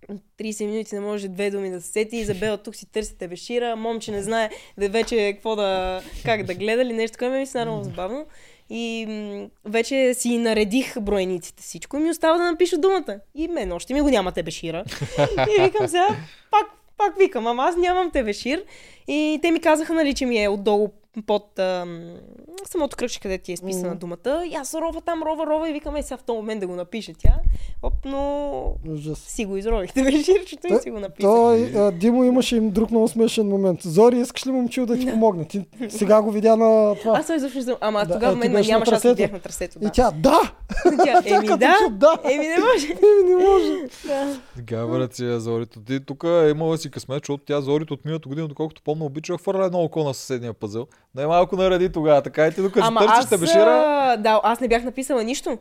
30 0.10 0.66
минути 0.66 0.96
не 0.96 1.02
може 1.02 1.28
две 1.28 1.52
думи 1.52 1.70
да 1.70 1.82
се 1.82 1.92
сети. 1.92 2.18
Изабела 2.18 2.58
тук 2.58 2.76
си 2.76 2.86
търси 2.92 3.18
тебешира. 3.18 3.76
Момче 3.76 4.12
не 4.12 4.24
знае 4.24 4.50
да 4.78 4.90
вече 4.90 5.34
какво 5.34 5.56
да, 5.56 6.02
как 6.26 6.44
да 6.44 6.54
гледа 6.54 6.82
или 6.82 6.94
нещо. 6.94 7.18
Такова 7.18 7.38
ми 7.38 7.46
се 7.46 7.66
много 7.66 7.84
забавно. 7.84 8.26
И 8.70 9.06
м- 9.10 9.50
вече 9.66 10.14
си 10.14 10.38
наредих 10.38 11.00
броениците 11.00 11.64
всичко 11.64 11.98
и 11.98 12.00
ми 12.00 12.10
остава 12.10 12.38
да 12.38 12.44
напиша 12.44 12.78
думата. 12.78 13.20
И 13.36 13.48
мен 13.48 13.72
още 13.72 13.94
ми 13.94 14.02
го 14.02 14.10
няма 14.10 14.32
тебешира. 14.32 14.84
и 15.58 15.62
викам 15.62 15.88
сега, 15.88 16.08
пак, 16.52 16.66
пак 16.98 17.18
викам, 17.20 17.48
ама 17.48 17.64
аз 17.64 17.76
нямам 17.78 18.12
тебешир. 18.12 18.64
И 19.08 19.40
те 19.42 19.52
ми 19.52 19.60
казаха, 19.62 19.94
нали, 19.94 20.14
че 20.14 20.26
ми 20.26 20.44
е 20.44 20.50
отдолу 20.50 20.90
под 21.26 21.60
ам, 21.60 22.14
самото 22.66 22.98
кръгче, 22.98 23.20
където 23.20 23.44
ти 23.44 23.52
е 23.52 23.54
изписана 23.54 23.88
Мгм. 23.90 23.98
думата. 23.98 24.46
И 24.46 24.56
аз 24.56 24.74
рова 24.74 25.02
там, 25.02 25.24
рова, 25.24 25.46
рова 25.46 25.70
и 25.70 25.74
викам, 25.74 25.96
е 25.96 26.04
сега 26.04 26.18
в 26.18 26.24
този 26.24 26.38
момент 26.38 26.60
да 26.60 26.68
го 26.68 26.76
напише 26.76 27.14
тя. 27.14 27.34
Оп, 27.84 27.94
но 28.06 28.74
Ужас. 28.90 29.20
си 29.20 29.46
го 29.46 29.58
изрових 29.58 29.94
тебеширчето 29.94 30.68
и 30.74 30.80
си 30.80 30.92
го 30.92 31.00
написах. 31.00 31.32
Той, 31.32 31.72
а, 31.76 31.92
Димо 31.92 32.24
имаше 32.24 32.56
и 32.56 32.62
друг 32.62 32.92
много 32.92 33.08
смешен 33.08 33.48
момент. 33.48 33.82
Зори, 33.84 34.20
искаш 34.20 34.48
ли 34.48 34.52
момчил 34.52 34.86
да 34.86 35.00
ти 35.00 35.06
помогне? 35.06 35.46
Ти 35.46 35.66
сега 35.90 36.22
го 36.22 36.32
видя 36.32 36.56
на 36.56 36.96
това. 36.96 37.20
Аз 37.20 37.26
съм 37.28 37.36
изобщо 37.36 37.60
не. 37.60 37.76
Ама 37.82 38.00
Да, 38.00 38.06
да, 38.06 38.14
тогава 38.14 38.34
е, 38.34 38.36
мен 38.36 38.52
нямаше, 38.52 38.72
аз 38.74 38.84
трасето. 38.86 39.16
бях 39.16 39.32
на 39.32 39.40
трасето. 39.40 39.78
И 39.82 39.86
Да. 39.86 39.92
тя, 39.92 40.12
да! 40.12 40.40
Тя, 41.04 41.22
еми 41.26 41.48
да, 41.48 41.76
да! 41.92 42.18
еми 42.24 42.48
не 42.48 42.58
може. 42.60 42.88
Еми, 42.88 43.30
не 43.30 43.46
може. 43.46 43.74
Да. 44.08 44.40
Сега 44.56 44.88
брат 44.88 45.16
си 45.16 45.26
е 45.26 45.40
Зорито. 45.40 45.80
Ти 45.82 46.06
тук 46.06 46.24
е 46.24 46.50
имала 46.50 46.78
си 46.78 46.92
късмет, 46.92 47.22
защото 47.24 47.44
тя 47.46 47.62
Зорито 47.62 47.94
от 47.94 48.06
миналата 48.06 48.30
година, 48.30 48.48
доколкото 48.48 48.82
помня, 48.82 49.06
обича 49.06 49.34
да 49.34 49.38
хвърля 49.38 49.66
едно 49.66 49.80
око 49.80 50.04
на 50.04 50.14
съседния 50.14 50.54
пъзел. 50.54 50.88
Най-малко 51.16 51.56
нареди 51.56 51.92
тогава, 51.92 52.22
така 52.22 52.48
и 52.48 52.54
ти 52.54 52.62
докато 52.62 52.86
Ама 52.86 53.00
търсиш 53.00 53.18
аз, 53.18 53.30
тебешира. 53.30 53.84
а, 53.88 54.18
да, 54.18 54.42
аз 54.44 54.60
не 54.60 54.68
бях 54.68 54.84
написала 54.84 55.24
нищо. 55.24 55.58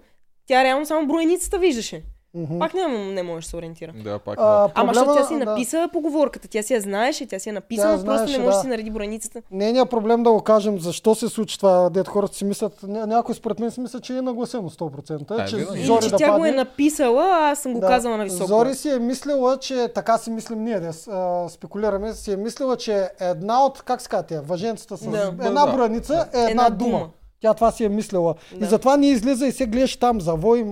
Тя 0.46 0.64
реално 0.64 0.86
само 0.86 1.06
броеницата 1.06 1.58
виждаше. 1.58 2.02
Мгм. 2.34 2.58
Пак 2.58 2.74
не, 2.74 2.82
не 3.06 3.22
можеш 3.22 3.44
да 3.44 3.50
се 3.50 3.56
ориентира. 3.56 3.92
Да, 3.94 4.18
пак. 4.18 4.38
А, 4.38 4.42
А, 4.64 4.70
Ама 4.74 4.94
защото 4.94 5.14
тя 5.14 5.24
си 5.24 5.34
да. 5.34 5.44
написа 5.44 5.88
поговорката, 5.92 6.48
тя 6.48 6.62
си 6.62 6.74
я 6.74 6.80
знаеше, 6.80 7.26
тя 7.26 7.38
си 7.38 7.48
я 7.48 7.52
написала, 7.52 7.88
Тя 7.88 8.04
просто 8.04 8.16
знаеше, 8.16 8.32
не 8.32 8.38
може 8.38 8.46
да 8.46 8.56
да. 8.56 8.60
си 8.60 8.68
нареди 8.68 8.90
броеницата. 8.90 9.42
Нейният 9.50 9.90
проблем 9.90 10.22
да 10.22 10.30
го 10.30 10.40
кажем 10.40 10.78
защо 10.78 11.14
се 11.14 11.28
случи 11.28 11.58
това, 11.58 11.90
дето 11.90 12.10
хората 12.10 12.34
си 12.34 12.44
мислят, 12.44 12.80
ня- 12.80 13.06
някой 13.06 13.34
според 13.34 13.58
мен 13.58 13.70
си 13.70 13.80
мисля, 13.80 14.00
че 14.00 14.12
е 14.12 14.22
нагласено 14.22 14.70
100%, 14.70 15.10
Е, 15.38 15.46
че. 15.46 15.56
Или 15.56 15.84
Зори 15.84 16.02
че 16.02 16.10
да 16.10 16.16
тя 16.16 16.26
го 16.26 16.32
падне. 16.32 16.48
е 16.48 16.52
написала, 16.52 17.24
а 17.24 17.50
аз 17.50 17.58
съм 17.58 17.72
го 17.72 17.80
Да. 17.80 17.86
казала 17.88 18.16
на 18.16 18.24
високо. 18.24 18.46
Зори 18.46 18.74
си 18.74 18.90
е 18.90 18.98
мислила, 18.98 19.56
че 19.56 19.88
така 19.88 20.18
си 20.18 20.30
мислим 20.30 20.58
ние, 20.60 20.80
да 20.80 20.88
а, 21.08 21.48
спекулираме, 21.48 22.12
си 22.12 22.32
е 22.32 22.36
мислила, 22.36 22.76
че 22.76 23.08
една 23.20 23.64
от, 23.64 23.82
как 23.82 24.00
се 24.00 24.08
казва 24.08 24.24
въженцата 24.42 24.96
с 24.96 25.00
Да. 25.02 25.18
една 25.18 25.50
Да, 25.56 25.66
да. 25.66 25.72
броеница 25.72 26.26
е 26.26 26.38
една, 26.38 26.50
Една 26.50 26.70
дума. 26.70 26.90
дума. 26.90 27.08
Тя 27.40 27.54
това 27.54 27.70
си 27.70 27.84
е 27.84 27.88
мислила. 27.88 28.34
И 28.54 28.58
Да. 28.58 28.66
затова 28.66 28.96
не 28.96 29.06
излиза 29.08 29.46
и 29.46 29.52
се 29.52 29.66
гледаш 29.66 29.96
там 29.96 30.20
завой. 30.20 30.64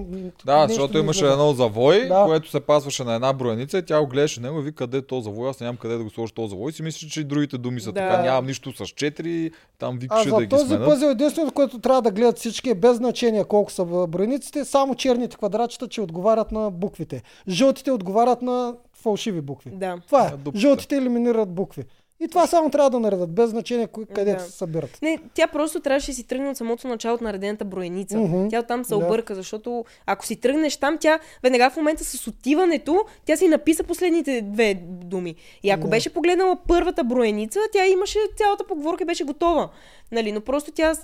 да, 0.47 0.67
защото 0.69 0.99
имаше 0.99 1.19
излиза. 1.19 1.33
едно 1.33 1.53
завой, 1.53 2.01
Да. 2.01 2.25
което 2.25 2.51
се 2.51 2.61
пасваше 2.61 3.05
на 3.05 3.15
една 3.15 3.33
броеница 3.33 3.79
и 3.79 3.83
тя 3.83 4.01
го 4.01 4.07
гледаше 4.07 4.41
него 4.41 4.59
и 4.59 4.63
вика 4.63 4.77
къде 4.77 4.97
е 4.97 5.03
то 5.03 5.21
завой, 5.21 5.51
аз 5.51 5.61
нямам 5.61 5.77
къде 5.77 5.97
да 5.97 6.05
го 6.05 6.11
сложа 6.11 6.33
този 6.33 6.51
завой. 6.51 6.71
И 6.71 6.75
си 6.75 6.83
мисля, 6.83 7.09
че 7.09 7.21
и 7.21 7.25
другите 7.25 7.59
думи 7.59 7.81
са 7.81 7.93
Да. 7.93 8.01
така, 8.01 8.23
нямам 8.23 8.47
нищо 8.47 8.73
с 8.77 8.87
четири, 8.87 9.51
там 9.79 9.95
А 9.95 9.99
викаше 9.99 10.31
да 10.31 10.41
ги 10.41 10.49
този 10.49 10.67
сменят. 10.67 10.85
пъзел 10.85 11.07
единственото, 11.07 11.55
което 11.55 11.79
трябва 11.79 12.03
да 12.03 12.11
гледат 12.11 12.39
всички 12.39 12.71
е 12.71 12.75
без 12.75 12.97
значение 12.97 13.45
колко 13.45 13.73
са 13.73 13.85
броениците, 13.85 14.65
само 14.65 14.95
черните 14.95 15.37
квадратчета, 15.37 15.89
че 15.89 16.01
отговарят 16.01 16.53
на 16.53 16.71
буквите. 16.71 17.23
Жълтите 17.49 17.91
отговарят 17.91 18.43
на 18.43 18.75
фалшиви 18.95 19.41
букви. 19.41 19.71
Да. 19.71 19.97
Това 20.07 20.27
е. 20.27 20.33
Жълтите 20.57 20.97
елиминират 20.97 21.49
букви. 21.49 21.85
И 22.21 22.29
това 22.29 22.47
само 22.47 22.71
трябва 22.71 22.91
да 22.91 23.01
наредат, 23.01 23.35
без 23.35 23.51
значение 23.51 23.87
кои, 23.87 24.07
къде 24.07 24.33
Да. 24.33 24.41
се 24.41 24.51
събират. 24.51 24.99
Не, 25.03 25.19
тя 25.35 25.47
просто 25.47 25.81
трябваше 25.81 26.11
да 26.11 26.15
си 26.15 26.27
тръгне 26.27 26.51
от 26.51 26.57
самото 26.57 26.89
начало 26.89 27.15
от 27.15 27.21
наредената 27.21 27.65
броеница. 27.65 28.19
Мгм. 28.19 28.49
Тя 28.49 28.61
оттам 28.61 28.85
се 28.85 28.89
Да. 28.89 28.97
обърка, 28.97 29.35
защото 29.35 29.85
ако 30.07 30.27
си 30.27 30.37
тръгнеш 30.37 30.77
там, 30.77 30.99
тя 30.99 31.19
веднага 31.43 31.71
в 31.71 31.77
момента 31.77 32.05
с 32.05 32.27
отиването, 32.27 33.05
тя 33.25 33.37
си 33.37 33.49
написа 33.49 33.85
последните 33.85 34.43
две 34.43 34.75
думи. 34.85 35.35
И 35.63 35.71
ако 35.71 35.83
Да. 35.83 35.89
беше 35.89 36.13
погледнала 36.13 36.57
първата 36.69 37.05
броеница, 37.05 37.61
тя 37.73 37.87
имаше 37.87 38.19
цялата 38.37 38.65
поговорка 38.67 39.03
и 39.03 39.07
беше 39.07 39.25
готова. 39.25 39.71
Нали, 40.13 40.33
но 40.33 40.41
просто 40.41 40.71
тя 40.73 40.95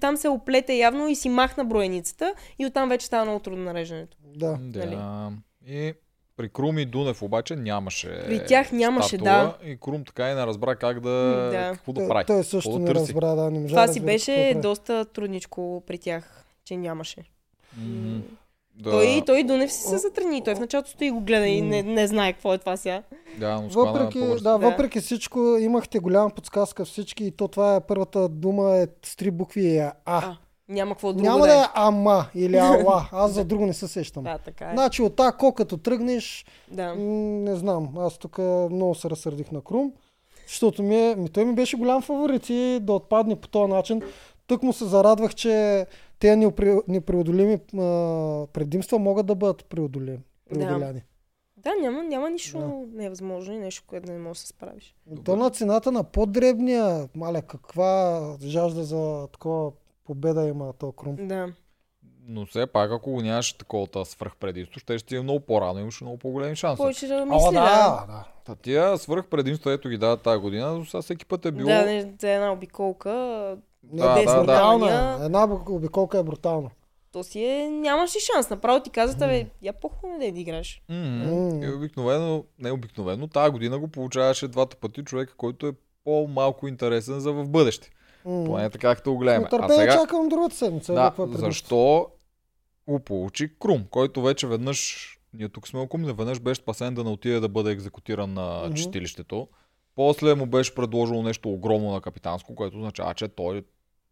там 0.00 0.16
се 0.16 0.28
оплете 0.28 0.74
явно 0.74 1.08
и 1.08 1.14
си 1.14 1.28
махна 1.28 1.64
броеницата 1.64 2.34
и 2.58 2.66
оттам 2.66 2.88
вече 2.88 3.06
стана 3.06 3.40
трудно 3.40 3.64
нареждането. 3.64 4.16
Да. 4.36 4.58
Нали? 4.74 4.90
Да. 4.96 5.30
И 5.66 5.92
при 6.36 6.48
Крум 6.48 6.78
и 6.78 6.84
Дунев 6.84 7.22
обаче 7.22 7.56
нямаше. 7.56 8.22
При 8.26 8.46
тях 8.46 8.72
нямаше, 8.72 9.08
статуа 9.08 9.54
И 9.64 9.76
Крум 9.76 10.04
така 10.04 10.30
и 10.30 10.34
не 10.34 10.46
разбра 10.46 10.76
как 10.76 11.00
да. 11.00 11.10
Да. 11.52 11.70
Какво 11.72 11.92
да 11.92 12.08
прави. 12.08 12.24
той 12.26 12.44
също 12.44 12.58
Какво 12.60 12.72
да 12.72 12.78
не 12.80 12.86
търси. 12.86 13.00
разбра, 13.02 13.26
да, 13.26 13.50
не 13.50 13.58
можа 13.58 13.68
Това 13.68 13.86
да 13.86 13.92
си 13.92 13.98
какво 13.98 14.06
беше 14.06 14.32
прави. 14.32 14.54
доста 14.54 15.04
трудничко 15.04 15.82
при 15.86 15.98
тях, 15.98 16.44
че 16.64 16.76
нямаше. 16.76 17.24
Мгм. 17.78 18.18
Да, 18.74 18.90
Той, 18.90 19.22
той 19.26 19.38
и 19.38 19.44
Дунев 19.44 19.72
си 19.72 19.82
се 19.82 19.98
затрани. 19.98 20.44
Той 20.44 20.54
в 20.54 20.60
началото 20.60 20.90
стои 20.90 21.06
и 21.06 21.10
го 21.10 21.20
гледа 21.20 21.46
и 21.46 21.62
не, 21.62 21.82
не 21.82 22.06
знае 22.06 22.32
какво 22.32 22.54
е 22.54 22.58
това 22.58 22.76
сега. 22.76 23.02
да, 23.38 23.54
но 23.54 23.68
Въпреки, 23.68 24.18
да, 24.18 24.36
Да. 24.36 24.58
въпреки 24.58 25.00
всичко, 25.00 25.56
имахте 25.60 25.98
голяма 25.98 26.30
подсказка 26.30 26.84
всички 26.84 27.24
и 27.24 27.30
то 27.30 27.48
това 27.48 27.76
е 27.76 27.80
първата 27.80 28.28
дума 28.28 28.70
е 28.72 28.86
с 29.04 29.16
три 29.16 29.30
букви 29.30 29.62
и 29.62 29.76
е 29.76 29.80
А. 29.80 29.92
А, 30.06 30.36
няма 30.68 30.94
какво 30.94 31.12
друго 31.12 31.22
Няма 31.22 31.40
да 31.40 31.46
да 31.46 31.54
е. 31.54 31.56
е 31.56 31.64
ама 31.74 32.26
или 32.34 32.56
ала. 32.56 33.08
Аз 33.12 33.32
за 33.32 33.44
друго 33.44 33.66
не 33.66 33.72
се 33.72 33.88
сещам. 33.88 34.24
Да, 34.24 34.38
така 34.38 34.64
е. 34.64 34.72
Значи 34.72 35.02
от 35.02 35.20
ако 35.20 35.52
като 35.52 35.76
тръгнеш, 35.76 36.46
Да. 36.70 36.94
м, 36.94 37.02
не 37.40 37.56
знам, 37.56 37.98
аз 37.98 38.18
тук 38.18 38.38
много 38.70 38.94
се 38.94 39.10
разсърдих 39.10 39.50
на 39.50 39.60
Крум, 39.60 39.92
защото 40.46 40.82
ми, 40.82 40.96
е, 40.96 41.16
ми, 41.16 41.28
той 41.28 41.44
ми 41.44 41.54
беше 41.54 41.76
голям 41.76 42.02
фаворит 42.02 42.50
и 42.50 42.78
да 42.82 42.92
отпадне 42.92 43.36
по 43.36 43.48
този 43.48 43.72
начин. 43.72 44.02
Тък 44.46 44.62
му 44.62 44.72
се 44.72 44.84
зарадвах, 44.84 45.34
че 45.34 45.86
неопре- 46.22 46.82
непреодолими 46.88 47.58
предимства 48.48 48.98
могат 48.98 49.26
да 49.26 49.34
бъдат 49.34 49.64
преодолени. 49.64 50.18
преодоляни. 50.50 51.02
Да, 51.56 51.70
няма, 51.82 52.02
няма 52.02 52.30
нищо 52.30 52.86
невъзможно 52.92 53.54
и 53.54 53.58
нещо, 53.58 53.82
което 53.86 54.12
не 54.12 54.18
можеш 54.18 54.34
да 54.34 54.46
се 54.46 54.48
справиш. 54.48 54.94
То 55.24 55.36
на 55.36 55.50
цената 55.50 55.92
на 55.92 56.04
по-дребния, 56.04 57.08
маля, 57.14 57.42
каква 57.42 58.22
жажда 58.42 58.84
за 58.84 59.28
такова 59.32 59.70
победа 60.04 60.46
има 60.46 60.72
то 60.72 60.92
Крум. 60.92 61.16
Да. 61.20 61.52
Но 62.26 62.46
все 62.46 62.66
пак, 62.66 62.90
ако 62.90 63.10
го 63.10 63.20
нямаше 63.20 63.58
такова 63.58 64.04
свръхпредимство, 64.04 64.80
ще 64.80 64.98
ще 64.98 65.16
е 65.16 65.20
много 65.20 65.40
по-рано, 65.40 65.80
имаше 65.80 66.04
много 66.04 66.18
по-големи 66.18 66.56
шансове. 66.56 66.84
Повече 66.84 67.06
да 67.06 67.14
О, 67.14 67.26
мисли, 67.26 67.54
да. 67.54 67.60
да, 67.60 68.04
да. 68.06 68.24
Та 68.44 68.54
тия 68.54 68.98
свръхпредимства, 68.98 69.72
ето 69.72 69.88
ги 69.88 69.98
дават 69.98 70.22
тази 70.22 70.40
година, 70.40 70.72
но 70.72 70.84
сега 70.84 71.02
всеки 71.02 71.26
път 71.26 71.46
е 71.46 71.50
било... 71.50 71.68
Да, 71.68 71.84
не, 71.84 72.14
за 72.20 72.30
една 72.30 72.52
обиколка, 72.52 73.10
Да, 73.82 74.14
да, 74.14 74.24
да, 74.24 74.34
да. 74.34 74.40
брутална 74.40 75.18
е. 75.20 75.24
Една 75.24 75.44
обиколка 75.68 76.18
е 76.18 76.22
брутална. 76.22 76.70
то 77.12 77.24
си 77.24 77.44
е, 77.44 77.68
нямаш 77.70 78.16
ли 78.16 78.20
шанс. 78.20 78.50
Направо 78.50 78.80
ти 78.80 78.90
казвате, 78.90 79.26
бе, 79.26 79.46
я 79.62 79.72
по-хубаво 79.72 80.18
да 80.18 80.24
М. 80.88 81.66
И 81.66 81.72
обикновено, 81.76 82.44
не 82.58 82.70
обикновено, 82.70 83.28
тази 83.28 83.50
година 83.50 83.78
го 83.78 83.88
получаваше 83.88 84.48
двата 84.48 84.76
пъти 84.76 85.04
човека, 85.04 85.34
който 85.36 85.66
е 85.66 85.72
по-малко 86.04 86.68
интересен 86.68 87.20
за 87.20 87.32
в 87.32 87.48
бъдеще. 87.48 87.90
М. 88.24 88.44
Поне 88.44 88.70
така, 88.70 88.94
както 88.94 89.12
го 89.12 89.18
гледаме. 89.18 89.40
С 89.40 89.52
А 89.52 89.56
нетърпение 89.56 89.90
сега, 89.90 90.02
чакам 90.02 90.28
другата 90.28 90.54
седмица. 90.56 90.94
да, 90.94 91.08
какво 91.08 91.24
е 91.24 91.28
защо 91.28 92.06
го 92.88 92.98
получи 93.00 93.58
Крум, 93.60 93.84
който 93.90 94.22
вече 94.22 94.46
веднъж, 94.46 95.08
ние 95.34 95.48
тук 95.48 95.68
сме 95.68 95.80
окумни, 95.80 96.12
веднъж 96.12 96.40
беше 96.40 96.60
спасен 96.60 96.94
да 96.94 97.04
не 97.04 97.10
отиде 97.10 97.40
да 97.40 97.48
бъде 97.48 97.70
екзекутиран 97.70 98.34
на 98.34 98.62
Мгм. 98.64 98.74
чистилището. 98.74 99.48
После 99.96 100.34
му 100.34 100.46
беше 100.46 100.74
предложило 100.74 101.22
нещо 101.22 101.48
огромно 101.50 101.92
на 101.92 102.00
капитанско, 102.00 102.54
което 102.54 102.76
означава, 102.76 103.14
че 103.14 103.28
той 103.28 103.58
е 103.58 103.62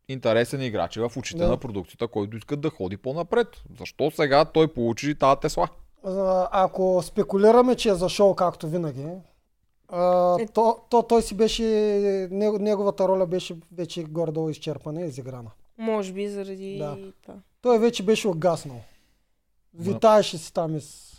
интересен 0.09 0.63
играч 0.63 0.97
в 0.97 1.13
очите 1.17 1.39
Да. 1.39 1.49
на 1.49 1.57
продукцията, 1.57 2.09
който 2.09 2.37
искат 2.37 2.61
да 2.61 2.71
ходи 2.71 2.97
по-напред. 2.97 3.49
Защо 3.79 4.11
сега 4.11 4.45
той 4.45 4.69
получи 4.69 5.15
тази 5.15 5.41
Тесла? 5.41 5.69
Ако 6.53 7.03
спекулираме, 7.03 7.75
че 7.75 7.89
е 7.89 7.95
за 7.95 8.09
шоу, 8.09 8.35
както 8.35 8.69
винаги, 8.69 9.07
а, 9.93 10.37
Е. 10.41 10.47
то, 10.47 10.79
то 10.91 11.03
той 11.03 11.23
си 11.23 11.35
беше, 11.35 11.63
него- 12.31 12.59
неговата 12.59 13.09
роля 13.09 13.27
беше 13.27 13.57
вече 13.73 14.03
горе-долу 14.05 14.51
изчерпана 14.51 15.01
и 15.01 15.07
изиграна. 15.07 15.51
Може 15.79 16.13
би 16.13 16.29
заради 16.29 16.79
Да. 16.79 16.99
това. 17.23 17.35
Той 17.63 17.79
вече 17.79 18.03
беше 18.03 18.29
огаснал. 18.29 18.81
Витаеше 19.75 20.39
си 20.39 20.53
там 20.55 20.77
из 20.77 21.13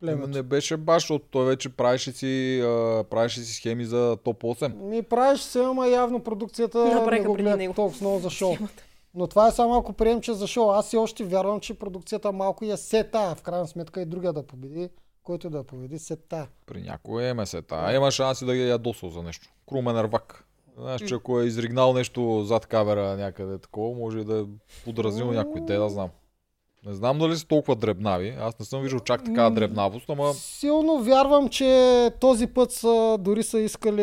племето. 0.00 0.28
Не 0.28 0.42
беше 0.42 0.76
баш, 0.76 1.02
защото 1.02 1.24
той 1.30 1.46
вече 1.46 1.68
правеше 1.68 2.12
си, 2.12 2.60
а, 2.60 3.04
правеше 3.04 3.40
си 3.40 3.54
схеми 3.54 3.84
за 3.84 4.16
топ 4.16 4.42
8. 4.42 4.74
Ми 4.74 5.02
правиш 5.02 5.40
се, 5.40 5.60
ама 5.60 5.88
явно 5.88 6.20
продукцията 6.20 6.84
не 6.84 6.94
Направиха 6.94 7.24
го 7.24 7.32
преди 7.32 7.42
гледа 7.42 7.56
него. 7.56 7.74
толкова 7.74 7.98
много 8.00 8.18
за 8.18 8.30
шоу. 8.30 8.54
Но 9.14 9.26
това 9.26 9.48
е 9.48 9.52
само 9.52 9.74
ако 9.74 9.92
приемем, 9.92 10.20
че 10.20 10.32
за 10.32 10.46
шоу. 10.46 10.70
Аз 10.70 10.88
си 10.88 10.96
още 10.96 11.24
вярвам, 11.24 11.60
че 11.60 11.74
продукцията 11.74 12.32
малко 12.32 12.64
я 12.64 12.76
сета. 12.76 13.34
В 13.34 13.42
крайна 13.42 13.66
сметка 13.66 14.00
и 14.02 14.06
другия 14.06 14.32
да 14.32 14.42
победи. 14.42 14.88
Който 15.24 15.50
да 15.50 15.64
победи, 15.64 15.98
сета. 15.98 16.48
При 16.66 16.82
някой 16.82 17.24
е 17.24 17.34
месета. 17.34 17.74
А 17.78 17.94
има 17.94 18.10
шанси 18.10 18.44
да 18.46 18.54
ги 18.54 18.68
ядосал 18.68 19.10
за 19.10 19.22
нещо. 19.22 19.48
Крумен 19.68 20.00
рвак. 20.00 20.44
Знаеш, 20.78 21.02
че 21.02 21.14
ако 21.14 21.40
е 21.40 21.44
изригнал 21.44 21.92
нещо 21.92 22.42
зад 22.44 22.66
камера 22.66 23.16
някъде 23.16 23.58
такова, 23.58 23.98
може 23.98 24.24
да 24.24 24.40
е 24.40 24.44
подразнил 24.84 25.32
някой. 25.32 25.66
Те 25.66 25.76
да 25.76 25.88
знам. 25.88 26.08
Не 26.86 26.94
знам 26.94 27.18
дали 27.18 27.36
са 27.36 27.46
толкова 27.46 27.76
дребнави. 27.76 28.28
Аз 28.40 28.58
не 28.58 28.64
съм 28.64 28.82
виждал 28.82 29.00
чак 29.00 29.24
такава 29.24 29.50
дребнавост, 29.50 30.10
ама 30.10 30.34
Силно 30.34 31.02
вярвам, 31.02 31.48
че 31.48 32.10
този 32.20 32.46
път 32.46 32.72
са, 32.72 33.16
дори 33.20 33.42
са 33.42 33.58
искали 33.60 34.02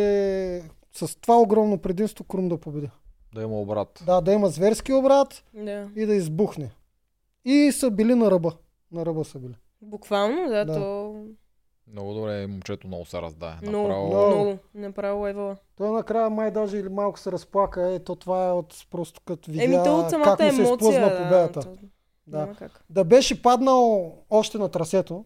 с 0.93 1.19
това 1.21 1.37
огромно 1.39 1.77
предимство 1.77 2.23
Крум 2.23 2.49
да 2.49 2.57
победи. 2.57 2.89
да 3.35 3.41
има 3.41 3.59
обрат. 3.61 4.03
Да, 4.05 4.21
да 4.21 4.33
има 4.33 4.49
зверски 4.49 4.93
обрат 4.93 5.43
Да. 5.53 5.89
и 5.95 6.05
да 6.05 6.15
избухне. 6.15 6.71
И 7.45 7.71
са 7.71 7.91
били 7.91 8.15
на 8.15 8.31
ръба. 8.31 8.51
На 8.91 9.05
ръба 9.05 9.23
са 9.25 9.39
били. 9.39 9.55
Буквално, 9.81 10.49
да, 10.49 10.65
Да. 10.65 10.73
то 10.73 11.15
Много 11.87 12.13
добре, 12.13 12.47
момчето 12.47 12.87
много 12.87 13.05
се 13.05 13.21
раздае. 13.21 13.53
много, 13.61 13.87
Направо... 13.87 14.07
много. 14.07 14.35
много, 14.35 14.57
направо 14.73 15.27
ева. 15.27 15.57
Той 15.77 15.91
накрая 15.91 16.29
май 16.29 16.51
даже 16.51 16.77
или 16.77 16.89
малко 16.89 17.19
се 17.19 17.31
разплака. 17.31 17.91
Ето 17.91 18.15
това 18.15 18.47
е 18.47 18.51
от 18.51 18.85
просто 18.91 19.21
като 19.21 19.51
видя 19.51 19.63
Еми, 19.63 19.75
то 19.75 19.95
от 19.95 20.01
как 20.03 20.09
самата 20.11 20.31
му 20.43 20.51
се 20.51 20.61
изплъзна 20.61 20.67
емоция, 20.95 21.01
да, 21.09 21.17
победата. 21.17 21.59
то, 21.61 21.77
Да. 22.27 22.55
как. 22.55 22.83
да 22.89 23.03
беше 23.03 23.41
паднал 23.41 24.13
още 24.29 24.57
на 24.57 24.69
трасето, 24.69 25.25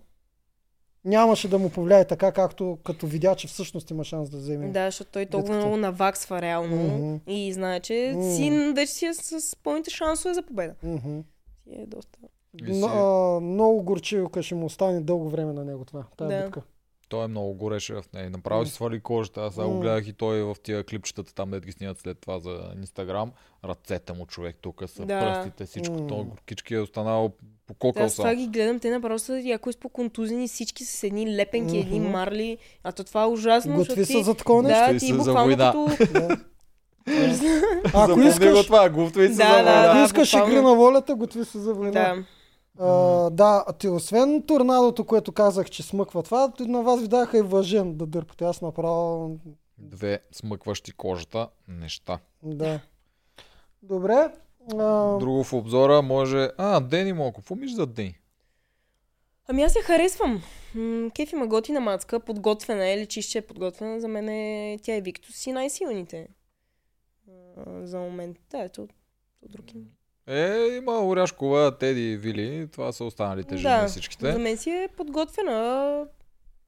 нямаше 1.05 1.49
да 1.49 1.59
му 1.59 1.69
повлияе 1.69 2.05
така, 2.05 2.31
както 2.31 2.77
като 2.83 3.07
видя, 3.07 3.35
че 3.35 3.47
всъщност 3.47 3.91
има 3.91 4.03
шанс 4.03 4.29
да 4.29 4.37
вземе. 4.37 4.69
Да, 4.69 4.85
защото 4.85 5.11
той 5.11 5.25
толкова 5.25 5.41
битката. 5.43 5.57
много 5.59 5.77
наваксва 5.77 6.41
реално 6.41 6.75
Мгм. 6.97 7.15
и 7.27 7.53
знае, 7.53 7.79
че 7.79 8.11
Мгм. 8.15 8.23
си 8.25 8.71
вече 8.75 8.91
си 8.93 9.05
е 9.05 9.13
с 9.13 9.55
пълните 9.55 9.89
шансове 9.89 10.33
за 10.33 10.41
победа. 10.43 10.73
Си 10.83 11.23
е 11.71 11.85
доста. 11.87 12.19
Но, 12.63 12.87
а, 12.87 13.39
много 13.41 13.83
горчивка 13.83 14.43
ще 14.43 14.55
му 14.55 14.65
остане 14.65 15.01
дълго 15.01 15.29
време 15.29 15.53
на 15.53 15.65
него 15.65 15.85
това, 15.85 16.03
тази 16.17 16.35
Да. 16.35 16.43
битка. 16.43 16.61
Той 17.09 17.23
е 17.23 17.27
много 17.27 17.53
гореше 17.53 17.93
в 17.93 18.03
нея. 18.13 18.29
Направо 18.29 18.65
си 18.65 18.71
свали 18.71 18.99
кожата. 18.99 19.41
Аз 19.41 19.53
сега 19.53 19.67
го 19.67 19.79
гледах 19.79 20.07
и 20.07 20.13
той 20.13 20.43
в 20.43 20.55
тия 20.63 20.83
клипчетата 20.83 21.33
там, 21.33 21.51
дет 21.51 21.65
ги 21.65 21.71
снимат 21.71 21.99
след 21.99 22.19
това 22.19 22.39
за 22.39 22.59
Инстаграм. 22.75 23.31
Ръцете 23.65 24.13
му 24.13 24.25
човек 24.25 24.55
тук 24.61 24.83
са, 24.85 25.01
Да. 25.01 25.19
пръстите, 25.19 25.65
всичко. 25.65 25.95
То 25.99 26.23
горкички 26.23 26.73
е 26.73 26.79
останал 26.79 27.31
пококал 27.67 28.03
Аз 28.03 28.15
това 28.15 28.25
сам. 28.25 28.35
ги 28.35 28.47
гледам, 28.47 28.79
те 28.79 28.89
направо 28.89 29.19
са 29.19 29.39
яко 29.39 29.69
изпоконтузени, 29.69 30.47
всички 30.47 30.85
с 30.85 31.03
едни 31.03 31.35
лепенки, 31.35 31.77
едни 31.77 31.99
Мгм. 31.99 32.09
марли. 32.09 32.57
А 32.83 32.91
то 32.91 33.03
това 33.03 33.23
е 33.23 33.27
ужасно, 33.27 33.75
Готви 33.75 33.85
защото 33.91 34.07
са 34.07 34.13
ти... 34.13 34.23
за 34.23 34.35
такова 34.35 34.63
нещо. 34.63 34.83
Да, 34.83 34.93
ти 34.93 34.99
са 35.01 35.13
за 35.13 35.17
буквално 35.17 35.43
война. 35.45 35.71
като... 35.97 36.13
Да. 36.13 36.37
Ако 37.93 38.19
искаш, 38.21 38.53
го 38.53 38.63
това, 38.63 38.89
готви 38.89 39.23
се 39.23 39.29
Да, 39.29 39.33
за 39.35 39.37
да, 39.39 39.53
война. 39.53 39.85
ако 39.85 39.97
да. 39.97 40.03
искаш 40.05 40.31
буквално. 40.31 40.51
игри 40.51 40.61
на 40.61 40.75
волята, 40.75 41.15
готви 41.15 41.45
се 41.45 41.59
за 41.59 41.73
война. 41.73 42.23
Да. 42.77 42.85
А, 42.85 43.29
да, 43.29 43.65
ти 43.79 43.87
освен 43.89 44.43
торнадото, 44.47 45.05
което 45.05 45.31
казах, 45.31 45.69
че 45.69 45.83
смъква 45.83 46.23
това, 46.23 46.53
на 46.59 46.81
вас 46.81 47.01
ви 47.01 47.07
даха 47.07 47.37
и 47.37 47.41
въжен 47.41 47.97
да 47.97 48.05
дърпате. 48.05 48.45
Аз 48.45 48.61
направо... 48.61 49.37
Две 49.77 50.19
смъкващи 50.31 50.91
кожата 50.91 51.49
неща. 51.67 52.19
Да. 52.43 52.79
Добре. 53.83 54.33
А, 54.77 55.17
Друго 55.17 55.43
в 55.43 55.53
обзора 55.53 56.01
може... 56.01 56.49
А, 56.57 56.79
Дени 56.79 57.13
Моко. 57.13 57.35
Какво 57.41 57.55
мислиш 57.55 57.75
за 57.75 57.85
Дени? 57.87 58.17
Ами 59.47 59.63
аз 59.63 59.75
я 59.75 59.81
харесвам. 59.81 60.41
М, 60.75 61.09
Кеф 61.15 61.31
има 61.31 61.47
готина 61.47 61.79
мацка, 61.79 62.19
подготвена 62.19 62.89
е, 62.89 62.97
личиш, 62.97 63.25
че 63.25 63.37
е 63.37 63.41
подготвена. 63.47 63.99
За 64.01 64.07
мен 64.07 64.29
е... 64.29 64.79
тя 64.83 64.95
и 64.95 65.01
Виктус 65.01 65.35
си 65.35 65.51
най-силните. 65.51 66.27
А, 67.57 67.85
За 67.87 67.99
момент. 67.99 68.37
Да, 68.51 68.59
ето. 68.63 68.87
то 69.41 69.47
друг. 69.49 69.65
Е, 70.27 70.67
има 70.67 70.99
Оряшкова, 70.99 71.77
Теди 71.77 72.11
и 72.11 72.17
Вили. 72.17 72.67
Това 72.71 72.91
са 72.91 73.03
останалите 73.03 73.57
жени 73.57 73.75
Да, 73.75 73.87
всичките. 73.87 74.31
За 74.31 74.39
мен 74.39 74.57
си 74.57 74.69
е 74.69 74.89
подготвена. 74.97 76.03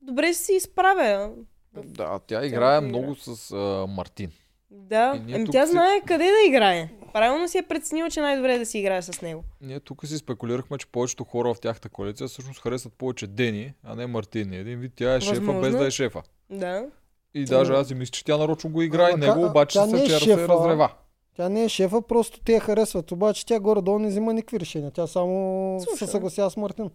Добре 0.01 0.33
си 0.33 0.53
изправя. 0.53 1.31
Да, 1.75 2.19
тя 2.27 2.45
играе 2.45 2.77
игра. 2.77 2.81
много 2.81 3.15
с 3.15 3.51
а, 3.51 3.85
Мартин. 3.87 4.31
Да, 4.71 5.21
ами 5.33 5.45
тя 5.51 5.65
си- 5.65 5.71
знае 5.71 6.01
къде 6.01 6.23
да 6.23 6.47
играе. 6.47 6.89
Правилно 7.13 7.47
си 7.47 7.57
е 7.57 7.61
преценила, 7.63 8.09
че 8.09 8.21
най-добре 8.21 8.53
е 8.53 8.59
да 8.59 8.65
си 8.65 8.79
играе 8.79 9.01
с 9.01 9.21
него. 9.21 9.43
Ние 9.61 9.79
тук 9.79 10.05
си 10.07 10.17
спекулирахме, 10.17 10.77
че 10.77 10.87
повечето 10.87 11.23
хора 11.23 11.53
в 11.53 11.59
тяхната 11.59 11.89
коалиция 11.89 12.27
всъщност 12.27 12.61
харесват 12.61 12.93
повече 12.93 13.27
Дени, 13.27 13.73
а 13.83 13.95
не 13.95 14.07
Мартин. 14.07 14.53
Един 14.53 14.79
вид 14.79 14.91
тя 14.95 15.15
е 15.15 15.21
шефа 15.21 15.35
Възможно. 15.35 15.61
без 15.61 15.75
да 15.75 15.87
е 15.87 15.91
шефа. 15.91 16.21
Да. 16.49 16.85
И 17.33 17.45
даже 17.45 17.73
аз 17.73 17.87
си 17.87 17.95
мисля, 17.95 18.11
че 18.11 18.25
тя 18.25 18.37
нарочно 18.37 18.69
го 18.69 18.81
играе. 18.81 19.11
Ама 19.13 19.25
Него 19.27 19.45
обаче 19.45 19.79
тя 19.79 19.87
се 19.87 19.95
е 19.95 20.05
вчера 20.05 20.19
шеф, 20.19 20.35
се 20.35 20.43
а. 20.43 20.47
разрева. 20.47 20.89
Тя 21.37 21.49
не 21.49 21.63
е 21.63 21.69
шефа, 21.69 22.01
просто 22.01 22.39
те 22.39 22.53
я 22.53 22.59
харесват. 22.59 23.11
Обаче 23.11 23.45
тя 23.45 23.59
горе-долу 23.59 23.99
не 23.99 24.07
взима 24.07 24.33
никакви 24.33 24.59
решения. 24.59 24.91
Тя 24.91 25.07
само 25.07 25.77
Слушай. 25.79 25.97
се 25.97 26.11
съгласява 26.11 26.51
с 26.51 26.57
Мартин. 26.57 26.89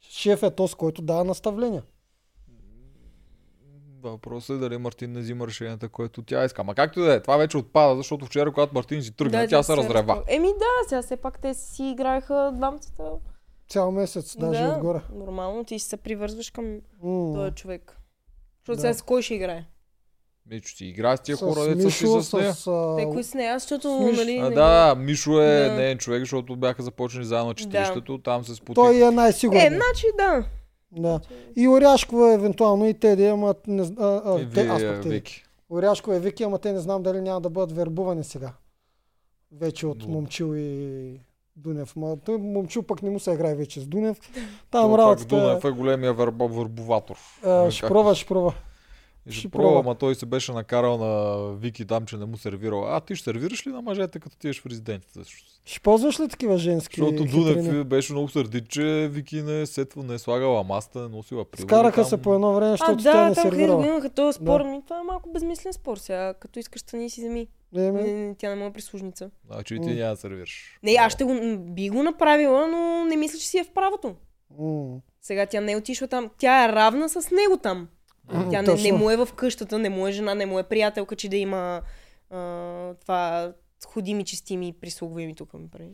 Шеф 0.00 0.42
е 0.42 0.50
този, 0.50 0.74
който 0.74 1.02
дава 1.02 1.24
наставления. 1.24 1.82
Въпросът 4.02 4.56
е 4.56 4.60
дали 4.60 4.78
Мартин 4.78 5.12
не 5.12 5.20
взима 5.20 5.46
решенията, 5.46 5.88
което 5.88 6.22
тя 6.22 6.44
иска. 6.44 6.64
Ма 6.64 6.74
както 6.74 7.00
и 7.00 7.04
да 7.04 7.14
е, 7.14 7.20
това 7.20 7.36
вече 7.36 7.56
отпада, 7.56 7.96
защото 7.96 8.26
вчера, 8.26 8.52
когато 8.52 8.74
Мартин 8.74 9.02
си 9.02 9.12
тръгна, 9.12 9.48
тя 9.48 9.62
се 9.62 9.76
разрева. 9.76 9.94
разпъл- 10.04 10.24
Еми 10.28 10.48
да, 10.48 10.88
сега 10.88 11.02
все 11.02 11.16
пак 11.16 11.38
те 11.38 11.54
си 11.54 11.84
играеха 11.84 12.52
двамата. 12.54 12.80
Цял 13.68 13.90
месец, 13.90 14.36
даже 14.36 14.60
да, 14.60 14.68
отгоре. 14.70 15.00
нормално, 15.14 15.64
ти 15.64 15.78
си 15.78 15.88
се 15.88 15.96
привързваш 15.96 16.50
към 16.50 16.74
М. 17.02 17.34
този 17.34 17.52
човек. 17.52 17.98
Защото 18.58 18.76
Да. 18.76 18.80
сега 18.80 18.94
с 18.94 19.02
кой 19.02 19.22
ще 19.22 19.34
играе? 19.34 19.64
Мичо 20.46 20.68
си 20.68 20.84
играе 20.86 21.16
с 21.16 21.20
тия 21.20 21.36
С 21.36 21.40
хора, 21.40 21.66
деца 21.66 21.90
си 21.90 22.06
с 22.20 22.32
нея. 22.32 22.54
с... 22.54 22.66
а, 22.66 22.96
Те 22.96 23.04
кои 23.04 23.22
с 23.22 23.34
нея, 23.34 23.54
аз, 23.54 23.62
защото, 23.62 23.98
Смиш. 23.98 24.16
нали... 24.16 24.36
А, 24.36 24.42
не 24.42 24.50
да, 24.50 24.94
Мишо 24.94 25.40
е 25.40 25.58
Да. 25.60 25.72
не 25.72 25.98
човек, 25.98 26.20
защото 26.20 26.56
бяха 26.56 26.82
започнали 26.82 27.24
заедно 27.24 27.54
четирището, 27.54 28.18
там 28.18 28.44
се 28.44 28.54
спотих. 28.54 28.74
Той 28.74 28.96
е 28.98 29.10
най-сигурен. 29.10 29.60
Е, 29.64 29.68
значи 29.68 30.06
да. 30.18 30.44
Да. 30.92 31.20
И 31.56 31.68
Оряшкова 31.68 32.32
евентуално 32.32 32.88
и 32.88 32.94
Теди, 32.94 33.26
ама 33.26 33.54
не, 33.66 33.82
а, 33.98 34.22
а, 34.26 34.40
И 34.40 34.50
те, 34.50 34.60
аз 34.62 34.80
вие, 34.80 34.92
пък. 34.92 35.04
Вики. 35.04 35.44
Оряшкова 35.70 36.16
е 36.16 36.20
Вики, 36.20 36.42
ама 36.42 36.58
те 36.58 36.72
не 36.72 36.78
знам 36.80 37.02
дали 37.02 37.20
няма 37.20 37.40
да 37.40 37.50
бъдат 37.50 37.72
вербувани 37.72 38.24
сега. 38.24 38.52
Вече 39.52 39.86
от 39.86 39.98
Но- 40.00 40.08
Момчил 40.08 40.54
и 40.56 41.20
Дунев. 41.56 41.96
Ма, 41.96 42.16
той 42.16 42.38
Момчил 42.38 42.82
пък 42.82 43.02
не 43.02 43.10
му 43.10 43.20
се 43.20 43.32
играе 43.32 43.54
вече 43.54 43.80
с 43.80 43.86
Дунев. 43.86 44.18
Там 44.70 44.90
пак 44.90 44.98
работата 44.98 45.26
Дунев 45.26 45.64
е 45.64 45.70
големия 45.70 46.12
верба, 46.12 46.46
върбоватор. 46.46 47.16
е... 47.38 47.46
Как- 47.46 47.70
Ще 47.70 47.86
пробва, 47.88 48.14
ще 48.14 48.26
пробва. 48.26 48.54
И 49.26 49.30
ще 49.32 49.38
ще 49.40 49.48
пробва, 49.48 49.80
ама 49.80 49.94
той 49.94 50.14
се 50.14 50.26
беше 50.26 50.52
накарал 50.52 50.98
на 50.98 51.42
Вики 51.56 51.86
там, 51.86 52.06
че 52.06 52.16
не 52.16 52.24
му 52.24 52.36
сервирал. 52.36 52.96
А 52.96 53.00
ти 53.00 53.16
ще 53.16 53.24
сервираш 53.24 53.66
ли 53.66 53.70
на 53.70 53.82
мъжете, 53.82 54.18
като 54.20 54.36
ти 54.36 54.48
еш 54.48 54.60
в 54.60 54.66
резидентите? 54.66 55.20
Ще 55.64 55.80
ползваш 55.80 56.20
ли 56.20 56.28
такива 56.28 56.58
женски 56.58 57.00
Защото? 57.00 57.24
Дунев 57.24 57.84
беше 57.84 58.12
много 58.12 58.28
сърдит, 58.28 58.68
че 58.68 59.08
Вики 59.12 59.42
не 59.42 59.60
е 59.60 59.66
сетва, 59.66 60.02
не 60.02 60.14
е 60.14 60.18
слагала 60.18 60.64
маста, 60.64 60.98
не 60.98 61.04
е 61.04 61.08
носила 61.08 61.44
прибори. 61.44 61.68
Скараха 61.68 62.00
там. 62.00 62.04
се 62.04 62.22
по 62.22 62.34
едно 62.34 62.54
време, 62.54 62.72
А, 62.72 62.76
защото 62.76 63.02
тя 63.02 63.12
да, 63.12 63.28
не 63.28 63.34
там 63.34 63.42
сервирала. 63.42 63.86
имаха 63.86 64.10
този 64.10 64.36
спор, 64.36 64.62
Да. 64.62 64.68
ми 64.68 64.82
това 64.84 65.00
е 65.00 65.02
малко 65.02 65.32
безмислен 65.32 65.72
спор 65.72 65.96
сега. 65.96 66.34
Като 66.34 66.58
искаш 66.58 66.80
страни 66.80 67.10
си 67.10 67.20
вземи. 67.20 67.46
Еми, 67.76 68.34
Тя 68.38 68.48
не 68.48 68.54
моя 68.56 68.72
прислужница. 68.72 69.30
Значи 69.50 69.74
и 69.74 69.80
ти 69.80 69.94
няма 69.94 70.10
да 70.10 70.16
сервираш. 70.16 70.78
Не, 70.82 70.96
аз 71.00 71.12
ще 71.12 71.24
го, 71.24 71.58
би 71.58 71.88
го 71.88 72.02
направила, 72.02 72.66
но 72.68 73.04
не 73.04 73.16
мисля, 73.16 73.38
че 73.38 73.46
си 73.46 73.58
е 73.58 73.64
в 73.64 73.70
правото. 73.70 74.14
Сега 75.22 75.46
тя 75.46 75.60
не 75.60 75.72
е 75.72 75.76
отишла 75.76 76.08
там. 76.08 76.30
Тя 76.38 76.64
е 76.64 76.72
равна 76.72 77.08
с 77.08 77.30
него 77.30 77.56
там. 77.62 77.88
Тя 78.50 78.62
не, 78.62 78.74
не 78.74 78.92
му 78.92 79.10
е 79.10 79.16
в 79.16 79.28
къщата, 79.32 79.78
не 79.78 79.88
му 79.88 80.06
е 80.06 80.12
жена, 80.12 80.34
не 80.34 80.46
му 80.46 80.58
е 80.58 80.62
приятелка, 80.62 81.16
че 81.16 81.28
да 81.28 81.36
има 81.36 81.82
а, 82.30 82.38
това 82.94 83.52
ходими, 83.86 84.24
чистими, 84.24 84.72
прислугвими 84.72 85.34
тук 85.34 85.54
ми 85.54 85.68
прави. 85.68 85.90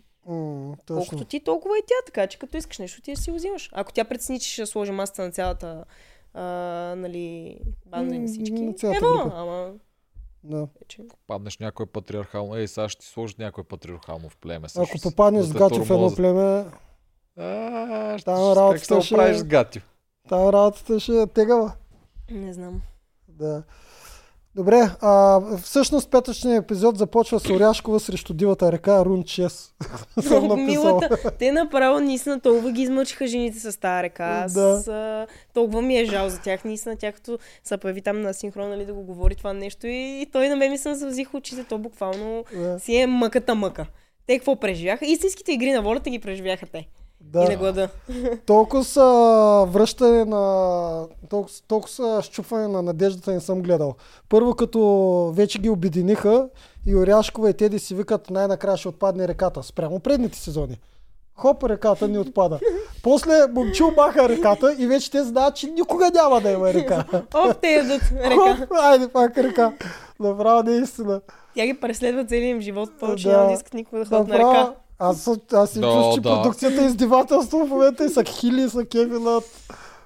Колкото 0.87 1.25
ти, 1.25 1.41
толкова 1.41 1.79
и 1.79 1.83
тя, 1.87 1.95
така 2.07 2.27
че 2.27 2.39
като 2.39 2.57
искаш 2.57 2.79
нещо, 2.79 3.03
ти 3.03 3.17
си 3.17 3.31
го 3.31 3.37
взимаш. 3.37 3.71
Ако 3.73 3.93
тя 3.93 4.05
прецени, 4.05 4.41
че 4.41 4.51
ще 4.51 4.67
сложи 4.67 4.93
масата 4.93 5.23
на 5.23 5.31
цялата 5.31 5.85
а, 6.35 6.43
нали, 6.97 7.59
банда 7.87 8.15
и 8.15 8.19
на 8.19 8.27
всички, 8.29 8.53
на 8.53 8.73
цялата 8.75 8.99
ево, 8.99 9.15
група. 9.15 9.37
ама 9.37 9.73
Да. 10.45 10.69
вече. 10.81 11.03
Паднеш 11.27 11.59
някое 11.59 11.87
патриархално. 11.87 12.57
Ей, 12.57 12.69
сега 12.69 12.89
ще 12.89 13.01
ти 13.01 13.07
сложат 13.07 13.39
някое 13.39 13.65
патриархално 13.65 14.29
в 14.29 14.37
племе. 14.37 14.69
също 14.69 14.97
Ако 14.97 15.03
попаднеш 15.03 15.45
с 15.45 15.53
Гатю 15.53 15.85
в 15.85 15.91
едно 15.91 16.15
племе, 16.17 16.65
А, 17.37 18.19
ще, 18.19 18.25
Там 18.25 18.37
ще, 18.37 18.49
как 18.49 18.57
работата 18.57 18.85
ще 18.85 19.01
ще- 19.01 19.15
оправиш 19.15 19.37
с 19.37 19.45
Гатю? 19.45 19.81
там 20.29 20.49
работата 20.49 21.01
ще 21.01 21.13
е 21.13 21.27
тегава. 21.27 21.73
Не 22.31 22.53
знам. 22.53 22.81
Да. 23.29 23.63
Добре, 24.55 24.91
а, 25.01 25.41
всъщност 25.57 26.11
петъчният 26.11 26.65
епизод 26.65 26.99
започва 26.99 27.41
с 27.41 27.51
Оряшкова 27.51 28.01
срещу 28.01 28.35
дивата 28.35 28.73
река 28.73 29.05
Рун 29.05 29.23
6. 29.23 29.49
Съм 30.23 30.39
Много 30.39 30.57
написал. 30.57 30.85
милата. 30.85 31.31
Те 31.31 31.53
направо 31.53 32.01
наистина 32.01 32.41
толкова 32.41 32.73
ги 32.73 32.83
измъчиха 32.83 33.27
жените 33.27 33.61
с 33.61 33.81
тази 33.81 34.03
река. 34.03 34.47
Да. 34.49 34.79
С, 34.79 34.89
а, 34.89 35.27
толкова 35.55 35.83
ми 35.83 35.97
е 35.97 36.05
жал 36.05 36.29
за 36.29 36.41
тях. 36.41 36.65
Наистина 36.65 36.97
тя 36.97 37.13
като 37.13 37.39
се 37.65 37.77
появи 37.77 38.03
там 38.03 38.21
на 38.21 38.35
синхрон, 38.35 38.69
нали, 38.69 38.87
да 38.87 38.95
го 38.95 39.03
говори 39.03 39.35
това 39.35 39.53
нещо. 39.53 39.87
И, 39.87 40.21
и 40.23 40.27
той 40.33 40.49
на 40.49 40.57
мен 40.57 40.71
ми 40.71 40.79
се 40.79 40.95
завзиха 40.95 41.37
очите. 41.37 41.65
То 41.65 41.79
буквално 41.79 42.45
Да. 42.55 42.81
си 42.81 42.97
е 42.97 43.07
мъката 43.07 43.55
мъка. 43.55 43.87
Те 44.27 44.39
какво 44.39 44.57
преживяха? 44.57 45.07
Истинските 45.07 45.53
игри 45.53 45.73
на 45.73 45.83
волята 45.83 46.11
ги 46.11 46.19
преживяха 46.19 46.67
те. 46.67 46.89
И 47.25 47.39
на 47.39 47.45
Да. 47.47 47.57
глада. 47.57 47.89
Толкова 48.47 48.85
са 48.85 49.03
връщане 49.69 50.25
на... 50.25 51.05
Толкова, 51.31 51.55
толкова 51.69 51.93
са 51.93 52.21
щупване 52.23 52.69
на 52.69 52.83
надеждата 52.83 53.33
не 53.33 53.41
съм 53.41 53.63
гледал. 53.63 53.95
Първо 54.29 54.55
като 54.55 54.81
вече 55.35 55.59
ги 55.59 55.71
обединиха 55.71 56.49
и 56.87 56.97
Оряшкова 56.97 57.51
и 57.51 57.55
Теди 57.55 57.79
си 57.79 57.95
викат 57.95 58.31
най-накрая 58.31 58.77
ще 58.77 58.89
отпадне 58.89 59.29
реката. 59.29 59.63
Спрямо 59.63 60.01
предните 60.01 60.39
сезони. 60.39 60.79
Хоп, 61.35 61.65
реката 61.65 62.09
не 62.09 62.19
отпада. 62.19 62.59
После 63.03 63.47
Момчил 63.47 63.91
маха 63.97 64.29
реката 64.29 64.77
и 64.79 64.87
вече 64.87 65.11
те 65.11 65.23
знаят, 65.23 65.57
че 65.57 65.67
никога 65.67 66.11
няма 66.15 66.41
да 66.41 66.51
има 66.51 66.73
река. 66.73 67.05
Оп, 67.35 67.57
те 67.61 67.69
ядат 67.69 68.03
река. 68.15 68.57
Хоп, 68.57 68.73
айде 68.73 69.09
пак 69.09 69.39
река. 69.39 69.73
Направо 70.21 70.63
наистина. 70.63 71.21
Тя 71.55 71.67
ги 71.67 71.81
преследва 71.81 72.25
целия 72.25 72.49
им 72.49 72.61
живот, 72.61 72.91
повече 73.01 73.29
Да. 73.29 73.37
няма 73.37 73.47
да 73.47 73.53
искат 73.53 73.75
никога 73.75 73.99
да 73.99 74.05
ходят 74.07 74.29
на 74.29 74.35
река. 74.35 74.73
Аз, 74.99 75.29
аз 75.53 75.71
си 75.71 75.81
Да, 75.81 75.87
чувствам, 75.87 76.15
че 76.15 76.21
да. 76.21 76.35
продукцията 76.35 76.83
е 76.83 76.87
издевателство 76.87 77.59
в 77.59 77.69
момента 77.69 78.05
и 78.05 78.09
са 78.09 78.25
хили, 78.25 78.63
и 78.63 78.69
са 78.69 78.85
кеви 78.85 79.19
над 79.19 79.45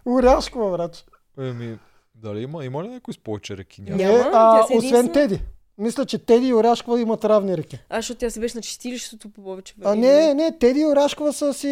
Оряшкова, 0.06 0.70
брат. 0.70 1.04
Еми, 1.40 1.78
дали 2.14 2.42
има, 2.42 2.64
има 2.64 2.84
ли 2.84 2.88
някой 2.88 3.14
с 3.14 3.18
повече 3.18 3.56
реки? 3.56 3.82
Няма. 3.82 3.96
Не, 3.96 4.24
а, 4.32 4.62
си 4.62 4.76
освен 4.76 4.88
единствена. 4.90 5.12
Теди. 5.12 5.40
Мисля, 5.78 6.06
че 6.06 6.18
Теди 6.18 6.46
и 6.46 6.54
Оряшкова 6.54 7.00
имат 7.00 7.24
равни 7.24 7.56
реки. 7.56 7.78
А, 7.88 7.96
защото 7.98 8.18
тя 8.18 8.30
се 8.30 8.40
беше 8.40 8.56
на 8.56 8.62
чистилището 8.62 9.28
по 9.28 9.42
повече. 9.42 9.74
А, 9.84 9.94
не, 9.94 10.34
не, 10.34 10.58
Теди 10.58 10.80
и 10.80 10.86
Оряшкова 10.86 11.32
са 11.32 11.54
си 11.54 11.68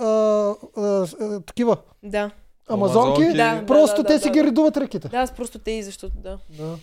а, 0.00 0.04
а, 0.06 0.82
а, 1.20 1.40
такива 1.40 1.76
Да. 2.02 2.30
амазонки. 2.68 3.32
Да, 3.36 3.64
Просто 3.66 4.02
да, 4.02 4.06
те 4.06 4.12
да, 4.12 4.18
си 4.20 4.28
да, 4.28 4.32
ги 4.32 4.38
да. 4.38 4.44
редуват 4.46 4.76
реките. 4.76 5.08
Да, 5.08 5.16
аз 5.16 5.32
просто 5.32 5.58
те 5.58 5.70
и 5.70 5.82
защото 5.82 6.14
да. 6.16 6.38
Да. 6.50 6.76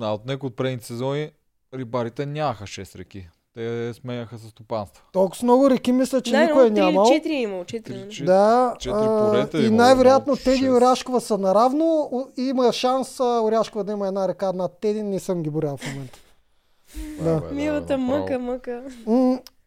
А 0.00 0.12
от 0.12 0.26
някои 0.26 0.46
от 0.46 0.56
предните 0.56 0.86
сезони 0.86 1.30
рибарите 1.74 2.26
нямаха 2.26 2.64
6 2.64 2.96
реки. 2.98 3.28
Те 3.54 3.94
сменяха 3.94 4.38
със 4.38 4.50
стопанства. 4.50 5.02
Толкова 5.12 5.42
много 5.44 5.70
реки 5.70 5.92
мисля, 5.92 6.20
че 6.20 6.30
да, 6.30 6.40
никой 6.44 6.66
е 6.66 6.70
нямал. 6.70 7.06
четири 7.06 7.34
е 7.34 7.40
имал. 7.40 7.64
Четири. 7.64 7.98
нали? 7.98 8.08
Три, 8.10 8.24
Да, 8.24 8.74
четири 8.78 9.02
а, 9.02 9.28
порета 9.28 9.62
и 9.62 9.70
най-вероятно 9.70 10.36
Теди 10.36 10.64
и. 10.64 10.70
Оряшкова 10.70 11.20
са 11.20 11.38
наравно. 11.38 12.10
И 12.36 12.42
Има 12.42 12.72
шанс 12.72 13.20
Оряшкова 13.20 13.84
да 13.84 13.92
има 13.92 14.08
една 14.08 14.28
река 14.28 14.52
над 14.52 14.78
Теди, 14.80 15.02
не 15.02 15.20
съм 15.20 15.42
ги 15.42 15.50
борял 15.50 15.76
в 15.76 15.86
момента. 15.92 16.18
Да. 17.20 17.40
Бе, 17.40 17.54
Милата 17.54 17.98
мъка, 17.98 18.38
мъка. 18.38 18.82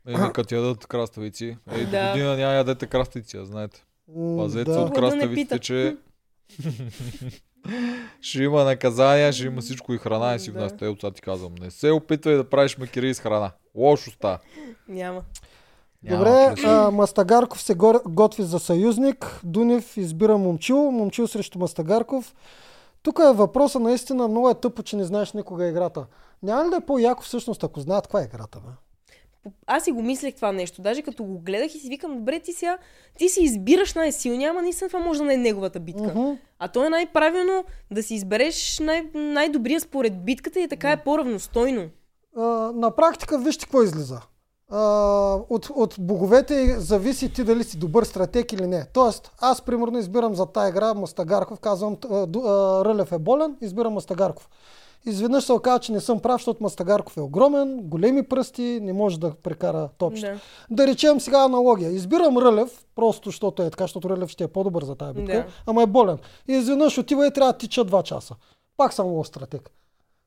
Еми, 0.07 0.33
като 0.33 0.55
ядат 0.55 0.87
краставици. 0.87 1.57
Ей, 1.75 1.85
Да. 1.85 2.11
година 2.11 2.35
няма 2.37 2.53
ядете 2.53 2.87
краставици, 2.87 3.37
знаете. 3.43 3.83
Пазете 4.37 4.71
да. 4.71 4.79
от 4.79 4.93
краставиците, 4.93 5.59
че 5.59 5.97
ще 8.21 8.43
има 8.43 8.63
наказания, 8.63 9.33
ще 9.33 9.45
има 9.45 9.61
всичко 9.61 9.93
и 9.93 9.97
храна 9.97 10.35
и 10.35 10.39
си 10.39 10.51
Да. 10.51 10.59
внася. 10.59 10.77
Те 10.77 10.87
отца 10.87 11.11
ти 11.11 11.21
казвам. 11.21 11.51
Не 11.61 11.71
се 11.71 11.91
опитвай 11.91 12.35
да 12.35 12.49
правиш 12.49 12.77
макири 12.77 13.13
с 13.13 13.19
храна. 13.19 13.51
Лошо 13.75 14.11
става. 14.11 14.39
Няма. 14.87 15.21
Добре, 16.03 16.55
а, 16.65 16.91
Мастагарков 16.91 17.61
се 17.61 17.75
готви 18.05 18.43
за 18.43 18.59
съюзник. 18.59 19.39
Дунев 19.43 19.97
избира 19.97 20.37
Момчил. 20.37 20.91
Момчил 20.91 21.27
срещу 21.27 21.59
Мастагарков. 21.59 22.35
Тук 23.03 23.19
е 23.19 23.33
въпроса 23.33 23.79
наистина 23.79 24.27
много 24.27 24.49
е 24.49 24.53
тъпо, 24.53 24.83
че 24.83 24.95
не 24.95 25.03
знаеш 25.03 25.33
никога 25.33 25.67
играта. 25.67 26.05
Няма 26.43 26.65
ли 26.65 26.69
да 26.69 26.75
е 26.75 26.85
по-яко 26.85 27.23
всъщност, 27.23 27.63
ако 27.63 27.79
знаят 27.79 28.03
каква 28.05 28.21
е 28.21 28.25
играта? 28.25 28.59
Бе? 28.59 28.71
Аз 29.67 29.83
си 29.83 29.91
го 29.91 30.01
мислех 30.01 30.35
това 30.35 30.51
нещо. 30.51 30.81
Даже 30.81 31.01
като 31.01 31.23
го 31.23 31.39
гледах 31.39 31.75
и 31.75 31.79
си 31.79 31.89
викам, 31.89 32.15
добре, 32.15 32.39
ти 32.39 32.53
сега, 32.53 32.77
ти 33.17 33.29
си 33.29 33.43
избираш 33.43 33.93
най-силния, 33.93 34.49
ама 34.49 34.61
наистина 34.61 34.89
това 34.89 34.99
може 34.99 35.19
да 35.19 35.25
не 35.25 35.33
е 35.33 35.37
неговата 35.37 35.79
битка. 35.79 36.13
Мгм. 36.15 36.31
А 36.59 36.67
то 36.67 36.85
е 36.85 36.89
най-правилно 36.89 37.63
да 37.91 38.03
си 38.03 38.15
избереш 38.15 38.79
най- 38.79 39.09
най-добрия 39.13 39.79
според 39.79 40.25
битката 40.25 40.59
и 40.59 40.67
така 40.67 40.91
е 40.91 41.03
по-равностойно. 41.03 41.89
А, 42.37 42.41
на 42.75 42.91
практика 42.95 43.37
вижте 43.39 43.65
какво 43.65 43.83
излиза. 43.83 44.21
А, 44.71 44.81
от, 45.49 45.69
от 45.75 45.95
боговете 45.99 46.79
зависи 46.79 47.33
ти 47.33 47.43
дали 47.43 47.63
си 47.63 47.77
добър 47.77 48.03
стратег 48.03 48.53
или 48.53 48.67
не. 48.67 48.85
Тоест, 48.93 49.31
аз 49.41 49.61
примерно 49.61 49.97
избирам 49.97 50.35
за 50.35 50.45
тази 50.45 50.69
игра 50.69 50.93
Мастагарков, 50.93 51.59
казвам 51.59 51.97
а, 52.11 52.27
Рълев 52.85 53.11
е 53.11 53.19
болен, 53.19 53.55
избирам 53.61 53.93
Мастагарков. 53.93 54.49
Изведнъж 55.05 55.43
се 55.43 55.53
оказа, 55.53 55.79
че 55.79 55.91
не 55.91 55.99
съм 55.99 56.19
прав, 56.19 56.35
защото 56.35 56.63
Мастагарков 56.63 57.17
е 57.17 57.21
огромен, 57.21 57.77
големи 57.77 58.23
пръсти, 58.23 58.79
не 58.81 58.93
може 58.93 59.19
да 59.19 59.31
прекара 59.33 59.89
топчета. 59.97 60.39
Да. 60.69 60.75
Да 60.75 60.87
речем 60.87 61.19
сега 61.19 61.43
аналогия. 61.43 61.91
Избирам 61.91 62.37
Рълев, 62.37 62.85
просто 62.95 63.29
защото 63.29 63.63
е 63.63 63.69
така, 63.69 63.83
защото 63.83 64.09
Рълев 64.09 64.29
ще 64.29 64.43
е 64.43 64.47
по-добър 64.47 64.83
за 64.83 64.95
тази 64.95 65.13
битка, 65.13 65.33
Да. 65.33 65.45
ама 65.67 65.83
е 65.83 65.87
болен. 65.87 66.17
И 66.47 66.53
изведнъж 66.53 66.97
отива 66.97 67.27
и 67.27 67.31
трябва 67.31 67.51
да 67.51 67.57
тича 67.57 67.85
2 67.85 68.03
часа. 68.03 68.35
Пак 68.77 68.93
съм 68.93 69.05
лош 69.07 69.27
стратег. 69.27 69.71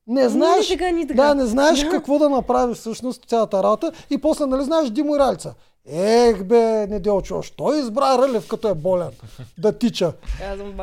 Не 0.06 0.28
знаеш, 0.28 0.70
Ни 0.70 0.76
така, 0.78 0.90
ни 0.90 1.06
така. 1.06 1.22
да, 1.22 1.34
не 1.34 1.46
знаеш 1.46 1.80
Да. 1.84 1.90
какво 1.90 2.18
да 2.18 2.28
направиш 2.28 2.76
всъщност 2.78 3.24
цялата 3.28 3.62
работа 3.62 3.92
и 4.10 4.18
после, 4.18 4.46
нали 4.46 4.64
знаеш 4.64 4.90
Димо 4.90 5.16
и 5.16 5.18
Ралица. 5.18 5.54
Ех 5.92 6.44
бе, 6.44 6.86
неделчо, 6.86 7.40
той 7.56 7.78
избра 7.78 8.18
Рълев 8.18 8.48
като 8.48 8.68
е 8.68 8.74
болен 8.74 9.08
да 9.58 9.78
тича. 9.78 10.12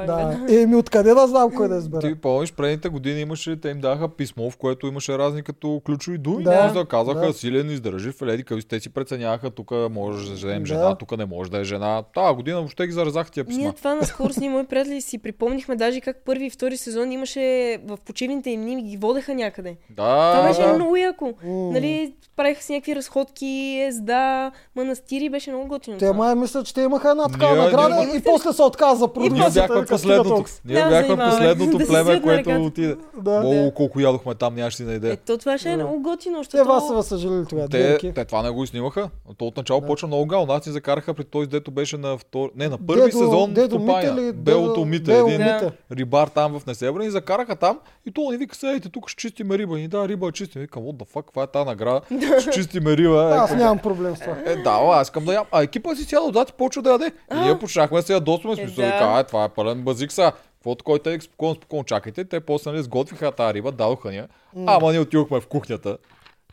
Да. 0.05 0.45
Еми 0.49 0.75
откъде 0.75 1.13
да 1.13 1.27
знам 1.27 1.51
кой 1.55 1.67
да 1.69 1.75
избера? 1.77 1.99
Ти 2.01 2.15
помниш, 2.15 2.53
предните 2.53 2.89
години 2.89 3.21
имаше, 3.21 3.61
те 3.61 3.69
им 3.69 3.79
даха 3.81 4.07
писмо, 4.09 4.49
в 4.49 4.57
което 4.57 4.87
имаше 4.87 5.17
разни 5.17 5.43
като 5.43 5.81
ключови 5.85 6.17
думи. 6.17 6.43
Да. 6.43 6.67
Да, 6.67 6.73
да 6.73 6.85
казаха 6.85 7.27
Да. 7.27 7.33
силен, 7.33 7.71
издържив, 7.71 8.21
леди, 8.21 8.43
къде 8.43 8.61
те 8.61 8.79
си 8.79 8.89
преценяваха, 8.89 9.49
тук 9.51 9.71
може 9.91 10.29
да 10.29 10.33
вземем 10.33 10.59
Да. 10.63 10.65
жена, 10.67 10.95
тук 10.95 11.17
не 11.17 11.25
може 11.25 11.51
да 11.51 11.59
е 11.59 11.63
жена. 11.63 12.03
Тази 12.13 12.35
година 12.35 12.57
въобще 12.57 12.87
ги 12.87 12.93
зарезаха 12.93 13.31
тия 13.31 13.45
писма. 13.45 13.63
Ние 13.63 13.73
това 13.73 13.95
наскоро 13.95 14.33
с 14.33 14.37
ние 14.37 14.49
мои 14.49 14.65
приятели 14.65 15.01
си 15.01 15.17
припомнихме 15.17 15.75
даже 15.75 16.01
как 16.01 16.17
първи 16.25 16.45
и 16.45 16.49
втори 16.49 16.77
сезон 16.77 17.11
имаше 17.11 17.41
в 17.85 17.97
почивните 18.05 18.49
им 18.49 18.61
дни 18.61 18.83
ги 18.83 18.97
водеха 18.97 19.35
някъде. 19.35 19.75
Да, 19.89 20.33
Това 20.33 20.47
беше 20.47 20.61
да. 20.61 20.73
много 20.73 20.95
яко. 20.95 21.25
М. 21.43 21.71
Нали, 21.71 22.13
правиха 22.35 22.63
си 22.63 22.73
някакви 22.73 22.95
разходки, 22.95 23.83
езда, 23.87 24.51
манастири, 24.95 25.29
беше 25.29 25.51
много 25.51 25.67
готино. 25.67 25.97
Те 25.97 26.13
май 26.13 26.35
мислят, 26.35 26.65
че 26.65 26.73
те 26.73 26.81
имаха 26.81 27.09
една 27.09 27.27
такава 27.29 27.53
Ние- 27.53 27.63
награда 27.63 27.95
ние- 27.97 28.15
и 28.15 28.21
после 28.21 28.53
се 28.53 28.61
отказа 28.61 29.05
Ние 29.05 29.13
продукцията. 29.13 29.51
бяхме 29.61 29.81
вика, 29.81 29.97
стига 29.97 30.13
последното. 30.23 30.51
Ние 30.65 30.83
бяхме 30.83 31.15
последното 31.17 31.77
племе, 31.79 32.13
на 32.13 32.21
което 32.21 32.49
отиде. 32.51 32.95
Много 33.17 33.71
колко 33.71 33.99
ядохме 33.99 34.35
там, 34.35 34.55
нямаш 34.55 34.75
си 34.75 34.83
на 34.83 34.93
идея. 34.93 35.13
Ето 35.13 35.37
това 35.37 35.57
ще 35.57 35.69
е 35.69 35.75
много 35.75 36.01
готино, 36.01 36.43
Те 36.43 36.63
вас 36.63 36.87
са 36.87 37.03
съжалили 37.03 37.45
тогава. 37.45 37.67
Те, 37.69 38.25
това 38.25 38.41
не 38.41 38.49
го 38.49 38.63
и 38.63 38.67
снимаха. 38.67 39.09
То 39.37 39.45
от 39.45 39.57
начало 39.57 39.81
Да. 39.81 39.87
почва 39.87 40.07
много 40.07 40.25
гал. 40.25 40.45
Нас 40.45 40.65
ни 40.65 40.71
закараха 40.71 41.13
при 41.13 41.23
този, 41.23 41.47
дето 41.47 41.71
беше 41.71 41.97
на 41.97 42.17
втор... 42.17 42.51
Не, 42.55 42.67
на 42.67 42.77
първи 42.77 43.11
сезон 43.11 43.53
Дедо. 43.53 43.79
Мите? 43.79 44.33
Белото 44.33 44.85
Мите. 44.85 45.19
Един 45.19 45.47
рибар 45.91 46.27
там 46.27 46.59
в 46.59 46.65
Несебра 46.65 47.03
ни 47.03 47.09
закараха 47.09 47.55
там 47.55 47.79
и 48.05 48.11
то 48.11 48.31
ни 48.31 48.37
вика, 48.37 48.55
седайте 48.55 48.89
тук 48.89 49.09
ще 49.09 49.17
чистиме 49.17 49.57
риба. 49.57 49.79
И 49.79 49.87
да, 49.87 50.07
риба 50.07 50.31
чистим. 50.31 50.61
Викам, 50.61 50.83
what 50.83 50.95
the 50.95 51.07
fuck, 51.07 51.21
каква 51.21 51.43
е 51.43 51.47
тази 51.47 51.65
награда? 51.65 52.01
ще 52.39 52.51
чистиме 52.51 52.97
риба. 52.97 53.35
Аз 53.35 53.51
Е, 53.51 53.55
нямам 53.55 53.77
проблем 53.77 54.15
с 54.15 54.19
това. 54.19 54.35
Е, 54.45 54.55
да, 54.55 54.71
ала, 54.85 55.01
аз 55.01 55.07
искам 55.07 55.25
да 55.25 55.33
ям. 55.33 55.45
А 55.51 55.63
екипа 55.63 55.95
си 55.95 56.03
сяда 56.03 56.25
отзад 56.25 56.49
и 56.49 56.53
почва 56.53 56.81
да 56.81 56.91
яде. 56.91 57.11
И 57.33 57.35
ние 57.35 57.59
почнахме 57.59 57.97
да 57.97 58.03
се 58.03 58.13
ядосваме. 58.13 58.53
Е, 58.53 58.55
Смисъл, 58.55 58.85
да. 58.85 58.91
вика, 58.91 59.05
«Ай, 59.05 59.23
това 59.23 59.43
е 59.43 59.49
пълен 59.49 59.81
базик 59.81 60.11
са. 60.11 60.31
Каквото 60.57 60.83
който 60.83 61.09
е 61.09 61.19
спокойно, 61.19 61.55
спокойно 61.55 61.83
чакайте. 61.83 62.25
Те 62.25 62.39
после 62.39 62.71
нали, 62.71 62.83
сготвиха 62.83 63.31
тази 63.31 63.53
риба, 63.53 63.71
дадоха 63.71 64.11
ни. 64.11 64.23
Ама 64.65 64.91
ние 64.91 64.99
отидохме 64.99 65.41
в 65.41 65.47
кухнята. 65.47 65.97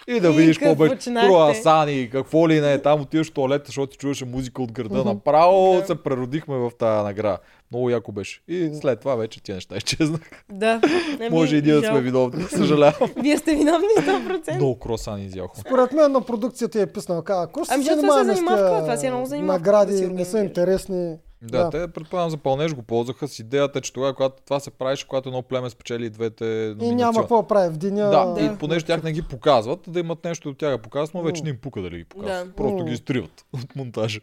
И 0.07 0.21
да 0.21 0.29
И 0.29 0.33
видиш 0.33 0.59
какво 0.59 0.75
беше 0.75 1.15
круасани, 1.15 2.09
какво 2.13 2.49
ли 2.49 2.61
не, 2.61 2.79
там 2.79 3.01
отиваш 3.01 3.31
в 3.31 3.33
туалета, 3.33 3.65
защото 3.67 3.93
ти 3.93 3.99
чуваше 3.99 4.25
музика 4.25 4.63
от 4.63 4.73
града. 4.73 5.05
Направо 5.05 5.79
Да. 5.81 5.87
се 5.87 5.95
преродихме 5.95 6.57
в 6.57 6.71
тази 6.79 7.05
награда. 7.05 7.39
Много 7.71 7.91
яко 7.91 8.13
беше. 8.13 8.41
И 8.49 8.71
след 8.81 9.01
това 9.01 9.15
вече 9.15 9.43
тия 9.43 9.55
неща 9.55 9.77
изчезнаха. 9.77 10.43
Да. 10.53 10.81
Ами, 11.21 11.31
Може 11.31 11.57
и 11.57 11.63
ние 11.63 11.75
да 11.75 11.87
сме 11.87 12.01
виновни. 12.01 12.43
Съжалявам. 12.43 13.11
Вие 13.23 13.39
сте 13.39 13.55
виновни 13.55 13.87
100%. 13.99 14.55
Много 14.55 14.79
круасани 14.79 15.25
изяхме. 15.25 15.61
Според 15.61 15.93
мен 15.93 16.13
на 16.13 16.21
продукцията 16.21 16.81
е 16.81 16.87
писнал. 16.87 17.23
Ако 17.29 17.65
ще 17.65 17.75
Ами, 17.75 17.85
се 17.85 17.91
защото 17.91 18.09
това 18.09 18.19
се 18.19 18.35
занимаваме 18.35 18.97
с 18.97 19.01
си 19.01 19.07
е 19.07 19.43
награди, 19.43 20.07
не 20.07 20.25
са 20.25 20.39
интересни. 20.39 21.17
Да, 21.43 21.71
те 21.71 21.89
предполагам 21.89 22.31
за 22.31 22.37
пълнеж 22.37 22.75
го 22.75 22.83
ползваха 22.83 23.29
с 23.29 23.39
идеята, 23.39 23.81
че 23.81 23.93
тогава, 23.93 24.15
когато 24.15 24.43
това 24.45 24.61
се 24.61 24.71
правеше, 24.71 25.09
когато 25.09 25.29
едно 25.29 25.43
племе 25.43 25.71
спечели 25.71 26.11
двете 26.11 26.45
И 26.45 26.49
номинации. 26.69 26.95
няма 26.95 27.21
какво 27.21 27.37
да 27.37 27.49
прави 27.49 27.69
в 27.69 27.77
деня. 27.77 28.03
Да, 28.03 28.25
Да. 28.27 28.41
и 28.43 28.59
понеже 28.59 28.85
тях 28.85 29.03
не 29.03 29.13
ги 29.13 29.23
показват, 29.23 29.81
да 29.89 30.01
имат 30.01 30.25
нещо 30.25 30.49
от 30.49 30.59
тях 30.59 30.71
да 30.71 30.79
показват, 30.79 31.15
но 31.15 31.23
вече 31.23 31.43
не 31.43 31.51
им 31.51 31.57
пука 31.57 31.83
дали 31.83 31.99
ги 31.99 32.05
показват. 32.05 32.49
Да. 32.49 32.55
Просто 32.55 32.85
ги 32.85 32.93
изтриват 32.93 33.45
от 33.55 33.77
монтажа. 33.77 34.21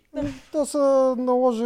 Да 0.54 0.66
се 0.66 0.78
наложи 1.18 1.66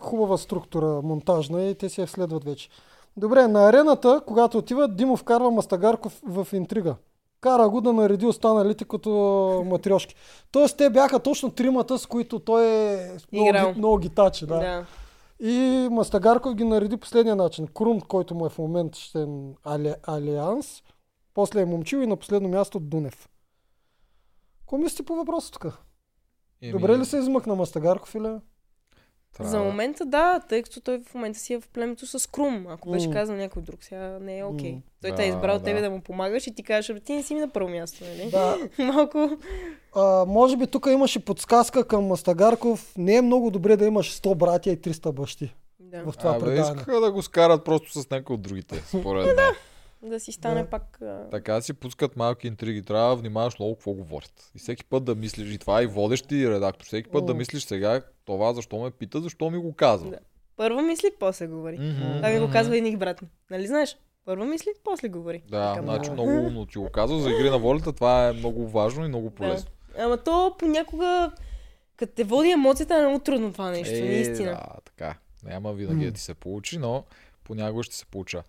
хубава 0.00 0.36
структура 0.38 1.00
монтажна 1.02 1.62
и 1.62 1.74
те 1.74 1.88
се 1.88 2.06
следват 2.06 2.44
вече. 2.44 2.68
Добре, 3.16 3.46
на 3.48 3.68
арената, 3.68 4.20
когато 4.26 4.58
отиват, 4.58 4.96
Димо 4.96 5.16
вкарва 5.16 5.50
Мастагарков 5.50 6.20
в 6.24 6.46
интрига. 6.52 6.94
Кара 7.42 7.68
го 7.68 7.80
да 7.80 7.92
нареди 7.92 8.26
останалите 8.26 8.84
като 8.84 9.10
матрешки. 9.66 10.14
Тоест 10.52 10.76
те 10.76 10.90
бяха 10.90 11.18
точно 11.20 11.50
тримата, 11.50 11.98
с 11.98 12.06
които 12.06 12.38
той 12.38 12.66
е 12.66 12.96
много, 13.32 13.46
ги- 13.64 13.78
много 13.78 13.98
ги 13.98 14.08
тачи. 14.08 14.46
Да. 14.46 14.58
Да. 14.58 14.86
И 15.40 15.88
Мастагарков 15.90 16.54
ги 16.54 16.64
нареди 16.64 16.96
последния 16.96 17.36
начин. 17.36 17.66
Крум, 17.66 18.00
който 18.00 18.34
му 18.34 18.46
е 18.46 18.50
в 18.50 18.58
момента 18.58 18.98
ще 18.98 19.26
али, 19.64 19.94
Алианс, 20.04 20.82
после 21.34 21.60
е 21.60 21.66
Момчил 21.66 21.98
и 21.98 22.06
на 22.06 22.16
последно 22.16 22.48
място 22.48 22.80
Дунев. 22.80 23.28
Какво 24.60 24.78
мислите 24.78 25.02
по 25.02 25.14
въпроса 25.14 25.50
тук? 25.52 25.64
Еми, 26.62 26.72
Добре 26.72 26.98
ли 26.98 27.04
се 27.04 27.16
измъкна 27.16 27.54
Мастагарков 27.54 28.14
или? 28.14 28.36
Трябва- 29.32 29.50
За 29.50 29.58
момента 29.58 30.06
да, 30.06 30.40
тъй 30.40 30.62
като 30.62 30.80
той 30.80 31.00
в 31.00 31.14
момента 31.14 31.38
си 31.38 31.54
е 31.54 31.60
в 31.60 31.68
племето 31.68 32.06
с 32.08 32.26
Крум. 32.26 32.66
Ако 32.68 32.90
беше 32.90 33.10
казал 33.10 33.36
някой 33.36 33.62
друг, 33.62 33.84
сега 33.84 34.18
не 34.20 34.38
е 34.38 34.44
окей. 34.44 34.72
М. 34.72 34.78
Той 35.00 35.10
Да, 35.10 35.16
те 35.16 35.24
е 35.24 35.28
избрал 35.28 35.58
да. 35.58 35.64
тебе 35.64 35.80
да 35.80 35.90
му 35.90 36.00
помагаш 36.00 36.46
и 36.46 36.54
ти 36.54 36.62
кажеш, 36.62 36.90
«Абе, 36.90 37.00
ти 37.00 37.12
не 37.12 37.22
си 37.22 37.34
ми 37.34 37.40
на 37.40 37.48
първо 37.48 37.68
място, 37.70 38.04
нали? 38.06 38.30
Да, 38.30 38.56
Малко. 38.84 39.30
А, 39.94 40.24
може 40.24 40.56
би 40.56 40.66
тук 40.66 40.86
имаше 40.86 41.18
подсказка 41.20 41.84
към 41.84 42.04
Мастагарков. 42.04 42.92
Не 42.96 43.14
е 43.14 43.22
много 43.22 43.50
добре 43.50 43.76
да 43.76 43.86
имаш 43.86 44.12
100 44.12 44.34
братя 44.34 44.70
и 44.70 44.76
300 44.76 45.12
бащи 45.12 45.54
Да. 45.80 46.02
в 46.02 46.12
това 46.12 46.30
Абе, 46.30 46.38
предаване. 46.40 46.60
искаха 46.74 47.00
да 47.00 47.12
го 47.12 47.22
скарат 47.22 47.64
просто 47.64 47.92
с 47.92 48.10
някой 48.10 48.34
от 48.34 48.42
другите, 48.42 48.82
според 48.88 49.26
мен. 49.26 49.36
Да 50.04 50.20
си 50.20 50.32
стане 50.32 50.62
Да. 50.62 50.70
пак... 50.70 50.98
а, 51.02 51.30
Така 51.30 51.60
си 51.60 51.72
пускат 51.72 52.16
малки 52.16 52.46
интриги. 52.46 52.82
Трябва 52.82 53.08
да 53.08 53.16
внимаваш 53.16 53.58
много 53.58 53.74
какво 53.74 53.92
говорят. 53.92 54.50
И 54.54 54.58
всеки 54.58 54.84
път 54.84 55.04
да 55.04 55.14
мислиш, 55.14 55.54
и 55.54 55.58
това 55.58 55.80
е 55.80 55.84
и 55.84 55.86
водещи 55.86 56.36
и 56.36 56.50
редактор, 56.50 56.84
всеки 56.86 57.10
път 57.10 57.26
да 57.26 57.32
М. 57.32 57.38
мислиш 57.38 57.62
сега 57.64 58.00
това 58.26 58.52
защо 58.54 58.78
ме 58.78 58.90
пита, 58.90 59.20
защо 59.20 59.50
ми 59.50 59.58
го 59.58 59.72
казва. 59.72 60.10
Да. 60.10 60.18
Първо 60.56 60.82
мисли, 60.82 61.10
после 61.18 61.46
говори. 61.46 61.78
Мгм, 61.78 62.16
Това 62.16 62.28
ми 62.28 62.40
го 62.40 62.50
казва 62.52 62.76
и 62.76 62.80
Ник 62.80 62.98
брат 62.98 63.22
ми. 63.22 63.28
Нали 63.50 63.66
знаеш? 63.66 63.96
Първо 64.24 64.44
мисли, 64.44 64.68
после 64.84 65.08
говори. 65.08 65.42
Да, 65.50 65.70
Викам, 65.70 65.84
значи 65.84 66.08
да. 66.08 66.12
много 66.14 66.30
умно 66.30 66.66
ти 66.66 66.78
го 66.78 66.90
казва. 66.90 67.20
За 67.20 67.30
игри 67.30 67.50
на 67.50 67.58
волята 67.58 67.92
това 67.92 68.28
е 68.28 68.32
много 68.32 68.68
важно 68.68 69.04
и 69.04 69.08
много 69.08 69.30
полезно. 69.30 69.70
Ама 69.98 70.16
то 70.16 70.54
понякога, 70.58 71.30
като 71.96 72.12
те 72.14 72.24
води 72.24 72.50
емоцията, 72.50 72.94
е 72.94 73.00
много 73.00 73.18
трудно 73.18 73.52
това 73.52 73.70
нещо, 73.70 73.94
наистина. 73.94 74.50
Да, 74.50 74.80
така. 74.84 75.14
Няма 75.44 75.72
винаги 75.72 76.06
да 76.06 76.12
ти 76.12 76.20
се 76.20 76.34
получи, 76.34 76.78
но 76.78 77.04
понякога 77.44 77.82
ще 77.82 77.96
се 77.96 78.06
получа. 78.06 78.42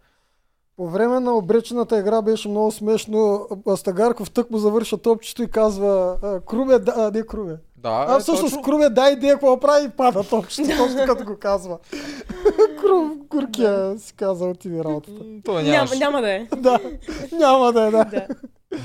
По 0.76 0.90
време 0.90 1.20
на 1.20 1.34
обречената 1.34 2.00
игра 2.00 2.22
беше 2.22 2.50
много 2.50 2.72
смешно. 2.72 3.48
Мастагарков 3.66 4.32
тък 4.32 4.52
му 4.52 4.58
завърша 4.58 4.98
топчето 4.98 5.44
и 5.44 5.50
казва 5.50 6.18
а, 6.24 6.41
Крубе, 6.41 6.80
да, 6.80 7.12
не 7.14 7.26
Крубе. 7.26 7.56
Да, 7.84 8.05
А 8.10 8.15
е, 8.15 8.19
всъщност 8.19 8.53
точно. 8.55 8.61
Крубе, 8.61 8.89
дай 8.89 9.14
идея 9.14 9.34
какво 9.34 9.60
прави 9.60 9.85
и 9.85 9.89
пада 9.89 10.23
топчето, 10.23 10.69
точно 10.77 11.05
като 11.05 11.23
го 11.26 11.38
казва. 11.39 11.77
Крум, 12.81 13.19
Куркия 13.30 13.99
си 13.99 14.14
каза, 14.14 14.45
отиде 14.45 14.84
работата. 14.84 15.23
М, 15.23 15.41
Той 15.45 15.64
Няма, 15.64 15.95
няма 15.95 16.22
да 16.22 16.31
е. 16.31 16.47
Да, 16.55 16.80
няма 17.31 17.73
да 17.73 17.81
е, 17.88 17.91
да. 17.91 18.05
Да. 18.05 18.27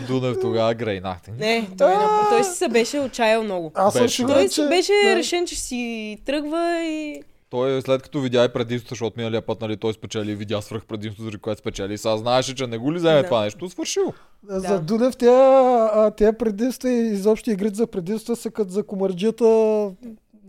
Дунев 0.08 0.36
тогава 0.40 0.74
грейнахте. 0.74 1.30
Не, 1.38 1.68
той, 1.78 1.94
на... 1.94 2.26
той 2.30 2.44
си 2.44 2.50
се 2.50 2.68
беше 2.68 3.00
отчаял 3.00 3.42
много. 3.44 3.72
Аз 3.74 3.94
съм 3.94 4.08
сигурен, 4.08 4.36
Той 4.36 4.48
си 4.48 4.68
беше 4.68 4.92
да. 5.04 5.16
решен, 5.16 5.46
че 5.46 5.56
си 5.56 6.18
тръгва 6.26 6.80
и... 6.82 7.22
Той 7.50 7.82
след 7.82 8.02
като 8.02 8.20
видя 8.20 8.44
и 8.44 8.48
предимството, 8.48 8.94
защото 8.94 9.14
миналия 9.16 9.42
път 9.42 9.60
нали, 9.60 9.76
той 9.76 9.92
спечели 9.92 10.30
и 10.32 10.34
видя 10.34 10.62
свръх 10.62 10.84
предимството, 10.84 11.22
заради 11.22 11.38
което 11.38 11.58
спечели. 11.58 11.98
Сега 11.98 12.16
знаеше, 12.16 12.54
че 12.54 12.66
не 12.66 12.78
го 12.78 12.92
ли 12.92 12.96
вземе 12.96 13.22
Да. 13.22 13.24
това 13.24 13.40
нещо, 13.40 13.68
свършил. 13.70 14.12
За 14.48 14.68
Да. 14.68 14.80
Дунев 14.80 15.16
тя, 15.16 15.90
а, 15.94 16.10
тя 16.10 16.32
предимства 16.32 16.90
и 16.90 17.12
изобщо 17.12 17.50
игрите 17.50 17.74
за 17.74 17.86
предимства 17.86 18.36
са 18.36 18.50
като 18.50 18.70
за 18.70 18.82
комарджията 18.82 19.44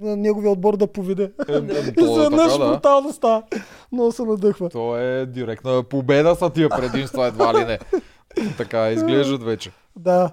на 0.01 0.15
неговия 0.15 0.51
отбор 0.51 0.77
да 0.77 0.87
поведе. 0.87 1.31
Е, 1.49 1.53
е, 1.53 1.55
И 1.55 1.59
е 1.59 2.03
изведнъж 2.03 2.57
да. 2.57 2.69
брутално 2.71 3.13
става. 3.13 3.43
Много 3.91 4.11
се 4.11 4.23
надъхва. 4.23 4.69
То 4.69 4.97
е 4.97 5.25
директна 5.25 5.83
победа 5.83 6.35
са 6.35 6.49
тия 6.49 6.69
предимства, 6.69 7.27
едва 7.27 7.59
ли 7.59 7.65
не. 7.65 7.79
Така 8.57 8.91
изглеждат 8.91 9.43
вече. 9.43 9.71
Да. 9.95 10.31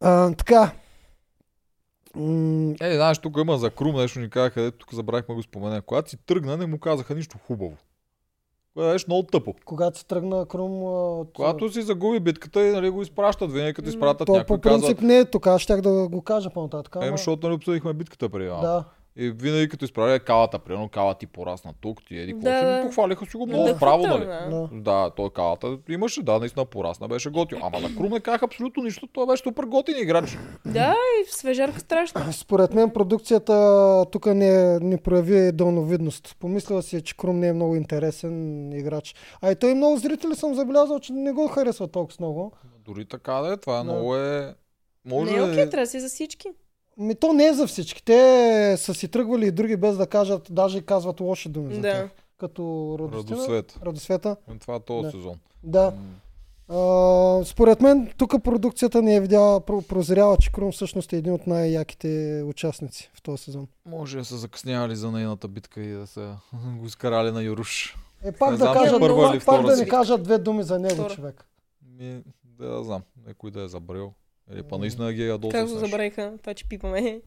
А, 0.00 0.32
така. 0.32 0.70
М, 2.16 2.74
Е, 2.80 2.94
знаеш, 2.94 3.18
тук 3.18 3.36
има 3.38 3.58
за 3.58 3.70
Крум 3.70 3.96
нещо 3.96 4.20
ни 4.20 4.30
казаха, 4.30 4.62
ето 4.62 4.78
тук 4.78 4.94
забравихме 4.94 5.34
го 5.34 5.42
спомена. 5.42 5.82
Когато 5.82 6.10
си 6.10 6.16
тръгна, 6.16 6.56
не 6.56 6.66
му 6.66 6.78
казаха 6.78 7.14
нищо 7.14 7.38
хубаво. 7.38 7.76
Което 8.74 8.88
беше 8.88 9.04
много 9.08 9.22
тъпо. 9.22 9.54
когато 9.64 9.98
се 9.98 10.06
тръгна 10.06 10.46
Крум... 10.46 10.82
От... 10.82 11.32
Когато 11.32 11.72
си 11.72 11.82
загуби 11.82 12.20
битката 12.20 12.66
и 12.66 12.72
нали, 12.72 12.90
го 12.90 13.02
изпращат, 13.02 13.52
винаги 13.52 13.74
като 13.74 13.88
изпратят 13.88 14.26
То 14.26 14.32
някой 14.32 14.56
по 14.56 14.60
принцип 14.60 14.82
казват, 14.82 15.02
не 15.02 15.18
е 15.18 15.24
тук, 15.24 15.46
аз 15.46 15.60
щях 15.60 15.80
да 15.80 16.08
го 16.08 16.22
кажа 16.22 16.50
по-нататък. 16.50 16.96
е, 16.96 16.98
ама- 16.98 17.16
защото 17.16 17.46
нали 17.46 17.54
обсъдихме 17.56 17.92
битката 17.92 18.28
преди. 18.28 18.46
Да. 18.46 18.84
И 19.16 19.30
винаги 19.30 19.68
като 19.68 19.84
изправя 19.84 20.18
калата, 20.20 20.58
примерно 20.58 20.88
кала 20.88 21.14
ти 21.14 21.26
порасна 21.26 21.72
тук, 21.80 22.04
ти 22.06 22.18
еди 22.18 22.32
какво 22.32 22.44
Да, 22.44 22.58
си, 22.58 22.64
да. 22.64 22.76
ми 22.76 22.86
похвалиха 22.86 23.26
си 23.26 23.36
го 23.36 23.46
много 23.46 23.62
Надъхвата, 23.62 23.76
вправо, 23.76 24.06
нали? 24.06 24.24
да. 24.26 24.48
да. 24.50 24.68
Да, 24.72 25.10
той 25.16 25.30
калата 25.30 25.78
имаше, 25.88 26.22
да, 26.22 26.38
наистина 26.38 26.64
порасна, 26.64 27.08
беше 27.08 27.30
готин. 27.30 27.58
Ама 27.62 27.80
на 27.80 27.96
Крум 27.96 28.12
не 28.12 28.20
казах 28.20 28.42
абсолютно 28.42 28.82
нищо, 28.82 29.06
той 29.06 29.26
беше 29.26 29.42
супер 29.42 29.64
готин 29.64 29.96
играч. 29.98 30.38
Да, 30.66 30.94
и 31.20 31.30
свежарка 31.30 31.80
страшно. 31.80 32.20
Според 32.32 32.74
мен 32.74 32.90
продукцията 32.90 33.54
тук 34.12 34.26
не, 34.26 34.78
не 34.78 34.96
прояви 34.98 35.52
дълновидност. 35.52 36.36
Помислила 36.40 36.82
си, 36.82 37.02
че 37.02 37.16
Крум 37.16 37.38
не 37.40 37.48
е 37.48 37.52
много 37.52 37.76
интересен 37.76 38.72
играч. 38.72 39.14
А 39.42 39.50
и 39.50 39.56
той 39.56 39.74
много 39.74 39.96
зрители 39.96 40.34
съм 40.34 40.54
забелязал, 40.54 40.98
че 41.00 41.12
не 41.12 41.32
го 41.32 41.48
харесва 41.48 41.88
толкова 41.88 42.16
много. 42.20 42.52
Дори 42.84 43.04
така 43.04 43.32
да 43.32 43.52
е, 43.52 43.56
това 43.56 43.74
е 43.74 43.78
Да. 43.78 43.84
много 43.84 44.16
е... 44.16 44.54
Може 45.04 45.30
Не 45.30 45.36
е 45.36 45.40
да 45.40 45.44
окей, 45.52 45.70
трябва 45.70 45.84
да 45.84 45.90
си 45.90 46.00
за 46.00 46.08
всички. 46.08 46.48
Ми 46.98 47.14
то 47.14 47.32
не 47.32 47.46
е 47.46 47.52
за 47.52 47.66
всички. 47.66 48.04
Те 48.04 48.20
са 48.78 48.94
си 48.94 49.08
тръгвали 49.08 49.46
и 49.46 49.50
други 49.50 49.76
без 49.76 49.96
да 49.96 50.06
кажат, 50.06 50.48
даже 50.50 50.78
и 50.78 50.82
казват 50.82 51.20
лоши 51.20 51.48
думи 51.48 51.74
за 51.74 51.80
Да. 51.80 51.90
тях. 51.90 52.10
Като 52.38 52.62
Радостина. 53.00 53.36
Радосвет. 53.36 53.78
Радосвета. 53.82 54.36
Това 54.60 54.74
е 54.74 54.80
този 54.80 55.02
Да. 55.02 55.10
сезон. 55.10 55.34
Да. 55.62 55.92
А, 56.68 56.76
според 57.44 57.80
мен, 57.80 58.12
тук 58.16 58.42
продукцията 58.44 59.02
не 59.02 59.16
е 59.16 59.20
видяла, 59.20 59.60
про- 59.60 59.82
прозряла, 59.82 60.36
че 60.36 60.52
Крум 60.52 60.72
всъщност 60.72 61.12
е 61.12 61.16
един 61.16 61.32
от 61.32 61.46
най-яките 61.46 62.08
участници 62.46 63.10
в 63.14 63.22
този 63.22 63.42
сезон. 63.42 63.66
Може 63.86 64.18
да 64.18 64.24
са 64.24 64.36
закъснявали 64.36 64.96
за 64.96 65.10
нейната 65.10 65.48
битка 65.48 65.80
и 65.80 65.90
да 65.90 66.06
са 66.06 66.36
го 66.78 66.86
изкарали 66.86 67.30
на 67.30 67.42
Юруш. 67.42 67.96
Е, 68.24 68.32
пак 68.32 68.50
Не 68.50 68.56
да 68.56 68.64
знам, 68.64 68.74
кажат, 68.74 69.00
първа 69.00 69.22
пак, 69.22 69.30
или 69.30 69.38
пак 69.38 69.56
втора 69.56 69.66
да 69.66 69.76
си. 69.76 69.82
не 69.82 69.88
кажат 69.88 70.22
две 70.22 70.38
думи 70.38 70.62
за 70.62 70.78
него, 70.78 70.94
Втора. 70.94 71.10
човек. 71.10 71.46
Ми, 71.90 72.22
да, 72.44 72.66
да 72.68 72.84
знам. 72.84 73.02
Някой 73.26 73.50
да 73.50 73.62
е 73.62 73.68
забрел. 73.68 74.12
Или 74.52 74.62
па 74.62 74.78
наистина 74.78 75.12
ги 75.12 75.22
е 75.22 75.26
ядосал. 75.26 75.60
Как 75.60 75.68
го 75.68 75.78
забравиха? 75.78 76.32
Това, 76.40 76.54
че 76.54 76.68
пипаме. 76.68 77.20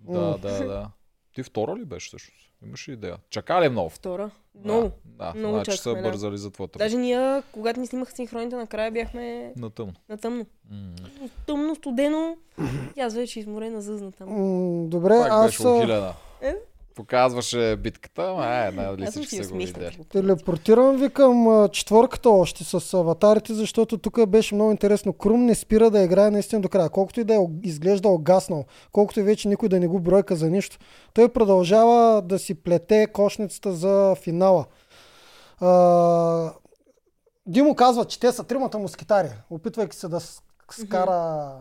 Да, 0.00 0.38
да, 0.38 0.66
да. 0.66 0.90
Ти 1.34 1.42
втора 1.42 1.76
ли 1.76 1.84
беше 1.84 2.06
всъщност? 2.06 2.36
Имаш 2.62 2.88
ли 2.88 2.92
идея? 2.92 3.16
Чака 3.30 3.62
ли 3.62 3.68
много? 3.68 3.90
Втора. 3.90 4.30
Много. 4.54 4.90
Да, 5.04 5.32
Много 5.36 5.54
значи 5.54 5.70
са 5.70 5.76
чакахме, 5.76 6.02
да. 6.02 6.08
бързали 6.08 6.38
за 6.38 6.50
твоята. 6.50 6.78
Даже 6.78 6.96
ние, 6.96 7.42
когато 7.52 7.80
ни 7.80 7.86
снимаха 7.86 8.12
синхроните, 8.12 8.56
накрая 8.56 8.90
бяхме 8.90 9.52
На 9.56 9.70
тъмно. 9.70 9.94
на 10.08 10.18
тъмно. 10.18 10.46
М. 10.70 10.94
Тъмно, 11.46 11.74
студено. 11.74 12.36
И 12.96 13.00
аз 13.00 13.14
вече 13.14 13.40
изморена 13.40 13.80
зъзна 13.80 14.12
там. 14.12 14.28
Добре, 14.88 15.08
Пак 15.10 15.28
аз 15.30 15.46
беше? 15.46 15.62
Показваше 16.94 17.76
битката, 17.76 18.22
ама 18.22 18.46
е, 18.46 19.04
Аз 19.04 19.14
съм 19.14 19.22
всички 19.22 19.44
са 19.44 19.52
го 19.52 19.58
видяли. 19.58 19.98
телепортирам 20.12 20.96
ви 20.96 21.10
към 21.10 21.48
а, 21.48 21.68
четвърката 21.68 22.30
още 22.30 22.64
с 22.64 22.94
аватарите, 22.94 23.54
защото 23.54 23.98
тук 23.98 24.26
беше 24.26 24.54
много 24.54 24.70
интересно. 24.70 25.12
Крум 25.12 25.44
не 25.44 25.54
спира 25.54 25.90
да 25.90 26.02
играе 26.02 26.30
наистина 26.30 26.60
до 26.60 26.68
края. 26.68 26.88
Колкото 26.90 27.20
и 27.20 27.24
да 27.24 27.34
е 27.34 27.38
изглежда 27.62 28.08
огаснал, 28.08 28.64
колкото 28.92 29.20
и 29.20 29.22
вече 29.22 29.48
никой 29.48 29.68
да 29.68 29.80
не 29.80 29.86
го 29.86 30.00
бройка 30.00 30.36
за 30.36 30.50
нищо, 30.50 30.78
той 31.14 31.28
продължава 31.28 32.22
да 32.22 32.38
си 32.38 32.54
плете 32.54 33.06
кошницата 33.06 33.72
за 33.72 34.16
финала. 34.22 34.64
А, 35.60 36.52
Димо 37.46 37.74
казва, 37.74 38.04
че 38.04 38.20
те 38.20 38.32
са 38.32 38.44
тримата 38.44 38.78
мускитари, 38.78 39.28
опитвайки 39.50 39.96
се 39.96 40.08
да 40.08 40.20
скара 40.74 41.52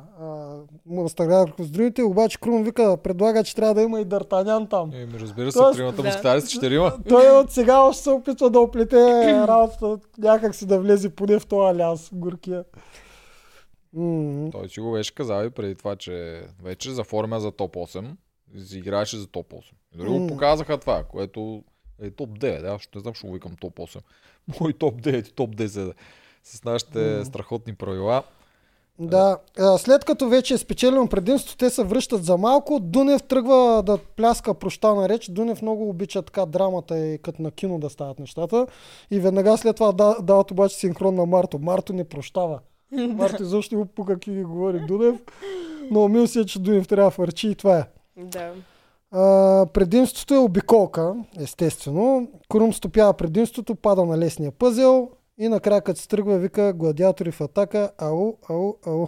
Мустагар 0.86 1.54
с 1.60 1.70
другите, 1.70 2.04
обаче 2.04 2.40
Крум 2.40 2.64
вика, 2.64 2.98
предлага, 2.98 3.44
че 3.44 3.56
трябва 3.56 3.74
да 3.74 3.82
има 3.82 4.02
и 4.02 4.06
Дартанян 4.06 4.68
там. 4.68 4.92
Еми, 4.94 5.20
разбира 5.20 5.52
се, 5.52 5.58
Тоест, 5.60 5.78
тримата 5.78 6.02
да. 6.02 6.04
мускитари 6.04 6.42
са 6.42 6.48
четирима. 6.48 6.94
Той 7.10 7.40
от 7.40 7.52
сега 7.52 7.80
още 7.80 8.04
се 8.04 8.10
опитва 8.10 8.50
да 8.50 8.60
оплете 8.60 8.98
работата, 9.48 9.98
някак 10.18 10.56
си 10.56 10.66
да 10.66 10.80
влезе 10.80 11.10
поне 11.10 11.40
в 11.40 11.46
този 11.48 11.76
алианс, 11.76 12.10
горкия. 12.14 12.64
М, 13.94 14.50
Той 14.52 14.70
си 14.70 14.80
го 14.80 14.92
беше 14.92 15.16
казал 15.16 15.46
и 15.46 15.50
преди 15.50 15.76
това, 15.76 15.96
че 15.96 16.44
вече 16.64 16.92
заформя 16.92 17.40
за 17.40 17.52
топ 17.52 17.76
8. 17.76 18.16
и 18.56 18.62
си 18.62 18.78
играеше 18.78 19.18
за 19.18 19.28
топ 19.28 19.54
8. 19.54 19.72
И 19.96 19.98
дори 19.98 20.10
го 20.10 20.20
М. 20.20 20.28
показаха 20.28 20.78
това, 20.78 21.04
което 21.04 21.64
е 22.02 22.12
топ 22.12 22.30
9. 22.30 22.76
Аз 22.76 22.82
ще 22.82 22.98
не 22.98 23.02
знам, 23.02 23.14
ще 23.14 23.28
го 23.28 23.34
викам 23.34 23.52
топ 23.62 23.76
8. 23.76 24.02
Мой 24.62 24.74
топ 24.74 25.02
9 25.02 25.30
и 25.30 25.32
топ 25.32 25.56
10. 25.56 25.94
С 26.44 26.64
нашите 26.64 27.00
М. 27.00 27.26
страхотни 27.26 27.76
правила. 27.76 28.24
Да, 29.00 29.38
след 29.78 30.06
като 30.06 30.30
вече 30.30 30.54
е 30.54 30.58
спечелено 30.58 31.08
предимство, 31.08 31.58
те 31.58 31.70
се 31.70 31.84
връщат 31.84 32.26
за 32.26 32.38
малко. 32.38 32.80
Дунев 32.80 33.24
тръгва 33.24 33.84
да 33.86 33.98
пляска 33.98 34.54
прощана 34.54 35.10
реч. 35.10 35.30
Дунев 35.30 35.62
много 35.62 35.90
обича 35.90 36.22
така 36.22 36.46
драмата 36.46 37.00
и 37.00 37.18
като 37.18 37.42
на 37.42 37.52
кино 37.52 37.80
да 37.80 37.90
стават 37.90 38.20
нещата. 38.20 38.68
И 39.12 39.20
веднага 39.20 39.58
след 39.58 39.76
това 39.76 39.92
да, 39.92 40.16
дават 40.22 40.52
обаче 40.52 40.76
синхрон 40.76 41.16
на 41.16 41.26
Марто. 41.26 41.60
Марто 41.60 41.94
не 41.94 42.04
прощава. 42.04 42.60
Марто 42.92 43.44
изобщо 43.44 43.76
го 43.76 43.86
пука 43.86 44.14
какви 44.14 44.34
ги 44.34 44.44
говори 44.44 44.80
Дунев. 44.80 45.22
Но 45.92 46.08
мил 46.08 46.28
си 46.28 46.40
е, 46.40 46.46
че 46.46 46.60
Дунев 46.60 46.88
трябва 46.88 47.08
да 47.08 47.12
фърчи 47.12 47.48
и 47.48 47.56
това 47.56 47.78
е. 47.78 47.84
Да. 48.18 48.52
А, 49.12 49.66
предимството 49.74 50.34
е 50.34 50.38
обиколка, 50.38 51.16
естествено. 51.40 52.28
Крум 52.50 52.74
стопява 52.74 53.14
предимството, 53.14 53.76
пада 53.76 54.06
на 54.06 54.18
лесния 54.18 54.52
пъзел 54.52 55.10
и 55.40 55.48
накрая 55.48 55.82
като 55.82 56.00
се 56.00 56.08
тръгва 56.08 56.38
вика 56.40 56.74
гладиатори 56.74 57.32
в 57.32 57.42
атака. 57.42 57.92
Ау, 57.98 58.38
ау, 58.50 58.74
ау. 58.86 59.08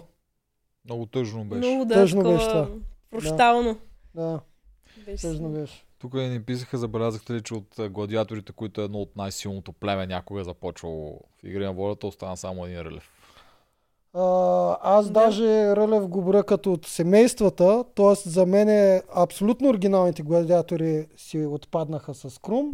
Много 0.84 1.06
тъжно 1.06 1.44
беше. 1.44 1.58
Много 1.58 1.84
да, 1.84 1.94
Тъжно 1.94 2.22
беше 2.22 2.48
това. 2.48 2.68
Прощално. 3.10 3.78
Да, 4.14 4.40
Беше 5.06 5.22
тъжно 5.22 5.48
беше. 5.48 5.84
Тук 5.98 6.14
ни 6.14 6.42
писаха, 6.42 6.78
забелязахте 6.78 7.32
ли, 7.32 7.42
че 7.42 7.54
от 7.54 7.76
гладиаторите, 7.90 8.52
които 8.52 8.80
е 8.80 8.84
едно 8.84 8.98
от 8.98 9.16
най-силното 9.16 9.72
племе, 9.72 10.06
някога 10.06 10.40
е 10.40 10.44
започвало 10.44 11.20
в 11.42 11.44
Игри 11.46 11.64
на 11.64 11.72
волята, 11.72 12.06
остана 12.06 12.36
само 12.36 12.66
един 12.66 12.80
релев. 12.80 13.10
А, 14.14 14.78
аз 14.82 15.06
Да. 15.06 15.12
даже 15.12 15.76
Рълев 15.76 16.08
го 16.08 16.22
броя 16.22 16.44
като 16.44 16.72
от 16.72 16.86
семействата, 16.86 17.84
т.е. 17.94 18.28
за 18.30 18.46
мен 18.46 18.68
е 18.68 19.02
абсолютно 19.14 19.68
оригиналните 19.68 20.22
гладиатори 20.22 21.06
си 21.16 21.46
отпаднаха 21.46 22.14
с 22.14 22.40
Крум. 22.40 22.72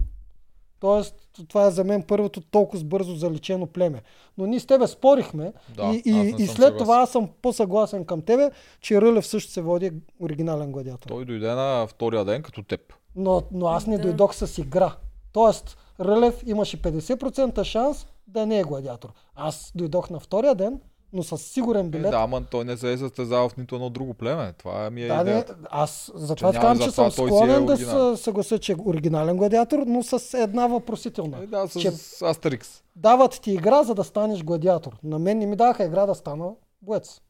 Тоест, 0.80 1.14
това 1.47 1.66
е 1.66 1.70
за 1.70 1.85
мен 1.85 2.02
първото 2.02 2.40
толкова 2.40 2.85
бързо 2.85 3.15
заличено 3.15 3.66
племе. 3.66 4.02
Но 4.39 4.47
ние 4.47 4.60
с 4.60 4.66
тебе 4.66 4.86
спорихме 4.86 5.52
Да, 5.77 5.82
и, 5.85 6.02
и, 6.06 6.35
и 6.39 6.47
след 6.47 6.48
съгласен. 6.48 6.77
това 6.78 6.97
аз 6.97 7.10
съм 7.10 7.28
по-съгласен 7.43 8.05
към 8.05 8.23
тебе, 8.23 8.51
че 8.81 9.01
Рълев 9.02 9.27
също 9.27 9.52
се 9.52 9.60
води 9.60 9.93
оригинален 10.20 10.73
гладиатор. 10.73 11.09
Той 11.09 11.24
дойде 11.24 11.48
на 11.48 11.86
втория 11.86 12.24
ден 12.24 12.43
като 12.43 12.62
теб. 12.62 12.81
Но, 13.16 13.43
но 13.52 13.66
аз 13.66 13.86
не 13.86 13.97
Да. 13.97 14.02
дойдох 14.02 14.35
с 14.35 14.59
игра. 14.59 14.97
Тоест, 15.32 15.77
Рълев 16.01 16.43
имаше 16.47 16.82
50% 16.82 17.62
шанс 17.62 18.06
да 18.27 18.47
не 18.47 18.59
е 18.59 18.65
гладиатор. 18.65 19.09
Аз 19.35 19.73
дойдох 19.74 20.10
на 20.10 20.20
втория 20.20 20.55
ден, 20.55 20.81
но 21.12 21.22
с 21.22 21.39
сигурен 21.39 21.86
Е, 21.86 21.89
билет. 21.89 22.10
да, 22.10 22.16
ама 22.18 22.43
той 22.43 22.64
не 22.64 22.76
се 22.76 22.93
е 22.93 22.98
състезавал 22.98 23.48
в 23.48 23.56
нито 23.56 23.74
едно 23.74 23.90
друго 23.90 24.14
племе. 24.14 24.52
Това 24.52 24.90
ми 24.90 25.02
е 25.02 25.06
Да, 25.06 25.14
не, 25.14 25.20
идеята. 25.22 25.56
аз 25.64 26.10
затова 26.14 26.52
Че 26.52 26.59
казвам, 26.59 26.78
че 26.80 26.90
съм 26.90 27.06
е 27.06 27.10
склонен 27.10 27.66
да 27.66 27.72
оригинален. 27.72 28.16
се 28.16 28.22
съглася, 28.22 28.59
че 28.59 28.72
е 28.72 28.76
оригинален 28.78 29.36
гладиатор, 29.36 29.78
но 29.78 30.02
с 30.02 30.35
една 30.35 30.66
въпросителна. 30.66 31.39
Е, 31.39 31.47
да, 31.47 31.68
с, 31.68 31.80
Че- 31.80 31.93
Астерикс. 32.22 32.82
Дават 32.97 33.40
ти 33.40 33.52
игра, 33.52 33.82
за 33.82 33.94
да 33.94 34.05
станеш 34.05 34.43
гладиатор. 34.43 34.93
На 35.02 35.18
мен 35.18 35.39
не 35.39 35.47
ми 35.47 35.56
даха 35.56 35.85
игра 35.85 36.06
да 36.06 36.14
стана 36.14 36.51
боец. 36.82 37.20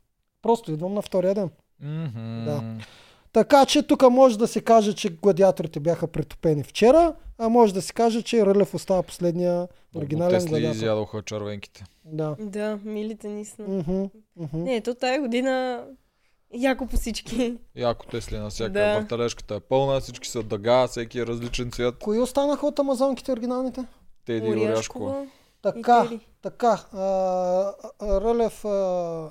Просто 0.43 0.73
идвам 0.73 0.95
на 0.95 1.03
втория 1.03 1.35
ден. 1.35 1.51
Мгм. 1.81 2.45
Да. 2.45 2.63
Така 3.33 3.67
че 3.67 3.83
тук 3.83 4.03
може 4.03 4.39
да 4.39 4.47
се 4.47 4.61
каже, 4.61 4.93
че 4.93 5.09
гладиаторите 5.13 5.81
бяха 5.81 6.07
претопени 6.07 6.63
вчера, 6.63 7.15
а 7.39 7.49
може 7.49 7.75
да 7.75 7.83
се 7.83 7.93
каже, 7.93 8.23
че 8.23 8.47
Рълев 8.47 8.75
остава 8.75 9.03
последния 9.03 9.69
оригинален 9.97 10.45
гладиатор. 10.45 10.77
изядоха 10.77 11.23
червенките. 11.23 11.85
Да. 12.13 12.37
Да, 12.41 12.79
милите. 12.85 13.45
Мгм, 13.59 14.05
мгм. 14.37 14.63
Не, 14.63 14.81
то 14.81 14.95
тая 14.95 15.21
година 15.21 15.85
яко 16.55 16.87
по 16.87 16.97
всички. 16.97 17.59
Яко 17.77 18.07
Тесли 18.07 18.39
навсякъде. 18.39 18.81
Да. 18.81 19.01
Въртележката 19.01 19.55
е 19.55 19.61
пълна, 19.61 20.01
всички 20.01 20.29
са 20.29 20.43
дъга, 20.43 20.87
всеки 20.87 21.19
е 21.19 21.27
различен 21.27 21.71
цвят. 21.71 21.99
Кои 21.99 22.19
останаха 22.19 22.67
от 22.67 22.79
амазонките 22.79 23.33
оригиналните? 23.33 23.85
Теди 24.25 24.47
и 24.47 24.51
Оряшкова. 24.51 25.27
Така, 25.63 26.11
така. 26.43 26.85
А, 26.93 27.05
а, 28.01 28.21
Рълев... 28.21 28.65
А... 28.65 29.31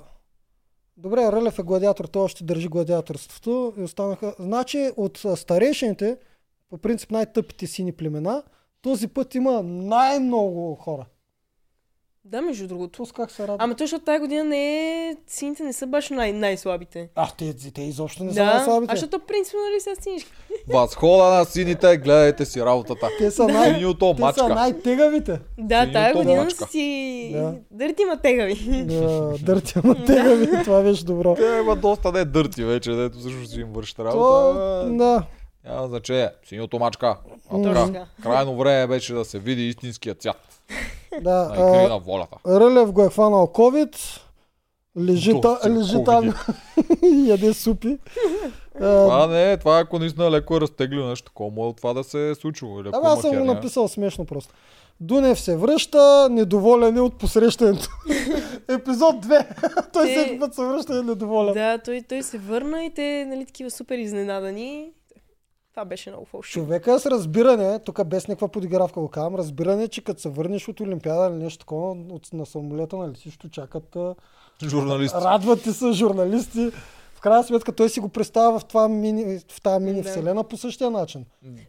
Добре, 0.96 1.32
Рълев 1.32 1.58
е 1.58 1.62
гладиатор, 1.62 2.04
той 2.04 2.22
още 2.22 2.44
държи 2.44 2.68
гладиаторството 2.68 3.74
и 3.78 3.82
останаха... 3.82 4.34
Значи 4.38 4.90
от 4.96 5.24
старейшините, 5.36 6.16
по 6.70 6.78
принцип 6.78 7.10
най-тъпите 7.10 7.66
сини 7.66 7.92
племена, 7.92 8.42
този 8.82 9.08
път 9.08 9.34
има 9.34 9.62
най-много 9.62 10.74
хора. 10.74 11.06
Да, 12.30 12.42
между 12.42 12.66
другото. 12.66 12.92
Тус 12.92 13.12
как 13.12 13.30
се 13.30 13.42
радва. 13.42 13.56
Ама 13.58 13.74
то, 13.74 13.84
защото 13.84 14.04
тази 14.04 14.20
година 14.20 14.44
не 14.44 14.76
е... 15.08 15.16
Сините 15.26 15.62
не 15.62 15.72
са 15.72 15.86
баш 15.86 16.10
най- 16.10 16.32
най-слабите. 16.32 17.08
А, 17.14 17.28
те, 17.28 17.54
те 17.74 17.82
изобщо 17.82 18.24
не 18.24 18.30
са 18.30 18.34
Да, 18.34 18.44
най-слабите. 18.46 18.92
а 18.92 18.96
защото 18.96 19.18
принципно 19.20 19.60
нали 19.60 19.80
са 19.80 20.02
синички. 20.02 20.30
Възхода 20.68 21.24
на 21.24 21.44
сините, 21.44 21.96
гледайте 21.96 22.44
си 22.44 22.60
работата. 22.62 23.08
Те 23.18 23.30
са, 23.30 23.48
най... 23.48 23.74
Синьото 23.74 24.10
те 24.12 24.16
са 24.16 24.22
мачка. 24.22 24.48
най-тегавите. 24.48 25.40
Да, 25.58 25.76
Синьото 25.76 25.92
тази 25.92 26.14
година 26.14 26.42
мачка. 26.44 26.58
са 26.58 26.66
си... 26.66 27.30
Да. 27.34 27.54
Дърти 27.70 28.04
ма 28.04 28.16
тегави. 28.16 28.54
Да, 28.84 29.34
Дърти, 29.38 29.72
ама 29.76 30.04
тегави, 30.04 30.48
това 30.64 30.82
беше 30.82 31.04
добро. 31.04 31.34
Те 31.34 31.60
има 31.62 31.76
доста 31.76 32.12
не 32.12 32.24
дърти 32.24 32.64
вече, 32.64 32.90
дето 32.90 33.20
също 33.20 33.46
си 33.46 33.60
им 33.60 33.68
вършите 33.68 33.96
То, 33.96 34.04
работа. 34.04 34.90
да. 34.90 35.22
Няма 35.64 35.88
значение. 35.88 36.30
Синьото 36.44 36.78
мачка. 36.78 37.16
А 37.50 37.62
така, 37.62 37.80
Точно. 37.80 38.06
крайно 38.22 38.56
време 38.56 38.86
беше 38.86 39.14
да 39.14 39.24
се 39.24 39.38
види 39.38 39.68
истинския 39.68 40.14
цвят 40.14 40.36
да 41.20 41.52
а, 41.56 41.88
на 41.88 41.98
волята. 41.98 42.36
Рълев 42.46 42.92
го 42.92 43.04
е 43.04 43.08
хванал 43.08 43.46
COVID. 43.46 44.20
Лежи, 44.98 45.40
та, 45.42 45.58
лежи 45.68 46.04
там 46.04 46.34
и 47.02 47.28
яде 47.28 47.54
супи. 47.54 47.98
А, 48.74 48.78
Това 48.78 49.26
не 49.26 49.52
е, 49.52 49.56
това 49.56 49.78
ако 49.78 49.98
наистина 49.98 50.30
леко 50.30 50.56
е 50.56 50.60
разтеглил 50.60 51.06
нещо 51.06 51.24
такова, 51.26 51.50
може 51.50 51.76
това 51.76 51.92
да 51.92 52.04
се 52.04 52.30
е 52.30 52.34
случило. 52.34 52.80
Ама 52.92 53.08
аз 53.08 53.20
съм 53.20 53.30
го 53.30 53.36
херния. 53.36 53.54
написал 53.54 53.88
смешно 53.88 54.24
просто. 54.24 54.54
Дунев 55.00 55.40
се 55.40 55.56
връща, 55.56 56.28
недоволен 56.30 56.96
е 56.96 57.00
от 57.00 57.18
посрещането. 57.18 57.88
Епизод 58.68 59.26
2. 59.26 59.90
Той 59.92 60.06
всеки 60.06 60.38
път 60.40 60.54
се 60.54 60.64
връща 60.64 60.94
и 60.96 60.98
е 60.98 61.02
недоволен. 61.02 61.54
Да, 61.54 61.78
той, 61.78 62.02
той 62.08 62.22
се 62.22 62.38
върна 62.38 62.84
и 62.84 62.90
те, 62.94 63.24
нали, 63.28 63.46
такива 63.46 63.70
супер 63.70 63.98
изненадани. 63.98 64.90
Това 65.70 65.84
беше 65.84 66.10
много 66.10 66.24
фалшиво. 66.24 66.66
Човека 66.66 66.92
е 66.92 66.98
с 66.98 67.06
разбиране, 67.06 67.78
тук 67.78 68.04
без 68.06 68.28
никаква 68.28 68.48
подигравка 68.48 69.00
го 69.00 69.08
казвам, 69.08 69.34
разбиране, 69.34 69.88
че 69.88 70.04
като 70.04 70.20
се 70.20 70.28
върнеш 70.28 70.68
от 70.68 70.80
Олимпиада 70.80 71.26
или 71.26 71.42
нещо 71.44 71.58
такова, 71.58 71.90
от, 72.10 72.32
на 72.32 72.46
самолета, 72.46 72.96
нали 72.96 73.14
всичко 73.14 73.48
чакат. 73.48 73.96
а, 73.96 74.14
Журналист. 74.64 75.14
Радват 75.14 75.62
ти 75.62 75.72
се 75.72 75.92
журналисти. 75.92 76.70
В 77.14 77.20
крайна 77.20 77.44
сметка 77.44 77.72
той 77.72 77.88
си 77.88 78.00
го 78.00 78.08
представя 78.08 78.58
в, 78.58 78.64
това 78.64 78.88
мини, 78.88 79.38
в 79.48 79.60
тази 79.62 79.84
мини 79.84 80.02
Да. 80.02 80.08
вселена 80.10 80.44
по 80.44 80.56
същия 80.56 80.90
начин. 80.90 81.24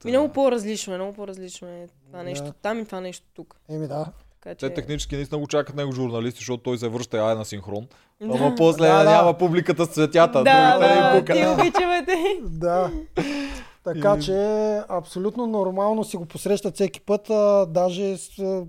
И 0.06 0.10
много 0.10 0.30
по-различно 0.30 0.94
е, 0.94 0.98
много 0.98 1.14
по-различно 1.14 1.68
е 1.68 1.88
това 2.06 2.18
Да. 2.18 2.24
нещо 2.24 2.54
там 2.62 2.80
и 2.80 2.86
това 2.86 3.02
нещо 3.02 3.26
тук. 3.36 3.56
Еми 3.70 3.88
да. 3.88 4.06
Така, 4.34 4.56
че... 4.56 4.68
Те 4.68 4.74
технически 4.74 5.16
наистина 5.16 5.40
го 5.42 5.48
чакат 5.48 5.76
него 5.76 5.92
журналисти, 5.92 6.38
защото 6.38 6.64
той 6.64 6.78
се 6.78 6.88
връща 6.88 7.18
ай 7.18 7.36
на 7.36 7.46
синхрон. 7.46 7.88
Да. 8.22 8.38
Ама 8.38 8.54
после 8.58 8.88
Да, 8.88 8.98
да. 8.98 9.10
няма 9.12 9.38
публиката 9.38 9.86
с 9.86 9.90
цветята. 9.90 10.44
Да, 10.44 10.78
да, 10.80 11.26
ти 11.26 11.48
обичаме 11.48 12.06
те. 12.06 12.18
Да. 12.42 12.92
Така 13.84 14.16
И- 14.20 14.22
че 14.22 14.34
абсолютно 14.90 15.48
нормално 15.48 16.04
си 16.04 16.18
го 16.18 16.26
посрещат 16.26 16.76
всеки 16.76 17.02
път, 17.02 17.30
а, 17.30 17.66
даже 17.66 18.18
с, 18.18 18.66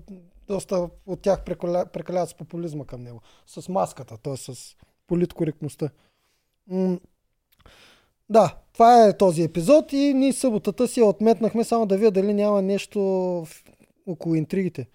доста 0.47 0.89
от 1.05 1.21
тях 1.21 1.43
прекаля, 1.43 1.85
прекаляват 1.85 2.29
с 2.29 2.33
популизма 2.33 2.85
към 2.85 3.01
него. 3.03 3.21
С 3.47 3.69
маската, 3.69 4.17
т.е. 4.17 4.37
с 4.37 4.75
политкоректността. 5.07 5.89
М- 6.67 6.99
да, 8.29 8.55
това 8.73 9.07
е 9.07 9.17
този 9.17 9.43
епизод 9.43 9.93
и 9.93 10.13
ние 10.13 10.33
съботата 10.33 10.87
си 10.87 11.01
отметнахме 11.01 11.63
само 11.63 11.85
да 11.85 11.97
видя 11.97 12.11
дали 12.11 12.33
няма 12.33 12.61
нещо 12.61 12.99
в, 12.99 13.47
около 14.07 14.35
интригите. 14.35 14.87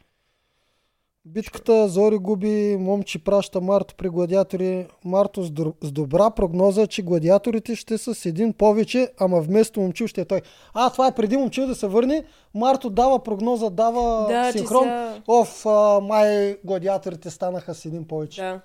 Битката 1.28 1.88
Зори 1.88 2.18
губи, 2.18 2.76
момчи 2.80 3.24
праща 3.24 3.60
Марто 3.60 3.94
при 3.94 4.08
гладиатори. 4.08 4.86
Марто 5.04 5.42
с, 5.42 5.50
добра 5.92 6.30
прогноза, 6.30 6.86
че 6.86 7.02
гладиаторите 7.02 7.74
ще 7.76 7.98
са 7.98 8.14
с 8.14 8.26
един 8.26 8.52
повече, 8.52 9.08
ама 9.20 9.40
вместо 9.40 9.80
момчил 9.80 10.06
ще 10.06 10.20
е 10.20 10.24
той. 10.24 10.40
А, 10.74 10.90
това 10.90 11.06
е 11.06 11.14
преди 11.14 11.36
момчил 11.36 11.66
да 11.66 11.74
се 11.74 11.86
върне. 11.86 12.24
Марто 12.54 12.90
дава 12.90 13.22
прогноза, 13.22 13.70
дава 13.70 14.26
Да, 14.28 14.52
синхрон. 14.52 14.82
сега... 14.82 15.14
Оф, 15.28 15.66
а, 15.66 16.00
май 16.00 16.56
гладиаторите 16.64 17.30
станаха 17.30 17.74
с 17.74 17.84
един 17.84 18.04
повече. 18.04 18.40
Да, 18.42 18.60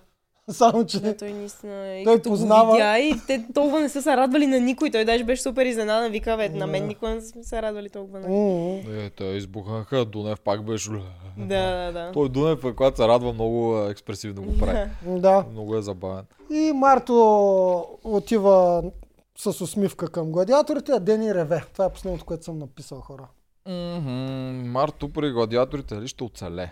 Само, 0.51 0.85
че 0.85 0.99
да, 0.99 1.17
той 1.17 1.31
наистина... 1.31 1.87
И 1.91 2.03
Той 2.03 2.15
като 2.15 2.29
познава- 2.29 2.65
Го 2.65 2.71
видя, 2.71 2.99
и 2.99 3.13
те 3.27 3.45
толкова 3.53 3.79
не 3.79 3.89
са 3.89 4.01
се 4.01 4.17
радвали 4.17 4.47
на 4.47 4.59
никой. 4.59 4.91
Той 4.91 5.05
даже 5.05 5.23
беше 5.23 5.41
супер 5.41 5.65
изненадан. 5.65 6.11
Вика, 6.11 6.37
бе, 6.37 6.49
на 6.49 6.67
мен 6.67 6.87
никога 6.87 7.11
не 7.11 7.21
сме 7.21 7.43
се 7.43 7.61
радвали 7.61 7.89
толкова. 7.89 8.19
На... 8.19 8.27
М, 8.27 8.35
Е, 8.95 9.09
те 9.09 9.23
избухнаха, 9.25 10.05
Дунев 10.05 10.39
пак 10.39 10.63
беше... 10.63 10.89
Да, 11.37 11.45
да, 11.75 11.91
да. 11.93 12.11
Той 12.11 12.29
Дунев, 12.29 12.63
е, 12.63 12.71
когато 12.71 12.97
се 12.97 13.07
радва, 13.07 13.33
много 13.33 13.79
експресивно 13.79 14.41
го 14.43 14.57
прави. 14.57 14.89
Да. 15.07 15.45
Много 15.51 15.75
е 15.75 15.81
забавен. 15.81 16.25
И 16.51 16.71
Марто 16.71 17.15
отива 18.03 18.83
с 19.37 19.61
усмивка 19.61 20.07
към 20.07 20.31
гладиаторите, 20.31 20.91
а 20.91 20.99
Дени 20.99 21.35
реве. 21.35 21.63
Това 21.73 21.85
е 21.85 21.89
последното, 21.89 22.25
което 22.25 22.43
съм 22.43 22.59
написал 22.59 22.99
хора. 22.99 23.27
Мгм, 23.67 24.11
Марто 24.65 25.09
при 25.09 25.31
гладиаторите 25.31 25.95
дали 25.95 26.07
ще 26.07 26.23
оцеле? 26.23 26.71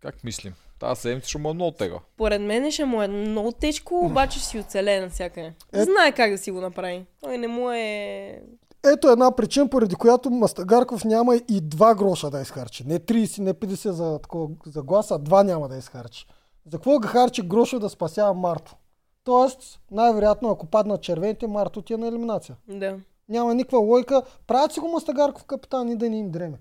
Как 0.00 0.24
мислим? 0.24 0.54
Тази 0.84 1.00
седмица 1.00 1.28
ще 1.28 1.38
му 1.38 1.50
е 1.50 1.54
много 1.54 1.70
тега. 1.70 1.98
Поред 2.16 2.42
мен 2.42 2.70
ще 2.70 2.84
му 2.84 3.02
е 3.02 3.08
много 3.08 3.52
тежко, 3.52 3.94
обаче 3.94 4.38
ще 4.38 4.48
си 4.48 4.58
оцелее 4.58 5.00
навсякъде. 5.00 5.52
Е- 5.72 5.82
Знае 5.84 6.12
как 6.12 6.30
да 6.30 6.38
си 6.38 6.50
го 6.50 6.60
направи. 6.60 7.06
Той 7.20 7.38
не 7.38 7.48
му 7.48 7.70
е... 7.70 8.40
Ето 8.92 9.08
една 9.08 9.36
причина, 9.36 9.68
поради 9.68 9.94
която 9.94 10.30
Мастагарков 10.30 11.04
няма 11.04 11.36
и 11.36 11.60
два 11.60 11.94
гроша 11.94 12.30
да 12.30 12.40
изхарчи. 12.40 12.84
Не 12.86 13.00
30, 13.00 13.38
не 13.38 13.54
50 13.54 13.90
за, 13.90 14.18
такова, 14.18 14.48
за 14.66 14.82
гласа, 14.82 15.14
а 15.14 15.18
два 15.18 15.42
няма 15.42 15.68
да 15.68 15.76
изхарчи. 15.76 16.26
За 16.66 16.78
какво 16.78 16.98
ga 16.98 17.06
харчи 17.08 17.42
грошо 17.42 17.78
да 17.78 17.88
спасява 17.88 18.34
Марто? 18.34 18.76
Тоест, 19.24 19.80
най-вероятно, 19.90 20.50
ако 20.50 20.66
паднат 20.66 21.02
червените, 21.02 21.46
Марто 21.46 21.82
ти 21.82 21.92
е 21.92 21.96
на 21.96 22.08
елиминация. 22.08 22.56
Да. 22.68 22.96
Няма 23.28 23.54
никаква 23.54 23.78
лойка. 23.78 24.22
Правят 24.46 24.72
си 24.72 24.80
го 24.80 24.88
Мастагарков 24.88 25.44
капитан 25.44 25.88
и 25.88 25.96
да 25.96 26.08
ни 26.08 26.18
им 26.18 26.30
дреме. 26.30 26.58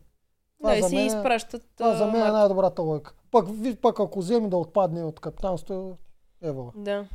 Това 0.64 0.76
да, 0.76 0.81
за 0.81 0.90
си 0.90 0.95
мен 0.95 1.03
е- 1.03 1.07
изпращат... 1.07 1.61
Това 1.77 1.94
за 1.95 2.06
мен 2.06 2.27
е 2.27 2.31
най-добрата 2.31 2.81
лойка. 2.81 3.14
Пък, 3.31 3.45
пък 3.81 3.99
ако 3.99 4.19
вземе 4.19 4.48
да 4.49 4.57
отпадне 4.57 5.03
от 5.03 5.19
капитанството, 5.19 5.91
ево. 6.44 6.72
Да. 6.76 7.06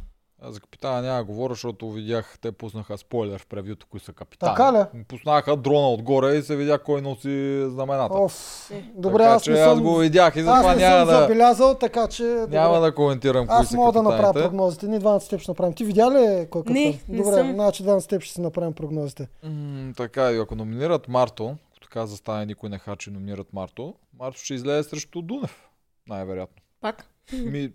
Аз 0.43 0.55
за 0.55 0.61
капитана 0.61 1.03
няма 1.03 1.19
да 1.19 1.25
говоря, 1.25 1.53
защото 1.55 1.91
видях, 1.91 2.39
те 2.43 2.53
пуснаха 2.53 2.99
спойлер 2.99 3.39
в 3.39 3.47
превюто, 3.47 3.87
кои 3.91 4.01
са 4.01 4.13
капитани. 4.13 4.53
Така 4.57 4.73
ли? 4.73 5.05
Пуснаха 5.05 5.57
дрона 5.57 5.91
отгоре 5.91 6.35
и 6.35 6.43
се 6.43 6.57
видя 6.57 6.79
кой 6.79 7.01
носи 7.03 7.65
знамената. 7.69 8.15
Оф, 8.15 8.71
Е. 8.71 8.85
добре, 8.95 9.19
така, 9.19 9.31
аз 9.31 9.43
че 9.43 9.51
не 9.51 9.59
аз 9.59 9.75
съм, 9.75 9.83
го 9.85 9.97
видях 9.97 10.37
и 10.37 10.39
аз 10.39 10.45
затова 10.45 10.75
не 10.75 10.83
няма 10.83 10.99
съм 10.99 11.15
да, 11.15 11.21
забелязал, 11.21 11.75
така 11.75 12.09
че... 12.09 12.23
няма 12.49 12.75
добре. 12.75 12.87
да 12.89 12.95
коментирам 12.95 13.47
кои 13.47 13.57
Аз 13.57 13.69
са 13.69 13.77
мога 13.77 13.93
да 13.93 14.03
направя 14.03 14.33
прогнозите. 14.33 14.89
Ние 14.89 14.99
двамата 14.99 15.21
с 15.21 15.29
теб 15.29 15.41
ще 15.41 15.51
направим. 15.51 15.73
Ти 15.73 15.85
видя 15.85 16.11
ли 16.11 16.47
кой 16.51 16.63
капитан? 16.63 16.83
Не, 16.83 17.01
не 17.09 17.17
Добре, 17.19 17.33
съм. 17.33 17.53
значи 17.55 17.83
двамата 17.83 18.01
с 18.01 18.07
теб 18.07 18.23
ще 18.23 18.35
си 18.35 18.41
направим 18.41 18.73
прогнозите. 18.73 19.29
М, 19.43 19.93
така, 19.97 20.33
и 20.33 20.39
ако 20.39 20.55
номинират 20.55 21.09
Марто, 21.09 21.57
като 21.89 22.01
каза 22.01 22.17
стане 22.17 22.47
никой 22.47 22.69
не 22.69 22.79
хачи, 22.79 23.11
номинират 23.11 23.53
Марто, 23.53 23.95
Марто 24.19 24.39
ще 24.39 24.55
излезе 24.55 24.89
срещу 24.89 25.23
Дунев. 25.23 25.69
Най-вероятно. 26.09 26.63
Пак. 26.81 27.05
Ми, 27.33 27.73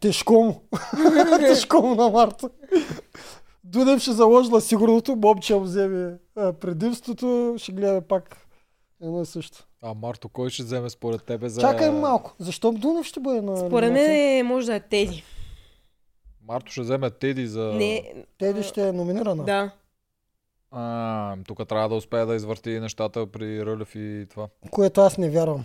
Тежко 0.00 0.32
му. 0.32 0.62
Тежко 1.38 1.82
му 1.82 1.94
на 1.94 2.10
Марта. 2.10 2.50
Дудев 3.64 4.02
ще 4.02 4.12
заложила 4.12 4.60
сигурното, 4.60 5.16
Бобче 5.16 5.54
вземе 5.60 6.18
предимството, 6.34 7.54
ще 7.58 7.72
гледаме 7.72 8.00
пак 8.00 8.46
едно 9.02 9.22
и 9.22 9.26
също. 9.26 9.66
а 9.82 9.94
Марто 9.94 10.28
кой 10.28 10.50
ще 10.50 10.62
вземе 10.62 10.90
според 10.90 11.24
тебе 11.24 11.48
за... 11.48 11.60
Чакай 11.60 11.90
малко. 11.90 12.34
Защо 12.38 12.72
Дунев 12.72 13.06
ще 13.06 13.20
бъде 13.20 13.40
на 13.40 13.56
Според 13.56 13.92
мен 13.92 14.10
е, 14.10 14.42
може 14.42 14.66
да 14.66 14.74
е 14.74 14.80
Теди. 14.80 15.24
Марто 16.48 16.72
ще 16.72 16.80
вземе 16.80 17.10
Теди 17.10 17.46
за... 17.46 17.62
Не, 17.64 18.14
Теди 18.38 18.62
ще 18.62 18.88
е 18.88 18.92
номинирана. 18.92 19.44
да. 19.44 19.70
А, 20.76 21.36
тук 21.46 21.68
трябва 21.68 21.88
да 21.88 21.94
успее 21.94 22.24
да 22.24 22.34
извърти 22.34 22.80
нещата 22.80 23.26
при 23.26 23.66
Рълев 23.66 23.94
и 23.94 24.26
това. 24.30 24.48
Което 24.70 25.00
аз 25.00 25.18
не 25.18 25.30
вярвам. 25.30 25.64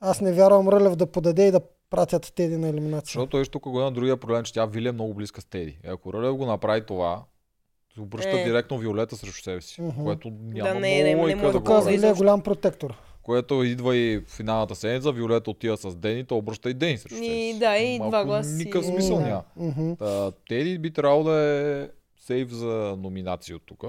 Аз 0.00 0.20
не 0.20 0.32
вярвам 0.32 0.68
Рълев 0.68 0.96
да 0.96 1.06
подаде 1.06 1.46
и 1.46 1.50
да 1.50 1.60
пратят 1.90 2.32
Теди 2.34 2.56
на 2.56 2.68
елиминация. 2.68 3.06
Защото 3.06 3.30
той 3.30 3.44
тук 3.44 3.62
го 3.62 3.80
има 3.80 3.92
другия 3.92 4.16
проблем, 4.16 4.44
че 4.44 4.52
тя 4.52 4.66
Вили 4.66 4.88
е 4.88 4.92
много 4.92 5.14
близка 5.14 5.40
с 5.40 5.44
Теди. 5.44 5.78
И 5.84 5.88
ако 5.88 6.12
Рълев 6.12 6.36
го 6.36 6.46
направи 6.46 6.86
това, 6.86 7.22
обръща 8.00 8.40
Е. 8.40 8.44
директно 8.44 8.78
Виолета 8.78 9.16
срещу 9.16 9.42
себе 9.42 9.60
си. 9.60 9.82
Мгм. 9.82 10.04
Което 10.04 10.30
няма 10.30 10.68
Да, 10.68 10.74
не, 10.74 11.02
не, 11.02 11.14
много 11.14 11.28
не 11.28 11.34
може 11.34 11.52
да 11.52 11.60
го. 11.60 11.82
Вили 11.82 12.06
е 12.06 12.12
голям 12.12 12.40
протектор. 12.40 12.94
Което 13.22 13.62
идва 13.62 13.96
и 13.96 14.18
в 14.18 14.30
финалната 14.30 14.74
седмица, 14.74 15.12
Виолета 15.12 15.50
отива 15.50 15.76
с 15.76 15.96
Дени, 15.96 16.24
то 16.24 16.36
обръща 16.36 16.70
и 16.70 16.74
Дени 16.74 16.98
срещу 16.98 17.14
себе 17.16 17.26
И 17.26 17.52
си. 17.52 17.58
да, 17.58 17.76
и 17.78 17.98
Малко 17.98 18.10
два 18.10 18.24
гласа 18.24 18.50
Никакъв 18.50 18.86
смисъл 18.86 19.20
няма. 19.20 19.42
Та, 19.98 20.30
Теди 20.48 20.78
би 20.78 20.92
трябвало 20.92 21.24
да 21.24 21.40
е 21.40 21.88
сейф 22.26 22.48
за 22.50 22.94
номинации 22.98 23.54
от 23.54 23.62
тук. 23.66 23.84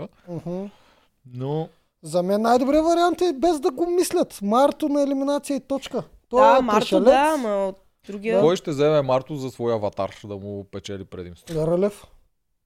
Но 1.34 1.69
За 2.01 2.23
мен 2.23 2.41
най-добрият 2.41 2.85
вариант 2.85 3.22
е 3.22 3.34
без 3.35 3.59
да 3.59 3.72
го 3.72 3.85
мислят. 3.89 4.39
Марто 4.41 4.89
на 4.89 5.01
елиминация 5.03 5.57
и 5.57 5.59
точка. 5.59 6.03
Той 6.30 6.41
Да, 6.41 6.57
е 6.57 6.61
Марто, 6.61 6.80
пришелец. 6.80 7.03
да, 7.03 7.31
ама 7.34 7.68
от 7.68 7.77
другия... 8.07 8.41
кой 8.41 8.55
ще 8.55 8.72
вземе 8.72 9.01
Марто 9.01 9.35
за 9.35 9.49
своя 9.49 9.76
аватар 9.76 10.15
да 10.26 10.35
му 10.38 10.64
печели 10.72 11.03
предимство? 11.05 11.68
Рълев. 11.68 12.05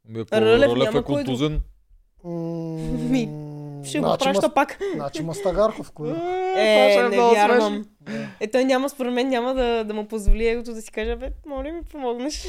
Ами 0.09 0.19
Ако 0.19 0.41
Рълев 0.41 0.71
Рълев 0.71 0.95
е 0.95 1.03
контузен, 1.03 1.61
Ми, 2.23 3.29
Ще 3.85 3.99
го 3.99 4.05
значи, 4.05 4.23
праща 4.23 4.47
Мас- 4.47 4.53
пак. 4.53 4.79
Значи 4.95 5.23
Мастагарков, 5.23 5.91
кой? 5.91 6.09
Е, 6.55 7.09
не 7.09 7.17
вярвам. 7.17 7.85
Е, 8.39 8.51
той 8.51 8.65
няма, 8.65 8.89
според 8.89 9.13
мен, 9.13 9.29
няма 9.29 9.53
да, 9.53 9.83
да 9.83 9.93
му 9.93 10.07
позволи 10.07 10.47
егото 10.47 10.73
да 10.73 10.81
си 10.81 10.91
каже, 10.91 11.15
бе, 11.15 11.29
моля 11.45 11.71
ми 11.71 11.81
помогнеш. 11.83 12.47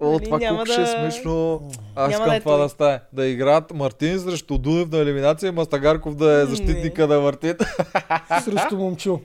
О, 0.00 0.12
Нали, 0.12 0.24
това 0.24 0.38
няма 0.38 0.56
колко 0.56 0.66
ще 0.66 0.80
е 0.80 0.84
да- 0.84 0.90
смешно. 0.90 1.60
Аз 1.94 1.96
Няма 1.96 2.12
искам 2.12 2.26
да 2.26 2.36
е 2.36 2.40
това 2.40 2.52
той. 2.52 2.62
да 2.62 2.68
стане. 2.68 3.00
Да 3.12 3.26
играят 3.26 3.72
Мартин 3.72 4.20
срещу 4.20 4.58
Дунев 4.58 4.90
на 4.90 4.98
елиминация 4.98 5.48
и 5.48 5.52
Мастагарков 5.52 6.14
да 6.14 6.32
е 6.32 6.38
Не. 6.38 6.46
защитника 6.46 7.06
на 7.06 7.20
Мартин. 7.20 7.56
Срещу 8.44 8.76
момчил. 8.76 9.20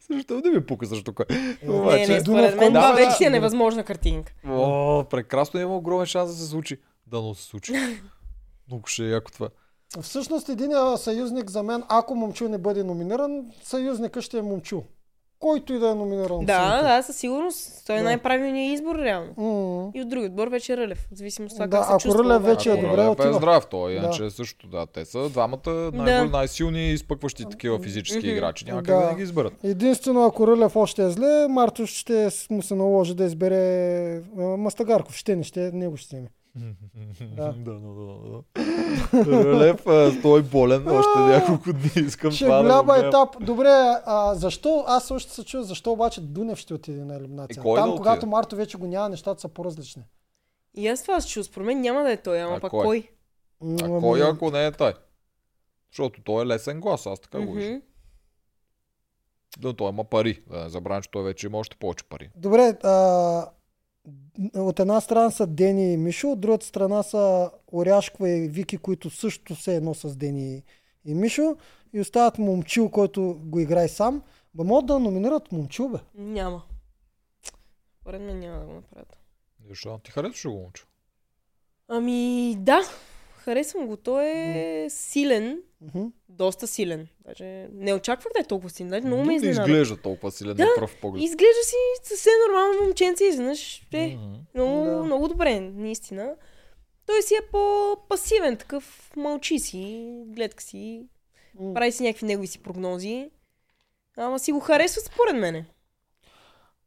Срещу 0.00 0.34
не 0.34 0.50
ми 0.50 0.66
пука 0.66 0.86
срещу 0.86 1.12
кой. 1.12 1.24
Не, 1.30 1.56
не, 1.64 1.70
Обаче, 1.72 2.20
според 2.20 2.56
мен 2.56 2.72
да, 2.72 2.78
това 2.80 2.88
да, 2.88 2.96
вече 2.96 3.10
си 3.10 3.24
е 3.24 3.26
да. 3.26 3.30
невъзможна 3.30 3.84
картинка. 3.84 4.32
О, 4.46 5.04
прекрасно 5.04 5.60
има 5.60 5.76
огромен 5.76 6.06
шанс 6.06 6.30
да 6.30 6.36
се 6.36 6.46
случи. 6.46 6.76
Да, 7.06 7.20
но 7.20 7.34
се 7.34 7.42
случи. 7.42 7.72
Много 8.68 8.86
ще 8.86 9.04
е 9.04 9.08
яко 9.08 9.30
това. 9.32 9.48
Всъщност 10.02 10.48
един 10.48 10.70
съюзник 10.96 11.50
за 11.50 11.62
мен, 11.62 11.82
ако 11.88 12.14
момчил 12.14 12.48
не 12.48 12.58
бъде 12.58 12.84
номиниран, 12.84 13.30
съюзника 13.62 14.22
ще 14.22 14.38
е 14.38 14.42
момчил. 14.42 14.84
Който 15.40 15.72
и 15.72 15.78
да 15.78 15.90
е 15.90 15.94
номиниран. 15.94 16.38
Да, 16.40 16.82
да, 16.82 17.02
със 17.02 17.16
сигурност. 17.16 17.86
Той 17.86 17.96
е 17.96 17.98
Да. 17.98 18.04
най-правилният 18.04 18.74
избор, 18.74 18.96
реално. 18.96 19.26
М. 19.36 19.90
И 19.94 20.02
от 20.02 20.08
други 20.08 20.26
отбор 20.26 20.48
вече 20.48 20.72
е 20.72 20.76
Рълев. 20.76 21.08
В 21.12 21.16
зависимост 21.16 21.52
от 21.52 21.56
това 21.56 21.66
Да, 21.68 21.76
как 21.76 21.86
се 21.86 21.92
ако 21.92 22.00
чувства. 22.00 22.24
Рълев 22.24 22.42
вече 22.42 22.70
е 22.70 22.72
Ако 22.72 22.80
добре, 22.82 22.96
Рълев 22.96 23.10
отива. 23.10 23.30
е 23.30 23.32
здрав 23.32 23.66
той, 23.66 23.92
Да. 23.92 23.96
иначе 23.96 24.30
също 24.30 24.66
да. 24.66 24.86
Те 24.86 25.04
са 25.04 25.28
двамата 25.28 25.90
най- 25.94 26.28
най-силни 26.28 26.80
и 26.80 26.92
изпъкващи 26.92 27.44
такива 27.44 27.78
физически 27.78 28.28
играчи. 28.28 28.64
Няма 28.64 28.82
Да. 28.82 28.86
как 28.88 29.00
да 29.00 29.06
не 29.06 29.16
ги 29.16 29.22
изберат. 29.22 29.52
Единствено, 29.64 30.24
ако 30.24 30.46
Рълев 30.46 30.76
още 30.76 31.02
е 31.02 31.10
зле, 31.10 31.48
Марто 31.48 31.86
ще 31.86 32.28
му 32.50 32.62
се 32.62 32.74
наложи 32.74 33.14
да 33.14 33.24
избере 33.24 34.22
Мастагарков. 34.36 35.16
Ще 35.16 35.36
не 35.36 35.42
ще, 35.42 35.72
него 35.72 35.96
ще 35.96 36.06
вземе. 36.06 36.28
Да. 37.36 37.52
да, 37.52 37.74
да, 37.74 37.80
да, 37.80 38.42
да. 39.24 39.76
А, 39.86 40.22
той 40.22 40.42
болен 40.42 40.88
още 40.88 41.18
няколко 41.18 41.72
дни. 41.72 41.90
Искам 42.06 42.30
Ще 42.30 42.44
това 42.44 42.56
да 42.56 42.62
го 42.62 42.68
голяма 42.68 42.94
гледам. 42.94 43.08
етап. 43.08 43.44
Добре, 43.44 43.68
а, 44.06 44.34
защо? 44.34 44.84
Аз 44.86 45.10
още 45.10 45.32
се 45.32 45.44
чуя, 45.44 45.62
защо 45.64 45.92
обаче 45.92 46.20
Дунев 46.20 46.58
ще 46.58 46.74
отиде 46.74 47.04
на 47.04 47.16
елиминация. 47.16 47.60
И 47.60 47.62
кой 47.62 47.80
Там, 47.80 47.90
да 47.90 47.96
когато 47.96 48.16
отиде? 48.18 48.30
Марто 48.30 48.56
вече 48.56 48.78
го 48.78 48.86
няма, 48.86 49.08
нещата 49.08 49.40
са 49.40 49.48
по-различни. 49.48 50.02
И 50.74 50.88
аз 50.88 51.02
това 51.02 51.20
се 51.20 51.28
чувствам. 51.28 51.52
Според 51.52 51.66
мен 51.66 51.80
няма 51.80 52.02
да 52.02 52.12
е 52.12 52.16
той, 52.16 52.40
ама 52.42 52.60
пак 52.60 52.70
кой? 52.70 52.84
кой? 52.84 53.08
А 53.82 53.88
М, 53.88 54.00
кой 54.00 54.22
ами, 54.22 54.30
ако 54.30 54.50
не 54.50 54.66
е 54.66 54.72
той? 54.72 54.94
Защото 55.92 56.20
той 56.24 56.42
е 56.42 56.46
лесен 56.46 56.80
глас, 56.80 57.06
аз 57.06 57.20
така 57.20 57.40
го 57.40 57.52
виждам. 57.52 57.82
Да, 59.58 59.74
той 59.74 59.88
има 59.88 60.04
пари. 60.04 60.42
Да 60.50 60.64
не 60.64 60.68
забравям, 60.68 61.02
че 61.02 61.10
той 61.10 61.22
вече 61.24 61.46
има 61.46 61.58
още 61.58 61.76
повече 61.76 62.04
пари. 62.04 62.30
Добре, 62.36 62.76
а, 62.84 63.46
от 64.54 64.80
една 64.80 65.00
страна 65.00 65.30
са 65.30 65.46
Дени 65.46 65.92
и 65.92 65.96
Мишо, 65.96 66.28
от 66.28 66.40
другата 66.40 66.66
страна 66.66 67.02
са 67.02 67.50
Оряшква 67.72 68.28
и 68.30 68.48
Вики, 68.48 68.78
които 68.78 69.10
също 69.10 69.56
се 69.56 69.76
едно 69.76 69.94
с 69.94 70.16
Дени 70.16 70.62
и 71.04 71.14
Мишо. 71.14 71.56
и 71.92 72.00
оставят 72.00 72.38
момчил, 72.38 72.90
който 72.90 73.40
го 73.44 73.60
играе 73.60 73.88
сам, 73.88 74.22
ба 74.54 74.64
могат 74.64 74.86
да 74.86 74.98
номинират 74.98 75.52
момчил, 75.52 75.88
бе. 75.88 75.98
Няма. 76.14 76.62
Според 78.00 78.22
мен 78.22 78.38
няма 78.38 78.60
да 78.60 78.66
го 78.66 78.72
направят. 78.72 79.18
Защо? 79.68 79.98
Ти 79.98 80.10
харесваш 80.10 80.46
го 80.46 80.58
момче? 80.58 80.84
Ами 81.88 82.54
да, 82.58 82.80
харесвам 83.48 83.86
го. 83.86 83.96
Той 83.96 84.26
е 84.26 84.86
силен, 84.90 85.62
доста 86.28 86.66
силен. 86.66 87.06
Даже 87.26 87.68
не 87.72 87.94
очаквах 87.94 88.32
да 88.36 88.40
е 88.40 88.44
толкова 88.44 88.70
силен. 88.70 88.90
Даже 88.90 89.06
много 89.06 89.22
ме 89.22 89.28
не 89.28 89.36
изненада. 89.36 89.60
изглежда 89.62 89.96
толкова 89.96 90.30
силен 90.32 90.56
Да, 90.56 90.64
на 90.64 90.70
пръв 90.76 90.96
поглед. 91.00 91.22
Изглежда 91.22 91.62
си 91.64 91.74
съвсем 92.02 92.32
нормално 92.48 92.82
момченце, 92.84 93.24
изведнъж 93.24 93.86
е 93.92 94.16
много, 94.54 94.84
Да. 94.84 95.02
много 95.04 95.28
добре, 95.28 95.60
наистина. 95.60 96.34
Той 97.06 97.22
си 97.22 97.34
е 97.34 97.46
по-пасивен, 97.52 98.56
такъв 98.56 99.12
мълчи 99.16 99.58
си, 99.58 100.08
гледка 100.26 100.62
си, 100.62 101.06
прави 101.74 101.92
си 101.92 102.02
някакви 102.02 102.26
негови 102.26 102.46
си 102.46 102.58
прогнози. 102.58 103.30
Ама 104.16 104.38
си 104.38 104.52
го 104.52 104.60
харесва 104.60 105.00
според 105.00 105.36
мене. 105.36 105.66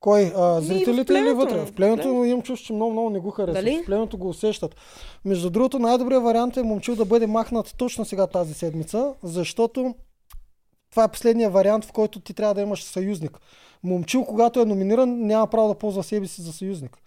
Кой? 0.01 0.33
А, 0.35 0.61
зрителите 0.61 1.13
или 1.13 1.31
вътре? 1.31 1.65
В 1.65 1.73
племето 1.73 2.03
Племето. 2.03 2.25
имам 2.25 2.41
чувство, 2.41 2.67
че 2.67 2.73
много, 2.73 2.91
много 2.91 3.09
не 3.09 3.19
го 3.19 3.31
харесват. 3.31 3.65
Дали? 3.65 3.81
В 3.83 3.85
племето 3.85 4.17
го 4.17 4.29
усещат. 4.29 4.75
Между 5.25 5.49
другото, 5.49 5.79
най-добрият 5.79 6.23
вариант 6.23 6.57
е 6.57 6.63
момчил 6.63 6.95
да 6.95 7.05
бъде 7.05 7.27
махнат 7.27 7.73
точно 7.77 8.05
сега 8.05 8.27
тази 8.27 8.53
седмица, 8.53 9.13
защото 9.23 9.95
това 10.89 11.03
е 11.03 11.11
последния 11.11 11.49
вариант, 11.49 11.85
в 11.85 11.91
който 11.91 12.19
ти 12.19 12.33
трябва 12.33 12.53
да 12.53 12.61
имаш 12.61 12.83
съюзник. 12.83 13.39
Момчил, 13.83 14.25
когато 14.25 14.61
е 14.61 14.65
номиниран, 14.65 15.27
няма 15.27 15.47
право 15.47 15.67
да 15.67 15.75
ползва 15.75 16.03
себе 16.03 16.27
си 16.27 16.41
за 16.41 16.53
съюзник. 16.53 16.97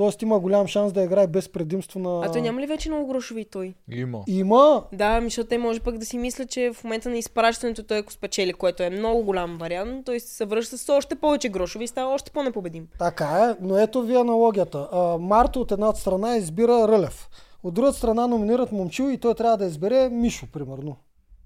Тоест 0.00 0.22
има 0.22 0.40
голям 0.40 0.66
шанс 0.66 0.92
да 0.92 1.02
играе 1.02 1.26
без 1.26 1.48
предимство 1.48 2.00
на... 2.00 2.22
А 2.24 2.32
той 2.32 2.42
няма 2.42 2.60
ли 2.60 2.66
вече 2.66 2.88
много 2.88 3.06
грошови 3.06 3.44
той? 3.44 3.74
Има. 3.90 4.22
Има. 4.26 4.84
Да, 4.92 5.04
ами, 5.04 5.26
защото 5.26 5.48
те 5.48 5.58
може 5.58 5.80
пък 5.80 5.98
да 5.98 6.06
си 6.06 6.18
мислят, 6.18 6.50
че 6.50 6.72
в 6.72 6.84
момента 6.84 7.08
на 7.08 7.18
изпращането 7.18 7.82
той 7.82 7.98
ако 7.98 8.12
спечели, 8.12 8.52
което 8.52 8.82
е 8.82 8.90
много 8.90 9.22
голям 9.22 9.58
вариант, 9.58 10.06
той 10.06 10.20
се 10.20 10.44
връща 10.44 10.78
с 10.78 10.88
още 10.88 11.14
повече 11.14 11.48
грошови 11.48 11.84
и 11.84 11.88
става 11.88 12.14
още 12.14 12.30
по-непобедим. 12.30 12.88
Така 12.98 13.26
е, 13.26 13.64
но 13.64 13.78
ето 13.78 14.02
ви 14.02 14.14
аналогията. 14.14 14.88
А, 14.92 15.18
Марто 15.18 15.60
от 15.60 15.72
една 15.72 15.92
страна 15.92 16.36
избира 16.36 16.88
Рълев. 16.88 17.28
От 17.62 17.74
друга 17.74 17.92
страна 17.92 18.26
номинират 18.26 18.72
момчил 18.72 19.10
и 19.10 19.18
той 19.18 19.34
трябва 19.34 19.56
да 19.56 19.64
избере 19.64 20.08
Мишо, 20.08 20.46
примерно. 20.52 20.96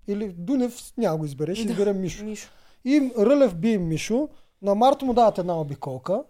Или 0.08 0.34
Дунев 0.38 0.80
няма 0.98 1.18
го 1.18 1.24
избере, 1.24 1.54
ще 1.54 1.64
Да. 1.66 1.72
избере 1.72 1.92
Мишо. 1.92 2.24
Мишо. 2.24 2.48
И 2.84 3.10
Рълев 3.18 3.54
би 3.54 3.78
Мишо, 3.78 4.28
на 4.62 4.74
Марто 4.74 5.06
му 5.06 5.14
дават 5.14 5.38
една 5.38 5.60
обиколка 5.60 6.22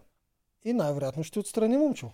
и 0.64 0.72
най-вероятно 0.72 1.24
ще 1.24 1.38
отстрани 1.38 1.76
момчил. 1.76 2.10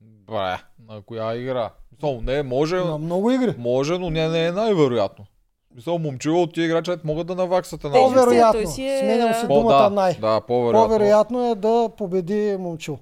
Бре, 0.00 0.56
на 0.88 1.02
коя 1.02 1.34
игра? 1.36 1.70
Мисъл, 1.92 2.20
не, 2.20 2.42
може, 2.42 2.76
На 2.76 2.98
много 2.98 3.30
игри. 3.30 3.54
може, 3.58 3.98
но 3.98 4.10
не, 4.10 4.28
не 4.28 4.46
е 4.46 4.52
най-вероятно. 4.52 5.26
Мисъл, 5.74 5.98
момчило 5.98 6.42
от 6.42 6.54
тия 6.54 6.64
играчи 6.64 6.90
могат 7.04 7.26
да 7.26 7.34
наваксат 7.34 7.84
една. 7.84 7.96
По-вероятно. 7.96 8.70
си 8.70 8.86
е, 8.86 8.98
Сменям 8.98 9.28
да. 9.28 9.34
си 9.34 9.46
По- 9.46 9.54
думата 9.54 9.82
да, 9.82 9.90
най. 9.90 10.14
Да, 10.14 10.40
по-вероятно. 10.40 10.88
По-вероятно 10.88 11.50
е 11.50 11.54
да 11.54 11.88
победи 11.98 12.56
момчил. 12.58 12.98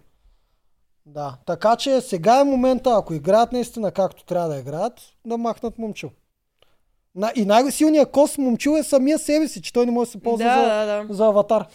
Да, 1.07 1.37
така 1.47 1.77
че 1.77 2.01
сега 2.01 2.41
е 2.41 2.45
момента, 2.45 2.95
ако 2.99 3.15
играят 3.15 3.53
наистина 3.53 3.93
както 3.93 4.25
трябва 4.25 4.49
да 4.49 4.59
играят, 4.59 5.01
да 5.27 5.39
махнат 5.39 5.79
момчил. 5.79 6.11
На, 7.15 7.33
и 7.37 7.45
най-силният 7.45 8.11
кос 8.11 8.39
момчил 8.39 8.71
е 8.71 8.83
самия 8.83 9.19
себе 9.19 9.49
си, 9.49 9.63
че 9.63 9.73
той 9.73 9.87
не 9.87 9.93
може 9.93 10.09
да 10.09 10.13
се 10.13 10.21
ползва 10.23 10.45
Да, 10.45 10.55
за, 10.55 10.87
да, 10.87 11.05
да. 11.05 11.15
за 11.15 11.27
аватар. 11.27 11.67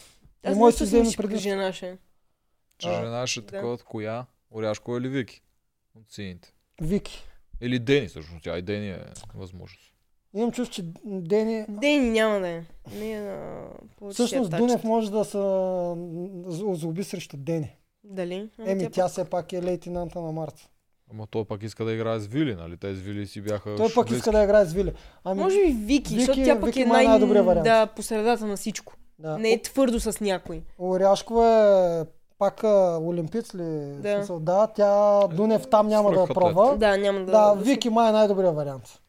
Не 0.45 0.51
Аз 0.51 0.57
може 0.57 0.77
да 0.77 0.83
не 0.83 0.89
съм 0.89 1.01
вземе 1.01 1.71
ще. 1.73 1.97
Че 2.77 2.87
А, 2.89 2.93
жена 2.95 3.27
ще 3.27 3.39
е 3.39 3.43
да. 3.43 3.47
такова 3.47 3.73
от 3.73 3.83
коя? 3.83 4.25
Оряшко 4.51 4.97
или 4.97 5.09
Вики? 5.09 5.41
От 5.95 6.11
сините. 6.11 6.53
Вики. 6.81 7.23
Или 7.61 7.79
Дени, 7.79 8.07
всъщност. 8.07 8.43
Тя 8.43 8.57
и 8.57 8.61
Дени 8.61 8.89
е 8.89 8.99
възможност. 9.35 9.93
Имам 10.33 10.51
чувство, 10.51 10.73
че 10.75 10.81
Дени... 11.05 11.65
Дени 11.69 12.09
няма 12.09 12.39
да 12.39 12.47
е. 12.47 12.63
Не 12.93 13.11
е 13.11 13.21
на 13.21 13.63
Всъщност 14.11 14.51
Дунев 14.51 14.83
може 14.83 15.11
да 15.11 15.25
се 15.25 15.37
озлоби 16.63 17.03
срещу 17.03 17.37
Дени. 17.37 17.75
Дали? 18.03 18.49
Ама 18.59 18.71
Еми, 18.71 18.83
тя 18.83 18.89
тя 18.89 19.07
все 19.07 19.25
пак 19.25 19.53
е 19.53 19.63
лейтенанта 19.63 20.21
на 20.21 20.31
Март. 20.31 20.69
Ама 21.11 21.27
той 21.27 21.45
пак 21.45 21.63
иска 21.63 21.85
да 21.85 21.93
играе 21.93 22.19
с 22.19 22.27
Вили, 22.27 22.55
нали? 22.55 22.77
Те 22.77 22.95
с 22.95 22.99
Вили 22.99 23.27
си 23.27 23.41
бяха 23.41 23.75
Той 23.75 23.93
пък 23.95 24.05
близки. 24.07 24.17
иска 24.17 24.31
да 24.31 24.43
играе 24.43 24.65
с 24.65 24.73
Вили. 24.73 24.93
Ами, 25.23 25.41
Може 25.41 25.55
би 25.55 25.71
Вики, 25.71 25.85
Вики- 25.85 26.19
защото 26.19 26.43
тя 26.45 26.55
пък 26.59 26.65
Вики 26.65 26.81
е 26.81 26.85
най... 26.85 27.07
най-добрият 27.07 27.45
вариант. 27.45 27.63
Да, 27.63 27.87
по 27.87 28.03
средата 28.03 28.45
на 28.45 28.57
всичко. 28.57 28.93
да. 29.19 29.37
Не 29.37 29.51
е 29.51 29.61
твърдо 29.61 29.99
с 29.99 30.19
някой. 30.19 30.61
Оряшкова 30.79 31.45
е 32.01 32.16
пак 32.39 32.63
а, 32.63 32.99
олимпиец 33.01 33.55
ли? 33.55 33.95
Да. 33.95 34.15
Смисъл, 34.15 34.39
да, 34.39 34.67
тя 34.67 35.19
Дунев 35.27 35.69
там 35.69 35.87
няма 35.87 36.09
да 36.09 36.15
Свръхатлет. 36.15 36.35
пробва. 36.35 36.77
Да, 36.77 36.97
няма 36.97 37.19
да... 37.19 37.25
Да, 37.25 37.53
Вики 37.53 37.89
май 37.89 38.09
е 38.09 38.11
най-добрият 38.11 38.55
вариант. 38.55 39.01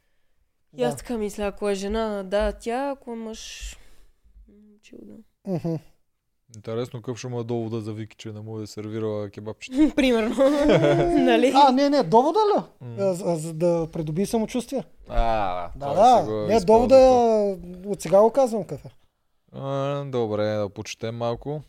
И 0.76 0.82
аз 0.82 0.94
Да. 0.94 0.98
така 0.98 1.18
мисля, 1.18 1.44
ако 1.44 1.68
е 1.68 1.74
жена, 1.74 2.22
да, 2.22 2.52
тя, 2.52 2.90
ако 2.90 3.12
е 3.12 3.16
мъж... 3.16 3.74
Чил 4.82 4.98
да. 5.02 5.78
Интересно 6.56 7.02
какъв 7.02 7.18
ще 7.18 7.28
му 7.28 7.40
е 7.40 7.44
довода 7.44 7.80
за 7.80 7.92
Вики, 7.92 8.16
че 8.16 8.32
не 8.32 8.40
му 8.40 8.60
е 8.60 8.66
сервирала 8.66 9.30
кебабчета. 9.30 9.92
Примерно. 9.96 10.34
нали? 11.24 11.52
А, 11.56 11.72
не, 11.72 11.90
не, 11.90 12.02
довода 12.02 12.38
ли? 12.38 12.62
За, 12.98 13.36
за 13.36 13.54
да 13.54 13.88
придоби 13.92 14.26
самочувствие. 14.26 14.84
А, 15.08 15.70
Да, 15.76 15.94
да. 15.94 16.24
го 16.24 16.32
Не, 16.46 16.60
довода. 16.60 16.96
От 17.86 18.02
сега 18.02 18.20
го 18.20 18.30
казвам 18.30 18.64
е. 18.72 18.90
А, 19.52 20.04
добре, 20.04 20.44
да 20.44 20.68
почетем 20.68 21.16
малко. 21.16 21.62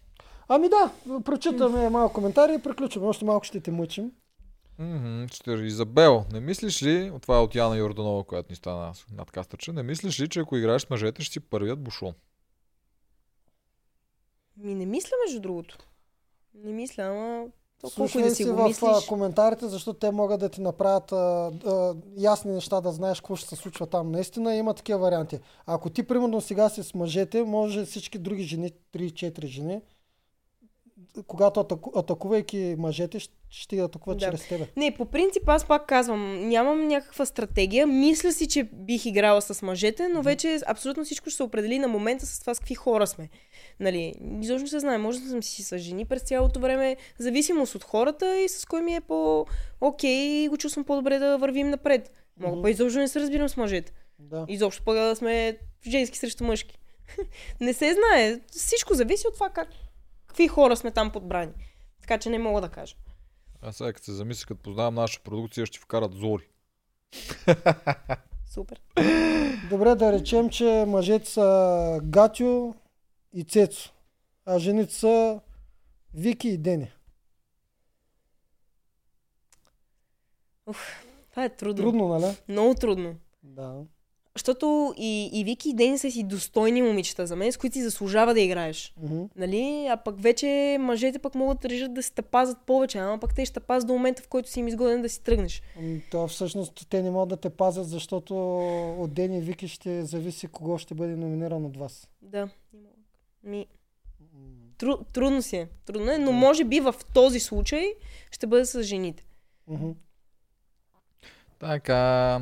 Ами 0.52 0.70
да, 0.70 0.92
прочитаме 1.24 1.90
малко 1.90 2.14
коментари 2.14 2.54
и 2.54 2.62
приключваме. 2.62 3.08
Още 3.08 3.26
малко 3.26 3.46
ще 3.46 3.60
те 3.60 3.72
мъчим. 3.72 4.12
Ще 5.32 5.52
Изабел, 5.52 6.26
не 6.34 6.40
мислиш 6.40 6.84
ли, 6.84 7.12
това 7.22 7.38
е 7.38 7.42
от 7.42 7.56
Яна 7.56 7.78
Йорданова, 7.78 8.24
която 8.24 8.52
ни 8.52 8.56
стана 8.56 8.94
надкастърче, 9.18 9.74
не 9.74 9.84
мислиш 9.84 10.20
ли, 10.20 10.30
че 10.30 10.40
ако 10.40 10.58
играеш 10.58 10.82
с 10.82 10.90
мъжете, 10.90 11.22
ще 11.22 11.34
си 11.34 11.40
първият 11.40 11.80
бушон? 11.80 12.14
Ми 14.58 14.76
не 14.76 14.86
мисля, 14.86 15.12
между 15.26 15.42
другото. 15.42 15.78
Не 16.54 16.72
мисля, 16.72 17.04
ама... 17.04 17.46
То 17.82 17.90
колко 17.96 18.20
и 18.20 18.24
да 18.24 18.30
си 18.30 18.36
си 18.36 18.50
го 18.50 18.56
в 18.56 18.68
мислиш. 18.68 19.08
коментарите, 19.08 19.68
защото 19.68 20.00
те 20.00 20.12
могат 20.12 20.40
да 20.40 20.50
ти 20.50 20.62
направят 20.62 21.12
а, 21.12 21.16
а, 21.16 21.96
ясни 22.18 22.52
неща, 22.52 22.82
да 22.82 22.92
знаеш 22.92 23.20
какво 23.20 23.36
ще 23.36 23.50
се 23.50 23.56
случва 23.56 23.88
там. 23.88 24.12
Наистина 24.12 24.56
има 24.56 24.74
такива 24.74 25.00
варианти. 25.00 25.40
Ако 25.66 25.90
ти, 25.90 26.04
примерно, 26.04 26.42
сега 26.42 26.70
си 26.70 26.84
с 26.84 26.94
мъжете, 26.94 27.44
може 27.44 27.86
всички 27.86 28.18
други 28.18 28.44
жени, 28.44 28.72
3-4 28.94 29.46
жени, 29.46 29.82
когато 31.28 31.60
атаку, 31.60 31.92
атакувайки 32.00 32.76
мъжете, 32.78 33.20
ще, 33.20 33.34
ще 33.50 33.76
ги 33.76 33.82
атакуват 33.82 34.20
Да. 34.20 34.30
чрез 34.32 34.48
тебе. 34.48 34.68
Не, 34.78 34.92
по 34.92 35.06
принцип 35.06 35.44
аз 35.50 35.66
пак 35.68 35.86
казвам, 35.88 36.50
нямам 36.50 36.88
някаква 36.88 37.26
стратегия. 37.26 37.88
Мисля 37.88 38.32
си, 38.32 38.48
че 38.48 38.64
бих 38.64 39.06
играла 39.06 39.42
с 39.42 39.62
мъжете, 39.62 40.08
но 40.08 40.22
вече 40.22 40.60
абсолютно 40.68 41.06
всичко 41.06 41.30
ще 41.30 41.38
се 41.38 41.44
определи 41.44 41.80
на 41.80 41.88
момента 41.88 42.26
с 42.26 42.40
това 42.40 42.54
с 42.54 42.60
какви 42.60 42.76
хора 42.76 43.08
сме. 43.08 43.30
Нали, 43.80 44.14
изобщо 44.42 44.68
се 44.68 44.80
знае, 44.80 44.98
може 44.98 45.20
да 45.20 45.30
съм 45.30 45.44
си 45.44 45.64
с 45.64 45.78
жени 45.78 46.06
през 46.06 46.22
цялото 46.22 46.60
време, 46.60 46.98
зависимост 47.18 47.76
от 47.76 47.84
хората 47.84 48.38
и 48.40 48.50
с 48.50 48.66
кой 48.66 48.82
ми 48.82 48.96
е 48.96 49.02
по 49.02 49.46
окей 49.82 50.44
и 50.44 50.48
го 50.48 50.58
чувствам 50.58 50.86
по-добре 50.86 51.20
да 51.20 51.38
вървим 51.38 51.70
напред. 51.70 52.12
Мога 52.40 52.54
Мгм. 52.56 52.62
па 52.62 52.70
изобщо 52.70 53.00
не 53.00 53.08
се 53.08 53.20
разбирам 53.20 53.50
с 53.50 53.58
мъжете. 53.58 53.92
Да. 54.20 54.46
Изобщо 54.50 54.84
пък 54.86 54.96
да 54.96 55.16
сме 55.16 55.58
женски 55.88 56.18
срещу 56.18 56.44
мъжки. 56.44 56.78
не 57.62 57.74
се 57.74 57.94
знае. 57.94 58.40
Всичко 58.52 58.94
зависи 58.94 59.28
от 59.28 59.34
това 59.34 59.50
как, 59.50 59.68
какви 60.30 60.48
хора 60.48 60.78
сме 60.78 60.92
там 60.92 61.12
подбрани. 61.12 61.52
Така 62.02 62.18
че 62.18 62.30
не 62.30 62.40
мога 62.40 62.62
да 62.62 62.70
кажа. 62.70 62.96
Аз 63.62 63.76
сега 63.76 63.94
като 63.94 64.06
се 64.06 64.12
замисля, 64.12 64.48
като 64.48 64.62
познавам 64.62 64.96
нашата 64.96 65.24
продукция, 65.24 65.66
ще 65.66 65.80
вкарат 65.80 66.14
зори. 66.14 66.50
Супер. 68.54 68.82
Добре, 69.70 69.96
да 69.96 70.12
речем, 70.12 70.50
че 70.50 70.86
мъжете 70.88 71.30
са 71.30 72.00
Гатю 72.04 72.74
и 73.34 73.44
Цецо, 73.44 73.92
а 74.46 74.60
жените 74.60 74.94
са 74.94 75.42
Вики 76.14 76.50
и 76.50 76.58
Дени. 76.58 76.92
Това 81.30 81.44
е 81.44 81.56
трудно. 81.56 81.84
Трудно, 81.84 82.08
нали? 82.08 82.36
Много 82.48 82.76
трудно. 82.76 83.16
Да. 83.44 83.84
Защото 84.40 84.94
и, 84.98 85.30
и 85.34 85.44
Вики 85.44 85.70
и 85.70 85.74
Дени 85.74 85.98
са 85.98 86.12
си 86.12 86.24
достойни 86.24 86.82
момичета 86.82 87.28
за 87.28 87.36
мен, 87.36 87.52
с 87.52 87.58
които 87.58 87.74
си 87.74 87.84
заслужава 87.84 88.34
да 88.34 88.42
играеш. 88.42 88.94
Мгм. 89.02 89.24
Нали? 89.36 89.88
А 89.90 89.98
пък 89.98 90.22
вече 90.22 90.78
мъжете 90.80 91.20
пък 91.20 91.36
могат 91.36 91.60
да 91.60 91.70
решат 91.70 91.94
да 91.94 92.04
се 92.04 92.14
тъпазат 92.14 92.58
повече, 92.66 92.98
ама 92.98 93.20
пък 93.20 93.36
те 93.36 93.46
ще 93.46 93.54
тъпазат 93.54 93.88
до 93.88 93.94
момента, 93.94 94.22
в 94.22 94.28
който 94.28 94.50
си 94.50 94.60
им 94.60 94.68
изгоден 94.68 95.02
да 95.02 95.10
си 95.10 95.24
тръгнеш. 95.24 95.62
Ами, 95.78 96.04
То 96.12 96.28
всъщност 96.28 96.88
те 96.90 97.02
не 97.02 97.12
могат 97.12 97.30
да 97.30 97.38
те 97.38 97.50
пазят, 97.50 97.90
защото 97.90 98.58
от 99.00 99.14
Дени 99.14 99.38
и 99.38 99.42
Вики 99.42 99.68
ще 99.68 100.06
зависи 100.06 100.48
кого 100.48 100.78
ще 100.78 100.94
бъде 100.94 101.16
номиниран 101.16 101.66
от 101.66 101.78
вас. 101.78 102.10
Да. 102.22 102.50
Ми, 103.44 103.68
тру, 104.78 104.98
трудно 105.14 105.42
си 105.42 105.56
е. 105.58 105.68
Трудно 105.86 106.12
е, 106.12 106.18
но 106.18 106.32
може 106.32 106.64
би 106.64 106.80
в 106.80 106.96
този 107.14 107.40
случай 107.40 107.94
ще 108.32 108.48
бъде 108.48 108.66
с 108.66 108.84
жените. 108.84 109.24
Мгм. 109.68 109.92
Така, 111.60 112.42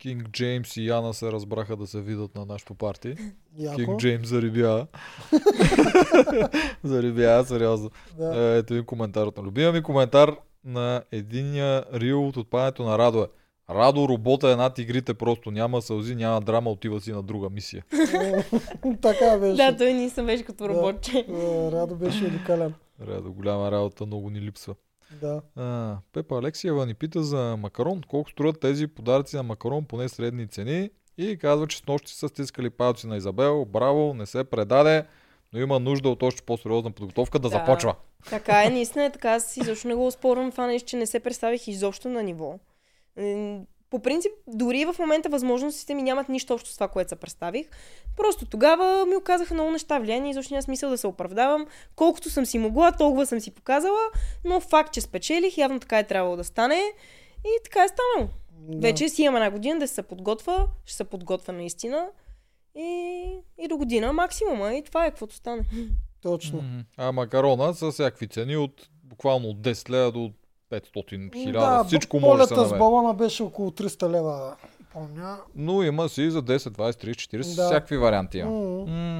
Кинг 0.00 0.28
Джеймс 0.30 0.76
и 0.76 0.86
Яна 0.86 1.14
се 1.14 1.32
разбраха 1.32 1.76
да 1.76 1.86
се 1.86 2.00
видят 2.00 2.34
на 2.34 2.44
нашото 2.46 2.74
парти. 2.74 3.14
Яко. 3.58 3.76
Кинг 3.76 4.00
Джеймс 4.00 4.28
зарибя. 4.28 4.86
зарибя, 6.84 7.44
сериозно. 7.46 7.90
Да. 8.18 8.54
Е, 8.54 8.58
Ето 8.58 8.74
един 8.74 8.84
коментар 8.84 9.26
от 9.26 9.36
на 9.36 9.42
любимия 9.42 9.72
ми 9.72 9.82
коментар 9.82 10.36
на 10.64 11.02
единия 11.12 11.84
рил 11.92 12.28
от 12.28 12.36
отпадането 12.36 12.82
на 12.82 12.98
Радо 12.98 13.22
е. 13.22 13.26
Радо 13.70 14.08
работа 14.08 14.50
е 14.50 14.56
над 14.56 14.78
игрите, 14.78 15.14
просто 15.14 15.50
няма 15.50 15.82
сълзи, 15.82 16.14
няма 16.14 16.40
драма, 16.40 16.70
отива 16.70 17.00
си 17.00 17.12
на 17.12 17.22
друга 17.22 17.50
мисия. 17.50 17.84
така 19.02 19.38
беше. 19.38 19.56
Да, 19.56 19.76
той 19.76 19.92
ни 19.92 20.10
съм 20.10 20.26
беше 20.26 20.44
като 20.44 20.68
роботче. 20.68 21.26
А, 21.28 21.72
Радо 21.72 21.94
беше 21.96 22.24
уникален. 22.24 22.74
Радо, 23.06 23.32
голяма 23.32 23.70
работа, 23.70 24.06
много 24.06 24.30
ни 24.30 24.40
липсва. 24.40 24.74
Да. 25.20 25.42
А, 25.56 25.96
Пепа 26.12 26.38
Алексиева 26.38 26.86
ни 26.86 26.94
пита 26.94 27.22
за 27.22 27.56
макарон. 27.58 28.02
Колко 28.08 28.30
струват 28.30 28.60
тези 28.60 28.86
подаръци 28.86 29.36
на 29.36 29.42
макарон, 29.42 29.84
поне 29.84 30.08
средни 30.08 30.48
цени. 30.48 30.90
И 31.18 31.38
казва, 31.38 31.66
че 31.66 31.78
с 31.78 31.86
нощи 31.86 32.14
са 32.14 32.28
стискали 32.28 32.70
палци 32.70 33.06
на 33.06 33.16
Изабел. 33.16 33.64
Браво, 33.64 34.14
не 34.14 34.26
се 34.26 34.44
предаде, 34.44 35.04
но 35.52 35.60
има 35.60 35.80
нужда 35.80 36.08
от 36.08 36.22
още 36.22 36.42
по-сериозна 36.42 36.90
подготовка 36.90 37.38
да, 37.38 37.48
Да. 37.48 37.58
започва. 37.58 37.94
Така 38.30 38.64
е, 38.64 38.70
наистина 38.70 39.04
е 39.04 39.12
така. 39.12 39.32
Аз 39.32 39.56
изобщо 39.56 39.88
не 39.88 39.94
го 39.94 40.06
оспорвам 40.06 40.50
това 40.50 40.66
нещо, 40.66 40.88
че 40.88 40.96
не 40.96 41.06
се 41.06 41.20
представих 41.20 41.68
изобщо 41.68 42.08
на 42.08 42.22
ниво. 42.22 42.58
По 43.90 43.98
принцип, 43.98 44.32
дори 44.46 44.84
в 44.84 44.96
момента 44.98 45.28
възможностите 45.28 45.94
ми 45.94 46.02
нямат 46.02 46.28
нищо 46.28 46.54
общо 46.54 46.70
с 46.70 46.74
това, 46.74 46.88
което 46.88 47.08
се 47.08 47.16
представих. 47.16 47.66
Просто 48.16 48.46
тогава 48.46 49.06
ми 49.06 49.16
оказаха 49.16 49.54
много 49.54 49.70
неща 49.70 49.98
влияние, 49.98 50.30
изобщо 50.30 50.54
няма 50.54 50.62
смисъл 50.62 50.90
да 50.90 50.98
се 50.98 51.06
оправдавам. 51.06 51.66
Колкото 51.96 52.30
съм 52.30 52.46
си 52.46 52.58
могла, 52.58 52.92
толкова 52.92 53.26
съм 53.26 53.40
си 53.40 53.50
показала, 53.50 54.00
но 54.44 54.60
факт, 54.60 54.92
че 54.92 55.00
спечелих, 55.00 55.58
явно 55.58 55.80
така 55.80 55.98
е 55.98 56.06
трябвало 56.06 56.36
да 56.36 56.44
стане. 56.44 56.82
И 57.44 57.62
така 57.64 57.84
е 57.84 57.88
станало. 57.88 58.30
да. 58.52 58.78
Вече 58.78 59.08
си 59.08 59.22
имам 59.22 59.36
една 59.36 59.50
година 59.50 59.80
да 59.80 59.88
се 59.88 60.02
подготвя, 60.02 60.66
ще 60.84 60.96
се 60.96 61.04
подготвя 61.04 61.52
наистина. 61.52 62.08
И, 62.74 63.38
и 63.58 63.68
до 63.68 63.76
година 63.76 64.12
максимума. 64.12 64.74
И 64.74 64.84
това 64.84 65.06
е 65.06 65.10
каквото 65.10 65.34
стане. 65.34 65.62
Точно. 66.22 66.58
Мгм. 66.58 66.80
А 66.96 67.12
макарона 67.12 67.74
са 67.74 67.90
всякакви 67.90 68.28
цени 68.28 68.56
от 68.56 68.88
буквално 69.04 69.48
от 69.48 69.60
10 69.60 69.90
лева 69.90 70.12
до 70.12 70.32
500 70.70 71.32
хиляда. 71.34 71.58
Да, 71.60 71.84
Всичко 71.84 72.20
може 72.20 72.38
да 72.38 72.46
се 72.46 72.54
с 72.54 72.78
балона 72.78 73.14
беше 73.14 73.42
около 73.42 73.70
300 73.70 74.10
лева. 74.10 74.56
Помня. 74.92 75.38
Но 75.54 75.82
има 75.82 76.08
си 76.08 76.30
за 76.30 76.42
10, 76.42 76.56
20, 76.58 77.04
30, 77.04 77.10
40, 77.12 77.56
Да. 77.56 77.64
всякакви 77.66 77.96
варианти. 77.96 78.38
има. 78.38 78.50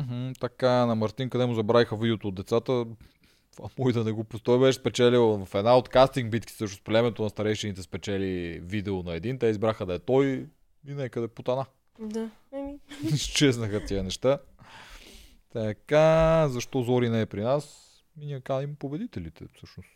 Мгм, 0.01 0.33
така, 0.41 0.87
на 0.87 0.95
Мартин, 0.95 1.31
къде 1.31 1.47
му 1.47 1.55
забравиха 1.55 1.97
видеото 1.97 2.29
от 2.29 2.35
децата, 2.35 2.85
това 3.57 3.69
му 3.79 3.91
и 3.91 3.93
да 3.93 4.05
не 4.05 4.13
го 4.13 4.25
пусти. 4.25 4.45
Той 4.45 4.61
беше 4.61 4.79
спечелил 4.79 5.45
в 5.45 5.55
една 5.55 5.77
от 5.77 5.89
кастинг 5.89 6.31
битки 6.31 6.53
също 6.53 6.77
с 6.77 6.81
племето 6.81 7.23
на 7.23 7.31
старейшините 7.31 7.83
спечели 7.83 8.61
видео 8.63 9.03
на 9.03 9.15
един. 9.15 9.39
Те 9.39 9.47
избраха 9.47 9.87
да 9.87 9.95
е 9.95 9.99
той 9.99 10.47
и 10.89 10.95
нека 10.95 11.21
да 11.21 11.29
потана. 11.29 11.67
Да. 12.01 12.31
Еми. 12.53 12.79
Изчезнаха 13.15 13.85
тия 13.85 14.03
неща. 14.03 14.39
Така, 15.53 16.47
защо 16.49 16.83
Зори 16.83 17.09
не 17.09 17.21
е 17.21 17.27
при 17.27 17.43
нас? 17.43 17.87
Ми 18.17 18.27
ние 18.27 18.41
каним 18.41 18.75
победителите, 18.75 19.45
всъщност. 19.57 19.89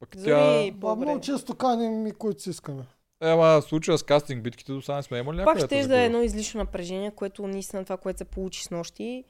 Пък 0.00 0.08
тя... 0.12 0.20
Зори, 0.20 0.70
Ба, 0.70 0.80
по-добре. 0.80 1.04
много 1.06 1.20
често 1.20 1.54
каним 1.54 2.06
и 2.06 2.12
които 2.12 2.42
си 2.42 2.50
искаме. 2.50 2.82
Ема, 3.22 3.60
в 3.60 3.62
случая 3.62 3.98
с 3.98 4.02
кастинг 4.02 4.42
битките 4.42 4.72
до 4.72 4.82
сега 4.82 4.96
не 4.96 5.02
сме 5.02 5.18
имали 5.18 5.36
някой. 5.36 5.54
Пак 5.54 5.66
ще 5.66 5.86
да 5.86 6.00
е 6.00 6.06
едно 6.06 6.22
излишно 6.22 6.60
напрежение, 6.60 7.10
което 7.10 7.46
наистина 7.46 7.84
това, 7.84 7.96
което 7.96 8.18
се 8.18 8.24
получи 8.24 8.64
с 8.64 8.70
нощи. 8.70 9.24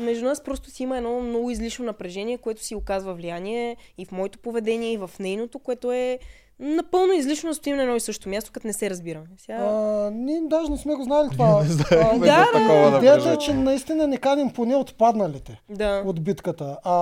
Между 0.00 0.24
нас 0.24 0.44
просто 0.44 0.70
си 0.70 0.82
има 0.82 0.96
едно 0.96 1.20
много 1.20 1.50
излишно 1.50 1.84
напрежение, 1.84 2.38
което 2.38 2.64
си 2.64 2.74
оказва 2.74 3.14
влияние 3.14 3.76
и 3.98 4.06
в 4.06 4.12
моето 4.12 4.38
поведение, 4.38 4.92
и 4.92 4.96
в 4.96 5.10
нейното, 5.20 5.58
което 5.58 5.92
е 5.92 6.18
напълно 6.62 7.12
излишно 7.12 7.48
да 7.50 7.54
стоим 7.54 7.76
на 7.76 7.82
едно 7.82 7.96
и 7.96 8.00
също 8.00 8.28
място, 8.28 8.50
като 8.52 8.66
не 8.66 8.72
се 8.72 8.90
разбираме. 8.90 9.26
Сега... 9.38 9.58
А, 9.58 10.10
ние 10.10 10.40
даже 10.42 10.70
не 10.70 10.76
сме 10.78 10.94
го 10.94 11.02
знали 11.02 11.28
това. 11.32 11.62
Не 11.62 11.68
знаехме 11.68 12.18
Да, 12.18 12.26
за 12.26 12.26
да, 12.26 12.46
такова 12.52 12.90
да. 12.90 12.96
Идеята 12.96 13.30
е, 13.30 13.38
че 13.38 13.54
наистина 13.54 14.06
не 14.06 14.16
каним 14.16 14.50
поне 14.50 14.76
отпадналите 14.76 15.60
Да. 15.70 16.02
от 16.06 16.22
битката. 16.22 16.76
А 16.84 16.94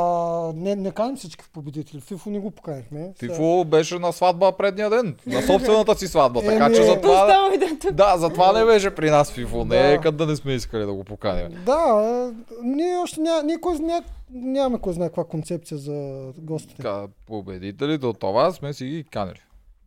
не, 0.55 0.77
не 0.77 0.91
каним 0.91 1.16
всички 1.16 1.45
в 1.45 1.51
победители. 1.51 2.01
Фифо 2.01 2.31
не 2.31 2.39
го 2.39 2.51
поканихме. 2.51 3.12
Тифо 3.19 3.65
беше 3.65 3.99
на 3.99 4.12
сватба 4.12 4.53
предния 4.53 4.91
ден. 4.91 5.16
На 5.27 5.43
собствената 5.43 5.95
си 5.95 6.07
сватба. 6.09 6.41
Така 6.41 6.70
че 6.73 6.81
то 6.81 6.87
затова... 6.87 7.12
Остава 7.23 7.55
и 7.55 7.59
да 7.59 7.66
тук. 7.81 7.93
Да, 7.93 8.15
затова 8.19 8.53
не 8.53 8.65
беше 8.65 8.91
при 8.91 9.11
нас 9.11 9.32
Фифо. 9.32 9.59
Не 9.59 9.77
Да. 9.77 9.89
е 9.93 9.99
като 9.99 10.16
да 10.16 10.27
не 10.27 10.37
сме 10.37 10.53
искали 10.53 10.87
да 10.87 10.93
го 10.93 11.05
поканим. 11.05 11.49
Да, 11.66 11.73
а, 11.73 12.32
ние 12.62 12.97
още 12.99 13.20
ня, 13.20 13.43
ние 13.45 13.59
кой, 13.61 13.78
ня, 13.78 14.03
нямаме 14.32 14.78
кой 14.78 14.93
знае 14.93 15.09
каква 15.09 15.24
концепция 15.24 15.78
за 15.78 16.24
гостите. 16.39 16.74
Така, 16.77 17.03
победителите 17.27 18.07
от 18.07 18.19
това 18.19 18.53
сме 18.53 18.73
си 18.73 18.85
ги 18.85 19.05
канили. 19.05 19.41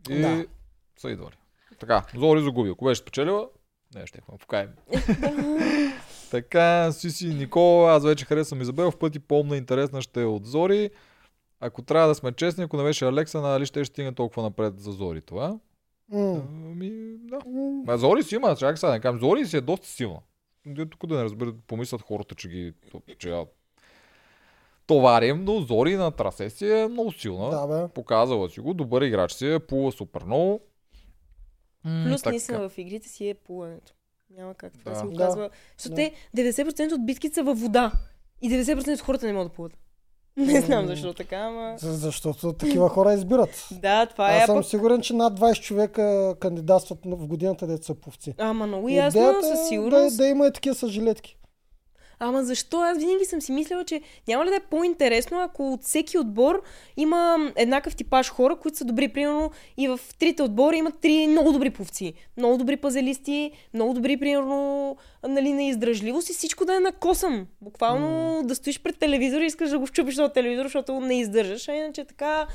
И 0.10 0.22
Да. 0.22 0.46
са 0.98 1.10
идвали. 1.10 1.36
Така, 1.80 2.06
Зори 2.16 2.42
загуби. 2.44 2.70
Ако 2.70 2.86
беше 2.86 3.02
спечелила, 3.02 3.50
не 3.96 4.08
ще 4.08 4.22
ме 4.32 4.38
покаем. 4.38 4.70
така, 6.32 6.92
Сиси 6.92 7.28
Никола, 7.28 7.92
аз 7.94 8.06
вече 8.06 8.26
харесвам 8.26 8.62
Изабел, 8.62 8.92
в 8.92 8.98
пъти 8.98 9.20
помна 9.20 9.58
интересна 9.58 10.02
ще 10.02 10.22
е 10.22 10.26
от 10.26 10.46
Зори. 10.46 10.90
Ако 11.60 11.82
трябва 11.82 12.08
да 12.08 12.16
сме 12.16 12.32
честни, 12.32 12.64
ако 12.64 12.78
не 12.78 12.84
беше 12.84 13.06
Алекса, 13.06 13.42
нали 13.42 13.66
ще 13.66 13.86
стигне 13.86 14.16
толкова 14.16 14.44
напред 14.44 14.80
за 14.80 14.92
Зори 14.92 15.22
това? 15.22 15.60
Ами, 16.14 16.92
да. 17.18 17.40
Ма 17.86 17.98
Зори 17.98 18.24
си 18.24 18.36
има, 18.36 18.56
чакай 18.56 18.78
сега 18.78 18.92
не 18.92 19.00
кажем. 19.00 19.20
Зори 19.20 19.46
си 19.46 19.58
е 19.58 19.62
доста 19.62 19.88
силна. 19.88 20.20
Тук 20.90 21.06
да 21.06 21.18
не 21.18 21.24
разберат, 21.24 21.56
помислят 21.68 22.02
хората, 22.02 22.36
че 22.36 22.50
ги 22.50 22.74
че 23.18 23.44
товарим, 24.88 25.43
но 25.43 25.60
Зори 25.60 25.95
на 25.95 26.11
трасе 26.11 26.49
си 26.49 26.72
е 26.72 26.88
много 26.88 27.11
силна. 27.11 27.49
Да, 27.51 27.68
бе. 27.68 27.88
Показала 27.89 28.49
си 28.49 28.60
го, 28.60 28.73
добър 28.73 29.01
играч 29.01 29.31
си 29.31 29.47
е, 29.47 29.60
плува 29.60 29.91
супер 29.91 30.23
много. 30.23 30.60
Плюс 31.84 32.22
така. 32.22 32.30
наистина 32.30 32.69
в 32.69 32.77
игрите 32.77 33.10
си 33.10 33.30
е 33.30 33.34
плуването. 33.35 33.93
Няма 34.30 34.53
как 34.53 34.73
това 34.73 34.91
Да. 34.91 34.97
се 34.97 35.05
Да. 35.05 35.10
оказва. 35.10 35.49
Защото 35.77 35.89
Да. 35.91 35.95
те 35.95 36.14
90% 36.34 36.93
от 36.93 37.05
битките 37.05 37.34
са 37.34 37.43
във 37.43 37.60
вода. 37.60 37.91
И 38.41 38.49
90% 38.49 38.93
от 38.93 38.99
хората 38.99 39.26
не 39.26 39.34
могат 39.34 39.47
да 39.47 39.55
плуват. 39.55 39.77
Не 40.38 40.61
знам 40.61 40.88
защо 40.88 41.14
така, 41.14 41.38
ама... 41.38 41.76
За- 41.77 41.93
Защото 41.93 42.53
такива 42.53 42.89
хора 42.89 43.14
избират. 43.14 43.68
Да, 43.72 44.05
това 44.05 44.34
е. 44.34 44.38
Аз 44.38 44.43
а 44.43 44.45
съм 44.45 44.55
пък- 44.55 44.65
сигурен, 44.65 45.01
че 45.01 45.14
над 45.14 45.34
20 45.34 45.61
човека 45.61 46.35
кандидатстват 46.39 46.99
в 47.05 47.27
годината, 47.27 47.68
дето 47.68 47.85
са 47.85 47.95
повци. 47.95 48.34
Ама 48.38 48.68
много 48.68 48.89
ясно, 48.89 49.19
Идеята 49.22 49.47
със 49.47 49.60
е 49.60 49.65
сигурност. 49.65 50.18
Да, 50.18 50.23
да 50.23 50.30
има 50.30 50.47
и 50.47 50.53
такива 50.53 50.76
с 50.76 50.88
жилетки. 50.88 51.38
Ама 52.24 52.44
защо? 52.44 52.82
Аз 52.82 52.98
винаги 52.98 53.26
съм 53.26 53.41
си 53.41 53.52
мислила, 53.52 53.84
че 53.84 54.02
няма 54.28 54.45
ли 54.45 54.50
да 54.50 54.56
е 54.56 54.60
по-интересно, 54.60 55.40
ако 55.40 55.74
от 55.74 55.84
всеки 55.84 56.18
отбор 56.18 56.64
има 56.98 57.52
еднакъв 57.56 57.95
типаж 57.95 58.30
хора, 58.30 58.56
които 58.56 58.78
са 58.78 58.86
добри. 58.86 59.08
Примерно 59.08 59.52
и 59.78 59.88
в 59.88 60.00
трите 60.20 60.44
отбора 60.44 60.76
имат 60.76 61.00
три 61.00 61.28
много 61.28 61.52
добри 61.52 61.70
пловци. 61.70 62.14
Много 62.38 62.58
добри 62.58 62.78
пазелисти, 62.78 63.52
много 63.74 63.94
добри, 63.94 64.18
примерно, 64.18 64.98
нали, 65.28 65.54
на 65.54 65.64
издръжливост 65.64 66.30
и 66.30 66.34
всичко 66.34 66.66
да 66.66 66.76
е 66.76 66.80
на 66.80 66.91
косъм. 66.91 67.48
Буквално 67.62 68.41
да 68.44 68.56
стоиш 68.56 68.82
пред 68.82 68.98
телевизора 68.98 69.44
и 69.44 69.48
искаш 69.48 69.70
да 69.70 69.80
го 69.80 69.88
щупиш 69.88 70.18
от 70.18 70.34
телевизора, 70.34 70.66
защото 70.66 71.00
не 71.00 71.20
издържаш. 71.20 71.68
А 71.68 71.74
иначе 71.74 72.04
така... 72.04 72.48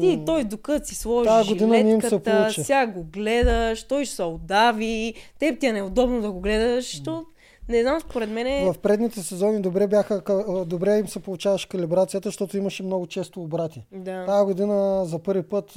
Ти, 0.00 0.20
той 0.26 0.44
докато 0.44 0.86
си 0.86 0.94
сложи 0.94 1.48
се 1.48 1.54
жилетката, 1.58 2.50
сега 2.50 2.86
го 2.86 3.04
гледаш, 3.04 3.82
той 3.82 4.04
ще 4.04 4.14
се 4.14 4.22
отдави, 4.22 5.14
теб 5.38 5.60
ти 5.60 5.66
е 5.66 5.72
неудобно 5.72 6.20
да 6.20 6.32
го 6.32 6.40
гледаш, 6.40 7.02
то 7.02 7.24
не 7.68 7.82
знам, 7.82 8.00
според 8.00 8.30
мен 8.30 8.46
е... 8.46 8.72
В 8.72 8.78
предните 8.78 9.22
сезони 9.22 9.62
добре, 9.62 9.86
бяха, 9.86 10.22
добре 10.66 10.98
им 10.98 11.08
се 11.08 11.20
получаваше 11.20 11.68
калибрацията, 11.68 12.28
защото 12.28 12.56
имаше 12.56 12.82
много 12.82 13.06
често 13.06 13.42
обрати. 13.42 13.86
Да. 13.92 14.24
Тази 14.26 14.44
година 14.44 15.04
за 15.04 15.18
първи 15.18 15.42
път 15.42 15.72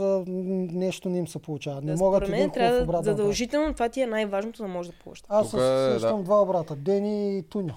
нещо 0.74 1.10
не 1.10 1.18
им 1.18 1.28
се 1.28 1.40
получава. 1.40 1.82
Не 1.82 1.94
да, 1.94 1.98
могат 1.98 2.18
според 2.18 2.30
един 2.30 2.44
мен 2.44 2.52
трябва 2.52 2.82
обрат 2.84 3.04
да, 3.04 3.12
задължително 3.12 3.74
това 3.74 3.90
ти 3.90 4.02
е 4.02 4.08
най-важното 4.08 4.62
да 4.62 4.68
можеш 4.68 4.92
да 4.92 5.00
плащаш. 5.04 5.28
Аз 5.30 5.52
Тук 5.52 5.60
се 5.60 5.88
е, 5.88 5.94
сещам 5.94 6.18
да. 6.18 6.24
два 6.24 6.42
обрата. 6.42 6.76
Дени 6.76 7.38
и 7.38 7.44
Туньо. 7.44 7.76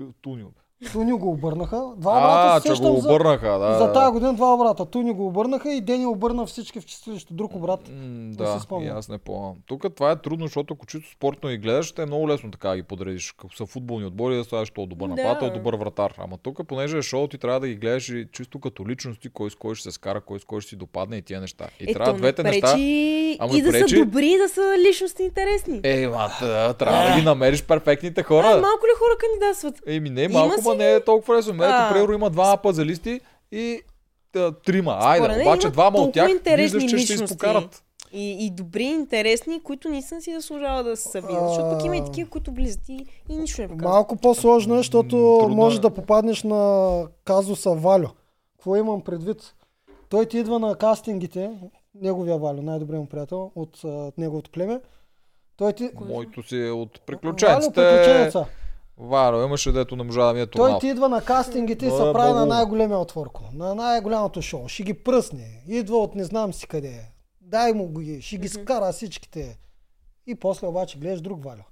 К- 0.00 0.63
Туньо 0.84 1.18
го 1.18 1.30
обърнаха. 1.30 1.82
Два 1.96 2.12
А, 2.12 2.18
обрата 2.18 2.60
се 2.60 2.66
че 2.66 2.70
го 2.70 2.76
сещам 2.76 2.96
за, 2.96 3.08
обърнаха, 3.08 3.48
да. 3.50 3.78
за 3.78 3.92
тази 3.92 4.12
година 4.12 4.34
два 4.34 4.54
обрата. 4.54 4.84
Туньо 4.86 5.14
го 5.14 5.26
обърнаха 5.26 5.72
и 5.72 5.80
Дени 5.80 6.06
обърна 6.06 6.46
всички 6.46 6.80
в 6.80 6.86
чистилище. 6.86 7.34
Друг 7.34 7.54
обрат. 7.54 7.80
Да, 8.30 8.60
спомням. 8.60 8.88
и 8.88 8.98
аз 8.98 9.08
не 9.08 9.18
помня. 9.18 9.54
Тук 9.66 9.84
това 9.96 10.10
е 10.10 10.16
трудно, 10.16 10.46
защото 10.46 10.74
ако 10.74 10.86
чисто 10.86 11.10
спортно 11.10 11.50
ги 11.50 11.58
гледаш, 11.58 11.86
ще 11.86 12.02
е 12.02 12.06
много 12.06 12.28
лесно 12.28 12.50
така 12.50 12.68
да 12.68 12.76
ги 12.76 12.82
подредиш. 12.82 13.34
Ако 13.38 13.56
са 13.56 13.66
футболни 13.66 14.06
отбори, 14.06 14.36
да 14.36 14.44
ставаш 14.44 14.70
то 14.70 14.86
добър 14.86 15.08
Да. 15.08 15.14
нападател, 15.14 15.50
добър 15.50 15.74
вратар. 15.74 16.14
Ама 16.18 16.36
тук, 16.38 16.60
понеже 16.68 16.98
е 16.98 17.02
шоу, 17.02 17.28
ти 17.28 17.38
трябва 17.38 17.60
да 17.60 17.68
ги 17.68 17.74
гледаш 17.74 18.08
и 18.08 18.26
чисто 18.32 18.58
като 18.60 18.88
личности, 18.88 19.28
кой 19.28 19.50
с 19.50 19.54
кой 19.54 19.74
ще 19.74 19.82
се 19.82 19.92
скара, 19.92 20.20
кой 20.20 20.40
с 20.40 20.44
кой 20.44 20.60
ще 20.60 20.68
си 20.68 20.76
допадне 20.76 21.16
и 21.16 21.22
тия 21.22 21.40
неща. 21.40 21.66
И 21.80 21.84
Ето, 21.84 21.92
трябва 21.92 22.12
не 22.12 22.18
двете 22.18 22.42
пречи 22.42 22.54
неща. 22.56 22.76
Ама 23.38 23.58
и 23.58 23.62
да 23.62 23.70
пречи. 23.70 23.88
са 23.88 24.04
добри, 24.04 24.36
да 24.38 24.48
са 24.48 24.60
личности 24.80 25.22
интересни. 25.22 25.80
Ей, 25.82 26.06
ма, 26.08 26.28
трябва 26.74 27.08
да 27.08 27.16
ги 27.16 27.24
намериш 27.24 27.62
перфектните 27.64 28.22
хора. 28.22 28.46
а, 28.46 28.50
малко 28.50 28.86
ли 28.86 28.94
хора 28.98 29.16
кандидатстват? 29.20 29.74
Еми 29.86 30.10
не, 30.10 30.22
Има 30.22 30.38
малко, 30.38 30.54
не 30.76 30.92
е 30.92 31.04
толкова 31.04 31.36
лесно. 31.36 31.54
Ето, 31.54 31.64
А. 31.64 31.92
примерно 31.92 32.14
има 32.14 32.30
двама 32.30 32.56
пазалисти 32.56 33.20
и 33.52 33.80
та, 34.32 34.52
трима. 34.52 34.98
Айде, 35.00 35.42
обаче 35.42 35.70
двама 35.70 35.98
от 35.98 36.12
тях 36.12 36.30
виждаш, 36.56 36.84
че 36.84 36.98
ще 36.98 37.16
се 37.16 37.24
изпокарат. 37.24 37.84
И, 38.12 38.46
и 38.46 38.50
добри, 38.50 38.84
интересни, 38.84 39.62
които 39.62 39.88
наистина 39.88 40.22
си 40.22 40.34
заслужава 40.34 40.82
да 40.82 40.96
се 40.96 41.20
видят. 41.20 41.48
Защото 41.48 41.70
пък 41.70 41.84
има 41.84 41.96
и 41.96 42.04
такива, 42.04 42.30
които 42.30 42.50
влизат 42.50 42.88
и, 42.88 43.06
и 43.28 43.36
нищо 43.36 43.62
не 43.62 43.68
показват. 43.68 43.92
Малко 43.92 44.16
по-сложно 44.16 44.74
е, 44.74 44.76
защото 44.76 45.38
трудно 45.40 45.56
може 45.56 45.76
е. 45.76 45.80
да 45.80 45.90
попаднеш 45.90 46.42
на 46.42 47.02
казуса 47.24 47.70
Валю. 47.70 48.08
Какво 48.56 48.76
имам 48.76 49.00
предвид? 49.00 49.54
Той 50.08 50.26
ти 50.26 50.38
идва 50.38 50.58
на 50.58 50.74
кастингите, 50.74 51.50
неговия 51.94 52.38
Валю, 52.38 52.62
най-добрият 52.62 53.02
му 53.02 53.08
приятел 53.08 53.50
от 53.54 53.84
а, 53.84 54.12
неговото 54.18 54.50
племе. 54.50 54.80
Той 55.56 55.72
ти... 55.72 55.90
Моето 56.08 56.42
си 56.42 56.66
е 56.66 56.70
от 56.70 57.00
Валю, 57.08 57.70
приключенците. 57.72 58.30
Варо, 58.98 59.42
имаше 59.42 59.72
дето 59.72 59.96
не 59.96 60.02
можа 60.02 60.22
да 60.22 60.32
ми 60.34 60.40
е 60.40 60.46
Той 60.46 60.60
турнал. 60.60 60.78
ти 60.78 60.86
идва 60.86 61.08
на 61.08 61.22
кастингите 61.22 61.86
и 61.86 61.90
се 61.90 62.12
прави 62.12 62.32
на 62.32 62.46
най-големия 62.46 62.98
отворко, 62.98 63.42
на 63.52 63.74
най-голямото 63.74 64.42
шоу. 64.42 64.68
Ще 64.68 64.82
ги 64.82 64.94
пръсне. 64.94 65.62
Идва 65.68 65.96
от 65.96 66.14
не 66.14 66.24
знам 66.24 66.52
си 66.52 66.66
къде. 66.66 67.10
дай 67.40 67.72
му 67.72 67.88
ги, 67.90 68.22
ще 68.22 68.36
ги 68.36 68.48
скара 68.48 68.92
всичките. 68.92 69.58
И 70.26 70.34
после 70.34 70.66
обаче 70.66 70.98
гледаш 70.98 71.20
друг 71.20 71.44
Валя. 71.44 71.64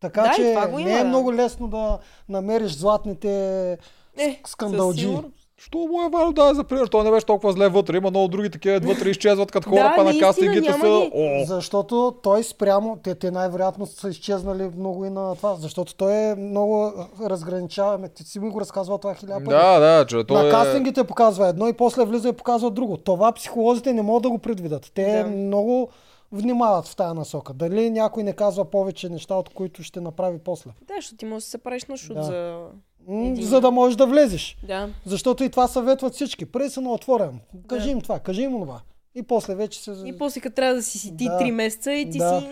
Така 0.00 0.22
Да, 0.22 0.32
че 0.36 0.54
това 0.54 0.78
не 0.78 0.94
е 0.94 0.98
да. 0.98 1.04
много 1.04 1.34
лесно 1.34 1.68
да 1.68 1.98
намериш 2.28 2.72
златните 2.72 3.72
Е, 4.18 4.40
скандалджи. 4.46 5.18
Що 5.56 5.78
му 5.78 6.02
е 6.02 6.08
Валю 6.08 6.32
да 6.32 6.54
за 6.54 6.64
пример? 6.64 6.86
Той 6.86 7.04
не 7.04 7.10
беше 7.10 7.26
толкова 7.26 7.52
зле 7.52 7.68
вътре. 7.68 7.96
Има 7.96 8.10
много 8.10 8.28
други 8.28 8.50
такива 8.50 8.80
вътре 8.80 9.10
изчезват 9.10 9.52
като 9.52 9.68
хора, 9.70 9.82
Да, 9.82 9.92
па 9.96 10.04
на 10.04 10.18
кастингите 10.20 10.72
са... 10.72 11.10
О, 11.14 11.44
Защото 11.46 12.14
той 12.22 12.42
спрямо, 12.44 12.98
те, 13.02 13.14
те 13.14 13.30
най-вероятно 13.30 13.86
са 13.86 14.08
изчезнали 14.08 14.70
много 14.76 15.04
и 15.04 15.10
на 15.10 15.34
това, 15.36 15.54
защото 15.54 15.94
той 15.94 16.12
е 16.12 16.34
много 16.34 16.92
разграничава, 17.22 18.08
ти 18.08 18.24
си 18.24 18.40
ми 18.40 18.50
го 18.50 18.60
разказвал 18.60 18.98
това 18.98 19.14
хиляда 19.14 19.44
пъти. 19.44 19.48
да, 19.56 19.78
да, 19.80 20.06
че 20.06 20.16
на 20.16 20.24
той 20.24 20.48
е... 20.48 20.50
кастингите 20.50 21.04
показва 21.04 21.48
едно 21.48 21.68
и 21.68 21.72
после 21.72 22.04
влиза 22.04 22.28
и 22.28 22.32
показва 22.32 22.70
друго. 22.70 22.96
Това 22.96 23.32
психолозите 23.32 23.92
не 23.92 24.02
могат 24.02 24.22
да 24.22 24.30
го 24.30 24.38
предвидят. 24.38 24.90
Те 24.94 25.22
Да. 25.22 25.28
много 25.30 25.88
внимават 26.32 26.86
в 26.86 26.96
тая 26.96 27.14
насока. 27.14 27.52
Дали 27.52 27.90
някой 27.90 28.22
не 28.22 28.32
казва 28.32 28.64
повече 28.64 29.08
неща, 29.08 29.34
от 29.34 29.48
които 29.48 29.82
ще 29.82 30.00
направи 30.00 30.38
после. 30.38 30.70
Да, 30.88 30.94
защото 30.96 31.16
ти 31.16 31.24
можеш 31.24 31.44
да 31.44 31.50
се 31.50 31.58
правиш 31.58 31.84
на 31.84 31.96
шут 31.96 32.16
Да. 32.16 32.22
за... 32.22 32.66
Един. 33.08 33.42
За 33.46 33.60
да 33.60 33.70
можеш 33.70 33.96
да 33.96 34.06
влезеш. 34.06 34.56
Да. 34.62 34.88
Защото 35.06 35.44
и 35.44 35.50
това 35.50 35.68
съветват 35.68 36.14
всички. 36.14 36.46
Преди 36.46 36.70
са 36.70 36.80
на 36.80 36.92
отворен. 36.92 37.40
Кажи 37.68 37.90
им 37.90 38.00
това, 38.00 38.18
кажи 38.18 38.42
им 38.42 38.52
това. 38.52 38.80
И 39.14 39.22
после 39.22 39.54
вече 39.54 39.80
се... 39.82 39.90
И 40.04 40.18
после 40.18 40.40
като 40.40 40.54
трябва 40.56 40.74
да 40.74 40.82
си 40.82 40.98
си 40.98 41.16
ти 41.16 41.24
Да. 41.24 41.38
3 41.38 41.50
месеца 41.50 41.92
и 41.92 42.10
ти 42.10 42.18
Да. 42.18 42.40
си... 42.40 42.46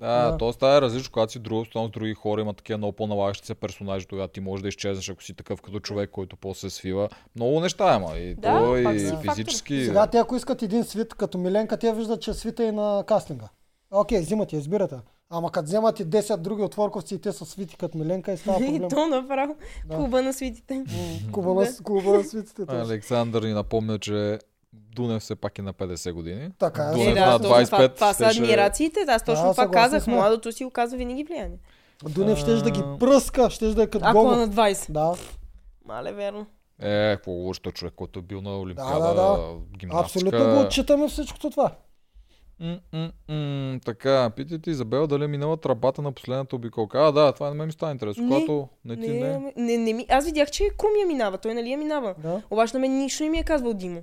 Да, 0.00 0.30
Да. 0.30 0.36
то 0.38 0.52
става 0.52 0.80
различно, 0.80 1.12
когато 1.12 1.32
си 1.32 1.38
друго, 1.38 1.64
с 1.64 1.88
други 1.90 2.14
хора, 2.14 2.40
има 2.40 2.54
такива 2.54 2.76
много 2.78 2.92
по-налагащи 2.92 3.46
се 3.46 3.54
персонажи, 3.54 4.06
тогава 4.06 4.28
ти 4.28 4.40
можеш 4.40 4.62
да 4.62 4.68
изчезнеш, 4.68 5.10
ако 5.10 5.22
си 5.22 5.34
такъв 5.34 5.62
като 5.62 5.80
човек, 5.80 6.10
който 6.10 6.36
после 6.36 6.70
се 6.70 6.76
свива. 6.76 7.08
Много 7.36 7.60
неща 7.60 7.96
има. 7.96 8.18
И 8.18 8.34
Да, 8.34 8.58
то 8.58 8.76
и 8.76 9.00
си 9.00 9.06
фактор. 9.06 9.34
физически. 9.34 9.84
Сега 9.84 10.06
те 10.06 10.18
ако 10.18 10.36
искат 10.36 10.62
един 10.62 10.84
свит, 10.84 11.14
като 11.14 11.38
Миленка, 11.38 11.76
те 11.76 11.92
виждат, 11.92 12.22
че 12.22 12.34
свита 12.34 12.64
и 12.64 12.72
на 12.72 13.04
кастинга. 13.06 13.48
Окей, 13.90 14.20
взимат 14.20 14.52
я, 14.52 14.58
избирате. 14.58 14.96
Ама 15.34 15.50
като 15.50 15.64
вземат 15.64 16.00
и 16.00 16.04
10 16.04 16.36
други 16.36 16.62
отворковци 16.62 17.14
и 17.14 17.18
те 17.18 17.32
са 17.32 17.44
свити 17.44 17.76
като 17.76 17.98
Миленка 17.98 18.32
и 18.32 18.36
става 18.36 18.58
И 18.62 18.66
проблем. 18.66 18.88
то 18.90 19.06
направо. 19.06 19.56
Да. 19.86 19.96
Клуба 19.96 20.22
на 20.22 20.32
свитите. 20.32 20.84
Клуба 21.32 21.54
на, 21.54 21.66
клуба 21.84 22.10
на 22.10 22.24
свитите. 22.24 22.66
точно. 22.66 22.80
Александър 22.80 23.42
ни 23.42 23.52
напомня, 23.52 23.98
че 23.98 24.38
Дунев 24.72 25.22
все 25.22 25.34
пак 25.34 25.58
е 25.58 25.62
на 25.62 25.74
50 25.74 26.12
години. 26.12 26.48
Така 26.58 26.82
е. 26.82 26.92
Дунев 26.92 27.16
Е, 27.16 27.20
на 27.20 27.26
да, 27.28 27.38
точно 27.38 27.56
25 27.56 27.66
това, 27.66 27.88
това 27.88 28.12
са 28.14 28.26
адмирациите. 28.26 29.00
Аз 29.08 29.24
точно 29.24 29.44
Да, 29.44 29.50
това 29.52 29.70
казах. 29.70 30.02
сме. 30.02 30.14
Младото 30.14 30.52
си 30.52 30.64
оказва 30.64 30.98
винаги 30.98 31.24
влияние. 31.24 31.58
Дунев 32.04 32.38
ще 32.38 32.54
да 32.54 32.70
ги 32.70 32.82
пръска, 33.00 33.50
ще 33.50 33.66
да 33.66 33.82
е 33.82 33.86
като 33.86 34.04
Ако 34.06 34.32
е 34.32 34.36
на 34.36 34.48
20. 34.48 34.90
Да, 34.90 35.14
Мале, 35.86 36.12
верно. 36.12 36.46
Е, 36.82 37.14
какво 37.14 37.30
лошо 37.30 37.60
човек, 37.62 37.94
който 37.96 38.18
е 38.18 38.22
бил 38.22 38.40
на 38.40 38.58
Олимпиада, 38.58 39.00
Да, 39.00 39.06
да, 39.06 39.14
да. 39.14 39.38
гимнастика. 39.78 40.00
абсолютно 40.28 40.54
го 40.54 40.60
отчитаме 40.60 41.08
всичкото 41.08 41.50
това. 41.50 41.72
М-м-м, 42.60 43.80
така, 43.84 44.30
питайте 44.30 44.70
Изабела 44.70 45.06
дали 45.06 45.24
е 45.24 45.28
минала 45.28 45.56
трабата 45.56 46.02
на 46.02 46.12
последната 46.12 46.56
обиколка. 46.56 46.98
А, 46.98 47.12
да, 47.12 47.32
това 47.32 47.48
на 47.48 47.54
мен 47.54 47.66
ми 47.66 47.72
става 47.72 47.92
интересно. 47.92 48.22
Не, 48.24 48.28
Когато 48.30 48.68
не 48.84 48.96
ти 48.96 49.08
не. 49.08 49.38
Не, 49.38 49.52
не, 49.56 49.78
не, 49.78 49.92
ми... 49.92 50.06
Аз 50.08 50.24
видях, 50.24 50.50
че 50.50 50.68
Крумия 50.78 51.06
минава. 51.06 51.38
Той 51.38 51.54
нали 51.54 51.70
я 51.70 51.78
минава. 51.78 52.14
Да. 52.18 52.42
Обаче 52.50 52.76
на 52.76 52.80
мен 52.80 52.98
нищо 52.98 53.22
не 53.22 53.30
ми 53.30 53.38
е 53.38 53.42
казвал 53.42 53.74
Димо. 53.74 54.02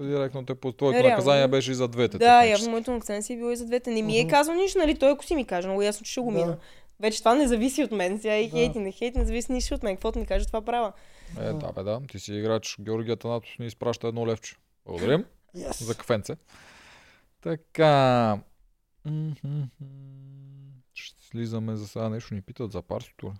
Директно 0.00 0.46
те 0.46 0.54
по 0.54 0.72
твоето 0.72 0.94
Реално. 0.94 1.08
наказание 1.10 1.48
беше 1.48 1.70
и 1.70 1.74
за 1.74 1.88
двете. 1.88 2.18
Да, 2.18 2.44
явно 2.44 2.70
моето 2.70 2.90
наказание 2.90 3.22
си 3.22 3.32
е 3.32 3.36
било 3.36 3.50
и 3.50 3.56
за 3.56 3.66
двете. 3.66 3.90
Не 3.90 4.02
ми 4.02 4.18
е 4.18 4.28
казал 4.28 4.54
нищо, 4.54 4.78
нали? 4.78 4.94
Той 4.94 5.10
ако 5.10 5.24
си 5.24 5.34
ми 5.34 5.44
каже, 5.44 5.68
много 5.68 5.82
ясно, 5.82 6.04
че 6.04 6.12
ще 6.12 6.20
го 6.20 6.26
Да. 6.26 6.38
мина. 6.38 6.58
Вече 7.00 7.18
това 7.18 7.34
не 7.34 7.48
зависи 7.48 7.84
от 7.84 7.90
мен. 7.90 8.18
Сега 8.20 8.36
и 8.36 8.48
Да. 8.48 8.56
хейт 8.56 8.74
и 8.74 8.78
не 8.78 8.92
хейт, 8.92 9.14
не 9.16 9.24
зависи 9.24 9.52
нищо 9.52 9.74
от 9.74 9.82
мен. 9.82 9.96
Каквото 9.96 10.18
ми 10.18 10.26
каже, 10.26 10.46
това 10.46 10.60
правя. 10.60 10.92
Е, 11.40 11.52
да, 11.52 11.72
бе, 11.72 11.82
да. 11.82 12.00
Ти 12.10 12.18
си 12.18 12.34
играч. 12.34 12.76
Георгия 12.80 13.16
Танатос 13.16 13.50
ни 13.58 13.66
изпраща 13.66 14.08
едно 14.08 14.26
левче. 14.26 14.56
Благодарим 14.86 15.24
Yes. 15.56 15.82
за 15.82 15.94
кафенце. 15.94 16.36
Така. 17.42 18.38
Ще 20.94 21.26
слизаме 21.26 21.76
за 21.76 21.88
сега 21.88 22.08
нещо. 22.08 22.34
Ни 22.34 22.42
питат 22.42 22.72
за 22.72 22.82
парсито. 22.82 23.26
ли? 23.26 23.32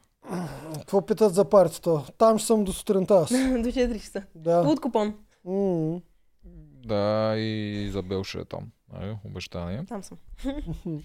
Какво 0.78 1.06
питат 1.06 1.34
за 1.34 1.48
партито? 1.48 2.04
Там 2.18 2.38
ще 2.38 2.46
съм 2.46 2.64
до 2.64 2.72
сутринта 2.72 3.14
аз. 3.14 3.30
До 3.30 3.36
4 3.36 4.00
часа. 4.00 4.22
Да. 4.34 4.60
От 4.60 4.80
купон. 4.80 5.14
М. 5.44 6.00
Да, 6.86 7.34
и 7.36 7.82
Изабел 7.84 8.24
ще 8.24 8.38
е 8.38 8.44
там. 8.44 8.70
Нали, 8.92 9.16
обещание. 9.24 9.84
Там 9.88 10.02
съм. 10.02 10.18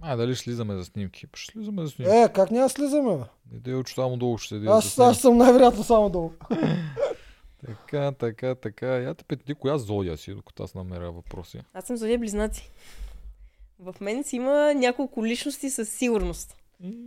А, 0.00 0.16
дали 0.16 0.34
ще 0.34 0.44
слизаме 0.44 0.76
за 0.76 0.84
снимки? 0.84 1.26
Ще 1.34 1.52
слизаме 1.52 1.82
за 1.82 1.88
снимки. 1.90 2.14
Е, 2.14 2.28
как 2.34 2.50
няма 2.50 2.68
слизаме, 2.68 3.18
дей, 3.46 3.82
че 3.84 3.94
само 3.94 4.16
долу 4.16 4.38
ще 4.38 4.48
седи. 4.48 4.66
Аз, 4.66 4.98
аз 4.98 5.18
съм 5.20 5.36
най-вероятно 5.36 5.84
само 5.84 6.10
долу. 6.10 6.32
Така, 7.66 8.12
така, 8.12 8.54
така. 8.54 8.86
Я 8.86 9.14
те 9.14 9.24
пита 9.24 9.44
ти 9.44 9.54
коя 9.54 9.78
зодия 9.78 10.16
си, 10.16 10.34
докато 10.34 10.62
аз 10.62 10.74
намеря 10.74 11.12
въпроси. 11.12 11.60
Аз 11.74 11.84
съм 11.84 11.96
зодия 11.96 12.18
близнаци. 12.18 12.70
В 13.78 13.94
мен 14.00 14.24
си 14.24 14.36
има 14.36 14.74
няколко 14.74 15.26
личности 15.26 15.70
със 15.70 15.88
сигурност. 15.88 16.56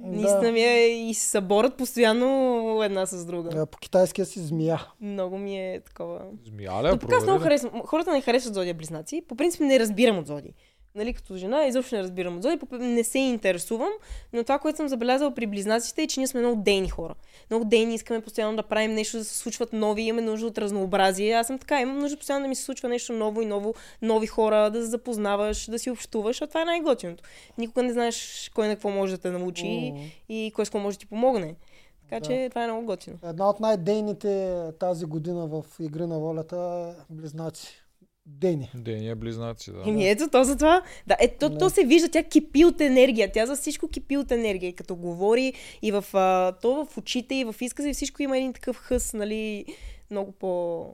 Наистина 0.04 0.52
ми 0.52 0.60
е 0.60 1.10
и 1.10 1.14
се 1.14 1.28
съборят 1.28 1.78
постоянно 1.78 2.84
една 2.84 3.06
с 3.06 3.26
друга. 3.26 3.62
Е, 3.62 3.66
По 3.66 3.78
китайския 3.78 4.26
си 4.26 4.40
змия. 4.40 4.88
Много 5.02 5.38
ми 5.38 5.74
е 5.74 5.82
такова. 5.86 6.22
Змия 6.46 6.84
ли? 6.84 6.88
е? 6.88 6.92
Но 6.92 7.00
пък 7.00 7.12
аз 7.14 7.24
много 7.24 7.44
харесвам. 7.44 7.82
Хората 7.86 8.12
не 8.12 8.22
харесват 8.22 8.54
зодия 8.54 8.74
близнаци. 8.74 9.24
По 9.28 9.36
принцип 9.36 9.62
не 9.62 9.80
разбирам 9.80 10.18
от 10.18 10.28
зодии. 10.28 10.54
Нали, 10.96 11.14
като 11.14 11.38
жена, 11.38 11.66
изобщо 11.66 11.96
не 11.96 12.04
разбирам 12.04 12.36
от 12.38 12.44
зодии, 12.44 12.58
по- 12.60 12.76
не 12.76 13.04
се 13.04 13.20
интересувам, 13.20 13.90
но 14.34 14.44
това, 14.44 14.60
което 14.60 14.78
съм 14.78 14.88
забелязала 14.88 15.34
при 15.34 15.48
близнаците 15.48 16.04
е, 16.04 16.08
че 16.08 16.20
ние 16.20 16.28
сме 16.28 16.40
много 16.40 16.62
дейни 16.62 16.90
хора. 16.90 17.16
Много 17.50 17.66
дейни, 17.66 17.96
искаме 17.96 18.22
постоянно 18.22 18.56
да 18.56 18.64
правим 18.64 18.94
нещо, 18.94 19.18
да 19.18 19.24
се 19.24 19.38
случват 19.38 19.74
нови, 19.74 20.02
имаме 20.02 20.22
нужда 20.22 20.48
от 20.48 20.58
разнообразие. 20.58 21.34
Аз 21.34 21.48
съм 21.48 21.60
така, 21.60 21.82
имам 21.82 22.00
нужда 22.00 22.18
постоянно 22.18 22.44
да 22.44 22.50
ми 22.50 22.56
се 22.56 22.64
случва 22.64 22.90
нещо 22.90 23.14
ново 23.14 23.42
и 23.42 23.46
ново, 23.46 23.74
нови 24.02 24.28
хора, 24.28 24.72
да 24.72 24.82
се 24.82 24.88
запознаваш, 24.88 25.70
да 25.70 25.80
си 25.80 25.90
общуваш, 25.92 26.42
а 26.42 26.48
това 26.48 26.62
е 26.62 26.66
най-готиното. 26.66 27.24
Никога 27.58 27.84
не 27.84 27.94
знаеш 27.94 28.52
кой 28.56 28.68
на 28.68 28.76
какво 28.76 28.90
може 28.90 29.12
да 29.12 29.22
те 29.22 29.30
научи 29.32 29.94
и 30.30 30.52
кой 30.56 30.66
с 30.66 30.70
какво 30.70 30.80
може 30.80 30.98
да 30.98 31.00
ти 31.00 31.06
помогне. 31.06 31.56
Така 32.04 32.20
Да. 32.20 32.26
че 32.26 32.50
това 32.50 32.64
е 32.64 32.68
много 32.68 32.86
готино. 32.86 33.18
Една 33.24 33.50
от 33.50 33.60
най-дейните 33.60 34.62
тази 34.80 35.06
година 35.06 35.48
в 35.48 35.64
Игри 35.80 36.06
на 36.06 36.20
волята 36.20 36.58
е 37.00 37.14
Близнаци. 37.14 37.82
Дейни. 38.28 38.72
Дения 38.76 39.16
близнаци, 39.16 39.72
да. 39.72 39.84
Еми 39.90 40.10
ето, 40.10 40.28
то 40.32 40.44
за 40.44 40.56
това. 40.56 40.82
Да, 41.08 41.18
ето, 41.20 41.50
Не. 41.50 41.58
то 41.58 41.70
се 41.70 41.84
вижда, 41.84 42.10
тя 42.10 42.24
кипи 42.24 42.66
от 42.66 42.82
енергия. 42.82 43.32
Тя 43.32 43.46
за 43.46 43.56
всичко 43.56 43.88
кипи 43.88 44.18
от 44.18 44.32
енергия. 44.32 44.70
И 44.70 44.76
като 44.76 44.96
говори 44.96 45.54
и 45.82 45.92
в, 45.92 46.06
а, 46.14 46.52
то 46.62 46.86
в 46.86 46.98
очите, 46.98 47.36
и 47.36 47.46
в 47.46 47.56
изказа, 47.62 47.90
и 47.90 47.94
всичко 47.94 48.24
има 48.24 48.38
един 48.38 48.54
такъв 48.54 48.78
хъс, 48.78 49.14
нали, 49.14 49.66
много 50.12 50.32
по... 50.32 50.86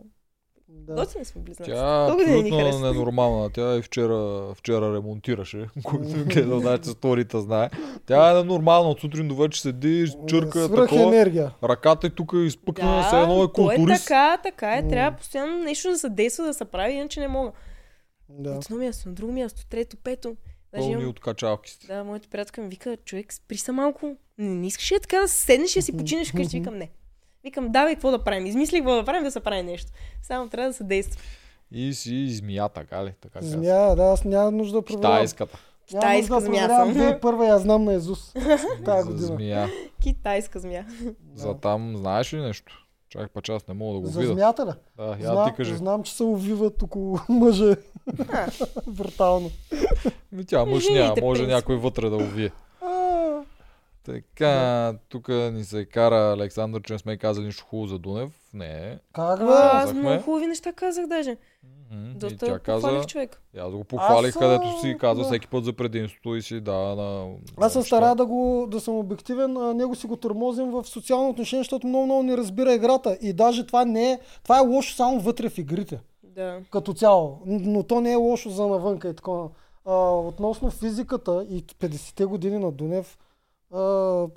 Да. 0.74 0.94
Готини 0.94 1.26
сме 1.26 1.42
близнаци. 1.42 1.72
Тя 1.72 2.04
е 2.04 2.08
да 2.08 2.16
не 2.16 2.24
абсолютно 2.24 2.58
харесва? 2.58 2.92
ненормална. 2.92 3.50
Тя 3.50 3.78
и 3.78 3.82
вчера, 3.82 4.54
вчера 4.56 4.94
ремонтираше. 4.94 5.68
Който 5.84 6.26
гледа, 6.26 6.60
значи 6.60 6.90
сторите 6.90 7.40
знае. 7.40 7.70
Тя 8.06 8.32
е 8.32 8.34
ненормална. 8.34 8.90
От 8.90 9.00
сутрин 9.00 9.28
до 9.28 9.36
вече 9.36 9.62
седи, 9.62 10.14
чърка, 10.28 10.66
Свръх 10.66 10.90
такова. 10.90 11.04
енергия. 11.16 11.52
Ръката 11.64 12.08
е 12.08 12.10
тук 12.10 12.32
изпъкнана, 12.36 13.04
все 13.04 13.22
едно 13.22 13.34
е 13.34 13.38
то 13.38 13.44
е 13.44 13.54
културист. 13.54 14.04
така, 14.04 14.38
така 14.44 14.78
е. 14.78 14.88
Трябва 14.88 15.18
постоянно 15.18 15.64
нещо 15.64 15.90
да 15.90 15.98
се 15.98 16.10
действа, 16.10 16.46
да 16.46 16.54
се 16.54 16.66
прави, 16.66 16.94
иначе 16.94 17.20
не 17.20 17.28
мога. 17.28 17.52
Да. 18.30 18.52
От 18.52 18.66
едно 18.66 18.78
място, 18.78 19.10
на 19.10 19.16
друго 19.16 19.32
място, 19.32 19.68
трето, 19.70 19.98
пето. 19.98 20.36
Даже 20.74 20.82
Пълни 20.82 20.94
имам... 20.94 21.10
от 21.10 21.20
качалки 21.20 21.72
сте. 21.72 21.88
Да, 21.88 22.04
моята 22.04 22.28
приятелка 22.30 22.62
ми 22.62 22.68
вика, 22.68 22.98
човек, 23.06 23.34
спри 23.34 23.58
се 23.58 23.72
малко. 23.72 24.16
Не, 24.38 24.50
не 24.50 24.68
искаш 24.68 24.92
ли 24.92 25.00
така 25.02 25.18
да 25.18 25.28
седнеш 25.28 25.76
и 25.76 25.80
да 25.80 25.84
си 25.84 25.98
починеш 25.98 26.30
вкъщи? 26.32 26.58
Викам, 26.60 26.78
не. 26.78 26.90
Викам, 27.44 27.70
давай, 27.70 27.94
какво 27.94 28.12
да 28.12 28.20
правим? 28.20 28.46
Измислих 28.46 28.80
какво 28.80 28.96
да 28.96 29.04
правим, 29.04 29.24
да 29.24 29.32
се 29.32 29.40
прави 29.40 29.64
нещо. 29.64 29.92
Само 30.22 30.50
трябва 30.50 30.70
да 30.70 30.74
се 30.74 30.84
действа. 30.84 31.22
И 31.72 31.94
си 31.94 32.30
змия, 32.30 32.70
така 32.70 33.06
ли? 33.06 33.14
Така 33.22 33.34
казва. 33.34 33.52
Змия, 33.52 33.96
да, 33.96 34.04
аз 34.04 34.24
нямам 34.26 34.58
нужда 34.58 34.78
да 34.78 34.82
проверявам. 34.84 35.16
Китайската. 35.18 35.58
Няма 35.94 36.02
Китайска 36.02 36.34
да 36.36 36.42
змия 36.42 36.68
съм. 36.70 36.90
2001 36.90 37.48
я 37.48 37.60
знам 37.60 37.84
на 37.84 37.94
Езус. 37.94 38.34
Тая 38.86 39.02
За 39.02 39.08
година. 39.08 39.28
змия. 39.28 39.70
Китайска 40.02 40.60
змия. 40.60 40.86
За 41.36 41.54
там 41.54 41.98
знаеш 41.98 42.34
ли 42.34 42.40
нещо? 42.40 42.86
Чак 43.10 43.32
па 43.32 43.42
час 43.42 43.68
не 43.68 43.74
мога 43.74 43.94
да 43.94 44.00
го 44.00 44.08
За 44.08 44.20
видя. 44.20 44.34
змията 44.34 44.66
ли? 44.66 44.70
Да, 44.98 45.04
я 45.06 45.18
Знам, 45.24 45.50
ти 45.50 45.56
кажи. 45.56 45.76
знам, 45.76 46.04
че 46.04 46.14
се 46.14 46.24
увиват 46.24 46.84
около 46.84 47.20
мъже. 47.30 47.76
Брутално. 48.88 49.50
Ми 50.32 50.46
тя 50.46 50.66
мъж 50.66 50.90
няма, 50.90 51.16
може 51.22 51.40
принцип. 51.40 51.56
някой 51.56 51.76
вътре 51.76 52.10
да 52.10 52.16
увие. 52.16 52.52
Така, 54.04 54.94
тук 55.10 55.28
ни 55.28 55.64
се 55.64 55.86
кара 55.86 56.34
Александър, 56.34 56.82
че 56.82 56.94
не 56.94 57.00
сме 57.00 57.18
казали 57.18 57.46
нищо 57.46 57.66
хубаво 57.66 57.88
за 57.88 58.00
Дунев. 58.00 58.30
Не. 58.54 59.00
Как 59.14 59.40
бе? 59.40 59.46
А, 59.46 59.84
аз 59.84 59.94
много 59.94 60.22
хубави 60.22 60.48
неща 60.48 60.74
казах 60.74 61.08
даже. 61.08 61.38
И 61.94 62.14
Доста 62.16 62.46
тя 62.46 62.60
каза, 62.60 63.02
човек. 63.08 63.42
и 63.56 63.60
аз 63.60 63.72
го 63.72 63.84
похвалих, 63.84 64.36
Аз, 64.36 64.40
където 64.40 64.80
си 64.82 64.98
казва 65.00 65.24
да. 65.24 65.30
всеки 65.30 65.48
път 65.48 65.66
за 65.66 65.74
предимството 65.74 66.36
и 66.36 66.42
си 66.42 66.62
да 66.62 66.72
на... 66.74 67.34
Аз 67.58 67.72
се 67.72 67.78
на 67.78 67.84
стара 67.84 68.16
да, 68.16 68.26
го, 68.26 68.68
да 68.70 68.80
съм 68.80 68.96
обективен, 68.96 69.58
а 69.58 69.74
него 69.74 69.96
си 69.96 70.08
го 70.08 70.16
тормозим 70.16 70.72
в 70.72 70.84
социално 70.84 71.30
отношение, 71.30 71.62
защото 71.62 71.88
много, 71.88 72.06
много 72.06 72.24
не 72.24 72.38
разбира 72.38 72.74
играта. 72.74 73.18
И 73.22 73.34
даже 73.34 73.66
това 73.66 73.86
не 73.86 74.12
е, 74.12 74.20
това 74.44 74.58
е 74.58 74.68
лошо 74.68 74.96
само 74.96 75.20
вътре 75.20 75.50
в 75.50 75.58
игрите, 75.58 76.00
Да. 76.24 76.60
като 76.72 76.94
цяло. 76.94 77.40
Но 77.46 77.84
то 77.84 78.02
не 78.02 78.12
е 78.12 78.16
лошо 78.16 78.50
за 78.50 78.68
навънка 78.68 79.10
и 79.10 79.14
така. 79.14 79.32
А, 79.86 79.96
относно 80.10 80.72
физиката 80.72 81.46
и 81.50 81.64
50-те 81.64 82.26
години 82.26 82.58
на 82.60 82.72
Дунев, 82.72 83.18
а, 83.72 84.28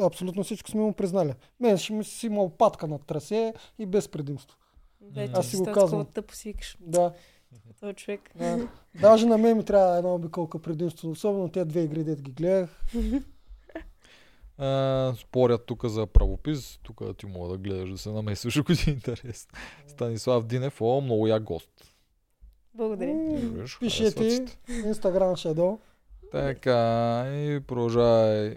абсолютно 0.00 0.44
всичко 0.44 0.70
сме 0.70 0.80
му 0.80 0.92
признали. 0.92 1.34
Мен 1.60 1.78
ще 1.78 1.92
ми 1.92 2.04
си 2.04 2.26
имал 2.26 2.48
патка 2.48 2.86
на 2.86 2.98
трасе 2.98 3.54
и 3.78 3.86
без 3.86 4.08
предимство. 4.08 4.56
Вече 5.00 5.32
Аз 5.36 5.46
си 5.46 5.56
го 5.56 5.64
казвам. 5.64 6.06
Тъпо 6.06 6.34
си 6.34 6.48
викаш. 6.48 6.76
Да. 6.80 7.12
Той 7.80 7.94
човек. 7.94 8.30
Да. 8.34 8.68
Даже 9.00 9.26
на 9.26 9.38
мен 9.38 9.56
ми 9.56 9.64
трябва 9.64 9.98
една 9.98 10.14
обиколка 10.14 10.58
предимство, 10.58 11.10
особено 11.10 11.48
те 11.48 11.64
две 11.64 11.80
игри, 11.82 12.04
дет 12.04 12.22
ги 12.22 12.32
гледах. 12.32 12.80
А, 14.58 15.14
спорят 15.20 15.66
тук 15.66 15.86
за 15.86 16.06
правопис. 16.06 16.78
Тук 16.82 17.02
ти 17.16 17.26
мога 17.26 17.48
да 17.48 17.58
гледаш 17.58 17.90
да 17.90 17.98
се 17.98 18.10
намесваш, 18.10 18.56
ако 18.56 18.74
ти 18.74 18.90
е 18.90 18.92
интерес. 18.92 19.48
Станислав 19.86 20.46
Динев, 20.46 20.80
о, 20.80 21.00
много 21.00 21.26
як 21.26 21.42
гост. 21.42 21.70
Благодаря. 22.74 23.14
Пишете. 23.80 24.46
Инстаграм 24.68 25.36
ще 25.36 25.48
е 25.48 25.54
долу. 25.54 25.78
Така, 26.32 27.24
и 27.26 27.60
продължавай. 27.66 28.56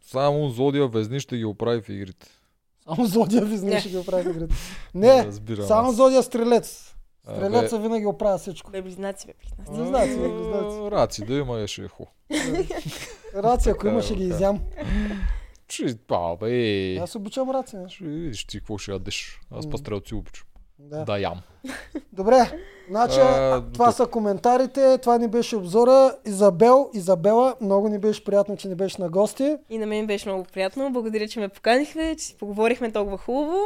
Само 0.00 0.48
Зодия 0.48 0.88
Везни 0.88 1.20
ще 1.20 1.36
ги 1.36 1.44
оправи 1.44 1.82
в 1.82 1.88
игрите. 1.88 2.26
Само 2.84 3.06
Зодия 3.06 3.44
визни 3.44 3.80
ще 3.80 3.88
ги 3.88 3.96
оправи 3.96 4.30
игрите. 4.30 4.54
Не, 4.94 5.26
Разбирам 5.26 5.66
само 5.66 5.88
аз. 5.88 5.96
Зодия 5.96 6.22
стрелец. 6.22 6.94
Стрелеца 7.32 7.78
винаги 7.78 8.06
оправя 8.06 8.38
всичко. 8.38 8.70
Бе, 8.70 8.82
близнаци, 8.82 9.26
бе, 9.26 9.32
близнаци. 9.40 9.80
Близнаци, 9.80 10.18
бе, 10.20 10.28
близнаци. 10.28 10.90
Раци 10.90 11.24
да 11.24 11.34
има, 11.34 11.60
е 11.60 11.66
ще 11.66 11.82
е 11.82 11.88
ху. 11.88 12.04
Раци, 13.34 13.70
ако 13.70 13.86
имаше 13.86 14.14
ги 14.14 14.24
изям. 14.24 14.60
Че, 15.68 15.96
па, 16.06 16.36
бе. 16.40 16.96
Аз 16.96 17.14
обичам 17.14 17.50
раци. 17.50 17.76
не? 17.76 17.88
Ще 17.88 18.04
видиш 18.04 18.44
ти 18.44 18.58
какво 18.58 18.78
ще 18.78 18.90
ядеш. 18.90 19.40
Аз 19.50 19.70
па 19.70 19.78
стрелци 19.78 20.14
обичам. 20.14 20.46
Да. 20.82 21.04
Да 21.04 21.18
ям. 21.18 21.40
Добре, 22.12 22.58
значи 22.90 23.18
А, 23.20 23.62
това 23.72 23.86
тук. 23.86 23.94
са 23.94 24.06
коментарите, 24.06 24.98
това 24.98 25.18
ни 25.18 25.28
беше 25.28 25.56
обзора. 25.56 26.14
Изабел, 26.26 26.90
Изабела, 26.94 27.54
много 27.60 27.88
ни 27.88 27.98
беше 27.98 28.24
приятно, 28.24 28.56
че 28.56 28.68
ни 28.68 28.74
беше 28.74 29.02
на 29.02 29.08
гости. 29.08 29.56
И 29.70 29.78
на 29.78 29.86
мен 29.86 30.06
беше 30.06 30.28
много 30.28 30.44
приятно. 30.52 30.92
Благодаря, 30.92 31.28
че 31.28 31.40
ме 31.40 31.48
поканихме, 31.48 32.16
че 32.16 32.24
си 32.24 32.36
поговорихме 32.38 32.92
толкова 32.92 33.18
хубаво. 33.18 33.56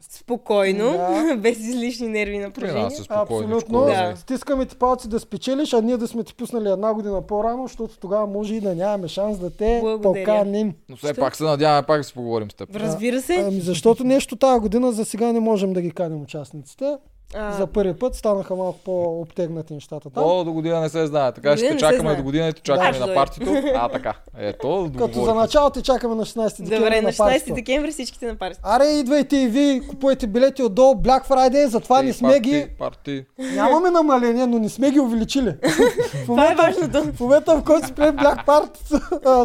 Спокойно, 0.00 0.92
Да. 0.92 1.36
без 1.38 1.58
излишни 1.58 2.08
нерви 2.08 2.38
на 2.38 2.50
При 2.50 2.72
нас 2.72 3.00
е. 3.00 3.02
Абсолютно. 3.08 3.80
Да. 3.80 3.86
Да. 3.86 4.16
Стискаме 4.16 4.66
ти 4.66 4.76
палци 4.76 5.08
да 5.08 5.20
спечелиш, 5.20 5.72
а 5.72 5.80
ние 5.82 5.96
да 5.96 6.08
сме 6.08 6.24
ти 6.24 6.34
пуснали 6.34 6.68
една 6.68 6.94
година 6.94 7.22
по-рано, 7.22 7.66
защото 7.66 7.98
тогава 7.98 8.26
може 8.26 8.54
и 8.54 8.60
да 8.60 8.74
нямаме 8.74 9.08
шанс 9.08 9.38
да 9.38 9.50
те 9.50 9.78
Благодаря. 9.82 10.24
поканим. 10.24 10.74
Но 10.88 10.96
все 10.96 11.12
Що? 11.12 11.20
пак 11.20 11.36
се 11.36 11.44
надяваме 11.44 11.86
пак 11.86 12.00
да 12.00 12.04
си 12.04 12.14
поговорим 12.14 12.50
с 12.50 12.54
теб. 12.54 12.76
Разбира 12.76 13.20
се. 13.22 13.34
Ами 13.34 13.60
защото 13.60 14.04
нещо 14.04 14.36
тази 14.36 14.60
година 14.60 14.92
за 14.92 15.04
сега 15.04 15.32
не 15.32 15.40
можем 15.40 15.72
да 15.72 15.80
ги 15.82 15.90
каним 15.90 16.22
участниците. 16.22 16.96
А, 17.34 17.52
За 17.52 17.66
първи 17.66 17.94
път 17.94 18.14
станаха 18.14 18.56
малко 18.56 18.78
по-обтегнати 18.78 19.74
нещата 19.74 20.10
там. 20.10 20.24
О, 20.24 20.44
до 20.44 20.52
година 20.52 20.80
не 20.80 20.88
се 20.88 21.06
знае. 21.06 21.32
Така 21.32 21.56
ще 21.56 21.68
те 21.68 21.76
чакаме 21.76 22.16
до 22.16 22.22
година 22.22 22.48
и 22.48 22.52
те 22.52 22.60
чакаме 22.60 22.92
Да. 22.92 23.06
на 23.06 23.14
партито. 23.14 23.54
А, 23.74 23.88
така. 23.88 24.14
Ето, 24.38 24.90
Като 24.98 25.24
за 25.24 25.34
начало 25.34 25.70
те 25.70 25.82
чакаме 25.82 26.14
на 26.14 26.24
16 26.24 26.56
декември 26.58 26.76
Добре, 26.78 27.00
на 27.00 27.08
16 27.08 27.16
партито. 27.18 27.54
декември 27.54 27.90
всичките 27.92 28.26
на 28.26 28.34
парти. 28.36 28.60
Аре, 28.64 28.84
идвайте 28.84 29.36
и 29.36 29.46
ви, 29.48 29.82
купувайте 29.88 30.26
билети 30.26 30.62
отдолу, 30.62 30.94
Black 30.94 31.26
Friday, 31.26 31.66
затова 31.66 32.02
не 32.02 32.12
сме 32.12 32.28
парти, 32.28 32.40
ги... 32.40 32.68
Парти. 32.78 33.24
Нямаме 33.38 33.90
намаление, 33.90 34.46
но 34.46 34.58
не 34.58 34.68
сме 34.68 34.90
ги 34.90 35.00
увеличили. 35.00 35.50
в, 35.50 35.60
Това 36.24 36.42
е 36.42 36.54
момента, 36.54 36.62
важното. 36.62 37.12
в 37.12 37.20
момента, 37.20 37.56
в 37.56 37.64
който 37.64 37.86
спрем 37.88 38.16
Black 38.16 38.46
Part, 38.46 38.76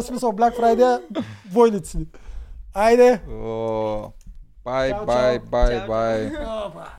смисъл 0.02 0.32
Black 0.32 0.58
Friday, 0.58 1.00
двойници. 1.46 1.98
Айде! 2.74 3.20
Бай, 4.64 4.94
бай, 5.06 5.38
бай, 5.40 5.86
бай. 5.86 6.30